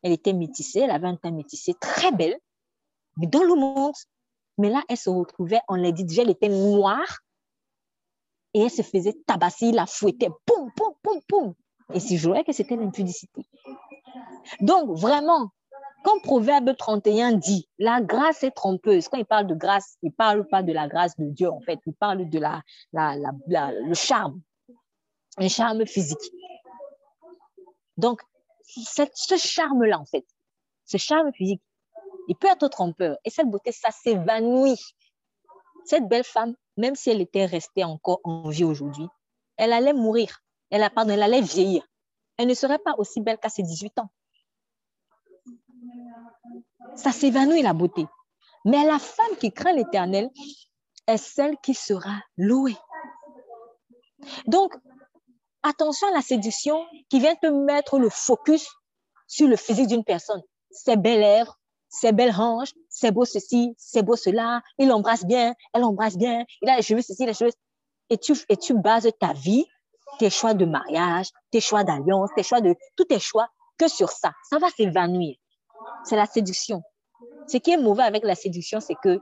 Elle 0.02 0.12
était 0.12 0.32
métissée, 0.32 0.80
elle 0.80 0.90
avait 0.90 1.06
un 1.06 1.16
teint 1.16 1.30
métissé, 1.30 1.74
très 1.80 2.10
belle. 2.10 2.36
Mais 3.16 3.26
dans 3.26 3.42
le 3.42 3.54
monde, 3.54 3.94
mais 4.60 4.68
là, 4.68 4.82
elle 4.88 4.98
se 4.98 5.08
retrouvait, 5.08 5.60
on 5.68 5.74
l'a 5.74 5.90
dit 5.90 6.04
déjà, 6.04 6.22
elle 6.22 6.30
était 6.30 6.48
noire. 6.48 7.20
Et 8.52 8.62
elle 8.62 8.70
se 8.70 8.82
faisait 8.82 9.14
tabasser, 9.26 9.72
la 9.72 9.86
fouettait, 9.86 10.28
poum, 10.44 10.70
poum, 10.76 10.92
poum, 11.02 11.20
poum. 11.28 11.54
Et 11.94 12.00
si 12.00 12.18
je 12.18 12.28
voyais 12.28 12.44
que 12.44 12.52
c'était 12.52 12.76
l'impudicité. 12.76 13.42
Donc, 14.60 14.90
vraiment, 14.98 15.50
quand 16.04 16.20
Proverbe 16.22 16.76
31 16.76 17.32
dit 17.32 17.68
la 17.78 18.02
grâce 18.02 18.42
est 18.42 18.50
trompeuse, 18.50 19.08
quand 19.08 19.18
il 19.18 19.24
parle 19.24 19.46
de 19.46 19.54
grâce, 19.54 19.96
il 20.02 20.10
ne 20.10 20.14
parle 20.14 20.46
pas 20.46 20.62
de 20.62 20.72
la 20.72 20.88
grâce 20.88 21.16
de 21.16 21.26
Dieu, 21.26 21.50
en 21.50 21.60
fait, 21.60 21.78
il 21.86 21.94
parle 21.94 22.28
de 22.28 22.38
la, 22.38 22.62
le 22.92 23.94
charme, 23.94 24.40
le 25.38 25.48
charme 25.48 25.86
physique. 25.86 26.18
Donc, 27.96 28.20
ce 28.66 29.36
charme-là, 29.36 29.98
en 29.98 30.06
fait, 30.06 30.26
ce 30.84 30.98
charme 30.98 31.32
physique, 31.32 31.62
il 32.30 32.36
peut 32.36 32.46
être 32.46 32.68
trompeur. 32.68 33.16
Et 33.24 33.30
cette 33.30 33.50
beauté, 33.50 33.72
ça 33.72 33.90
s'évanouit. 33.90 34.78
Cette 35.84 36.08
belle 36.08 36.22
femme, 36.22 36.54
même 36.76 36.94
si 36.94 37.10
elle 37.10 37.20
était 37.20 37.44
restée 37.44 37.82
encore 37.82 38.20
en 38.22 38.48
vie 38.48 38.62
aujourd'hui, 38.62 39.08
elle 39.56 39.72
allait 39.72 39.92
mourir. 39.92 40.38
Elle, 40.70 40.88
pardon, 40.94 41.12
elle 41.12 41.24
allait 41.24 41.40
vieillir. 41.40 41.84
Elle 42.36 42.46
ne 42.46 42.54
serait 42.54 42.78
pas 42.78 42.94
aussi 42.98 43.20
belle 43.20 43.38
qu'à 43.38 43.48
ses 43.48 43.64
18 43.64 43.98
ans. 43.98 44.10
Ça 46.94 47.10
s'évanouit 47.10 47.62
la 47.62 47.72
beauté. 47.72 48.06
Mais 48.64 48.84
la 48.84 49.00
femme 49.00 49.36
qui 49.40 49.52
craint 49.52 49.72
l'éternel 49.72 50.30
est 51.08 51.16
celle 51.16 51.56
qui 51.58 51.74
sera 51.74 52.22
louée. 52.36 52.76
Donc, 54.46 54.72
attention 55.64 56.06
à 56.06 56.12
la 56.12 56.22
séduction 56.22 56.86
qui 57.08 57.18
vient 57.18 57.34
te 57.34 57.48
mettre 57.48 57.98
le 57.98 58.08
focus 58.08 58.70
sur 59.26 59.48
le 59.48 59.56
physique 59.56 59.88
d'une 59.88 60.04
personne. 60.04 60.42
Ses 60.70 60.96
belles 60.96 61.18
lèvres, 61.18 61.59
ses 61.90 62.12
belles 62.12 62.34
hanches, 62.34 62.72
c'est 62.88 63.10
beau 63.10 63.24
ceci, 63.24 63.74
c'est 63.76 64.02
beau 64.02 64.16
cela, 64.16 64.62
il 64.78 64.90
embrasse 64.92 65.26
bien, 65.26 65.54
elle 65.74 65.84
embrasse 65.84 66.16
bien, 66.16 66.44
il 66.62 66.70
a 66.70 66.76
les 66.76 66.82
cheveux 66.82 67.02
ceci, 67.02 67.26
les 67.26 67.34
cheveux. 67.34 67.50
Et 68.08 68.16
tu, 68.16 68.32
et 68.48 68.56
tu 68.56 68.74
bases 68.74 69.08
ta 69.18 69.32
vie, 69.32 69.66
tes 70.18 70.30
choix 70.30 70.54
de 70.54 70.64
mariage, 70.64 71.28
tes 71.50 71.60
choix 71.60 71.84
d'alliance, 71.84 72.30
tes 72.36 72.42
choix 72.42 72.60
de, 72.60 72.74
tous 72.96 73.04
tes 73.04 73.18
choix 73.18 73.48
que 73.76 73.88
sur 73.88 74.10
ça. 74.10 74.32
Ça 74.48 74.58
va 74.58 74.68
s'évanouir. 74.70 75.36
C'est 76.04 76.16
la 76.16 76.26
séduction. 76.26 76.82
Ce 77.48 77.56
qui 77.56 77.72
est 77.72 77.76
mauvais 77.76 78.04
avec 78.04 78.24
la 78.24 78.34
séduction, 78.34 78.80
c'est 78.80 78.96
que 79.02 79.20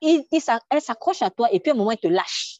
il, 0.00 0.24
elle 0.70 0.80
s'accroche 0.80 1.22
à 1.22 1.30
toi 1.30 1.52
et 1.52 1.60
puis 1.60 1.70
à 1.70 1.74
un 1.74 1.76
moment, 1.76 1.90
elle 1.90 1.98
te 1.98 2.08
lâche. 2.08 2.58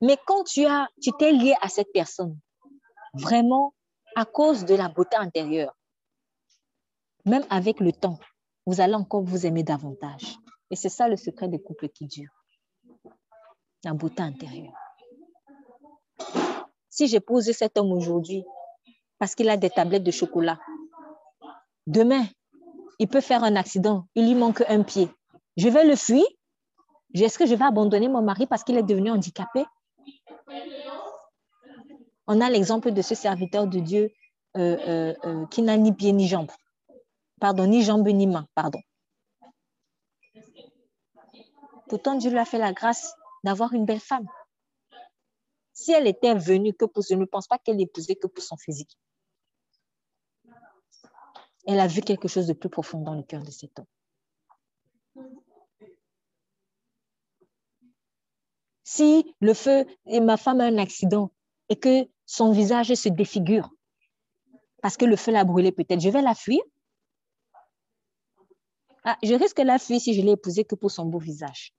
Mais 0.00 0.16
quand 0.26 0.44
tu 0.44 0.64
as, 0.64 0.88
tu 1.02 1.10
t'es 1.18 1.32
lié 1.32 1.54
à 1.60 1.68
cette 1.68 1.92
personne, 1.92 2.38
vraiment 3.14 3.74
à 4.16 4.24
cause 4.24 4.64
de 4.64 4.74
la 4.74 4.88
beauté 4.88 5.16
intérieure, 5.16 5.77
même 7.24 7.44
avec 7.50 7.80
le 7.80 7.92
temps, 7.92 8.18
vous 8.66 8.80
allez 8.80 8.94
encore 8.94 9.22
vous 9.22 9.46
aimer 9.46 9.62
davantage. 9.62 10.36
Et 10.70 10.76
c'est 10.76 10.88
ça 10.88 11.08
le 11.08 11.16
secret 11.16 11.48
des 11.48 11.60
couples 11.60 11.88
qui 11.88 12.06
durent. 12.06 12.44
La 13.84 13.94
beauté 13.94 14.22
intérieure. 14.22 14.74
Si 16.88 17.18
posé 17.20 17.52
cet 17.52 17.78
homme 17.78 17.92
aujourd'hui 17.92 18.44
parce 19.18 19.34
qu'il 19.34 19.48
a 19.48 19.56
des 19.56 19.70
tablettes 19.70 20.04
de 20.04 20.10
chocolat, 20.10 20.58
demain, 21.86 22.24
il 22.98 23.08
peut 23.08 23.20
faire 23.20 23.44
un 23.44 23.56
accident, 23.56 24.06
il 24.14 24.26
lui 24.26 24.34
manque 24.34 24.62
un 24.68 24.82
pied. 24.82 25.08
Je 25.56 25.68
vais 25.68 25.84
le 25.84 25.96
fuir. 25.96 26.24
Est-ce 27.14 27.38
que 27.38 27.46
je 27.46 27.54
vais 27.54 27.64
abandonner 27.64 28.08
mon 28.08 28.22
mari 28.22 28.46
parce 28.46 28.64
qu'il 28.64 28.76
est 28.76 28.82
devenu 28.82 29.10
handicapé? 29.10 29.64
On 32.26 32.40
a 32.40 32.50
l'exemple 32.50 32.92
de 32.92 33.00
ce 33.00 33.14
serviteur 33.14 33.66
de 33.66 33.78
Dieu 33.78 34.10
euh, 34.56 34.76
euh, 34.86 35.14
euh, 35.24 35.46
qui 35.46 35.62
n'a 35.62 35.76
ni 35.76 35.92
pied 35.92 36.12
ni 36.12 36.28
jambe. 36.28 36.50
Pardon, 37.40 37.66
ni 37.66 37.82
jambe 37.82 38.08
ni 38.08 38.26
main, 38.26 38.46
pardon. 38.54 38.80
Pourtant, 41.88 42.16
Dieu 42.16 42.30
lui 42.30 42.38
a 42.38 42.44
fait 42.44 42.58
la 42.58 42.72
grâce 42.72 43.14
d'avoir 43.44 43.72
une 43.72 43.84
belle 43.84 44.00
femme. 44.00 44.26
Si 45.72 45.92
elle 45.92 46.06
était 46.06 46.34
venue 46.34 46.74
que 46.74 46.84
pour... 46.84 47.02
Je 47.08 47.14
ne 47.14 47.24
pense 47.24 47.46
pas 47.46 47.58
qu'elle 47.58 47.80
épousait 47.80 48.16
que 48.16 48.26
pour 48.26 48.42
son 48.42 48.56
physique. 48.56 48.98
Elle 51.66 51.80
a 51.80 51.86
vu 51.86 52.00
quelque 52.00 52.28
chose 52.28 52.46
de 52.46 52.52
plus 52.52 52.68
profond 52.68 53.00
dans 53.00 53.14
le 53.14 53.22
cœur 53.22 53.42
de 53.42 53.50
cet 53.50 53.78
homme. 53.78 53.86
Si 58.84 59.34
le 59.40 59.54
feu 59.54 59.86
et 60.06 60.20
ma 60.20 60.36
femme 60.36 60.60
a 60.60 60.64
un 60.64 60.78
accident 60.78 61.30
et 61.68 61.76
que 61.76 62.08
son 62.24 62.52
visage 62.52 62.92
se 62.94 63.08
défigure 63.08 63.70
parce 64.82 64.96
que 64.96 65.04
le 65.04 65.16
feu 65.16 65.32
l'a 65.32 65.44
brûlé 65.44 65.72
peut-être, 65.72 66.00
je 66.00 66.08
vais 66.08 66.22
la 66.22 66.34
fuir. 66.34 66.60
Ah, 69.10 69.16
je 69.22 69.32
risque 69.32 69.60
la 69.60 69.78
fuir 69.78 69.98
si 70.02 70.12
je 70.12 70.20
l'ai 70.20 70.32
épousée 70.32 70.64
que 70.64 70.74
pour 70.74 70.90
son 70.90 71.06
beau 71.06 71.18
visage. 71.18 71.72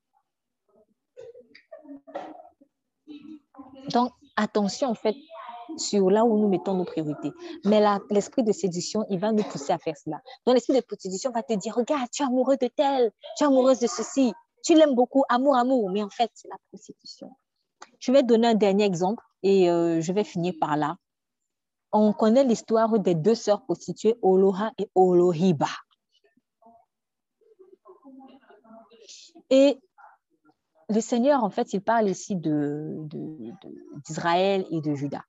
Donc, 3.94 4.14
attention 4.36 4.88
en 4.88 4.96
fait 4.96 5.16
sur 5.78 6.10
là 6.10 6.26
où 6.26 6.40
nous 6.40 6.48
mettons 6.48 6.74
nos 6.74 6.86
priorités. 6.86 7.30
Mais 7.66 7.86
l'esprit 8.10 8.42
de 8.42 8.52
séduction, 8.52 9.06
il 9.12 9.20
va 9.20 9.32
nous 9.32 9.44
pousser 9.44 9.72
à 9.72 9.78
faire 9.78 9.96
cela. 9.96 10.20
Donc, 10.48 10.56
l'esprit 10.56 10.74
de 10.74 10.84
séduction 10.98 11.30
va 11.30 11.44
te 11.44 11.54
dire, 11.54 11.76
regarde, 11.76 12.10
tu 12.12 12.24
es 12.24 12.26
amoureux 12.26 12.58
de 12.60 12.66
tel, 12.66 13.12
tu 13.38 13.44
es 13.44 13.46
amoureuse 13.46 13.78
de 13.78 13.86
ceci, 13.86 14.34
tu 14.64 14.74
l'aimes 14.74 14.96
beaucoup, 14.96 15.24
amour, 15.30 15.56
amour. 15.56 15.92
Mais 15.92 16.02
en 16.02 16.10
fait, 16.10 16.32
c'est 16.34 16.48
la 16.48 16.58
prostitution. 16.70 17.30
Je 18.00 18.12
vais 18.12 18.24
donner 18.24 18.48
un 18.48 18.56
dernier 18.56 18.86
exemple 18.86 19.24
et 19.44 19.70
euh, 19.70 20.02
je 20.02 20.12
vais 20.14 20.24
finir 20.24 20.56
par 20.60 20.78
là. 20.78 20.96
On 21.92 22.12
connaît 22.12 22.44
l'histoire 22.44 22.98
des 22.98 23.14
deux 23.14 23.36
sœurs 23.36 23.62
prostituées, 23.66 24.18
Oloha 24.24 24.72
et 24.80 24.90
Olohiba. 24.96 25.68
Et 29.50 29.80
le 30.90 31.02
Seigneur, 31.02 31.44
en 31.44 31.50
fait, 31.50 31.74
il 31.74 31.82
parle 31.82 32.10
ici 32.10 32.36
d'Israël 32.36 33.08
de, 34.64 34.76
et 34.76 34.82
de 34.82 34.96
Judas. 34.96 35.24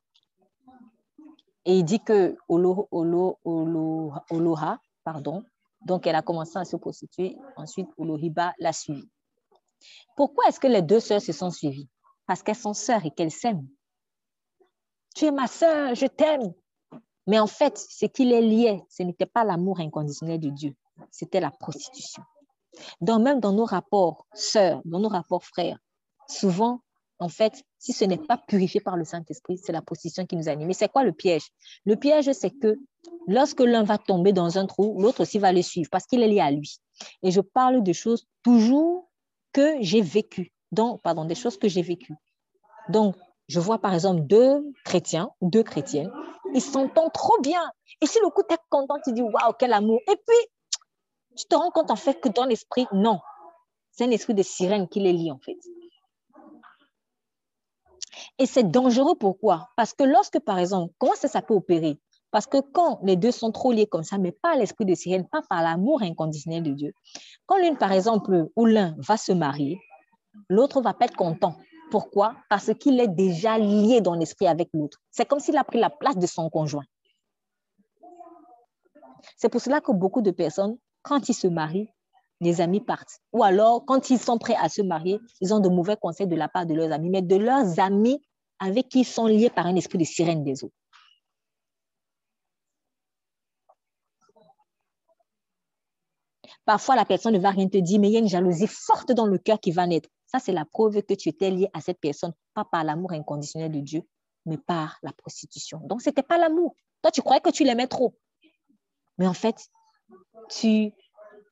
Et 1.67 1.79
il 1.79 1.85
dit 1.85 2.01
que 2.01 2.37
Olo, 2.49 2.89
Oloha, 2.93 4.81
pardon, 5.05 5.45
donc 5.83 6.07
elle 6.07 6.15
a 6.15 6.23
commencé 6.23 6.59
à 6.59 6.65
se 6.65 6.77
prostituer, 6.77 7.37
ensuite 7.57 7.89
Olohiba 7.99 8.55
l'a 8.59 8.73
suivie. 8.73 9.11
Pourquoi 10.17 10.47
est-ce 10.49 10.61
que 10.61 10.67
les 10.67 10.83
deux 10.83 11.01
sœurs 11.01 11.23
se 11.23 11.33
sont 11.33 11.51
suivies? 11.51 11.89
Parce 12.27 12.43
qu'elles 12.43 12.57
sont 12.57 12.75
sœurs 12.75 13.05
et 13.05 13.11
qu'elles 13.11 13.31
s'aiment. 13.31 13.67
Tu 15.15 15.27
es 15.27 15.33
ma 15.33 15.47
sœur, 15.47 15.95
je 15.95 16.07
t'aime. 16.07 16.53
Mais 17.27 17.39
en 17.39 17.47
fait, 17.47 17.77
ce 17.79 18.07
qui 18.07 18.25
les 18.25 18.41
liait, 18.41 18.83
ce 18.89 19.03
n'était 19.03 19.27
pas 19.27 19.45
l'amour 19.45 19.81
inconditionnel 19.81 20.41
de 20.41 20.51
Dieu, 20.51 20.75
c'était 21.11 21.41
la 21.41 21.51
prostitution. 21.51 22.23
Donc, 23.01 23.23
même 23.23 23.41
dans 23.41 23.53
nos 23.53 23.65
rapports 23.65 24.27
sœurs, 24.33 24.81
dans 24.85 25.01
nos 25.01 25.09
rapports 25.09 25.45
frères, 25.45 25.79
souvent, 26.29 26.81
en 27.19 27.29
fait, 27.29 27.65
si 27.79 27.93
ce 27.93 28.05
n'est 28.05 28.19
pas 28.19 28.39
purifié 28.39 28.81
par 28.81 28.97
le 28.97 29.05
Saint-Esprit, 29.05 29.59
c'est 29.59 29.73
la 29.73 29.83
position 29.83 30.25
qui 30.25 30.37
nous 30.37 30.49
anime. 30.49 30.69
Mais 30.69 30.75
c'est 30.75 30.89
quoi 30.89 31.05
le 31.05 31.13
piège? 31.13 31.49
Le 31.85 31.97
piège, 31.97 32.33
c'est 32.33 32.51
que 32.51 32.79
lorsque 33.27 33.61
l'un 33.61 33.83
va 33.83 33.99
tomber 33.99 34.33
dans 34.33 34.59
un 34.59 34.67
trou, 34.67 35.01
l'autre 35.01 35.23
aussi 35.23 35.39
va 35.39 35.53
le 35.53 35.63
suivre 35.63 35.91
parce 35.91 36.07
qu'il 36.07 36.23
est 36.23 36.29
lié 36.29 36.41
à 36.41 36.51
lui. 36.51 36.79
Et 37.23 37.31
je 37.31 37.41
parle 37.41 37.83
de 37.83 37.93
choses 37.93 38.27
toujours 38.43 39.11
que 39.53 39.77
j'ai 39.81 40.01
vécues. 40.01 40.53
Donc, 40.73 41.03
pardon, 41.03 41.25
des 41.25 41.35
choses 41.35 41.59
que 41.59 41.69
j'ai 41.69 41.83
vécues. 41.83 42.17
Donc, 42.89 43.17
je 43.49 43.61
vois 43.61 43.79
par 43.79 43.93
exemple 43.93 44.23
deux 44.23 44.65
chrétiens 44.85 45.31
deux 45.43 45.65
chrétiennes, 45.65 46.11
ils 46.55 46.63
s'entendent 46.63 47.13
trop 47.13 47.39
bien. 47.43 47.63
Et 48.01 48.07
si 48.07 48.19
le 48.23 48.31
coup, 48.31 48.43
tu 48.49 48.55
es 48.55 48.59
content, 48.71 48.97
tu 49.05 49.13
dis 49.13 49.23
waouh, 49.23 49.53
quel 49.59 49.73
amour. 49.73 50.01
Et 50.09 50.17
puis, 50.17 50.37
tu 51.37 51.47
te 51.47 51.55
rends 51.55 51.71
compte 51.71 51.91
en 51.91 51.97
fait 51.97 52.21
que 52.21 52.29
dans 52.29 52.45
l'esprit, 52.45 52.87
non. 52.93 53.21
C'est 53.93 54.05
un 54.05 54.11
esprit 54.11 54.35
de 54.35 54.43
sirène 54.43 54.89
qui 54.89 55.01
les 55.01 55.13
lie 55.13 55.31
en 55.31 55.39
fait. 55.39 55.59
Et 58.39 58.47
c'est 58.47 58.71
dangereux 58.71 59.17
pourquoi? 59.17 59.69
Parce 59.77 59.93
que 59.93 60.05
lorsque, 60.05 60.39
par 60.41 60.59
exemple, 60.59 60.95
comment 60.99 61.15
ça, 61.15 61.29
ça 61.29 61.43
peut 61.43 61.55
opérer? 61.55 61.99
Parce 62.31 62.47
que 62.47 62.59
quand 62.61 63.01
les 63.03 63.17
deux 63.17 63.33
sont 63.33 63.51
trop 63.51 63.73
liés 63.73 63.87
comme 63.87 64.05
ça, 64.05 64.19
mais 64.19 64.33
pas 64.33 64.55
l'esprit 64.55 64.85
de 64.85 64.95
sirène, 64.95 65.29
pas 65.29 65.43
par 65.49 65.63
l'amour 65.63 66.03
inconditionnel 66.03 66.63
de 66.63 66.73
Dieu, 66.73 66.93
quand 67.47 67.59
l'une, 67.59 67.77
par 67.77 67.93
exemple, 67.93 68.49
ou 68.57 68.67
l'un 68.67 68.95
va 68.99 69.17
se 69.17 69.33
marier, 69.33 69.81
l'autre 70.49 70.81
va 70.81 70.95
pas 70.95 71.07
être 71.07 71.17
content. 71.17 71.57
Pourquoi? 71.91 72.37
Parce 72.49 72.73
qu'il 72.75 73.01
est 73.01 73.09
déjà 73.09 73.59
lié 73.59 74.01
dans 74.01 74.15
l'esprit 74.15 74.47
avec 74.47 74.69
l'autre. 74.73 74.99
C'est 75.11 75.27
comme 75.27 75.41
s'il 75.41 75.57
a 75.57 75.65
pris 75.65 75.79
la 75.81 75.91
place 75.91 76.17
de 76.17 76.27
son 76.27 76.49
conjoint. 76.49 76.85
C'est 79.37 79.49
pour 79.49 79.61
cela 79.61 79.81
que 79.81 79.91
beaucoup 79.91 80.23
de 80.23 80.31
personnes, 80.31 80.79
quand 81.03 81.29
ils 81.29 81.35
se 81.35 81.47
marient, 81.47 81.89
les 82.41 82.61
amis 82.61 82.81
partent. 82.81 83.21
Ou 83.33 83.43
alors, 83.43 83.85
quand 83.85 84.11
ils 84.11 84.19
sont 84.19 84.39
prêts 84.39 84.57
à 84.57 84.69
se 84.69 84.83
marier, 84.83 85.21
ils 85.41 85.53
ont 85.53 85.61
de 85.61 85.69
mauvais 85.69 85.97
conseils 85.97 86.27
de 86.27 86.37
la 86.37 86.49
part 86.49 86.67
de 86.67 86.75
leurs 86.75 86.93
amis, 86.93 87.11
mais 87.11 87.23
de 87.23 87.37
leurs 87.37 87.79
amis 87.79 88.23
avec 88.59 88.89
qui 88.89 89.01
ils 89.01 89.05
sont 89.05 89.27
liés 89.27 89.51
par 89.51 89.67
un 89.67 89.77
esprit 89.77 89.99
de 89.99 90.05
sirène 90.05 90.45
des 90.45 90.65
eaux. 90.65 90.73
Parfois, 96.65 96.95
la 96.95 97.05
personne 97.05 97.35
ne 97.35 97.39
va 97.39 97.51
rien 97.51 97.69
te 97.69 97.79
dire, 97.79 97.99
mais 97.99 98.09
il 98.09 98.13
y 98.13 98.17
a 98.17 98.21
une 98.21 98.29
jalousie 98.29 98.67
forte 98.67 99.13
dans 99.13 99.27
le 99.27 99.39
cœur 99.39 99.59
qui 99.61 99.73
va 99.73 99.87
naître. 99.87 100.09
Ça, 100.27 100.39
c'est 100.39 100.53
la 100.53 100.65
preuve 100.65 101.03
que 101.03 101.15
tu 101.15 101.29
étais 101.29 101.51
lié 101.51 101.69
à 101.73 101.81
cette 101.81 101.99
personne, 101.99 102.33
pas 102.55 102.65
par 102.65 102.85
l'amour 102.85 103.13
inconditionnel 103.13 103.73
de 103.73 103.81
Dieu, 103.81 104.03
mais 104.47 104.59
par 104.59 104.99
la 105.03 105.13
prostitution. 105.13 105.81
Donc, 105.85 106.03
ce 106.03 106.11
n'était 106.11 106.23
pas 106.23 106.39
l'amour. 106.39 106.77
Toi, 107.03 107.11
tu 107.11 107.23
croyais 107.23 107.41
que 107.41 107.51
tu 107.51 107.65
l'aimais 107.65 107.89
trop. 107.89 108.15
Mais 109.19 109.27
en 109.27 109.35
fait, 109.35 109.57
tu, 110.49 110.93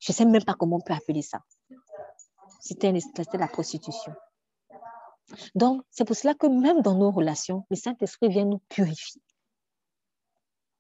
je 0.01 0.13
ne 0.13 0.15
sais 0.15 0.25
même 0.25 0.45
pas 0.45 0.55
comment 0.55 0.77
on 0.77 0.81
peut 0.81 0.95
appeler 0.95 1.23
ça. 1.23 1.41
C'était 2.61 2.93
la 3.35 3.49
prostitution. 3.49 4.13
Donc, 5.55 5.83
c'est 5.91 6.05
pour 6.05 6.17
cela 6.17 6.35
que 6.35 6.47
même 6.47 6.81
dans 6.83 6.95
nos 6.95 7.11
relations, 7.11 7.67
le 7.71 7.77
Saint-Esprit 7.77 8.29
vient 8.29 8.45
nous 8.45 8.61
purifier. 8.69 9.21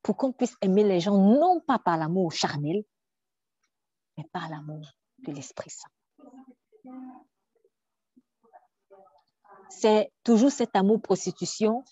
Pour 0.02 0.16
qu'on 0.16 0.32
puisse 0.32 0.56
aimer 0.62 0.84
les 0.84 1.00
gens, 1.00 1.16
non 1.16 1.60
pas 1.60 1.78
par 1.78 1.96
l'amour 1.96 2.32
charnel, 2.32 2.82
mais 4.16 4.24
par 4.32 4.48
l'amour 4.48 4.80
de 5.18 5.32
l'Esprit 5.32 5.70
Saint. 5.70 5.90
C'est 9.68 10.10
toujours 10.24 10.50
cet 10.50 10.74
amour 10.76 11.02
prostitution, 11.02 11.84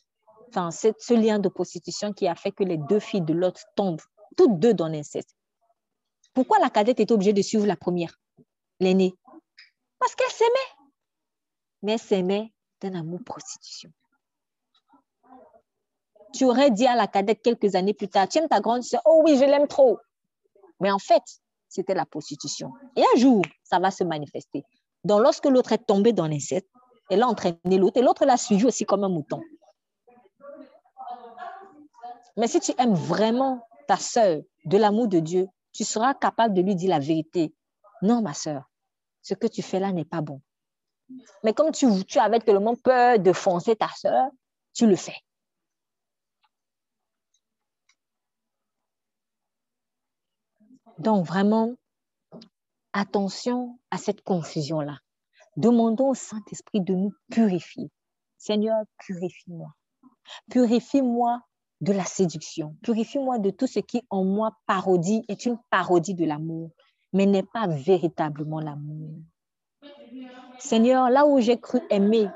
enfin, 0.48 0.70
ce 0.70 1.14
lien 1.14 1.38
de 1.38 1.48
prostitution 1.48 2.12
qui 2.12 2.26
a 2.26 2.34
fait 2.34 2.52
que 2.52 2.64
les 2.64 2.78
deux 2.78 3.00
filles 3.00 3.20
de 3.20 3.34
l'autre 3.34 3.60
tombent, 3.74 4.00
toutes 4.36 4.58
deux 4.58 4.72
dans 4.72 4.88
l'inceste. 4.88 5.36
Pourquoi 6.36 6.58
la 6.58 6.68
cadette 6.68 7.00
est 7.00 7.10
obligée 7.12 7.32
de 7.32 7.40
suivre 7.40 7.64
la 7.66 7.76
première, 7.76 8.20
l'aînée? 8.78 9.14
Parce 9.98 10.14
qu'elle 10.14 10.30
s'aimait. 10.30 10.90
Mais 11.80 11.92
elle 11.92 11.98
s'aimait 11.98 12.52
d'un 12.82 12.94
amour 12.94 13.20
prostitution. 13.24 13.90
Tu 16.34 16.44
aurais 16.44 16.70
dit 16.70 16.86
à 16.86 16.94
la 16.94 17.06
cadette 17.06 17.40
quelques 17.40 17.74
années 17.74 17.94
plus 17.94 18.08
tard, 18.08 18.28
tu 18.28 18.36
aimes 18.36 18.48
ta 18.48 18.60
grande 18.60 18.82
soeur, 18.82 19.00
oh 19.06 19.22
oui, 19.24 19.38
je 19.38 19.44
l'aime 19.46 19.66
trop. 19.66 19.98
Mais 20.78 20.90
en 20.90 20.98
fait, 20.98 21.22
c'était 21.70 21.94
la 21.94 22.04
prostitution. 22.04 22.70
Et 22.96 23.02
un 23.14 23.18
jour, 23.18 23.40
ça 23.64 23.78
va 23.78 23.90
se 23.90 24.04
manifester. 24.04 24.62
Donc, 25.04 25.22
lorsque 25.22 25.46
l'autre 25.46 25.72
est 25.72 25.86
tombé 25.86 26.12
dans 26.12 26.26
l'inceste, 26.26 26.68
elle 27.08 27.22
a 27.22 27.28
entraîné 27.28 27.78
l'autre 27.78 27.98
et 27.98 28.02
l'autre 28.02 28.26
l'a 28.26 28.36
suivi 28.36 28.66
aussi 28.66 28.84
comme 28.84 29.04
un 29.04 29.08
mouton. 29.08 29.40
Mais 32.36 32.46
si 32.46 32.60
tu 32.60 32.72
aimes 32.76 32.94
vraiment 32.94 33.66
ta 33.88 33.96
sœur 33.96 34.42
de 34.66 34.76
l'amour 34.76 35.08
de 35.08 35.20
Dieu, 35.20 35.48
tu 35.76 35.84
seras 35.84 36.14
capable 36.14 36.54
de 36.54 36.62
lui 36.62 36.74
dire 36.74 36.90
la 36.90 36.98
vérité. 36.98 37.54
Non, 38.02 38.22
ma 38.22 38.32
sœur, 38.32 38.70
ce 39.22 39.34
que 39.34 39.46
tu 39.46 39.62
fais 39.62 39.78
là 39.78 39.92
n'est 39.92 40.04
pas 40.04 40.22
bon. 40.22 40.40
Mais 41.44 41.52
comme 41.52 41.70
tu, 41.70 41.86
tu 42.06 42.18
avais 42.18 42.40
tellement 42.40 42.74
peur 42.74 43.18
de 43.18 43.32
foncer 43.32 43.76
ta 43.76 43.88
sœur, 43.88 44.30
tu 44.72 44.86
le 44.86 44.96
fais. 44.96 45.16
Donc, 50.98 51.26
vraiment, 51.26 51.74
attention 52.94 53.78
à 53.90 53.98
cette 53.98 54.22
confusion-là. 54.22 54.98
Demandons 55.56 56.10
au 56.10 56.14
Saint-Esprit 56.14 56.80
de 56.80 56.94
nous 56.94 57.12
purifier. 57.30 57.90
Seigneur, 58.38 58.82
purifie-moi. 58.98 59.68
Purifie-moi 60.50 61.40
de 61.80 61.92
la 61.92 62.04
séduction. 62.04 62.76
Purifie-moi 62.82 63.38
de 63.38 63.50
tout 63.50 63.66
ce 63.66 63.80
qui 63.80 64.02
en 64.10 64.24
moi 64.24 64.56
parodie, 64.66 65.24
est 65.28 65.46
une 65.46 65.58
parodie 65.70 66.14
de 66.14 66.24
l'amour, 66.24 66.70
mais 67.12 67.26
n'est 67.26 67.42
pas 67.42 67.66
véritablement 67.66 68.60
l'amour. 68.60 69.20
Seigneur, 70.58 71.10
là 71.10 71.26
où 71.26 71.40
j'ai 71.40 71.60
cru 71.60 71.80
aimer, 71.90 72.28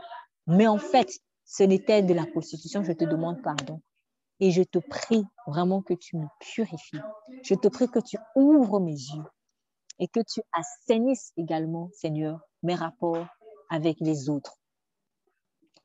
mais 0.46 0.66
en 0.66 0.78
fait, 0.78 1.20
ce 1.44 1.62
n'était 1.62 2.02
de 2.02 2.14
la 2.14 2.26
prostitution, 2.26 2.84
je 2.84 2.92
te 2.92 3.04
demande 3.04 3.42
pardon. 3.42 3.80
Et 4.42 4.50
je 4.52 4.62
te 4.62 4.78
prie 4.78 5.24
vraiment 5.46 5.82
que 5.82 5.92
tu 5.94 6.16
me 6.16 6.26
purifies. 6.38 7.00
Je 7.42 7.54
te 7.54 7.68
prie 7.68 7.88
que 7.88 7.98
tu 7.98 8.16
ouvres 8.34 8.80
mes 8.80 8.92
yeux 8.92 9.24
et 9.98 10.08
que 10.08 10.20
tu 10.20 10.40
assainisses 10.52 11.32
également, 11.36 11.90
Seigneur, 11.92 12.40
mes 12.62 12.74
rapports 12.74 13.26
avec 13.68 13.98
les 14.00 14.30
autres. 14.30 14.56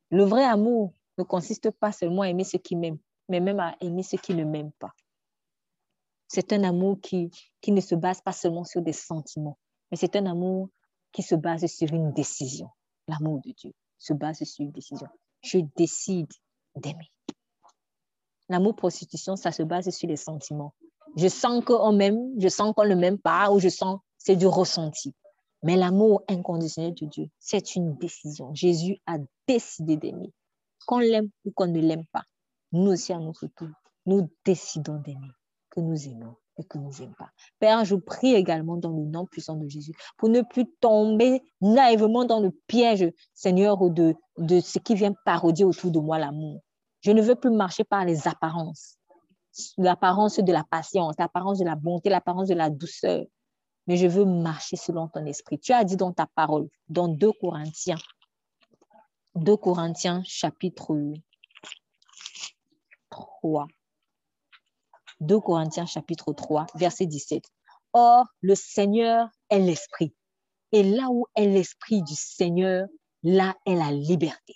Le 0.09 0.23
vrai 0.23 0.43
amour 0.45 0.93
ne 1.17 1.23
consiste 1.23 1.69
pas 1.71 1.91
seulement 1.91 2.21
à 2.21 2.29
aimer 2.29 2.45
ceux 2.45 2.59
qui 2.59 2.75
m'aiment, 2.75 2.99
mais 3.29 3.39
même 3.39 3.59
à 3.59 3.75
aimer 3.81 4.03
ceux 4.03 4.17
qui 4.17 4.33
ne 4.33 4.43
m'aiment 4.43 4.71
pas. 4.79 4.93
C'est 6.27 6.53
un 6.53 6.63
amour 6.63 6.99
qui, 7.01 7.29
qui 7.61 7.71
ne 7.71 7.81
se 7.81 7.95
base 7.95 8.21
pas 8.21 8.31
seulement 8.31 8.63
sur 8.63 8.81
des 8.81 8.93
sentiments, 8.93 9.57
mais 9.91 9.97
c'est 9.97 10.15
un 10.15 10.25
amour 10.25 10.69
qui 11.11 11.23
se 11.23 11.35
base 11.35 11.65
sur 11.67 11.93
une 11.93 12.11
décision. 12.13 12.69
L'amour 13.07 13.41
de 13.45 13.51
Dieu 13.51 13.71
se 13.97 14.13
base 14.13 14.43
sur 14.43 14.65
une 14.65 14.71
décision. 14.71 15.07
Je 15.41 15.59
décide 15.75 16.31
d'aimer. 16.75 17.11
L'amour 18.49 18.75
prostitution, 18.75 19.35
ça 19.35 19.51
se 19.51 19.63
base 19.63 19.89
sur 19.89 20.07
les 20.07 20.17
sentiments. 20.17 20.73
Je 21.15 21.27
sens 21.27 21.63
qu'on 21.63 21.93
m'aime, 21.93 22.19
je 22.37 22.49
sens 22.49 22.73
qu'on 22.75 22.85
ne 22.85 22.95
m'aime 22.95 23.17
pas, 23.17 23.51
ou 23.51 23.59
je 23.59 23.69
sens, 23.69 23.99
c'est 24.17 24.35
du 24.35 24.47
ressenti. 24.47 25.13
Mais 25.63 25.75
l'amour 25.77 26.23
inconditionnel 26.27 26.93
de 26.93 27.05
Dieu, 27.05 27.25
c'est 27.39 27.75
une 27.75 27.95
décision. 27.95 28.53
Jésus 28.53 28.97
a 29.07 29.17
décidé 29.47 29.97
d'aimer. 29.97 30.31
Qu'on 30.85 30.99
l'aime 30.99 31.29
ou 31.45 31.51
qu'on 31.51 31.67
ne 31.67 31.79
l'aime 31.79 32.05
pas, 32.11 32.23
nous 32.75 32.91
aussi 32.91 33.13
à 33.13 33.19
notre 33.19 33.47
tour, 33.47 33.69
nous 34.05 34.29
décidons 34.43 34.99
d'aimer, 34.99 35.31
que 35.69 35.79
nous 35.79 36.07
aimons 36.07 36.35
et 36.57 36.63
que 36.63 36.77
nous 36.77 36.91
n'aimons 36.99 37.13
pas. 37.17 37.29
Père, 37.59 37.83
je 37.85 37.95
prie 37.95 38.33
également 38.33 38.77
dans 38.77 38.91
le 38.91 39.05
nom 39.05 39.25
puissant 39.25 39.55
de 39.55 39.67
Jésus 39.67 39.93
pour 40.17 40.29
ne 40.29 40.41
plus 40.41 40.65
tomber 40.79 41.41
naïvement 41.61 42.25
dans 42.25 42.39
le 42.39 42.51
piège, 42.67 43.11
Seigneur, 43.33 43.77
de, 43.89 44.15
ce 44.37 44.79
qui 44.79 44.95
vient 44.95 45.13
parodier 45.25 45.65
autour 45.65 45.91
de 45.91 45.99
moi 45.99 46.19
l'amour. 46.19 46.61
Je 47.01 47.11
ne 47.11 47.21
veux 47.21 47.35
plus 47.35 47.51
marcher 47.51 47.83
par 47.83 48.05
les 48.05 48.27
apparences. 48.27 48.97
L'apparence 49.77 50.39
de 50.39 50.51
la 50.51 50.63
patience, 50.63 51.15
l'apparence 51.17 51.59
de 51.59 51.65
la 51.65 51.75
bonté, 51.75 52.09
l'apparence 52.09 52.47
de 52.47 52.55
la 52.55 52.69
douceur. 52.69 53.23
Mais 53.87 53.97
je 53.97 54.07
veux 54.07 54.25
marcher 54.25 54.75
selon 54.75 55.07
ton 55.07 55.25
esprit. 55.25 55.59
Tu 55.59 55.71
as 55.71 55.83
dit 55.83 55.95
dans 55.95 56.11
ta 56.11 56.25
parole, 56.35 56.67
dans 56.89 57.07
2 57.07 57.31
Corinthiens, 57.39 57.99
2 59.35 59.55
Corinthiens 59.57 60.23
chapitre 60.25 60.91
3. 63.41 63.67
2 65.21 65.39
Corinthiens 65.39 65.85
chapitre 65.85 66.33
3, 66.33 66.67
verset 66.75 67.05
17. 67.05 67.43
Or, 67.93 68.25
le 68.41 68.55
Seigneur 68.55 69.29
est 69.49 69.59
l'Esprit. 69.59 70.13
Et 70.71 70.83
là 70.83 71.07
où 71.09 71.25
est 71.35 71.47
l'Esprit 71.47 72.03
du 72.03 72.15
Seigneur, 72.15 72.87
là 73.23 73.55
est 73.65 73.75
la 73.75 73.91
liberté. 73.91 74.55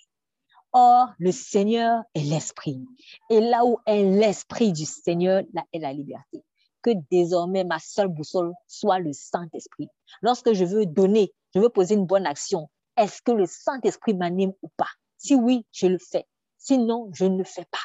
Or, 0.72 1.08
le 1.18 1.32
Seigneur 1.32 2.02
est 2.14 2.22
l'Esprit. 2.22 2.84
Et 3.30 3.40
là 3.40 3.64
où 3.64 3.78
est 3.86 4.04
l'Esprit 4.04 4.72
du 4.72 4.84
Seigneur, 4.84 5.42
là 5.54 5.64
est 5.72 5.78
la 5.78 5.92
liberté. 5.92 6.44
Que 6.82 6.90
désormais 7.10 7.64
ma 7.64 7.78
seule 7.78 8.08
boussole 8.08 8.52
soit 8.66 8.98
le 8.98 9.12
Saint-Esprit. 9.12 9.88
Lorsque 10.22 10.52
je 10.52 10.64
veux 10.64 10.86
donner, 10.86 11.32
je 11.54 11.60
veux 11.60 11.70
poser 11.70 11.94
une 11.94 12.06
bonne 12.06 12.26
action, 12.26 12.68
est-ce 12.96 13.22
que 13.22 13.32
le 13.32 13.46
Saint-Esprit 13.46 14.14
m'anime 14.14 14.52
ou 14.62 14.68
pas? 14.76 14.90
Si 15.16 15.34
oui, 15.34 15.66
je 15.72 15.86
le 15.86 15.98
fais. 15.98 16.26
Sinon, 16.58 17.10
je 17.14 17.24
ne 17.24 17.38
le 17.38 17.44
fais 17.44 17.66
pas. 17.70 17.78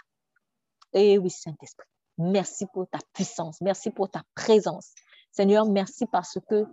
Eh 0.96 1.20
oui, 1.20 1.30
Saint-Esprit, 1.30 1.88
merci 2.18 2.66
pour 2.74 2.88
ta 2.90 3.00
puissance, 3.14 3.62
merci 3.62 3.92
pour 3.92 4.10
ta 4.10 4.24
présence. 4.34 4.94
Seigneur, 5.32 5.70
merci 5.70 6.06
parce 6.08 6.40
que 6.50 6.66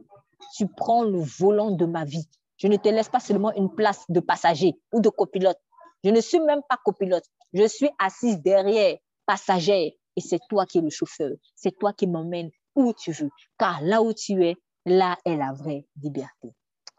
tu 0.57 0.67
prends 0.67 1.05
le 1.05 1.19
volant 1.19 1.73
de 1.73 1.85
ma 1.85 2.05
vie. 2.05 2.27
Je 2.57 2.69
ne 2.69 2.77
te 2.77 2.89
laisse 2.89 3.09
pas 3.09 3.21
seulement 3.21 3.53
une 3.53 3.75
place 3.75 4.05
de 4.09 4.21
passager 4.21 4.75
ou 4.93 5.01
de 5.01 5.11
copilote, 5.11 5.59
je 6.05 6.11
ne 6.11 6.21
suis 6.21 6.41
même 6.41 6.63
pas 6.69 6.79
copilote. 6.85 7.25
Je 7.53 7.67
suis 7.67 7.91
assise 7.99 8.41
derrière, 8.41 8.97
passagère. 9.27 9.91
Et 10.17 10.21
c'est 10.21 10.41
toi 10.49 10.67
qui 10.67 10.79
es 10.79 10.81
le 10.81 10.91
chauffeur. 10.91 11.31
C'est 11.55 11.79
toi 11.79 11.93
qui 11.93 12.07
m'emmènes 12.07 12.51
où 12.75 12.93
tu 12.93 13.13
veux. 13.13 13.31
Car 13.59 13.81
là 13.83 14.03
où 14.03 14.13
tu 14.13 14.45
es, 14.45 14.57
là 14.85 15.17
est 15.25 15.37
la 15.37 15.53
vraie 15.53 15.87
liberté. 16.03 16.53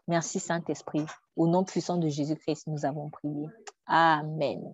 Merci 0.08 0.40
Saint-Esprit. 0.40 1.04
Au 1.36 1.46
nom 1.46 1.64
puissant 1.64 1.96
de 1.96 2.08
Jésus-Christ, 2.08 2.66
nous 2.66 2.84
avons 2.84 3.10
prié. 3.10 3.48
Amen. 3.86 4.72